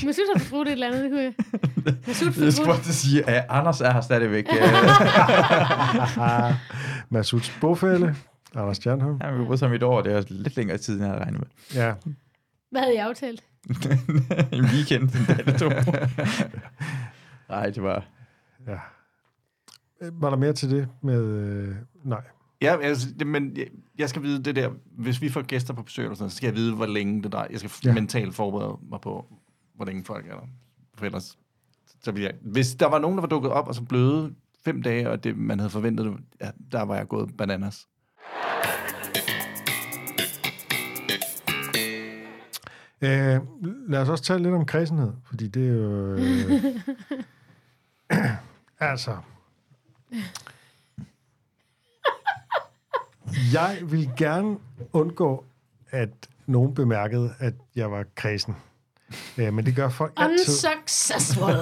Masud 0.06 0.22
har 0.36 0.40
fortrudt 0.44 0.68
et 0.68 0.72
eller 0.72 0.86
andet, 0.86 1.02
det 1.02 1.10
kunne 1.10 1.22
jeg. 1.22 1.34
Masud 2.06 2.42
Jeg 2.44 2.52
skulle 2.52 2.72
også 2.72 2.94
sige, 2.94 3.28
at 3.28 3.46
Anders 3.48 3.80
er 3.80 3.92
her 3.92 4.00
stadigvæk. 4.00 4.46
Masuds 7.10 7.58
bofælle, 7.60 8.16
Anders 8.54 8.76
Stjernholm. 8.76 9.20
Han 9.20 9.48
var 9.48 9.56
som 9.56 9.72
et 9.72 9.82
år, 9.82 10.02
det 10.02 10.12
er 10.12 10.22
lidt 10.28 10.56
længere 10.56 10.78
tid, 10.78 10.94
end 10.94 11.02
jeg 11.02 11.10
havde 11.10 11.22
regnet 11.24 11.40
med. 11.40 11.48
Ja, 11.82 11.92
Hvad 12.70 12.80
havde 12.80 12.94
I 12.94 12.98
aftalt? 12.98 13.44
en 14.52 14.64
weekend, 14.64 15.02
en 15.02 15.24
dag 15.28 15.38
eller 15.38 15.58
to. 15.58 15.68
Nej, 17.48 17.70
det 17.70 17.82
var... 17.82 18.04
ja. 18.66 18.78
Øh, 20.02 20.22
Var 20.22 20.30
der 20.30 20.36
mere 20.36 20.52
til 20.52 20.70
det 20.70 20.88
med... 21.02 21.20
Øh, 21.22 21.74
nej. 22.04 22.20
Ja, 22.62 22.80
altså, 22.80 23.08
det- 23.18 23.26
men 23.26 23.56
jeg- 23.56 23.68
jeg 23.98 24.08
skal 24.08 24.22
vide 24.22 24.42
det 24.42 24.56
der, 24.56 24.70
hvis 24.98 25.20
vi 25.22 25.28
får 25.28 25.42
gæster 25.42 25.74
på 25.74 25.82
besøg, 25.82 26.02
eller 26.04 26.16
sådan, 26.16 26.30
så 26.30 26.36
skal 26.36 26.46
jeg 26.46 26.54
vide, 26.56 26.74
hvor 26.74 26.86
længe 26.86 27.22
det 27.22 27.32
drejer. 27.32 27.48
Jeg 27.50 27.58
skal 27.58 27.70
Ja. 27.84 27.88
ja. 27.88 27.94
mentalt 27.94 28.34
forberede 28.34 28.78
mig 28.90 29.00
på, 29.00 29.26
hvor 29.74 29.84
længe 29.84 30.04
folk 30.04 30.26
er 30.26 30.34
der. 30.34 30.46
For 30.94 31.06
ellers, 31.06 31.38
så 32.04 32.12
vil 32.12 32.22
jeg, 32.22 32.32
hvis 32.42 32.74
der 32.74 32.86
var 32.86 32.98
nogen, 32.98 33.16
der 33.16 33.20
var 33.22 33.28
dukket 33.28 33.50
op 33.50 33.68
og 33.68 33.74
så 33.74 33.82
bløde 33.82 34.34
fem 34.64 34.82
dage, 34.82 35.10
og 35.10 35.24
det, 35.24 35.36
man 35.36 35.58
havde 35.58 35.70
forventet, 35.70 36.16
ja, 36.40 36.50
der 36.72 36.82
var 36.82 36.96
jeg 36.96 37.08
gået 37.08 37.36
bananas. 37.36 37.86
Øh, 43.02 43.40
lad 43.88 44.00
os 44.02 44.08
også 44.08 44.24
tale 44.24 44.42
lidt 44.42 44.54
om 44.54 44.66
kredsenhed, 44.66 45.12
fordi 45.24 45.48
det 45.48 45.68
er 45.68 45.72
jo... 45.72 46.12
Øh, 46.14 46.62
altså... 48.90 49.16
Jeg 53.52 53.78
vil 53.82 54.10
gerne 54.16 54.56
undgå, 54.92 55.44
at 55.90 56.10
nogen 56.46 56.74
bemærkede, 56.74 57.34
at 57.38 57.54
jeg 57.76 57.90
var 57.90 58.04
kredsen. 58.14 58.54
Øh, 59.38 59.54
men 59.54 59.66
det 59.66 59.76
gør 59.76 59.88
folk 59.88 60.12
altid. 60.16 60.54
Unsuccessful. 60.54 61.52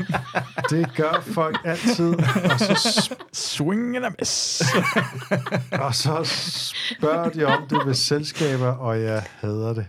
Det 0.70 0.96
gør 0.96 1.22
folk 1.22 1.58
altid. 1.64 2.14
Og 2.14 2.58
så, 2.58 3.14
Swing 3.32 3.96
and 3.96 4.04
a 4.04 4.10
miss. 4.18 4.62
og 5.86 5.94
så 5.94 6.20
spørger 6.94 7.28
de 7.28 7.44
om 7.44 7.68
det 7.68 7.78
ved 7.86 7.94
selskaber, 7.94 8.68
og 8.68 9.02
jeg 9.02 9.22
hader 9.40 9.74
det. 9.74 9.86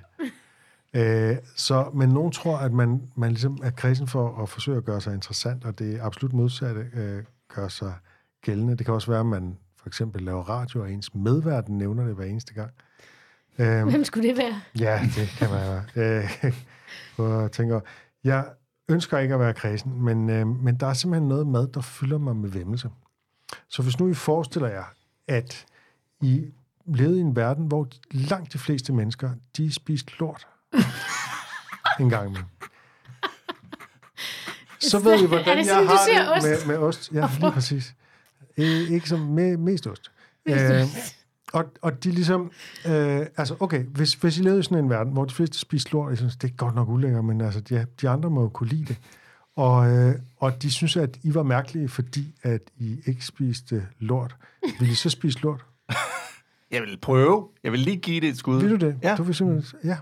Øh, 0.93 1.37
så, 1.55 1.89
men 1.93 2.09
nogen 2.09 2.31
tror, 2.31 2.57
at 2.57 2.71
man, 2.71 3.01
man 3.15 3.29
ligesom 3.29 3.59
er 3.63 3.69
kredsen 3.69 4.07
for 4.07 4.41
at 4.43 4.49
forsøge 4.49 4.77
at 4.77 4.85
gøre 4.85 5.01
sig 5.01 5.13
interessant, 5.13 5.65
og 5.65 5.79
det 5.79 5.99
absolut 6.01 6.33
modsatte 6.33 6.85
øh, 6.93 7.23
gør 7.55 7.67
sig 7.67 7.93
gældende. 8.41 8.77
Det 8.77 8.85
kan 8.85 8.93
også 8.93 9.11
være, 9.11 9.19
at 9.19 9.25
man 9.25 9.57
for 9.83 9.89
eksempel 9.89 10.21
laver 10.21 10.43
radio, 10.43 10.81
og 10.81 10.91
ens 10.91 11.15
medverden 11.15 11.77
nævner 11.77 12.05
det 12.05 12.15
hver 12.15 12.25
eneste 12.25 12.53
gang. 12.53 12.71
Øhm, 13.59 13.89
Hvem 13.89 14.03
skulle 14.03 14.29
det 14.29 14.37
være? 14.37 14.61
Ja, 14.79 14.99
det 15.15 15.27
kan 15.37 15.49
man. 15.49 15.81
Øh, 16.03 16.53
og 17.17 17.41
jeg 17.41 17.51
tænker, 17.51 17.79
jeg 18.23 18.45
ønsker 18.89 19.17
ikke 19.17 19.33
at 19.33 19.39
være 19.39 19.53
kredsen, 19.53 20.01
men, 20.01 20.29
øh, 20.29 20.47
men 20.47 20.75
der 20.75 20.87
er 20.87 20.93
simpelthen 20.93 21.29
noget 21.29 21.47
mad, 21.47 21.67
der 21.67 21.81
fylder 21.81 22.17
mig 22.17 22.35
med 22.35 22.49
vemmelse. 22.49 22.89
Så 23.69 23.81
hvis 23.83 23.99
nu 23.99 24.09
I 24.09 24.13
forestiller 24.13 24.69
jer, 24.69 24.83
at 25.27 25.65
I 26.21 26.45
levede 26.85 27.17
i 27.17 27.21
en 27.21 27.35
verden, 27.35 27.67
hvor 27.67 27.87
langt 28.11 28.53
de 28.53 28.57
fleste 28.57 28.93
mennesker, 28.93 29.29
de 29.57 29.73
spiste 29.73 30.11
lort 30.19 30.47
en 31.99 32.09
gang 32.09 32.27
imellem. 32.27 32.45
Så 34.79 34.99
ved 34.99 35.23
I, 35.23 35.27
hvordan 35.27 35.65
jeg 35.65 35.75
har 35.75 36.33
det 36.33 36.43
med, 36.43 36.67
med 36.67 36.77
ost. 36.77 37.11
Ja, 37.13 37.23
Og 37.23 37.29
lige 37.39 37.51
præcis. 37.51 37.95
Øh, 38.57 38.91
ikke 38.91 39.09
som 39.09 39.19
med, 39.19 39.57
mest 39.57 39.87
ost. 39.87 40.11
Mest 40.45 40.63
Øh, 40.63 40.85
og, 41.53 41.65
og 41.81 42.03
de 42.03 42.11
ligesom, 42.11 42.51
øh, 42.85 43.25
altså 43.37 43.55
okay, 43.59 43.83
hvis, 43.83 44.13
hvis 44.13 44.37
I 44.37 44.41
levede 44.41 44.59
i 44.59 44.63
sådan 44.63 44.77
en 44.77 44.89
verden, 44.89 45.13
hvor 45.13 45.25
de 45.25 45.33
fleste 45.33 45.59
spiser 45.59 45.89
lort, 45.91 46.09
jeg 46.09 46.17
synes, 46.17 46.35
det 46.35 46.49
er 46.49 46.55
godt 46.55 46.75
nok 46.75 46.89
ulækkert, 46.89 47.25
men 47.25 47.41
altså, 47.41 47.59
de, 47.59 47.85
de 48.01 48.09
andre 48.09 48.29
må 48.29 48.41
jo 48.41 48.49
kunne 48.49 48.69
lide 48.69 48.85
det. 48.85 48.97
Og, 49.55 49.91
øh, 49.91 50.15
og 50.37 50.61
de 50.61 50.71
synes, 50.71 50.97
at 50.97 51.19
I 51.23 51.33
var 51.33 51.43
mærkelige, 51.43 51.89
fordi 51.89 52.35
at 52.43 52.61
I 52.77 52.99
ikke 53.05 53.25
spiste 53.25 53.87
lort. 53.99 54.35
Vil 54.79 54.89
I 54.89 54.95
så 54.95 55.09
spise 55.09 55.41
lort? 55.41 55.65
Jeg 56.71 56.81
vil 56.81 56.97
prøve. 57.01 57.47
Jeg 57.63 57.71
vil 57.71 57.79
lige 57.79 57.97
give 57.97 58.21
det 58.21 58.29
et 58.29 58.37
skud. 58.37 58.61
Vil 58.61 58.71
du 58.71 58.75
det? 58.75 58.99
Ja. 59.03 59.15
Du 59.15 59.23
vil 59.23 59.35
simpelthen, 59.35 59.79
ja. 59.83 59.89
Jeg 59.89 59.97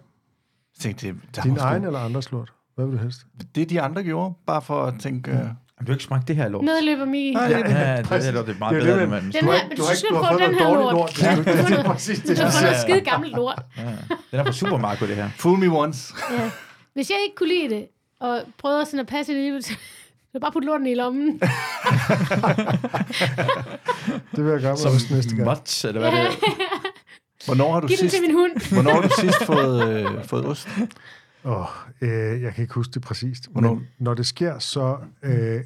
tænkte, 0.80 1.08
det, 1.08 1.18
der 1.36 1.42
Din 1.42 1.58
egen 1.58 1.84
eller 1.84 2.00
andres 2.00 2.32
lort? 2.32 2.54
Hvad 2.76 2.86
vil 2.86 2.98
du 2.98 3.02
helst? 3.02 3.26
Det 3.56 3.70
de 3.70 3.82
andre 3.82 4.04
gjorde, 4.04 4.34
bare 4.46 4.62
for 4.62 4.84
at 4.84 4.94
tænke... 5.00 5.32
Uh... 5.32 5.38
Har 5.82 5.86
du 5.86 5.92
ikke 5.92 6.04
smagt 6.04 6.28
det 6.28 6.36
her 6.36 6.50
lort? 6.50 6.64
Medløber 6.66 7.06
mig. 7.06 7.32
Nej, 7.34 7.44
Ja, 7.44 7.58
det, 7.58 7.70
ja, 7.70 7.98
det, 7.98 8.06
præcis. 8.06 8.30
det, 8.30 8.38
er, 8.40 8.44
det 8.46 8.56
er 8.56 8.60
meget 8.60 8.76
Det 8.76 8.82
er 8.82 8.86
bedre, 8.96 9.16
det, 9.18 9.24
end 9.24 9.34
Den 9.34 9.44
Du 9.44 9.52
har 9.52 9.58
her, 9.58 9.64
ikke- 9.64 9.76
du, 9.78 9.84
har 9.84 9.94
skal 9.96 10.08
ikke- 10.08 10.16
du 10.18 10.24
har 10.24 10.30
prøve 10.30 10.40
fået 10.40 10.50
den 10.50 10.56
noget 10.58 10.68
her 10.68 10.76
dårligt 10.76 10.84
lort. 10.84 10.94
lort. 10.94 11.46
Det 11.46 11.52
er- 11.52 11.66
det 11.68 11.78
er 11.78 11.84
har 11.84 11.94
præcis 11.94 12.20
det, 12.20 12.38
Du 12.38 12.44
har 12.44 12.52
fundet 12.52 12.76
siger. 12.78 12.82
skide 12.82 13.02
gammelt 13.12 13.34
lort. 13.36 13.62
Den 14.32 14.40
er 14.40 14.44
fra 14.44 14.52
supermarked, 14.52 15.08
det 15.08 15.16
her. 15.16 15.30
Fool 15.38 15.58
me 15.60 15.68
once. 15.68 16.14
Ja. 16.32 16.50
Hvis 16.94 17.10
jeg 17.10 17.18
ikke 17.26 17.36
kunne 17.36 17.50
lide 17.50 17.70
det, 17.76 17.86
og 18.20 18.42
prøvede 18.58 18.86
sådan 18.86 19.00
at 19.00 19.08
passe 19.08 19.32
det 19.32 19.38
alligevel, 19.38 19.64
så 19.64 19.74
så 20.34 20.40
bare 20.40 20.52
putte 20.52 20.66
lorten 20.66 20.88
i 20.88 20.96
lommen. 20.96 21.40
Det 24.36 24.46
vil 24.46 24.52
jeg 24.52 24.62
gøre 24.62 24.78
Som 24.78 24.96
ost 24.96 25.12
næste 25.12 25.36
gang. 25.36 25.50
Muts, 25.50 25.86
eller 25.86 26.00
hvad 26.02 26.12
det 26.12 26.20
er. 26.20 26.32
Hvornår 27.46 27.74
har 27.74 27.80
du 27.80 27.88
Giv 27.88 27.98
sidst, 27.98 28.16
til 28.16 28.22
min 28.28 28.34
hund. 28.36 28.74
hvornår 28.74 28.92
har 28.94 29.02
du 29.02 29.10
sidst 29.20 29.46
fået, 29.46 29.90
øh, 29.90 30.26
fået 30.26 30.46
ost? 30.46 30.68
Åh, 31.46 31.66
øh, 32.02 32.42
jeg 32.42 32.54
kan 32.54 32.62
ikke 32.62 32.74
huske 32.74 32.92
det 32.92 33.02
præcist. 33.02 33.52
Hvornår? 33.52 33.74
Men 33.74 33.88
når 34.00 34.14
det 34.14 34.26
sker, 34.26 34.60
så 34.60 34.98
øh, 35.24 35.64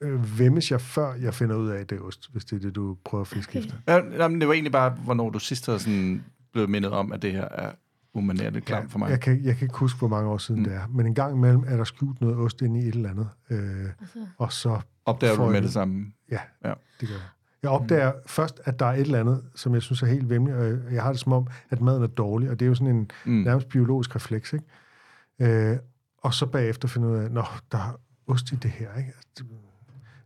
øh, 0.00 0.38
vemmes 0.38 0.70
jeg, 0.70 0.80
før 0.80 1.14
jeg 1.14 1.34
finder 1.34 1.56
ud 1.56 1.68
af, 1.68 1.80
at 1.80 1.90
det 1.90 1.98
er 1.98 2.02
ost, 2.02 2.28
hvis 2.32 2.44
det 2.44 2.56
er 2.56 2.60
det, 2.60 2.74
du 2.74 2.96
prøver 3.04 3.22
at 3.22 3.28
fiske 3.28 3.50
Okay. 3.58 3.60
efter. 3.60 3.76
Ja, 3.88 4.22
jamen, 4.22 4.40
det 4.40 4.48
var 4.48 4.54
egentlig 4.54 4.72
bare, 4.72 4.90
hvornår 4.90 5.30
du 5.30 5.38
sidst 5.38 5.66
har 5.66 5.78
sådan 5.78 6.24
blevet 6.52 6.70
mindet 6.70 6.92
om, 6.92 7.12
at 7.12 7.22
det 7.22 7.32
her 7.32 7.48
er 7.48 7.72
umanerligt 8.14 8.64
klamt 8.64 8.90
for 8.92 8.98
mig. 8.98 9.10
Jeg 9.10 9.20
kan, 9.20 9.44
jeg 9.44 9.56
kan 9.56 9.64
ikke 9.66 9.78
huske, 9.78 9.98
hvor 9.98 10.08
mange 10.08 10.28
år 10.30 10.38
siden 10.38 10.60
Mm. 10.60 10.68
det 10.68 10.74
er. 10.76 10.86
Men 10.86 11.06
en 11.06 11.14
gang 11.14 11.36
imellem 11.36 11.64
er 11.66 11.76
der 11.76 11.84
skjult 11.84 12.20
noget 12.20 12.36
ost 12.36 12.62
inde 12.62 12.80
i 12.80 12.88
et 12.88 12.94
eller 12.94 13.10
andet. 13.10 13.28
Øh, 13.50 13.58
Altså, 14.00 14.26
og 14.38 14.52
så, 14.52 14.80
Opdager 15.06 15.36
du 15.36 15.44
med 15.46 15.54
det. 15.54 15.62
det 15.62 15.72
samme? 15.72 16.12
ja, 16.30 16.38
Ja. 16.64 16.68
ja, 16.68 16.74
det 17.00 17.08
gør 17.08 17.14
jeg. 17.14 17.24
Jeg 17.64 17.72
opdager 17.72 18.12
mm. 18.12 18.18
først, 18.26 18.60
at 18.64 18.78
der 18.78 18.86
er 18.86 18.92
et 18.92 19.00
eller 19.00 19.20
andet, 19.20 19.44
som 19.54 19.74
jeg 19.74 19.82
synes 19.82 20.02
er 20.02 20.06
helt 20.06 20.30
vemmeligt, 20.30 20.58
og 20.58 20.92
jeg 20.94 21.02
har 21.02 21.10
det 21.12 21.20
som 21.20 21.32
om, 21.32 21.46
at 21.70 21.80
maden 21.80 22.02
er 22.02 22.06
dårlig, 22.06 22.50
og 22.50 22.60
det 22.60 22.66
er 22.66 22.68
jo 22.68 22.74
sådan 22.74 22.96
en 22.96 23.10
Mm. 23.24 23.32
nærmest 23.32 23.68
biologisk 23.68 24.16
refleks, 24.16 24.52
ikke? 24.52 25.70
Øh, 25.70 25.76
og 26.18 26.34
så 26.34 26.46
bagefter 26.46 26.88
finder 26.88 27.08
jeg 27.08 27.18
ud 27.18 27.24
af, 27.24 27.30
nå, 27.30 27.42
der 27.72 27.78
er 27.78 28.00
ost 28.26 28.52
i 28.52 28.54
det 28.56 28.70
her, 28.70 28.88
ikke? 28.98 29.12
Altså, 29.16 29.44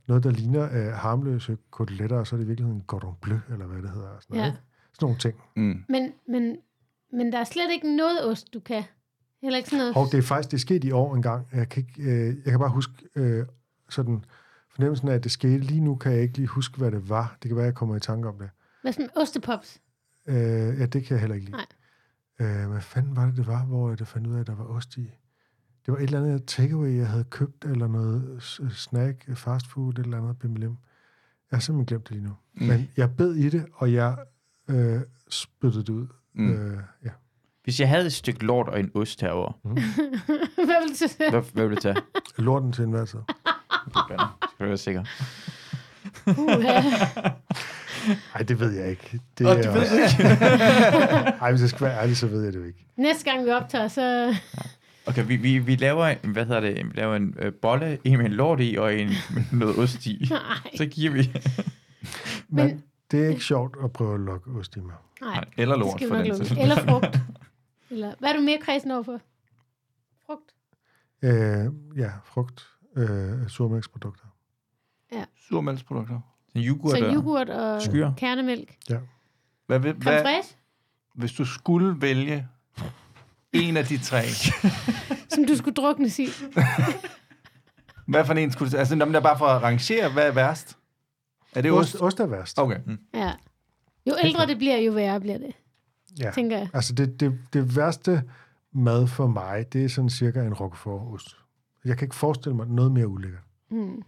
Noget, 0.09 0.25
der 0.25 0.31
ligner 0.31 0.63
øh, 0.65 0.93
harmløse 0.93 1.57
koteletter, 1.71 2.17
og 2.17 2.27
så 2.27 2.37
er 2.37 2.39
det 2.39 2.45
i 2.45 2.49
virkeligheden 2.49 2.83
cordon 2.87 3.15
bleu, 3.23 3.39
eller 3.53 3.67
hvad 3.67 3.83
det 3.83 3.91
hedder. 3.91 4.09
Sådan, 4.21 4.37
noget, 4.37 4.43
Ja. 4.43 4.47
ikke? 4.47 4.59
sådan 4.93 5.05
nogle 5.07 5.19
ting. 5.19 5.35
Mm. 5.57 5.85
men, 5.89 6.13
men, 6.29 6.57
men 7.13 7.33
der 7.33 7.39
er 7.39 7.45
slet 7.45 7.71
ikke 7.73 7.97
noget 7.97 8.27
ost, 8.31 8.55
du 8.55 8.61
kan. 8.61 8.83
Heller 9.43 9.57
ikke 9.57 9.69
sådan 9.71 9.79
noget. 9.79 9.97
Og 9.97 10.07
det 10.13 10.19
er 10.19 10.23
faktisk, 10.23 10.51
det 10.51 10.57
er 10.57 10.61
sket 10.61 10.85
i 10.85 10.91
år 10.91 11.15
en 11.15 11.23
gang. 11.23 11.47
Jeg 11.53 11.69
kan, 11.69 11.83
ikke, 11.89 12.03
øh, 12.11 12.27
jeg 12.45 12.51
kan 12.53 12.59
bare 12.59 12.71
huske 12.71 12.93
øh, 13.17 13.47
sådan 13.89 14.25
fornemmelsen 14.79 15.09
af, 15.09 15.15
at 15.15 15.25
det 15.25 15.33
skete. 15.33 15.59
Lige 15.59 15.81
nu 15.81 15.95
kan 15.95 16.13
jeg 16.13 16.23
ikke 16.23 16.37
lige 16.37 16.47
huske, 16.47 16.79
hvad 16.79 16.91
det 16.91 17.09
var. 17.09 17.37
Det 17.43 17.49
kan 17.49 17.57
være, 17.57 17.65
jeg 17.65 17.75
kommer 17.75 17.97
i 17.97 18.01
tanke 18.01 18.29
om 18.29 18.39
det. 18.39 18.51
Hvad 18.83 18.93
med 18.99 19.09
ostepops? 19.17 19.81
Øh, 20.27 20.37
ja, 20.81 20.87
det 20.87 21.05
kan 21.05 21.11
jeg 21.11 21.21
heller 21.21 21.35
ikke 21.35 21.47
lide. 21.47 21.57
Nej. 22.39 22.63
Øh, 22.63 22.71
hvad 22.71 22.81
fanden 22.81 23.17
var 23.17 23.27
det, 23.27 23.37
det 23.37 23.47
var, 23.47 23.65
hvor 23.65 23.95
jeg 23.99 24.07
fandt 24.07 24.27
ud 24.27 24.35
af, 24.35 24.41
at 24.41 24.47
der 24.47 24.55
var 24.55 24.65
ost 24.65 24.97
i? 24.97 25.11
Det 25.87 25.93
var 25.93 25.97
et 25.97 26.03
eller 26.03 26.19
andet 26.19 26.45
takeaway, 26.47 26.97
jeg 26.97 27.09
havde 27.09 27.25
købt, 27.25 27.65
eller 27.65 27.89
noget 27.89 28.43
snack, 28.71 29.37
fast 29.37 29.67
food, 29.67 29.93
et 29.93 29.99
eller 29.99 30.19
andet, 30.19 30.39
bimmelim. 30.39 30.77
Jeg 31.51 31.57
har 31.57 31.61
simpelthen 31.61 31.87
glemt 31.87 32.09
det 32.09 32.17
lige 32.17 32.25
nu. 32.25 32.35
Mm. 32.55 32.63
Mm. 32.63 32.67
Men 32.67 32.91
jeg 32.97 33.17
bed 33.17 33.35
i 33.35 33.49
det, 33.49 33.67
og 33.75 33.93
jeg 33.93 34.17
øh, 34.69 35.01
spyttede 35.31 35.83
det 35.85 35.93
ud. 35.93 36.07
Mm. 36.35 36.45
Mm. 36.45 36.53
Øh, 36.53 36.79
ja. 37.05 37.11
Hvis 37.65 37.81
jeg 37.81 37.89
havde 37.89 38.07
et 38.07 38.13
stykke 38.13 38.45
lort 38.45 38.69
og 38.69 38.81
en 38.81 38.91
ost 38.95 39.21
herovre, 39.21 39.53
Hvad 40.67 40.83
vil 40.83 40.91
du 40.91 40.95
sige? 40.95 41.31
hvad, 41.31 41.43
hvad 41.53 41.63
ville 41.65 41.77
du 41.77 41.81
tage? 41.81 41.97
Lorten 42.39 42.73
til 42.73 42.85
enhver 42.85 43.05
tid. 43.05 43.19
Bander. 44.09 44.39
Skal 44.55 44.65
du 44.67 44.69
være 44.69 44.77
sikker? 44.79 45.05
Nej, 48.35 48.43
det 48.49 48.61
ved 48.61 48.71
jeg 48.73 48.91
ikke. 48.91 49.21
Det 49.39 49.47
Åh, 49.47 49.53
er 49.59 49.63
du 49.63 49.71
ved 49.73 49.81
også- 49.81 49.97
det 49.97 50.21
ikke. 50.21 50.35
Ej, 51.43 51.51
hvis 51.51 51.61
jeg 51.61 51.69
skal 51.71 51.81
være 51.87 52.03
ærlig, 52.03 52.17
så 52.17 52.27
ved 52.27 52.45
jeg 52.45 52.53
det 52.53 52.59
jo 52.59 52.65
ikke. 52.65 52.87
Næste 52.97 53.31
gang 53.31 53.45
vi 53.47 53.51
optager, 53.51 53.89
så... 53.89 54.35
Okay, 55.07 55.27
vi, 55.27 55.37
vi, 55.37 55.59
vi 55.59 55.77
laver 55.77 56.07
en, 56.07 56.31
hvad 56.33 56.47
hedder 56.47 56.61
det, 56.61 56.77
vi 56.87 56.91
laver 56.95 57.17
en 57.17 57.35
øh, 57.39 57.53
bolle, 57.53 57.99
en 58.05 58.19
med 58.19 58.27
en 58.27 58.33
lort 58.33 58.61
i, 58.61 58.77
og 58.79 58.95
en 58.95 59.09
med 59.09 59.43
noget 59.53 59.79
ost 59.79 60.07
i. 60.07 60.27
Nej, 60.31 60.41
Så 60.77 60.87
giver 60.87 61.13
vi... 61.13 61.31
Men, 62.49 62.67
Men- 62.67 62.83
det 63.11 63.25
er 63.25 63.29
ikke 63.29 63.45
sjovt 63.45 63.77
at 63.85 63.93
prøve 63.93 64.15
at 64.15 64.21
lokke 64.21 64.51
ost 64.59 64.77
i 64.77 64.81
mig. 64.81 64.95
nej. 65.21 65.45
Eller 65.57 65.75
det 65.75 65.81
lort, 65.85 66.03
for 66.09 66.17
den 66.17 66.27
lukke. 66.27 66.47
sags 66.47 66.61
Eller 66.61 66.77
frugt. 66.77 67.19
Eller, 67.91 68.13
hvad 68.19 68.31
er 68.31 68.37
du 68.37 68.41
mere 68.41 68.59
kredsen 68.63 68.91
overfor? 68.91 69.21
Frugt? 70.27 70.51
Øh, 71.23 71.67
ja, 71.97 72.11
frugt, 72.25 72.67
øh, 72.99 73.49
surmælksprodukter. 73.49 74.25
Surmælksprodukter. 75.49 76.21
Yoghurt, 76.57 76.99
Så 76.99 77.07
og- 77.07 77.15
yoghurt 77.15 77.49
og 77.51 77.83
Skyr. 77.83 78.11
kernemælk. 78.17 78.77
Hvad, 79.67 79.79
vil- 79.79 79.91
Creme 79.93 80.03
hvad, 80.03 80.23
fraiche, 80.23 80.57
hvis 81.15 81.33
du 81.33 81.45
skulle 81.45 82.01
vælge 82.01 82.49
en 83.53 83.77
af 83.77 83.85
de 83.85 83.99
tre, 83.99 84.23
som 85.35 85.45
du 85.49 85.57
skulle 85.57 85.75
druknes 85.75 86.19
i. 86.25 86.27
hvad 88.07 88.25
for 88.25 88.35
en 88.35 88.53
skulle 88.53 88.71
du... 88.73 88.77
Altså, 88.77 88.95
når 88.95 89.07
man 89.07 89.15
er 89.15 89.21
bare 89.21 89.39
for 89.39 89.47
at 89.47 89.63
rangere, 89.63 90.13
hvad 90.13 90.27
er 90.29 90.33
værst? 90.33 90.79
Er 91.55 91.63
det 91.63 91.73
Ost, 91.73 91.95
ost? 91.95 92.03
ost 92.03 92.21
er 92.21 92.27
værst. 92.27 92.59
Okay. 92.59 92.81
Ja. 93.15 93.33
Jo 94.07 94.15
ældre 94.23 94.47
det 94.47 94.59
bliver, 94.59 94.77
jo 94.77 94.93
værre 94.93 95.21
bliver 95.21 95.39
det, 95.39 95.53
Ja. 96.21 96.31
tænker 96.31 96.59
jeg. 96.59 96.69
Altså, 96.73 96.93
det, 96.95 97.21
det, 97.21 97.39
det 97.53 97.77
værste 97.77 98.23
mad 98.73 99.07
for 99.07 99.27
mig, 99.27 99.73
det 99.73 99.85
er 99.85 99.89
sådan 99.89 100.11
cirka 100.11 100.43
en 100.47 100.55
roquefort-ost. 100.55 101.37
Jeg 101.85 101.99
kan 101.99 102.05
ikke 102.07 102.15
forestille 102.17 102.57
mig 102.57 102.67
noget 102.67 102.93
mere 102.93 103.09
ulækkert. 103.09 103.43
Mm. 103.71 104.03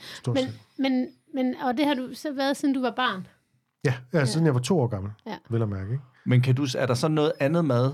Stort 0.00 0.34
Men, 0.34 0.44
set. 0.44 0.60
men, 0.78 1.08
men, 1.34 1.54
og 1.62 1.76
det 1.76 1.86
har 1.86 1.94
du 1.94 2.14
så 2.14 2.32
været, 2.32 2.56
siden 2.56 2.74
du 2.74 2.80
var 2.80 2.90
barn. 2.96 3.26
Ja, 3.84 3.94
ja, 4.12 4.24
siden 4.24 4.46
jeg 4.46 4.54
var 4.54 4.60
to 4.60 4.80
år 4.80 4.86
gammel, 4.86 5.12
Ja. 5.26 5.36
vil 5.50 5.58
jeg 5.58 5.68
mærke. 5.68 5.92
Ikke? 5.92 6.04
Men 6.24 6.40
kan 6.40 6.54
du, 6.54 6.66
er 6.78 6.86
der 6.86 6.94
så 6.94 7.08
noget 7.08 7.32
andet 7.40 7.64
mad, 7.64 7.92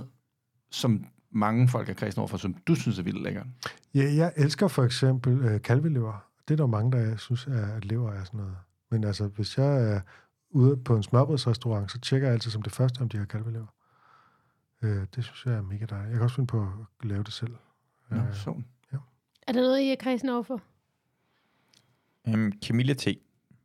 som 0.70 1.04
mange 1.30 1.68
folk 1.68 1.88
er 1.88 1.94
kredsende 1.94 2.20
overfor, 2.20 2.36
som 2.36 2.54
du 2.54 2.74
synes 2.74 2.98
er 2.98 3.02
vildt 3.02 3.22
lækkert? 3.22 3.46
Ja, 3.94 4.14
jeg 4.14 4.32
elsker 4.36 4.68
for 4.68 4.84
eksempel 4.84 5.38
øh, 5.44 5.62
kalvelever. 5.62 6.24
Det 6.48 6.54
er 6.54 6.56
der 6.56 6.66
mange, 6.66 6.92
der 6.92 7.16
synes, 7.16 7.46
er, 7.46 7.66
at 7.66 7.84
lever 7.84 8.12
er 8.12 8.24
sådan 8.24 8.38
noget. 8.40 8.56
Men 8.90 9.04
altså, 9.04 9.26
hvis 9.26 9.58
jeg 9.58 9.92
er 9.92 10.00
ude 10.50 10.76
på 10.76 10.96
en 10.96 11.02
smørbrødsrestaurant, 11.02 11.92
så 11.92 12.00
tjekker 12.00 12.28
jeg 12.28 12.34
altid 12.34 12.50
som 12.50 12.62
det 12.62 12.72
første, 12.72 13.00
om 13.00 13.08
de 13.08 13.16
har 13.18 13.24
kalvelever. 13.24 13.66
Øh, 14.82 15.06
det 15.14 15.24
synes 15.24 15.46
jeg 15.46 15.54
er 15.54 15.62
mega 15.62 15.84
dejligt. 15.84 16.08
Jeg 16.10 16.14
kan 16.16 16.22
også 16.22 16.36
finde 16.36 16.46
på 16.46 16.62
at 17.00 17.06
lave 17.08 17.22
det 17.22 17.32
selv. 17.32 17.54
Nå, 18.10 18.16
Øh, 18.16 18.34
sådan. 18.34 18.64
Er 19.48 19.52
der 19.52 19.60
noget, 19.60 19.80
I 19.80 19.90
er 19.90 19.96
kredsen 19.96 20.28
overfor? 20.28 20.60
Um, 22.24 22.52
Camilla 22.64 22.94
te. 22.94 23.16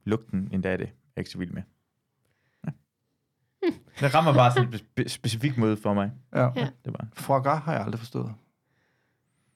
Lugten 0.04 0.50
endda 0.52 0.70
af 0.72 0.78
det. 0.78 0.88
Er 0.88 0.92
jeg 1.16 1.22
ikke 1.22 1.32
så 1.32 1.38
vild 1.38 1.52
med. 1.52 1.62
Ja. 2.66 2.72
Det 4.00 4.16
rammer 4.16 4.34
bare 4.34 4.52
sådan 4.52 4.74
en 4.74 4.74
spe- 4.74 5.08
specifik 5.08 5.58
måde 5.58 5.78
for 5.78 5.94
mig. 5.94 6.12
Ja. 6.34 6.42
Ja. 6.42 6.52
ja. 6.56 6.70
Det 6.86 6.94
var. 6.94 7.40
Gras 7.40 7.64
har 7.64 7.74
jeg 7.74 7.82
aldrig 7.82 8.00
forstået. 8.00 8.34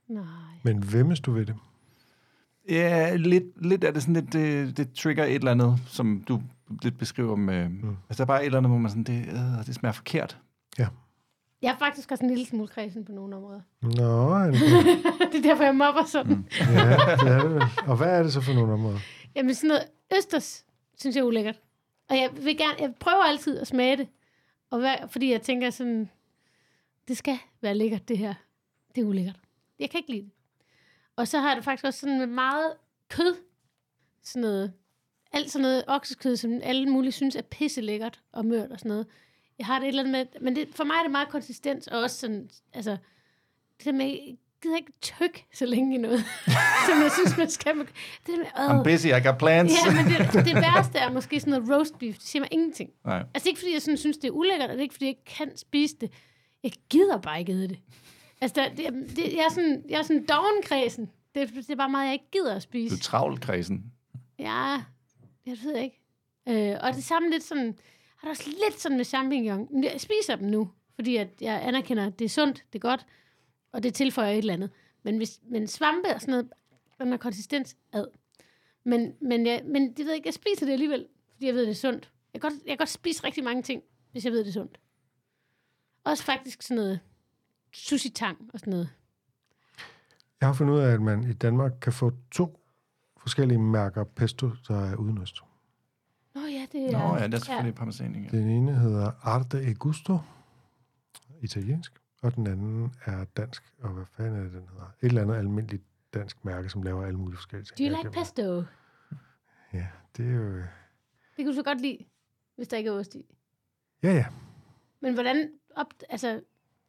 Nej. 0.07 0.23
Men 0.63 0.83
hvemmes 0.83 1.19
du 1.19 1.31
ved 1.31 1.45
det? 1.45 1.55
Ja, 2.69 3.15
lidt, 3.15 3.65
lidt 3.65 3.83
er 3.83 3.91
det 3.91 4.01
sådan 4.01 4.13
lidt, 4.13 4.33
det, 4.33 4.77
det 4.77 4.93
trigger 4.93 5.25
et 5.25 5.35
eller 5.35 5.51
andet, 5.51 5.79
som 5.85 6.23
du 6.27 6.41
lidt 6.83 6.97
beskriver 6.97 7.35
med... 7.35 7.69
Mm. 7.69 7.89
Altså, 8.09 8.17
der 8.17 8.21
er 8.21 8.25
bare 8.25 8.41
et 8.41 8.45
eller 8.45 8.57
andet, 8.57 8.69
hvor 8.69 8.79
man 8.79 8.89
sådan, 8.89 9.03
det, 9.03 9.27
øh, 9.27 9.65
det 9.65 9.75
smager 9.75 9.93
forkert. 9.93 10.37
Jeg 11.61 11.73
er 11.73 11.77
faktisk 11.77 12.11
også 12.11 12.23
en 12.23 12.29
lille 12.29 12.45
smule 12.45 12.67
kredsen 12.67 13.05
på 13.05 13.11
nogle 13.11 13.35
områder. 13.35 13.61
Nå, 13.81 14.35
en, 14.37 14.53
det 15.31 15.37
er 15.37 15.41
derfor, 15.41 15.63
jeg 15.63 15.75
mobber 15.75 16.05
sådan. 16.05 16.35
Mm. 16.35 16.45
ja, 16.59 16.89
det 16.89 17.31
er 17.31 17.41
det 17.41 17.53
vel. 17.53 17.63
Og 17.87 17.97
hvad 17.97 18.19
er 18.19 18.23
det 18.23 18.33
så 18.33 18.41
for 18.41 18.53
nogle 18.53 18.73
områder? 18.73 18.99
Jamen 19.35 19.55
sådan 19.55 19.67
noget 19.67 19.83
østers, 20.17 20.65
synes 20.97 21.15
jeg 21.15 21.21
er 21.21 21.25
ulækkert. 21.25 21.59
Og 22.09 22.17
jeg 22.17 22.29
vil 22.41 22.57
gerne, 22.57 22.75
jeg 22.79 22.93
prøver 22.99 23.23
altid 23.23 23.59
at 23.59 23.67
smage 23.67 23.97
det. 23.97 24.07
Og 24.69 24.79
hvad, 24.79 24.95
fordi 25.09 25.31
jeg 25.31 25.41
tænker 25.41 25.69
sådan, 25.69 26.09
det 27.07 27.17
skal 27.17 27.37
være 27.61 27.75
lækkert 27.75 28.07
det 28.07 28.17
her. 28.17 28.33
Det 28.95 29.01
er 29.01 29.05
ulækkert. 29.05 29.39
Jeg 29.79 29.89
kan 29.89 29.97
ikke 29.97 30.11
lide 30.11 30.23
det. 30.23 30.31
Og 31.15 31.27
så 31.27 31.39
har 31.39 31.47
jeg 31.47 31.55
det 31.55 31.63
faktisk 31.63 31.85
også 31.85 31.99
sådan 31.99 32.17
med 32.19 32.27
meget 32.27 32.73
kød. 33.09 33.35
Sådan 34.23 34.41
noget 34.41 34.73
alt 35.33 35.51
sådan 35.51 35.63
noget 35.63 35.83
oksekød, 35.87 36.35
som 36.35 36.59
alle 36.63 36.85
mulige 36.85 37.11
synes 37.11 37.35
er 37.35 37.41
pisse 37.41 37.81
lækkert 37.81 38.21
og 38.31 38.45
mørt 38.45 38.71
og 38.71 38.79
sådan 38.79 38.89
noget. 38.89 39.07
Jeg 39.59 39.65
har 39.65 39.79
det 39.79 39.85
et 39.85 39.87
eller 39.89 40.03
andet 40.03 40.11
med, 40.33 40.41
men 40.41 40.55
det, 40.55 40.67
for 40.75 40.83
mig 40.83 40.93
er 40.95 41.01
det 41.03 41.11
meget 41.11 41.29
konsistens, 41.29 41.87
og 41.87 41.99
også 41.99 42.17
sådan, 42.17 42.49
altså, 42.73 42.97
det 43.83 43.95
med, 43.95 44.05
jeg 44.05 44.37
gider 44.61 44.77
ikke 44.77 44.91
tyk 45.01 45.45
så 45.53 45.65
længe 45.65 45.95
i 45.95 45.97
noget, 45.97 46.19
som 46.89 47.01
jeg 47.01 47.11
synes, 47.11 47.37
man 47.37 47.49
skal. 47.49 47.77
Det 47.77 47.87
der 48.27 48.37
med, 48.37 48.45
I'm 48.45 48.73
åh. 48.79 48.83
busy, 48.83 49.05
I 49.05 49.27
got 49.27 49.37
plans. 49.37 49.71
Ja, 49.85 49.91
men 49.93 50.05
det, 50.05 50.45
det 50.45 50.55
værste 50.55 50.97
er 50.97 51.11
måske 51.11 51.39
sådan 51.39 51.51
noget 51.61 51.77
roast 51.79 51.99
beef. 51.99 52.15
Det 52.15 52.23
siger 52.23 52.41
mig 52.41 52.49
ingenting. 52.51 52.89
Nej. 53.05 53.23
Altså 53.33 53.49
ikke 53.49 53.59
fordi 53.59 53.73
jeg 53.73 53.81
sådan, 53.81 53.97
synes, 53.97 54.17
det 54.17 54.27
er 54.27 54.31
ulækkert, 54.31 54.69
og 54.69 54.73
det 54.73 54.79
er 54.79 54.83
ikke 54.83 54.93
fordi, 54.93 55.05
jeg 55.05 55.15
kan 55.37 55.57
spise 55.57 55.95
det. 56.01 56.11
Jeg 56.63 56.71
gider 56.89 57.17
bare 57.17 57.39
ikke 57.39 57.51
æde 57.51 57.67
det. 57.67 57.79
Altså, 58.41 58.55
der, 58.61 58.69
det, 58.69 59.15
det, 59.15 59.33
jeg 59.33 59.45
er 59.49 59.53
sådan, 59.53 59.83
jeg 59.89 59.99
er 59.99 60.03
sådan 60.03 60.25
dovenkredsen. 60.25 61.09
Det, 61.35 61.49
det 61.55 61.69
er 61.69 61.75
bare 61.75 61.89
meget, 61.89 62.05
jeg 62.05 62.13
ikke 62.13 62.31
gider 62.31 62.51
at 62.51 62.55
Du 62.55 62.61
spise. 62.61 62.95
er 62.95 62.99
travlt, 62.99 63.41
kredsen. 63.41 63.83
Ja, 64.39 64.81
jeg 65.45 65.57
ved 65.63 65.77
ikke. 65.77 66.01
Øh, 66.47 66.77
og 66.81 66.93
det 66.93 67.03
samme 67.03 67.29
lidt 67.29 67.43
sådan, 67.43 67.77
har 68.17 68.27
det 68.27 68.37
også 68.37 68.49
lidt 68.49 68.79
sådan 68.81 68.97
med 68.97 69.05
champignon. 69.05 69.67
Men 69.71 69.83
Jeg 69.83 70.01
spiser 70.01 70.35
dem 70.35 70.47
nu, 70.47 70.69
fordi 70.95 71.15
at 71.15 71.29
jeg 71.41 71.67
anerkender, 71.67 72.07
at 72.07 72.19
det 72.19 72.25
er 72.25 72.29
sundt, 72.29 72.65
det 72.73 72.79
er 72.79 72.87
godt, 72.87 73.05
og 73.71 73.83
det 73.83 73.93
tilføjer 73.93 74.31
et 74.31 74.37
eller 74.37 74.53
andet. 74.53 74.69
Men, 75.03 75.17
hvis, 75.17 75.41
men 75.49 75.67
svampe 75.67 76.15
og 76.15 76.21
sådan 76.21 76.31
noget, 76.31 76.51
den 76.99 77.11
har 77.11 77.17
konsistens 77.17 77.77
ad. 77.93 78.05
Men, 78.83 79.13
men, 79.21 79.45
jeg, 79.45 79.61
men 79.65 79.89
det 79.89 79.97
ved 79.97 80.07
jeg 80.07 80.15
ikke, 80.15 80.27
jeg 80.27 80.33
spiser 80.33 80.65
det 80.65 80.73
alligevel, 80.73 81.07
fordi 81.33 81.45
jeg 81.45 81.55
ved, 81.55 81.61
det 81.61 81.69
er 81.69 81.73
sundt. 81.73 82.11
Jeg 82.33 82.41
kan, 82.41 82.51
godt, 82.51 82.61
jeg 82.65 82.71
kan 82.71 82.77
godt 82.77 82.89
spise 82.89 83.23
rigtig 83.23 83.43
mange 83.43 83.63
ting, 83.63 83.83
hvis 84.11 84.25
jeg 84.25 84.33
ved, 84.33 84.39
det 84.39 84.47
er 84.47 84.53
sundt. 84.53 84.79
Også 86.03 86.23
faktisk 86.23 86.61
sådan 86.61 86.75
noget 86.75 86.99
sushi-tang 87.73 88.49
og 88.53 88.59
sådan 88.59 88.71
noget. 88.71 88.89
Jeg 90.41 90.49
har 90.49 90.53
fundet 90.53 90.73
ud 90.73 90.79
af, 90.79 90.93
at 90.93 91.01
man 91.01 91.29
i 91.29 91.33
Danmark 91.33 91.71
kan 91.81 91.93
få 91.93 92.11
to 92.31 92.59
forskellige 93.21 93.59
mærker 93.59 94.03
pesto, 94.03 94.49
der 94.67 94.91
er 94.91 94.95
uden 94.95 95.17
ost. 95.17 95.41
Nå 96.73 96.79
ja, 96.79 96.87
det 96.87 96.93
er... 96.93 96.99
Nå 96.99 97.15
ja, 97.15 97.27
det 97.27 97.33
er 97.33 97.37
selvfølgelig 97.37 97.71
ja. 97.71 97.77
parmesan. 97.77 98.15
Ja. 98.15 98.37
Den 98.37 98.49
ene 98.49 98.75
hedder 98.75 99.11
Arte 99.21 99.63
e 99.63 99.73
Gusto, 99.73 100.17
italiensk, 101.41 101.99
og 102.21 102.35
den 102.35 102.47
anden 102.47 102.93
er 103.05 103.25
dansk, 103.37 103.63
og 103.79 103.89
hvad 103.89 104.05
fanden 104.05 104.39
er 104.39 104.43
det, 104.43 104.51
den 104.51 104.67
hedder? 104.71 104.85
Et 105.01 105.07
eller 105.07 105.21
andet 105.21 105.35
almindeligt 105.35 105.83
dansk 106.13 106.45
mærke, 106.45 106.69
som 106.69 106.83
laver 106.83 107.05
alle 107.05 107.19
mulige 107.19 107.37
forskellige 107.37 107.65
ting. 107.65 107.77
Do 107.77 107.95
you 107.95 108.03
like 108.03 108.19
pesto? 108.19 108.63
Ja, 109.73 109.87
det 110.17 110.25
er 110.27 110.33
jo... 110.33 110.57
Det 110.57 111.45
kan 111.45 111.45
du 111.45 111.53
så 111.53 111.63
godt 111.63 111.81
lide, 111.81 111.97
hvis 112.55 112.67
der 112.67 112.77
ikke 112.77 112.89
er 112.89 112.93
ost 112.93 113.15
i. 113.15 113.25
Ja, 114.03 114.13
ja. 114.13 114.25
Men 114.99 115.13
hvordan 115.13 115.49
op... 115.75 115.87
Altså, 116.09 116.41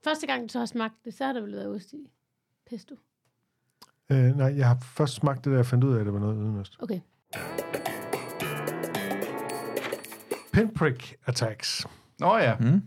første 0.05 0.27
gang 0.27 0.43
du 0.43 0.49
så 0.49 0.59
har 0.59 0.67
smagt 0.67 0.95
det, 1.05 1.15
så 1.15 1.25
har 1.25 1.33
der 1.33 1.41
vel 1.41 1.53
været 1.53 1.69
ost 1.69 1.93
i. 1.93 2.11
Pesto. 2.71 2.97
Øh, 4.11 4.37
nej, 4.37 4.57
jeg 4.57 4.69
har 4.69 4.79
først 4.81 5.15
smagt 5.15 5.45
det, 5.45 5.51
da 5.51 5.57
jeg 5.57 5.67
fandt 5.67 5.85
ud 5.85 5.95
af, 5.95 6.01
at 6.01 6.07
det 6.07 6.15
var 6.15 6.21
noget 6.21 6.37
uden 6.37 6.57
ost. 6.57 6.77
Okay. 6.81 7.01
Pinprick 10.59 11.17
attacks. 11.27 11.87
Nå 12.21 12.37
ja. 12.37 12.57
Mm. 12.61 12.83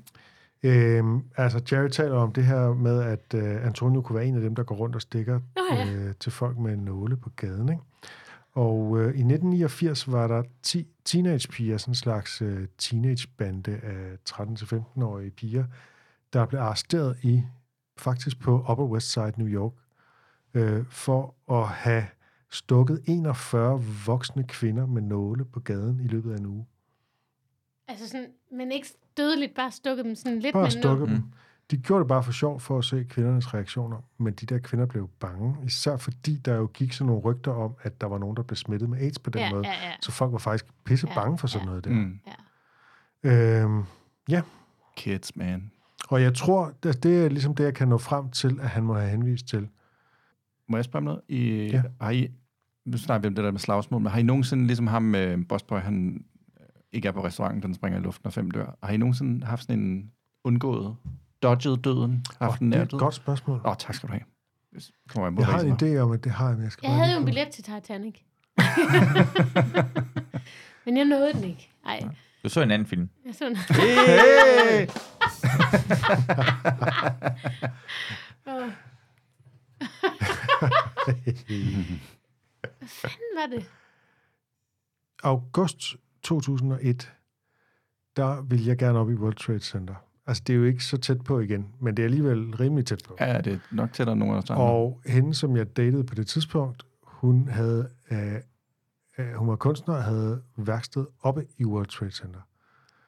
Øhm, 0.63 1.23
altså, 1.37 1.61
Jerry 1.71 1.89
taler 1.89 2.15
om 2.15 2.33
det 2.33 2.45
her 2.45 2.73
med, 2.73 3.01
at 3.01 3.33
øh, 3.35 3.65
Antonio 3.65 4.01
kunne 4.01 4.15
være 4.15 4.25
en 4.25 4.35
af 4.35 4.41
dem, 4.41 4.55
der 4.55 4.63
går 4.63 4.75
rundt 4.75 4.95
og 4.95 5.01
stikker 5.01 5.39
Nå 5.55 5.75
ja. 5.75 5.93
øh, 5.93 6.13
til 6.19 6.31
folk 6.31 6.57
med 6.57 6.73
en 6.73 6.79
nåle 6.79 7.17
på 7.17 7.29
gaden. 7.35 7.69
Ikke? 7.69 7.81
Og 8.53 8.99
øh, 8.99 9.05
i 9.05 9.07
1989 9.07 10.11
var 10.11 10.27
der 10.27 10.43
10 10.63 10.87
teenagepiger, 11.05 11.77
sådan 11.77 11.91
en 11.91 11.95
slags 11.95 12.41
øh, 12.41 12.67
teenagebande 12.77 13.79
af 13.83 14.15
13-15-årige 14.29 15.31
piger, 15.31 15.65
der 16.33 16.45
blev 16.45 16.59
arresteret 16.59 17.17
i, 17.21 17.43
faktisk 17.97 18.39
på 18.39 18.65
Upper 18.71 18.85
West 18.85 19.11
Side, 19.11 19.33
New 19.37 19.47
York, 19.47 19.73
øh, 20.53 20.85
for 20.89 21.35
at 21.51 21.67
have 21.67 22.05
stukket 22.49 23.01
41 23.05 23.83
voksne 24.05 24.43
kvinder 24.43 24.85
med 24.85 25.01
nåle 25.01 25.45
på 25.45 25.59
gaden 25.59 25.99
i 25.99 26.07
løbet 26.07 26.33
af 26.33 26.37
en 26.37 26.45
uge. 26.45 26.65
Altså 27.91 28.07
sådan, 28.07 28.27
men 28.51 28.71
ikke 28.71 28.87
dødeligt, 29.17 29.55
bare 29.55 29.71
stukket 29.71 30.05
dem 30.05 30.15
sådan 30.15 30.39
lidt 30.39 30.53
Bare 30.53 30.69
noget. 30.83 31.09
dem. 31.09 31.23
De 31.71 31.77
gjorde 31.77 31.99
det 31.99 32.07
bare 32.07 32.23
for 32.23 32.31
sjov, 32.31 32.59
for 32.59 32.77
at 32.77 32.85
se 32.85 33.03
kvindernes 33.09 33.53
reaktioner. 33.53 33.97
Men 34.17 34.33
de 34.33 34.45
der 34.45 34.59
kvinder 34.59 34.85
blev 34.85 35.09
bange, 35.19 35.55
især 35.65 35.97
fordi 35.97 36.37
der 36.37 36.55
jo 36.55 36.65
gik 36.73 36.93
sådan 36.93 37.07
nogle 37.07 37.21
rygter 37.21 37.51
om, 37.51 37.73
at 37.81 38.01
der 38.01 38.07
var 38.07 38.17
nogen, 38.17 38.35
der 38.37 38.43
blev 38.43 38.55
smittet 38.55 38.89
med 38.89 38.99
AIDS 38.99 39.19
på 39.19 39.29
den 39.29 39.41
Ja, 39.41 39.51
måde. 39.51 39.67
ja, 39.67 39.73
ja. 39.73 39.91
Så 40.01 40.11
folk 40.11 40.31
var 40.31 40.37
faktisk 40.37 40.65
pisse 40.83 41.07
Ja, 41.09 41.13
bange 41.15 41.37
for 41.37 41.47
sådan 41.47 41.67
ja. 41.67 41.69
noget 41.69 41.83
der. 41.85 41.91
Mm. 41.91 42.19
Øhm, 43.23 43.83
ja, 44.29 44.41
Kids, 44.97 45.35
man. 45.35 45.71
og 46.09 46.21
jeg 46.21 46.35
tror, 46.35 46.73
det, 46.83 47.03
det 47.03 47.25
er 47.25 47.29
ligesom 47.29 47.55
det, 47.55 47.63
jeg 47.63 47.73
kan 47.73 47.87
nå 47.87 47.97
frem 47.97 48.29
til, 48.29 48.59
at 48.61 48.69
han 48.69 48.83
må 48.83 48.93
have 48.93 49.09
henvist 49.09 49.47
til. 49.47 49.67
Må 50.67 50.77
jeg 50.77 50.85
spørge 50.85 50.97
om 51.01 51.03
noget? 51.03 51.21
I, 51.27 51.69
Ja. 51.71 51.81
Har 52.01 52.11
I, 52.11 52.31
nu 52.85 52.97
snakker 52.97 53.21
vi 53.21 53.27
om 53.27 53.35
det 53.35 53.43
der 53.43 53.51
med 53.51 53.59
slagsmål, 53.59 54.01
men 54.01 54.11
har 54.11 54.19
I 54.19 54.23
nogensinde, 54.23 54.67
ligesom 54.67 54.87
ham 54.87 55.03
med 55.03 55.45
Bossboy, 55.45 55.79
han 55.79 56.13
øh, 56.15 56.19
ikke 56.93 57.07
er 57.07 57.11
på 57.11 57.25
restauranten, 57.25 57.61
den 57.63 57.73
springer 57.73 57.99
i 57.99 58.01
luften 58.01 58.27
og 58.27 58.33
fem 58.33 58.51
dør. 58.51 58.77
Har 58.83 58.93
I 58.93 58.97
nogensinde 58.97 59.45
haft 59.45 59.61
sådan 59.61 59.79
en 59.79 60.11
undgået, 60.43 60.95
dodget 61.41 61.83
døden? 61.83 62.25
Haft 62.41 62.61
Oh, 62.61 62.65
en 62.65 62.71
det 62.71 62.79
er 62.79 62.83
et 62.83 62.91
godt 62.91 63.15
spørgsmål. 63.15 63.57
Åh, 63.57 63.65
oh, 63.71 63.75
tak 63.79 63.95
skal 63.95 64.09
du 64.09 64.13
have. 64.13 64.23
Kommer 65.09 65.27
jeg, 65.27 65.35
på 65.35 65.41
Jeg 65.41 65.47
har 65.47 65.59
en 65.59 65.95
idé 65.95 65.97
om, 65.97 66.11
at 66.11 66.23
det 66.23 66.31
har 66.31 66.47
jeg, 66.47 66.55
men 66.55 66.63
jeg 66.63 66.71
skal 66.71 66.87
Jeg 66.87 66.95
havde 66.95 67.13
jo 67.13 67.19
en 67.19 67.25
billet 67.25 67.49
til 67.49 67.63
Titanic. 67.63 68.15
men 70.85 70.97
jeg 70.97 71.05
nåede 71.05 71.33
den 71.33 71.43
ikke. 71.43 71.69
Ej, 71.85 71.99
Du 72.43 72.49
så 72.49 72.61
en 72.61 72.71
anden 72.71 72.87
film. 72.87 73.09
jeg 73.25 73.35
så 73.35 73.45
den. 73.45 73.55
Hey! 73.55 74.87
Åh. 78.61 78.61
Hvad 82.79 82.87
fanden 82.87 83.35
var 83.39 83.45
det? 83.51 83.65
August 85.23 85.95
2001, 86.23 87.13
der 88.15 88.41
vil 88.41 88.65
jeg 88.65 88.77
gerne 88.77 88.99
op 88.99 89.09
i 89.09 89.13
World 89.13 89.35
Trade 89.35 89.59
Center. 89.59 89.95
Altså, 90.27 90.43
det 90.47 90.53
er 90.53 90.57
jo 90.57 90.63
ikke 90.63 90.83
så 90.83 90.97
tæt 90.97 91.23
på 91.23 91.39
igen, 91.39 91.67
men 91.79 91.97
det 91.97 92.03
er 92.03 92.05
alligevel 92.05 92.55
rimelig 92.55 92.85
tæt 92.85 93.01
på. 93.07 93.15
Ja, 93.19 93.41
det 93.41 93.53
er 93.53 93.59
nok 93.71 93.93
tættere 93.93 94.13
end 94.13 94.19
nogen 94.19 94.43
af. 94.49 94.57
Og 94.57 95.01
hende, 95.05 95.33
som 95.33 95.55
jeg 95.55 95.77
datede 95.77 96.03
på 96.03 96.15
det 96.15 96.27
tidspunkt, 96.27 96.85
hun 97.03 97.47
havde, 97.47 97.89
øh, 98.11 98.35
øh, 99.17 99.33
hun 99.33 99.47
var 99.47 99.55
kunstner 99.55 99.95
og 99.95 100.03
havde 100.03 100.41
værksted 100.57 101.05
oppe 101.21 101.45
i 101.57 101.65
World 101.65 101.87
Trade 101.87 102.11
Center. 102.11 102.39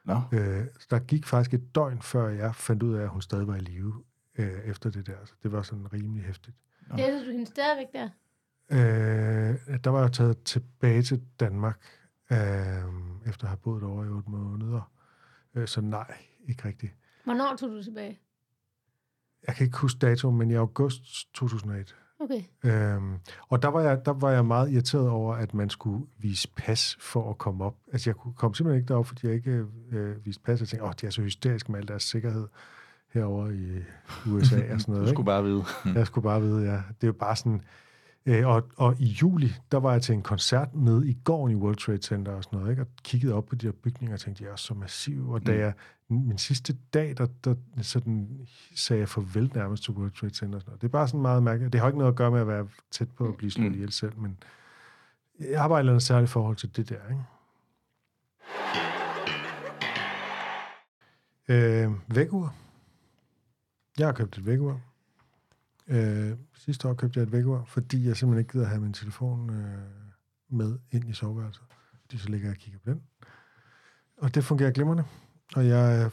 Nå, 0.05 0.21
Øh, 0.31 0.65
så 0.79 0.87
der 0.89 0.99
gik 0.99 1.25
faktisk 1.25 1.53
et 1.53 1.75
døgn, 1.75 2.01
før 2.01 2.29
jeg 2.29 2.55
fandt 2.55 2.83
ud 2.83 2.95
af, 2.95 3.03
at 3.03 3.09
hun 3.09 3.21
stadig 3.21 3.47
var 3.47 3.55
i 3.55 3.59
live 3.59 4.03
øh, 4.37 4.59
efter 4.65 4.89
det 4.89 5.07
der. 5.07 5.17
Så 5.25 5.33
det 5.43 5.51
var 5.51 5.61
sådan 5.61 5.93
rimelig 5.93 6.23
hæftigt. 6.23 6.57
Gættede 6.95 7.25
du 7.25 7.31
hende 7.31 7.45
stadigvæk 7.45 7.87
der? 7.93 8.09
Øh, 8.71 9.79
der 9.83 9.89
var 9.89 10.01
jeg 10.01 10.11
taget 10.11 10.43
tilbage 10.43 11.01
til 11.01 11.21
Danmark, 11.39 11.79
øh, 12.31 12.37
efter 13.29 13.43
at 13.43 13.49
have 13.49 13.57
boet 13.63 13.83
over 13.83 14.05
i 14.05 14.07
otte 14.07 14.29
måneder. 14.29 14.91
Øh, 15.55 15.67
så 15.67 15.81
nej, 15.81 16.15
ikke 16.47 16.65
rigtigt. 16.67 16.93
Hvornår 17.23 17.55
tog 17.55 17.69
du 17.69 17.83
tilbage? 17.83 18.19
Jeg 19.47 19.55
kan 19.55 19.65
ikke 19.65 19.77
huske 19.77 19.99
dato, 19.99 20.31
men 20.31 20.51
i 20.51 20.53
august 20.53 21.01
2001. 21.33 21.95
Okay. 22.19 22.43
Øhm, 22.63 23.17
og 23.49 23.61
der 23.61 23.67
var, 23.67 23.81
jeg, 23.81 24.05
der 24.05 24.11
var 24.13 24.31
jeg 24.31 24.45
meget 24.45 24.71
irriteret 24.71 25.09
over, 25.09 25.35
at 25.35 25.53
man 25.53 25.69
skulle 25.69 26.05
vise 26.17 26.47
pas 26.55 26.97
for 26.99 27.29
at 27.29 27.37
komme 27.37 27.63
op. 27.63 27.75
Altså, 27.91 28.09
jeg 28.09 28.15
kunne- 28.15 28.33
kom 28.33 28.53
simpelthen 28.53 28.81
ikke 28.81 28.87
derop, 28.87 29.05
fordi 29.05 29.27
jeg 29.27 29.35
ikke 29.35 29.65
øh, 29.91 30.25
viste 30.25 30.43
pas. 30.43 30.59
Jeg 30.59 30.67
tænkte, 30.67 30.85
åh, 30.85 30.91
de 31.01 31.05
er 31.05 31.09
så 31.09 31.21
hysteriske 31.21 31.71
med 31.71 31.79
al 31.79 31.87
deres 31.87 32.03
sikkerhed 32.03 32.47
herover 33.09 33.49
i 33.49 33.83
USA 34.29 34.73
og 34.73 34.81
sådan 34.81 34.91
noget. 34.93 35.07
du 35.07 35.13
skulle 35.13 35.25
bare 35.25 35.43
vide. 35.43 35.63
ikke? 35.85 35.99
Jeg 35.99 36.07
skulle 36.07 36.23
bare 36.23 36.41
vide, 36.41 36.61
ja. 36.71 36.75
Det 36.75 37.03
er 37.03 37.07
jo 37.07 37.13
bare 37.13 37.35
sådan... 37.35 37.61
Øh, 38.25 38.47
og, 38.47 38.69
og 38.77 38.95
i 38.99 39.05
juli, 39.05 39.53
der 39.71 39.77
var 39.79 39.91
jeg 39.91 40.01
til 40.01 40.15
en 40.15 40.21
koncert 40.21 40.75
nede 40.75 41.09
i 41.09 41.17
gården 41.23 41.57
i 41.57 41.59
World 41.59 41.75
Trade 41.75 42.01
Center 42.01 42.31
og 42.31 42.43
sådan 42.43 42.59
noget, 42.59 42.71
ikke? 42.71 42.81
og 42.81 42.87
kiggede 43.03 43.33
op 43.33 43.45
på 43.45 43.55
de 43.55 43.65
her 43.65 43.71
bygninger 43.71 44.13
og 44.15 44.19
tænkte, 44.19 44.43
de 44.43 44.49
er 44.49 44.55
så 44.55 44.73
massive. 44.73 45.33
Og 45.33 45.45
da 45.45 45.51
Mm. 45.51 45.59
jeg, 45.59 45.73
min 46.09 46.37
sidste 46.37 46.77
dag, 46.93 47.13
der, 47.17 47.27
der 47.43 47.55
sådan, 47.81 48.47
sagde 48.75 48.99
jeg 48.99 49.09
farvel 49.09 49.51
nærmest 49.55 49.83
til 49.83 49.93
World 49.93 50.11
Trade 50.11 50.33
Center. 50.33 50.55
Og 50.55 50.61
sådan 50.61 50.69
noget. 50.71 50.81
Det 50.81 50.87
er 50.87 50.91
bare 50.91 51.07
sådan 51.07 51.21
meget 51.21 51.43
mærkeligt. 51.43 51.73
Det 51.73 51.81
har 51.81 51.87
ikke 51.87 51.97
noget 51.99 52.11
at 52.11 52.17
gøre 52.17 52.31
med 52.31 52.39
at 52.41 52.47
være 52.47 52.67
tæt 52.91 53.09
på 53.11 53.27
at 53.27 53.37
blive 53.37 53.51
slået 53.51 53.69
Mm. 53.69 53.73
ihjel 53.75 53.91
selv, 53.91 54.17
men 54.17 54.37
jeg 55.39 55.61
har 55.61 55.67
bare 55.67 55.77
et 55.77 55.81
eller 55.81 55.91
andet 55.91 56.03
særligt 56.03 56.31
forhold 56.31 56.55
til 56.55 56.75
det 56.75 56.89
der. 56.89 56.99
Ikke? 57.09 57.23
Øh, 61.85 61.91
vækkeur. 62.07 62.55
Jeg 63.97 64.07
har 64.07 64.13
købt 64.13 64.37
et 64.37 64.45
vækkeur. 64.45 64.79
Øh, 65.87 66.37
sidste 66.55 66.87
år 66.87 66.93
købte 66.93 67.19
jeg 67.19 67.23
et 67.23 67.31
vækkeur, 67.31 67.63
fordi 67.65 68.07
jeg 68.07 68.17
simpelthen 68.17 68.39
ikke 68.39 68.51
gider 68.51 68.65
have 68.65 68.81
min 68.81 68.93
telefon 68.93 69.49
øh, 69.49 69.79
med 70.49 70.79
ind 70.91 71.09
i 71.09 71.13
soveværelset. 71.13 71.63
Fordi 72.01 72.17
så 72.17 72.29
ligger 72.29 72.47
jeg 72.47 72.55
og 72.55 72.59
kigger 72.59 72.79
på 72.79 72.89
den. 72.89 73.01
Og 74.17 74.35
det 74.35 74.43
fungerer 74.43 74.71
glimrende. 74.71 75.03
Og 75.55 75.67
jeg 75.67 76.05
øh, 76.05 76.11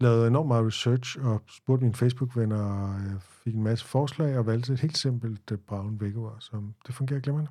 lavede 0.00 0.26
enormt 0.28 0.48
meget 0.48 0.66
research 0.66 1.18
og 1.24 1.42
spurgte 1.48 1.84
mine 1.84 1.94
Facebook-venner 1.94 2.62
og 2.62 3.00
øh, 3.00 3.20
fik 3.20 3.54
en 3.54 3.62
masse 3.62 3.84
forslag 3.84 4.38
og 4.38 4.46
valgte 4.46 4.72
et 4.72 4.80
helt 4.80 4.98
simpelt 4.98 5.52
øh, 5.52 5.58
brown 5.58 6.00
vækkeur, 6.00 6.36
som 6.38 6.74
det 6.86 6.94
fungerer 6.94 7.20
glimrende. 7.20 7.50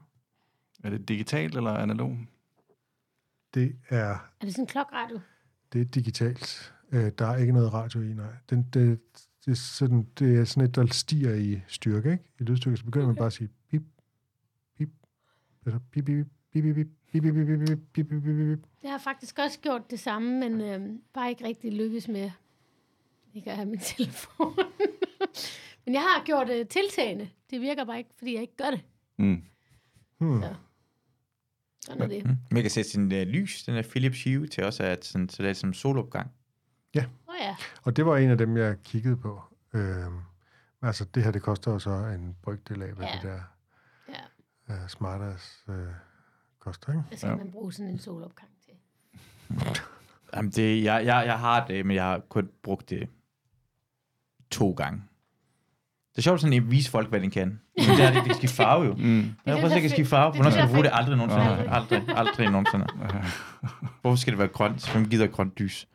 Er 0.83 0.89
det 0.89 1.07
digitalt 1.07 1.55
eller 1.55 1.71
analog? 1.71 2.17
Det 3.53 3.75
er 3.89 4.09
Er 4.09 4.17
det 4.41 4.51
sådan 4.51 4.63
en 4.63 4.67
klokradio? 4.67 5.19
Det 5.73 5.81
er 5.81 5.85
digitalt. 5.85 6.73
Der 6.91 7.27
er 7.27 7.35
ikke 7.35 7.53
noget 7.53 7.73
radio 7.73 8.01
i, 8.01 8.13
nej. 8.13 8.33
Den, 8.49 8.63
det, 8.73 8.99
det, 9.45 9.51
er 9.51 9.55
sådan, 9.55 10.07
det 10.19 10.39
er 10.39 10.45
sådan 10.45 10.69
et, 10.69 10.75
der 10.75 10.85
stiger 10.85 11.33
i 11.33 11.61
styrke, 11.67 12.11
ikke? 12.11 12.23
I 12.39 12.43
lydstyrke, 12.43 12.77
så 12.77 12.85
begynder 12.85 13.07
man 13.07 13.15
bare 13.15 13.27
at 13.27 13.33
sige 13.33 13.49
bip, 13.69 13.83
bip, 14.77 14.89
altså 15.65 15.79
bip, 15.91 16.05
bip, 16.05 16.27
bip, 16.53 16.63
bip, 16.63 16.75
bip. 16.75 16.87
Bip, 17.11 17.23
bip, 17.23 17.33
bip, 17.35 17.47
bip, 17.47 17.59
bip, 17.59 17.79
bip, 17.93 18.07
bip, 18.09 18.23
bip, 18.23 18.35
bip. 18.35 18.59
Jeg 18.83 18.91
har 18.91 18.97
faktisk 18.97 19.39
også 19.39 19.59
gjort 19.59 19.91
det 19.91 19.99
samme, 19.99 20.39
men 20.39 20.61
øh, 20.61 20.99
bare 21.13 21.29
ikke 21.29 21.45
rigtig 21.45 21.73
lykkes 21.73 22.07
med 22.07 22.31
ikke 23.33 23.51
at 23.51 23.57
have 23.57 23.69
min 23.69 23.79
telefon. 23.79 24.55
men 25.85 25.93
jeg 25.93 26.01
har 26.01 26.25
gjort 26.25 26.49
øh, 26.49 26.67
tiltagende. 26.67 27.29
Det 27.49 27.61
virker 27.61 27.85
bare 27.85 27.97
ikke, 27.97 28.09
fordi 28.17 28.33
jeg 28.33 28.41
ikke 28.41 28.55
gør 28.57 28.71
det. 28.71 28.81
Mm. 29.17 29.43
Hmm. 30.17 30.41
Så. 30.41 30.55
Sådan 31.85 32.01
er 32.01 32.07
det. 32.07 32.25
Mm. 32.25 32.37
Man 32.51 32.61
kan 32.61 32.71
sætte 32.71 32.89
sin 32.89 33.11
uh, 33.11 33.17
lys, 33.17 33.63
den 33.63 33.75
der 33.75 33.81
Philips 33.81 34.23
Hue, 34.23 34.47
til 34.47 34.63
også 34.63 34.83
at 34.83 35.05
sådan, 35.05 35.29
så 35.29 35.43
det 35.43 35.49
er 35.49 35.53
som 35.53 35.73
solopgang. 35.73 36.31
Oh, 36.97 37.03
ja. 37.47 37.55
Og 37.83 37.95
det 37.95 38.05
var 38.05 38.17
en 38.17 38.29
af 38.29 38.37
dem, 38.37 38.57
jeg 38.57 38.77
kiggede 38.83 39.17
på. 39.17 39.41
Øhm, 39.73 40.19
altså, 40.81 41.05
det 41.05 41.23
her, 41.23 41.31
det 41.31 41.41
koster 41.41 41.71
jo 41.71 41.79
så 41.79 41.89
en 41.89 42.35
brygdel 42.41 42.81
af, 42.83 42.91
hvad 42.93 43.05
Ja. 43.07 43.13
det 43.13 43.21
der 43.23 43.39
ja. 44.69 44.73
uh, 44.83 44.87
smarters 44.87 45.63
uh, 45.67 45.75
koster, 46.59 46.91
ikke? 46.91 47.03
Hvad 47.07 47.17
skal 47.17 47.29
ja. 47.29 47.35
man 47.35 47.51
bruge 47.51 47.73
sådan 47.73 47.91
en 47.91 47.99
solopgang 47.99 48.49
til? 48.65 48.73
Jamen, 50.35 50.51
det, 50.51 50.83
jeg, 50.83 51.05
jeg, 51.05 51.23
jeg 51.25 51.39
har 51.39 51.67
det, 51.67 51.85
men 51.85 51.95
jeg 51.95 52.03
har 52.03 52.19
kun 52.29 52.49
brugt 52.63 52.89
det 52.89 53.09
to 54.51 54.71
gange. 54.71 55.03
Det 56.11 56.17
er 56.17 56.21
sjovt 56.21 56.41
sådan 56.41 56.57
at 56.57 56.71
vise 56.71 56.91
folk, 56.91 57.09
hvad 57.09 57.19
den 57.19 57.31
kan. 57.31 57.59
Men 57.77 57.85
det 57.97 58.05
er 58.05 58.11
det, 58.13 58.23
det 58.25 58.35
skifte 58.35 58.55
farve 58.55 58.85
jo. 58.85 58.93
Mm. 58.97 59.19
Jeg 59.45 59.55
det, 59.55 59.61
prøver 59.61 59.75
ikke 59.75 59.85
at 59.85 59.91
skifte 59.91 60.09
farve. 60.09 60.33
Hvornår 60.33 60.49
skal 60.49 60.59
jeg 60.59 60.67
du 60.69 60.73
bruge 60.73 60.83
det? 60.83 60.91
Aldrig 60.93 61.17
nogensinde. 61.17 61.69
Aldrig, 61.69 62.03
aldrig 62.17 62.49
nogensinde. 62.49 62.87
Hvorfor 64.01 64.15
skal 64.15 64.31
det 64.33 64.39
være 64.39 64.47
grønt? 64.47 64.91
Hvem 64.91 65.09
gider 65.09 65.27
grønt 65.27 65.53
lys? 65.59 65.87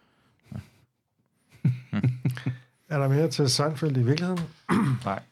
Er 2.88 2.98
der 2.98 3.08
mere 3.08 3.28
til 3.30 3.50
Seinfeld 3.50 3.96
i 3.96 4.02
virkeligheden? 4.02 4.40
Nej. 5.04 5.22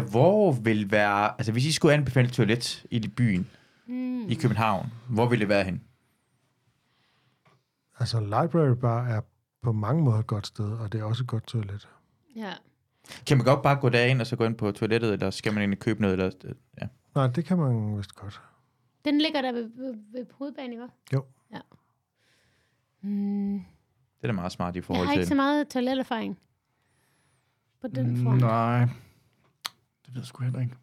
Uh, 0.00 0.10
hvor 0.10 0.52
vil 0.52 0.90
være... 0.90 1.32
Altså, 1.38 1.52
hvis 1.52 1.66
I 1.66 1.72
skulle 1.72 1.94
anbefale 1.94 2.26
et 2.28 2.32
toilet 2.34 2.84
i 2.90 3.08
byen, 3.16 3.50
Mm. 3.86 4.28
i 4.28 4.34
København, 4.34 4.92
hvor 5.08 5.28
ville 5.28 5.40
det 5.40 5.48
være 5.48 5.64
hen? 5.64 5.82
Altså, 8.00 8.20
Library 8.20 8.74
Bar 8.80 9.06
er 9.08 9.20
på 9.62 9.72
mange 9.72 10.02
måder 10.04 10.18
et 10.18 10.26
godt 10.26 10.46
sted, 10.46 10.72
og 10.72 10.92
det 10.92 11.00
er 11.00 11.04
også 11.04 11.22
et 11.22 11.26
godt 11.28 11.46
toilet. 11.46 11.88
Ja. 12.36 12.52
Kan 13.26 13.36
man 13.36 13.46
godt 13.46 13.62
bare 13.62 13.76
gå 13.80 13.88
derind 13.88 14.20
og 14.20 14.26
så 14.26 14.36
gå 14.36 14.44
ind 14.44 14.54
på 14.54 14.72
toilettet, 14.72 15.12
eller 15.12 15.30
skal 15.30 15.52
man 15.52 15.60
egentlig 15.62 15.78
købe 15.78 16.00
noget? 16.02 16.12
Eller, 16.12 16.30
ja. 16.82 16.86
Nej, 17.14 17.26
det 17.26 17.44
kan 17.44 17.58
man 17.58 17.98
vist 17.98 18.14
godt. 18.14 18.40
Den 19.04 19.18
ligger 19.20 19.42
der 19.42 19.52
ved, 19.52 19.70
ved, 19.76 19.94
ved 20.12 20.26
hovedbanen, 20.32 20.72
ikke? 20.72 20.84
Jo. 21.12 21.24
Ja. 21.52 21.60
Mm. 23.02 23.60
Det 24.20 24.24
er 24.24 24.26
da 24.26 24.32
meget 24.32 24.52
smart 24.52 24.74
i 24.74 24.78
Jeg 24.78 24.84
forhold 24.84 25.06
har 25.06 25.12
ikke 25.14 25.24
så 25.24 25.28
til... 25.28 25.36
meget 25.36 25.68
toileterfaring 25.68 26.38
på 27.80 27.88
den 27.88 28.10
Mm, 28.10 28.22
front. 28.24 28.40
Nej, 28.40 28.78
det 30.06 30.14
ved 30.14 30.20
jeg 30.20 30.24
sgu 30.24 30.42
heller 30.44 30.60
ikke. 30.60 30.74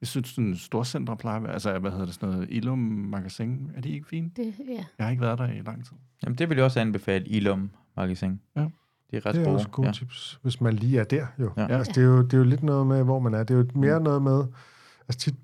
Jeg 0.00 0.08
synes, 0.08 0.28
sådan 0.28 0.56
storcentre 0.56 1.16
plejer 1.16 1.36
at 1.36 1.42
være, 1.42 1.52
altså 1.52 1.78
hvad 1.78 1.90
hedder 1.90 2.04
det, 2.04 2.14
sådan 2.14 2.28
noget, 2.28 2.48
Ilum 2.50 2.78
Magasin, 2.78 3.70
er 3.76 3.80
de 3.80 3.88
ikke 3.90 4.08
fine? 4.08 4.30
Det, 4.36 4.54
ja. 4.68 4.84
Jeg 4.98 5.06
har 5.06 5.10
ikke 5.10 5.20
været 5.20 5.38
der 5.38 5.46
i 5.52 5.60
lang 5.62 5.84
tid. 5.86 5.96
Jamen, 6.24 6.38
det 6.38 6.48
vil 6.48 6.56
jeg 6.56 6.64
også 6.64 6.80
anbefale 6.80 7.26
Ilum 7.28 7.70
Magasin. 7.96 8.40
Ja. 8.56 8.60
Det 9.10 9.16
er 9.16 9.26
ret 9.26 9.34
Det 9.34 9.40
er 9.40 9.44
gode. 9.44 9.56
også 9.56 9.68
gode 9.68 9.86
ja. 9.86 9.92
tips, 9.92 10.38
hvis 10.42 10.60
man 10.60 10.74
lige 10.74 11.00
er 11.00 11.04
der, 11.04 11.26
jo. 11.38 11.52
Ja. 11.56 11.66
Altså, 11.66 11.92
det, 11.94 12.00
er 12.02 12.06
jo 12.06 12.22
det 12.22 12.32
er 12.34 12.38
jo 12.38 12.44
lidt 12.44 12.62
noget 12.62 12.86
med, 12.86 13.02
hvor 13.02 13.18
man 13.18 13.34
er. 13.34 13.42
Det 13.42 13.54
er 13.54 13.58
jo 13.58 13.66
mere 13.74 14.00
noget 14.00 14.22
med... 14.22 14.44
Altså, 15.08 15.18
tit, 15.18 15.34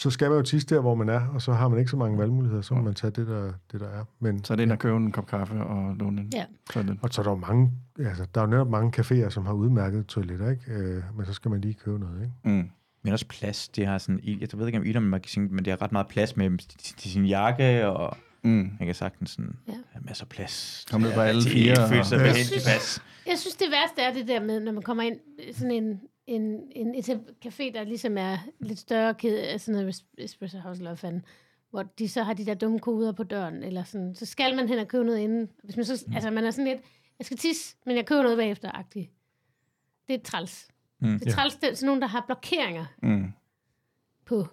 så 0.00 0.10
skal 0.10 0.28
man 0.30 0.36
jo 0.38 0.42
tisse 0.42 0.66
der, 0.68 0.80
hvor 0.80 0.94
man 0.94 1.08
er, 1.08 1.20
og 1.34 1.42
så 1.42 1.52
har 1.52 1.68
man 1.68 1.78
ikke 1.78 1.90
så 1.90 1.96
mange 1.96 2.18
valgmuligheder, 2.18 2.62
så 2.62 2.74
må 2.74 2.82
man 2.82 2.94
tage 2.94 3.10
det, 3.10 3.26
der, 3.26 3.52
det, 3.72 3.80
der 3.80 3.88
er. 3.88 4.04
Men, 4.20 4.44
Så 4.44 4.52
er 4.52 4.56
det 4.56 4.62
ind 4.62 4.72
og 4.72 4.78
købe 4.78 4.96
en 4.96 5.12
kop 5.12 5.26
kaffe 5.26 5.54
og 5.54 5.96
låne 5.96 6.20
en 6.20 6.30
Ja. 6.34 6.44
toilet. 6.70 6.98
Og 7.02 7.08
så 7.12 7.20
er 7.20 7.22
der 7.22 7.30
jo 7.30 7.36
mange, 7.36 7.70
altså, 7.98 8.26
der 8.34 8.40
er 8.40 8.44
jo 8.44 8.50
netop 8.50 8.70
mange 8.70 9.00
caféer, 9.00 9.30
som 9.30 9.46
har 9.46 9.52
udmærket 9.52 10.06
toiletter, 10.06 10.50
ikke? 10.50 10.62
Øh, 10.72 11.02
men 11.16 11.26
så 11.26 11.32
skal 11.32 11.50
man 11.50 11.60
lige 11.60 11.74
købe 11.74 11.98
noget, 11.98 12.22
ikke? 12.22 12.32
Mm. 12.44 12.70
Men 13.04 13.12
også 13.12 13.26
plads. 13.26 13.68
Det 13.68 13.86
har 13.86 13.98
sådan, 13.98 14.20
jeg 14.24 14.48
ved 14.54 14.66
ikke 14.66 14.78
om 14.78 14.84
Ilum 14.84 15.02
Magasin, 15.02 15.48
men 15.54 15.58
det 15.64 15.66
har 15.66 15.82
ret 15.82 15.92
meget 15.92 16.08
plads 16.08 16.36
med 16.36 16.58
til, 16.58 16.94
til 16.96 17.10
sin 17.10 17.24
jakke, 17.24 17.88
og 17.88 18.16
Mm. 18.44 18.50
man 18.50 18.86
kan 18.86 18.94
sagtens 18.94 19.30
sådan, 19.30 19.56
Ja. 19.68 19.72
have 19.72 20.02
masser 20.04 20.24
af 20.24 20.28
plads. 20.28 20.84
Kom 20.90 21.00
ned 21.00 21.14
på 21.14 21.20
alle 21.20 21.42
til 21.42 21.50
fire 21.52 21.80
Jeg 21.80 22.06
synes- 22.06 22.64
pas. 22.64 23.02
Jeg 23.26 23.38
synes, 23.38 23.54
det 23.56 23.66
værste 23.70 24.00
er 24.02 24.12
det 24.12 24.28
der 24.28 24.40
med, 24.46 24.60
når 24.60 24.72
man 24.72 24.82
kommer 24.82 25.02
ind 25.02 25.16
i 25.48 25.52
sådan 25.52 25.70
en, 25.70 26.00
en, 26.30 26.72
en 26.76 26.94
etab- 26.94 27.46
café, 27.46 27.72
der 27.74 27.84
ligesom 27.84 28.18
er 28.18 28.38
lidt 28.60 28.78
større 28.78 29.14
kæde, 29.14 29.58
sådan 29.58 29.80
noget 29.80 30.04
Espresso 30.18 30.58
House 30.58 30.80
eller 30.80 30.94
fanden, 30.94 31.24
hvor 31.70 31.82
de 31.82 32.08
så 32.08 32.22
har 32.22 32.34
de 32.34 32.46
der 32.46 32.54
dumme 32.54 32.78
koder 32.78 33.12
på 33.12 33.22
døren, 33.24 33.62
eller 33.62 33.84
sådan, 33.84 34.14
så 34.14 34.26
skal 34.26 34.56
man 34.56 34.68
hen 34.68 34.78
og 34.78 34.88
købe 34.88 35.04
noget 35.04 35.18
inden. 35.18 35.50
Hvis 35.64 35.76
man 35.76 35.84
så, 35.84 36.04
altså 36.14 36.30
man 36.30 36.44
er 36.44 36.50
sådan 36.50 36.64
lidt, 36.72 36.80
jeg 37.18 37.24
skal 37.26 37.36
tisse, 37.38 37.76
men 37.86 37.96
jeg 37.96 38.06
køber 38.06 38.22
noget 38.22 38.36
bagefter, 38.38 38.70
agtigt. 38.74 39.10
Det 40.08 40.14
er 40.14 40.22
træls. 40.24 40.68
Mm. 40.98 41.18
Det 41.18 41.28
er 41.28 41.32
træls, 41.32 41.56
det 41.56 41.70
er 41.70 41.74
sådan 41.74 41.86
nogen, 41.86 42.02
der 42.02 42.08
har 42.08 42.24
blokeringer 42.26 42.86
Mm. 43.02 43.32
på. 44.24 44.46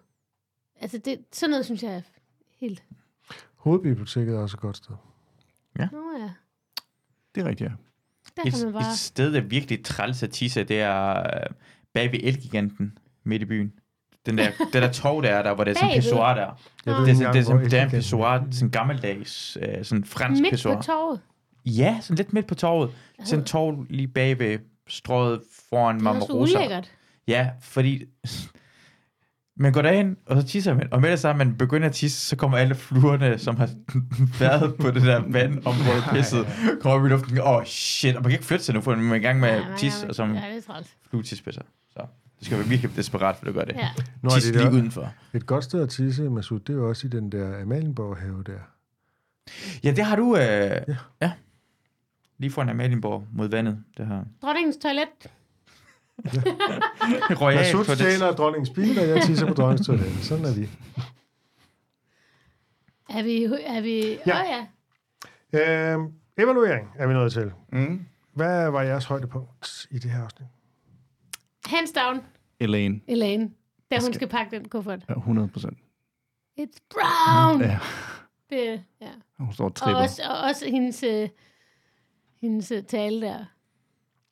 Altså 0.75 0.97
det, 0.97 1.25
sådan 1.31 1.49
noget, 1.49 1.65
synes 1.65 1.83
jeg 1.83 1.95
er 1.95 2.01
helt... 2.59 2.83
Hovedbiblioteket 3.55 4.33
er 4.35 4.39
også 4.39 4.57
et 4.57 4.61
godt 4.61 4.77
sted. 4.77 4.95
Nå 5.91 6.17
ja, 6.19 6.31
Det 7.35 7.41
er 7.43 7.49
rigtigt, 7.49 7.69
ja. 7.69 7.75
Der 8.37 8.51
kan 8.51 8.59
Et, 8.59 8.63
man 8.65 8.73
bare... 8.73 8.91
et 8.91 8.97
sted, 8.97 9.33
der 9.33 9.41
er 9.41 9.43
virkelig 9.45 9.83
træls 9.85 10.23
at 10.23 10.29
tisse, 10.29 10.63
det 10.63 10.79
er 10.81 11.17
øh, 11.19 11.23
bag 11.93 12.11
ved 12.11 12.19
Elgiganten 12.23 12.97
midt 13.23 13.41
i 13.41 13.45
byen. 13.45 13.73
Den 14.25 14.37
der, 14.37 14.51
den 14.73 14.81
der 14.81 14.91
tog, 14.91 15.23
der 15.23 15.29
er 15.29 15.43
der, 15.43 15.55
hvor 15.55 15.63
det 15.63 15.71
er 15.71 15.75
sådan 15.79 15.89
en 15.95 16.01
pissoir 16.01 16.33
der. 16.33 16.61
Nå. 16.85 16.93
ved 16.93 17.05
Det 17.05 17.11
er, 17.11 17.15
sådan, 17.15 17.33
det 17.33 17.39
er, 17.39 17.43
sådan, 17.43 17.65
det 17.65 17.73
er 17.73 17.83
en 17.83 17.89
pissoir, 17.89 18.43
sådan 18.51 18.69
gammeldags, 18.69 19.57
øh, 19.61 19.85
sådan 19.85 20.03
fransk 20.05 20.41
Midt 20.41 20.51
pissoir. 20.51 20.75
på 20.75 20.81
torvet. 20.83 21.19
Ja, 21.65 21.97
sådan 22.01 22.17
lidt 22.17 22.33
midt 22.33 22.47
på 22.47 22.55
torvet. 22.55 22.91
Sådan 23.23 23.39
en 23.39 23.45
torv 23.45 23.85
lige 23.89 24.07
bagved, 24.07 24.59
strøget 24.87 25.41
foran 25.69 25.95
Det 25.95 25.99
er 25.99 26.03
Marmarosa. 26.03 26.57
ulækkert. 26.57 26.91
Ja, 27.27 27.49
fordi 27.61 28.05
man 29.59 29.73
går 29.73 29.81
derind, 29.81 30.15
og 30.25 30.41
så 30.41 30.47
tisser 30.47 30.73
man, 30.73 30.87
og 30.93 31.01
med 31.01 31.11
det 31.11 31.19
samme, 31.19 31.45
man 31.45 31.55
begynder 31.57 31.87
at 31.87 31.93
tisse, 31.93 32.25
så 32.27 32.35
kommer 32.35 32.57
alle 32.57 32.75
fluerne, 32.75 33.37
som 33.37 33.55
har 33.57 33.69
været 34.39 34.75
på 34.75 34.91
det 34.91 35.01
der 35.01 35.19
vandområde 35.27 36.03
pisset, 36.13 36.47
kommer 36.81 36.99
op 36.99 37.05
i 37.05 37.09
luften, 37.09 37.39
åh 37.39 37.49
oh, 37.49 37.63
shit, 37.65 38.15
og 38.15 38.21
man 38.21 38.29
kan 38.29 38.37
ikke 38.37 38.45
flytte 38.45 38.65
sig 38.65 38.75
nu, 38.75 38.81
for 38.81 38.95
man 38.95 39.11
er 39.11 39.15
i 39.15 39.19
gang 39.19 39.39
med 39.39 39.49
at 39.49 39.63
tisse, 39.77 40.07
og 40.07 40.15
som 40.15 40.33
Ja, 40.35 40.41
det 40.49 40.57
er 40.57 40.61
træls. 40.73 40.87
fluetispisser. 41.09 41.61
Så 41.89 41.99
det 42.39 42.45
skal 42.45 42.57
være 42.57 42.67
virkelig 42.67 42.95
desperat, 42.95 43.35
for 43.35 43.47
at 43.47 43.53
gøre 43.53 43.65
det. 43.65 43.75
Ja. 43.75 43.89
Tisse 44.29 44.53
det 44.53 44.61
lige 44.61 44.71
udenfor. 44.71 45.13
et 45.33 45.45
godt 45.45 45.63
sted 45.63 45.81
at 45.83 45.89
tisse, 45.89 46.29
Masud, 46.29 46.59
det 46.59 46.73
er 46.73 46.77
jo 46.77 46.89
også 46.89 47.07
i 47.07 47.09
den 47.09 47.31
der 47.31 47.61
Amalienborg 47.61 48.17
have 48.17 48.43
der. 48.45 48.59
Ja, 49.83 49.91
det 49.91 50.05
har 50.05 50.15
du, 50.15 50.35
øh, 50.35 50.41
ja. 50.41 50.79
ja. 51.21 51.31
Lige 52.39 52.51
foran 52.51 52.69
Amalienborg 52.69 53.27
mod 53.33 53.49
vandet. 53.49 53.83
Det 53.97 54.07
har 54.07 54.25
Dronningens 54.41 54.77
toilet. 54.77 55.07
Royal 57.41 57.55
Masud 57.57 57.85
toilet. 57.85 57.97
stjæler 57.97 58.31
dronningens 58.35 58.69
bil, 58.69 58.99
og 58.99 59.07
jeg 59.07 59.23
tisser 59.23 59.47
på 59.47 59.53
dronningens 59.53 59.87
toilet. 59.87 60.11
Sådan 60.25 60.45
er 60.45 60.53
vi. 60.53 60.69
Er 63.09 63.23
vi... 63.23 63.43
Er 63.43 63.81
vi 63.81 64.19
Ja. 64.27 64.37
ja. 64.37 64.61
Oh, 64.61 64.67
ja. 65.53 65.93
Øhm, 65.93 66.13
evaluering 66.37 66.89
er 66.95 67.07
vi 67.07 67.13
nået 67.13 67.33
til. 67.33 67.51
Mm. 67.71 68.05
Hvad 68.33 68.69
var 68.71 68.81
jeres 68.81 69.05
højdepunkt 69.05 69.87
i 69.91 69.99
det 69.99 70.11
her 70.11 70.23
afsnit? 70.23 70.47
Hands 71.65 71.91
down, 71.91 72.21
Elaine. 72.59 73.01
Elaine. 73.07 73.51
Da 73.91 73.95
hun 73.95 74.01
skal- 74.01 74.13
skal 74.15 74.27
pakke 74.27 74.55
den 74.59 74.69
kuffert. 74.69 74.99
Ja, 75.09 75.13
100 75.13 75.47
procent. 75.47 75.77
It's 76.59 76.77
brown! 76.93 77.61
Ja, 77.61 77.79
Det, 78.49 78.83
ja. 79.01 79.09
hun 79.39 79.53
står 79.53 79.63
og 79.65 79.69
Og 79.69 79.75
tripper. 79.75 80.01
også, 80.01 80.21
og 80.29 80.37
også 80.49 80.65
hendes, 80.69 81.03
øh, 81.03 81.29
hendes 82.41 82.71
øh, 82.71 82.83
tale 82.83 83.21
der 83.21 83.45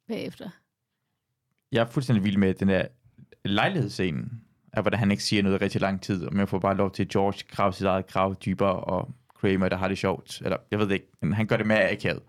bagefter. 0.07 0.49
Jeg 1.75 1.81
er 1.81 1.85
fuldstændig 1.85 2.23
vild 2.23 2.37
med 2.37 2.53
den 2.53 2.67
der 2.67 2.85
lejlighedsscenen, 3.45 4.41
af 4.73 4.83
hvordan 4.83 4.99
han 4.99 5.11
ikke 5.11 5.23
siger 5.23 5.43
noget 5.43 5.61
rigtig 5.61 5.81
lang 5.81 6.01
tid, 6.01 6.25
og 6.25 6.33
man 6.33 6.47
får 6.47 6.59
bare 6.59 6.75
lov 6.77 6.91
til 6.91 7.03
at 7.03 7.09
George 7.09 7.39
grave 7.51 7.73
sit 7.73 7.85
eget 7.85 8.07
grav 8.07 8.35
dybere, 8.45 8.79
og 8.79 9.11
Kramer, 9.35 9.69
der 9.69 9.77
har 9.77 9.87
det 9.87 9.97
sjovt. 9.97 10.41
Eller, 10.41 10.57
jeg 10.71 10.79
ved 10.79 10.87
det 10.87 10.93
ikke, 10.93 11.07
men 11.21 11.33
han 11.33 11.47
gør 11.47 11.57
det 11.57 11.65
mere 11.67 11.91
akavet. 11.91 12.23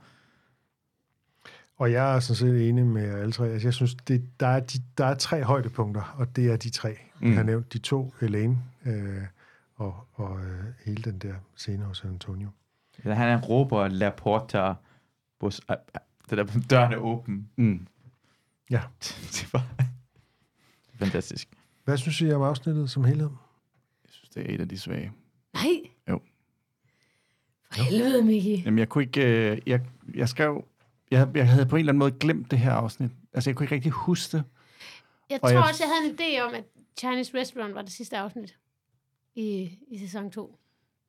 Og 1.76 1.92
jeg 1.92 2.16
er 2.16 2.20
sådan 2.20 2.36
set 2.36 2.68
enig 2.68 2.86
med 2.86 3.20
alle 3.20 3.32
tre. 3.32 3.48
Altså, 3.48 3.66
jeg 3.66 3.74
synes, 3.74 3.94
det, 3.94 4.40
der, 4.40 4.46
er 4.46 4.60
de, 4.60 4.78
der 4.98 5.04
er 5.04 5.14
tre 5.14 5.42
højdepunkter, 5.42 6.14
og 6.18 6.36
det 6.36 6.52
er 6.52 6.56
de 6.56 6.70
tre. 6.70 6.96
Mm. 7.20 7.28
Jeg 7.28 7.36
har 7.36 7.42
nævnt 7.42 7.72
de 7.72 7.78
to, 7.78 8.14
Elaine 8.20 8.58
øh, 8.86 9.22
og, 9.76 10.06
og 10.12 10.38
øh, 10.40 10.64
hele 10.84 11.02
den 11.02 11.18
der 11.18 11.34
scene 11.56 11.84
hos 11.84 12.04
Antonio. 12.04 12.48
Eller 12.98 13.14
han 13.14 13.28
er 13.28 13.40
råber 13.40 13.88
La 13.88 14.10
Porta, 14.10 14.74
bus, 15.40 15.60
øh, 15.70 15.76
det 16.30 16.38
der 16.38 16.44
døren 16.70 16.92
er 16.92 16.96
åben. 16.96 17.48
Mm. 17.56 17.86
Ja. 18.70 18.82
det 19.34 19.52
var 19.52 19.66
fantastisk. 20.98 21.48
Hvad 21.84 21.96
synes 21.98 22.20
I 22.20 22.30
om 22.32 22.42
afsnittet 22.42 22.90
som 22.90 23.04
helhed? 23.04 23.30
Jeg 24.04 24.10
synes, 24.12 24.28
det 24.28 24.50
er 24.50 24.54
et 24.54 24.60
af 24.60 24.68
de 24.68 24.78
svage. 24.78 25.12
Nej. 25.54 25.80
Jo. 26.08 26.20
For 27.72 27.82
helvede, 27.82 28.24
Miki. 28.24 28.62
Jamen, 28.64 28.78
jeg 28.78 28.88
kunne 28.88 29.04
ikke... 29.04 29.50
Øh, 29.50 29.58
jeg, 29.66 29.80
jeg 30.14 30.28
skrev... 30.28 30.64
Jeg, 31.10 31.28
jeg 31.34 31.48
havde 31.48 31.66
på 31.66 31.76
en 31.76 31.80
eller 31.80 31.90
anden 31.92 31.98
måde 31.98 32.12
glemt 32.20 32.50
det 32.50 32.58
her 32.58 32.72
afsnit. 32.72 33.10
Altså, 33.32 33.50
jeg 33.50 33.56
kunne 33.56 33.64
ikke 33.64 33.74
rigtig 33.74 33.92
huske 33.92 34.36
det. 34.36 34.44
Jeg 35.30 35.38
Og 35.42 35.50
tror 35.50 35.58
jeg- 35.58 35.68
også, 35.68 35.84
jeg 35.84 35.92
havde 35.94 36.10
en 36.10 36.18
idé 36.18 36.40
om, 36.48 36.54
at 36.54 36.64
Chinese 36.98 37.38
Restaurant 37.38 37.74
var 37.74 37.82
det 37.82 37.92
sidste 37.92 38.16
afsnit 38.16 38.56
i, 39.34 39.70
i 39.88 39.98
sæson 39.98 40.30
2. 40.30 40.58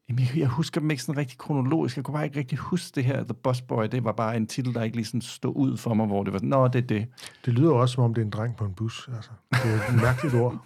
Jamen, 0.10 0.26
jeg, 0.26 0.38
jeg 0.38 0.48
husker 0.48 0.82
dem 0.82 0.92
ikke 0.92 1.04
sådan 1.04 1.20
rigtig 1.20 1.38
kronologisk. 1.38 1.96
Jeg 1.96 2.06
kunne 2.06 2.14
bare 2.14 2.26
ikke 2.26 2.40
rigtig 2.40 2.58
huske 2.58 2.96
det 2.96 3.04
her. 3.04 3.24
The 3.24 3.34
Boss 3.34 3.62
Boy, 3.62 3.86
det 3.92 4.04
var 4.04 4.12
bare 4.12 4.38
en 4.38 4.48
titel, 4.48 4.74
der 4.74 4.84
ikke 4.84 4.96
lige 4.96 5.06
sådan 5.06 5.22
stod 5.22 5.54
ud 5.56 5.78
for 5.78 5.94
mig, 5.94 6.06
hvor 6.08 6.24
det 6.24 6.34
var 6.34 6.40
sådan, 6.40 6.50
nå, 6.50 6.68
det 6.68 6.84
er 6.84 6.88
det. 6.88 7.08
Det 7.46 7.54
lyder 7.54 7.72
også, 7.72 7.94
som 7.94 8.04
om 8.04 8.14
det 8.14 8.22
er 8.22 8.26
en 8.26 8.32
dreng 8.32 8.56
på 8.56 8.66
en 8.66 8.74
bus. 8.74 9.10
Altså, 9.16 9.32
det 9.52 9.74
er 9.74 9.94
et 9.96 10.02
mærkeligt 10.08 10.36
ord. 10.36 10.66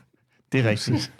Det 0.51 0.59
er 0.59 0.69
rigtigt. 0.69 1.13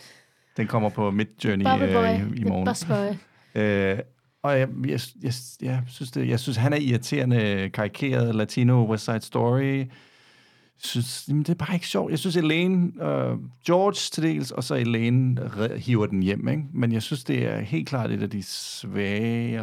Den 0.58 0.68
kommer 0.68 0.90
på 0.90 1.12
Midjourney 1.12 1.66
Bubble 1.66 1.94
Boy. 1.94 2.04
øh, 2.04 2.32
i, 2.32 2.34
i 2.34 2.36
The 2.36 2.46
morgen. 2.50 2.68
Bus 2.68 2.86
Boy. 2.86 3.62
Øh, 3.62 4.00
og 4.44 4.60
jeg, 4.60 4.70
jeg, 4.86 5.00
jeg, 5.24 5.34
jeg, 5.62 5.84
synes 5.88 6.12
det, 6.12 6.28
jeg 6.28 6.40
synes, 6.40 6.58
han 6.58 6.74
er 6.74 6.78
irriterende 6.78 7.70
karikeret. 7.74 8.36
Latino 8.36 8.92
West 8.92 9.06
Side 9.06 9.22
Story. 9.22 9.86
Jeg 10.84 10.88
synes, 10.90 11.26
jamen, 11.28 11.44
det 11.44 11.50
er 11.50 11.66
bare 11.66 11.74
ikke 11.74 11.88
sjovt. 11.88 12.12
Jeg 12.12 12.20
synes, 12.20 12.36
Elaine, 12.36 13.04
øh, 13.04 13.38
George 13.66 13.94
til 13.94 14.24
dels, 14.24 14.52
og 14.52 14.64
så 14.64 14.76
Elaine 14.76 15.42
re- 15.42 15.76
hiver 15.76 16.06
den 16.06 16.24
hjem. 16.24 16.48
Ikke? 16.48 16.64
Men 16.74 16.92
jeg 16.92 17.02
synes, 17.02 17.24
det 17.24 17.46
er 17.48 17.60
helt 17.60 17.90
klart 17.90 18.12
et 18.12 18.24
af 18.24 18.30
de 18.30 18.44
svagere 18.44 19.62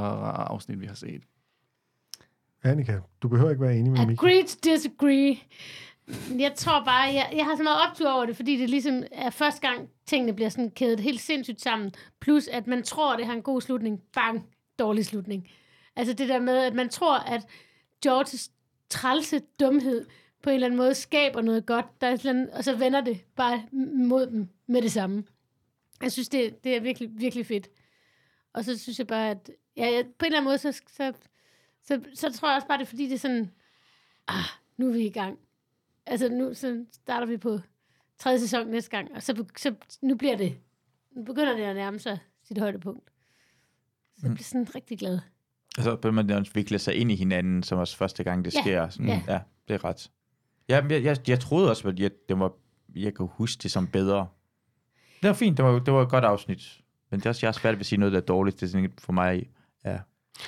afsnit, 0.49 0.81
vi 0.81 0.87
har 0.87 0.95
set. 0.95 1.23
Annika, 2.65 2.99
du 3.23 3.29
behøver 3.29 3.51
ikke 3.51 3.63
være 3.63 3.77
enig 3.77 3.93
med 3.93 4.07
Mika. 4.07 4.13
Agree 4.27 4.43
to 4.43 4.57
disagree. 4.65 5.37
Jeg 6.39 6.55
tror 6.57 6.85
bare, 6.85 7.03
jeg, 7.15 7.33
jeg 7.37 7.45
har 7.45 7.57
så 7.57 7.63
meget 7.63 7.79
optur 7.91 8.11
over 8.11 8.27
det, 8.27 8.37
fordi 8.37 8.57
det 8.61 8.71
ligesom 8.71 9.03
er 9.13 9.31
første 9.31 9.69
gang, 9.69 9.89
tingene 10.07 10.33
bliver 10.35 10.49
sådan 10.49 10.71
kædet 10.71 11.01
helt 11.01 11.21
sindssygt 11.21 11.61
sammen. 11.61 11.93
Plus, 12.21 12.47
at 12.49 12.67
man 12.67 12.83
tror, 12.83 13.17
det 13.17 13.27
har 13.27 13.33
en 13.33 13.43
god 13.43 13.61
slutning. 13.61 14.01
Bang, 14.15 14.47
dårlig 14.79 15.07
slutning. 15.07 15.49
Altså 15.97 16.13
det 16.15 16.29
der 16.29 16.41
med, 16.41 16.59
at 16.59 16.75
man 16.75 16.89
tror, 16.89 17.19
at 17.19 17.47
Georges 18.03 18.51
trælse 18.91 19.41
dumhed 19.61 20.07
på 20.43 20.51
en 20.51 20.55
eller 20.55 20.67
anden 20.67 20.79
måde 20.79 20.95
skaber 20.95 21.43
noget 21.43 21.67
godt, 21.67 22.01
der 22.01 22.07
er 22.07 22.17
sådan, 22.17 22.51
og 22.53 22.65
så 22.65 22.77
vender 22.77 23.01
det 23.01 23.25
bare 23.37 23.63
mod 23.95 24.27
dem 24.27 24.49
med 24.67 24.83
det 24.83 24.93
samme. 24.93 25.25
Jeg 26.03 26.13
synes, 26.13 26.29
det, 26.29 26.65
det 26.65 26.77
er 26.77 26.81
virkelig, 26.81 27.11
virkelig 27.13 27.47
fedt. 27.47 27.69
Og 28.53 28.65
så 28.65 28.79
synes 28.79 28.99
jeg 28.99 29.07
bare, 29.07 29.31
at 29.31 29.51
ja, 29.77 29.87
jeg, 29.87 30.05
på 30.19 30.25
en 30.25 30.27
eller 30.27 30.39
anden 30.39 30.49
måde, 30.49 30.59
så, 30.59 30.73
så, 30.73 31.13
så, 31.83 32.01
så 32.15 32.33
tror 32.33 32.49
jeg 32.49 32.57
også 32.57 32.69
bare, 32.69 32.79
det 32.79 32.85
er 32.85 32.89
fordi, 32.89 33.05
det 33.05 33.15
er 33.15 33.19
sådan, 33.19 33.51
ah, 34.29 34.45
nu 34.77 34.89
er 34.89 34.93
vi 34.93 35.07
i 35.07 35.11
gang. 35.11 35.39
Altså, 36.07 36.29
nu 36.29 36.55
så 36.55 36.85
starter 36.93 37.27
vi 37.27 37.37
på 37.37 37.59
tredje 38.19 38.39
sæson 38.41 38.67
næste 38.67 38.91
gang, 38.91 39.15
og 39.15 39.23
så, 39.23 39.45
så 39.57 39.75
nu 40.03 40.15
bliver 40.17 40.37
det, 40.37 40.59
nu 41.11 41.23
begynder 41.25 41.57
det 41.57 41.63
at 41.63 41.77
nærme 41.77 41.99
sig 41.99 42.19
sit 42.45 42.59
højdepunkt. 42.59 43.11
Så 44.17 44.27
jeg 44.27 44.35
bliver 44.35 44.45
sådan 44.45 44.75
rigtig 44.75 44.99
glad. 44.99 45.19
Og 45.79 45.85
så 45.85 45.97
begynder 45.97 46.23
man 46.23 46.31
også 46.31 46.53
vikle 46.55 46.79
sig 46.79 46.95
ind 46.95 47.13
i 47.13 47.15
hinanden, 47.15 47.63
som 47.63 47.79
også 47.79 47.97
første 47.97 48.25
gang, 48.25 48.45
det 48.45 48.55
Ja, 48.55 48.61
sker. 48.61 48.89
Sådan, 48.89 49.09
ja. 49.09 49.23
ja. 49.29 49.41
det 49.69 49.75
er 49.75 49.85
ret. 49.85 50.11
Ja, 50.69 50.85
jeg, 50.91 51.05
jeg, 51.05 51.17
jeg 51.29 51.41
troede 51.41 51.71
også, 51.71 51.89
at 51.89 52.01
jeg, 52.01 52.11
det 52.29 52.39
var, 52.39 52.53
jeg 52.97 53.15
kunne 53.15 53.29
huske 53.33 53.63
det 53.63 53.71
som 53.71 53.87
bedre. 53.87 54.27
Det 55.23 55.29
var 55.29 55.35
fint, 55.35 55.57
det 55.57 55.65
var, 55.65 55.79
det 55.79 55.95
var 55.95 56.03
et 56.03 56.09
godt 56.09 56.25
afsnit. 56.25 56.81
Men 57.11 57.21
det 57.21 57.27
er 57.27 57.31
også, 57.31 57.47
jeg 57.47 57.49
er 57.49 57.53
svært 57.53 57.75
ved 57.75 57.81
at 57.81 57.87
sige 57.87 57.99
noget, 57.99 58.13
der 58.13 58.19
er 58.21 58.25
dårligt. 58.25 58.61
Det 58.61 58.67
er 58.67 58.71
sådan, 58.71 58.93
for 58.99 59.13
mig 59.13 59.51
ja, 59.85 59.99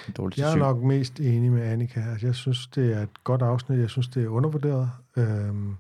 en 0.09 0.13
dårlig 0.17 0.39
Jeg 0.39 0.47
er 0.47 0.51
syg. 0.53 0.59
nok 0.59 0.83
mest 0.83 1.21
enig 1.21 1.53
med 1.53 1.63
Annika. 1.63 2.01
Altså, 2.01 2.27
jeg 2.27 2.35
synes, 2.35 2.67
det 2.67 2.93
er 2.97 3.03
et 3.03 3.25
godt 3.25 3.43
afsnit. 3.43 3.79
Jeg 3.79 3.91
synes, 3.91 4.09
det 4.09 4.25
er 4.25 4.29
undervurderet. 4.29 4.91
Øhm, 5.17 5.77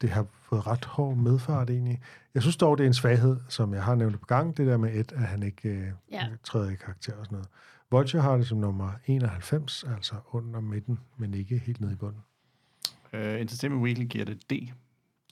det 0.00 0.10
har 0.10 0.26
fået 0.42 0.66
ret 0.66 0.84
hård 0.84 1.16
medfart 1.16 1.70
egentlig. 1.70 2.00
Jeg 2.34 2.42
synes 2.42 2.56
dog, 2.56 2.78
det 2.78 2.84
er 2.84 2.88
en 2.88 2.94
svaghed, 2.94 3.36
som 3.48 3.74
jeg 3.74 3.82
har 3.84 3.94
nævnt 3.94 4.20
på 4.20 4.26
gang, 4.26 4.56
det 4.56 4.66
der 4.66 4.76
med 4.76 4.94
Ed, 4.94 5.12
at 5.12 5.22
han 5.22 5.42
ikke 5.42 5.68
øh, 5.68 5.86
Ja. 6.12 6.26
træder 6.44 6.70
i 6.70 6.74
karakter 6.74 7.12
og 7.16 7.24
sådan 7.24 7.36
noget. 7.36 7.48
Vulture 7.90 8.22
har 8.22 8.36
det 8.36 8.46
som 8.46 8.58
nummer 8.58 8.90
91, 9.06 9.84
altså 9.94 10.14
under 10.30 10.60
midten, 10.60 10.98
men 11.16 11.34
ikke 11.34 11.58
helt 11.58 11.80
nede 11.80 11.92
i 11.92 11.96
bunden. 11.96 12.20
Uh, 13.14 13.40
Entertainment 13.40 13.84
Weekly 13.84 14.04
giver 14.04 14.24
det 14.24 14.50
D. 14.50 14.52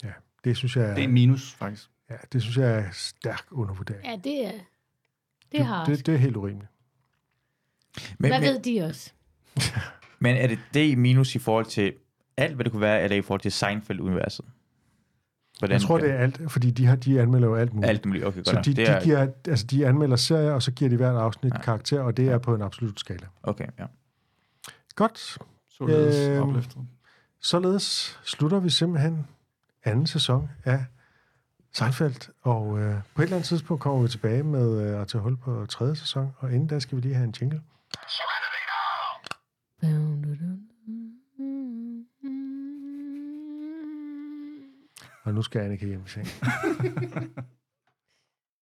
Ja, 0.05 0.13
det 0.45 0.57
synes 0.57 0.77
jeg 0.77 0.97
Det 0.97 1.05
er 1.05 1.09
minus, 1.09 1.53
faktisk. 1.53 1.91
ja, 2.11 2.15
det 2.33 2.43
synes 2.43 2.57
jeg 2.57 2.79
er 2.79 2.85
stærk 2.93 3.45
undervurdering. 3.51 4.05
Ja, 4.05 4.17
det 4.25 4.47
er, 4.47 4.53
det 5.53 5.61
er 5.61 5.65
hardt. 5.65 5.89
det, 5.89 6.07
det 6.07 6.15
er 6.15 6.19
helt 6.19 6.37
urimeligt. 6.37 6.71
Men, 8.19 8.31
Hvad 8.31 8.41
men, 8.41 8.49
ved 8.49 8.61
de 8.63 8.83
også? 8.83 9.13
men 10.19 10.37
er 10.37 10.47
det 10.47 10.59
D 10.75 10.99
minus 10.99 11.35
i 11.35 11.39
forhold 11.39 11.67
til 11.67 11.93
alt, 12.37 12.55
hvad 12.55 12.65
det 12.65 12.73
kunne 12.73 12.81
være, 12.83 13.03
eller 13.03 13.17
i 13.17 13.23
forhold 13.23 13.41
til 13.41 13.53
Seinfeld-universet? 13.53 14.45
Hvordan 15.59 15.73
Jeg 15.75 15.81
tror, 15.83 15.99
det 15.99 16.11
er 16.11 16.15
alt, 16.19 16.53
fordi 16.53 16.71
de, 16.71 16.87
har, 16.87 16.97
de 16.97 17.21
anmelder 17.21 17.49
jo 17.49 17.55
alt 17.55 17.75
muligt. 17.75 17.91
alt 17.91 18.07
muligt. 18.07 18.25
Okay, 18.25 18.37
godt. 18.37 18.47
Så 18.47 18.55
de, 18.65 18.71
det 18.71 18.77
de, 18.77 18.83
er, 18.93 19.05
giver, 19.05 19.29
altså 19.49 19.67
de 19.67 19.87
anmelder 19.87 20.17
serier, 20.17 20.53
og 20.53 20.63
så 20.63 20.73
giver 20.73 20.89
de 20.89 20.97
hvert 20.97 21.17
afsnit 21.17 21.53
ja. 21.55 21.61
karakter, 21.61 22.01
og 22.01 22.17
det 22.17 22.29
er 22.29 22.39
på 22.39 22.55
en 22.55 22.63
absolut 22.63 23.01
skala. 23.01 23.27
Okay, 23.43 23.67
ja. 23.79 23.87
Godt. 24.95 25.39
Således 25.69 26.29
Øhm, 26.29 26.49
opløftet. 26.49 26.77
Således 27.43 28.19
slutter 28.25 28.61
vi 28.61 28.71
simpelthen 28.71 29.27
anden 29.85 30.07
sæson 30.07 30.51
af 30.65 30.85
Seinfeld, 31.73 32.33
og 32.43 32.79
øh, 32.79 32.95
på 33.15 33.23
et 33.23 33.25
eller 33.25 33.37
andet 33.37 33.49
tidspunkt 33.49 33.83
kommer 33.83 34.03
vi 34.03 34.09
tilbage 34.09 34.43
med 34.43 34.81
øh, 34.83 35.01
at 35.01 35.09
tage 35.09 35.23
hul 35.23 35.37
på 35.37 35.67
tredje 35.67 35.97
sæson, 35.97 36.33
og 36.39 36.53
inden 36.53 36.69
da 36.69 36.79
skal 36.79 36.97
vi 36.97 37.03
lige 37.03 37.15
have 37.15 37.25
en 37.25 37.35
jingle. 37.41 37.63
Og 45.25 45.35
nu 45.35 45.43
skal 45.43 45.61
Annika 45.61 45.87
hjem 45.87 46.05
i 46.07 46.09
seng. 46.09 46.27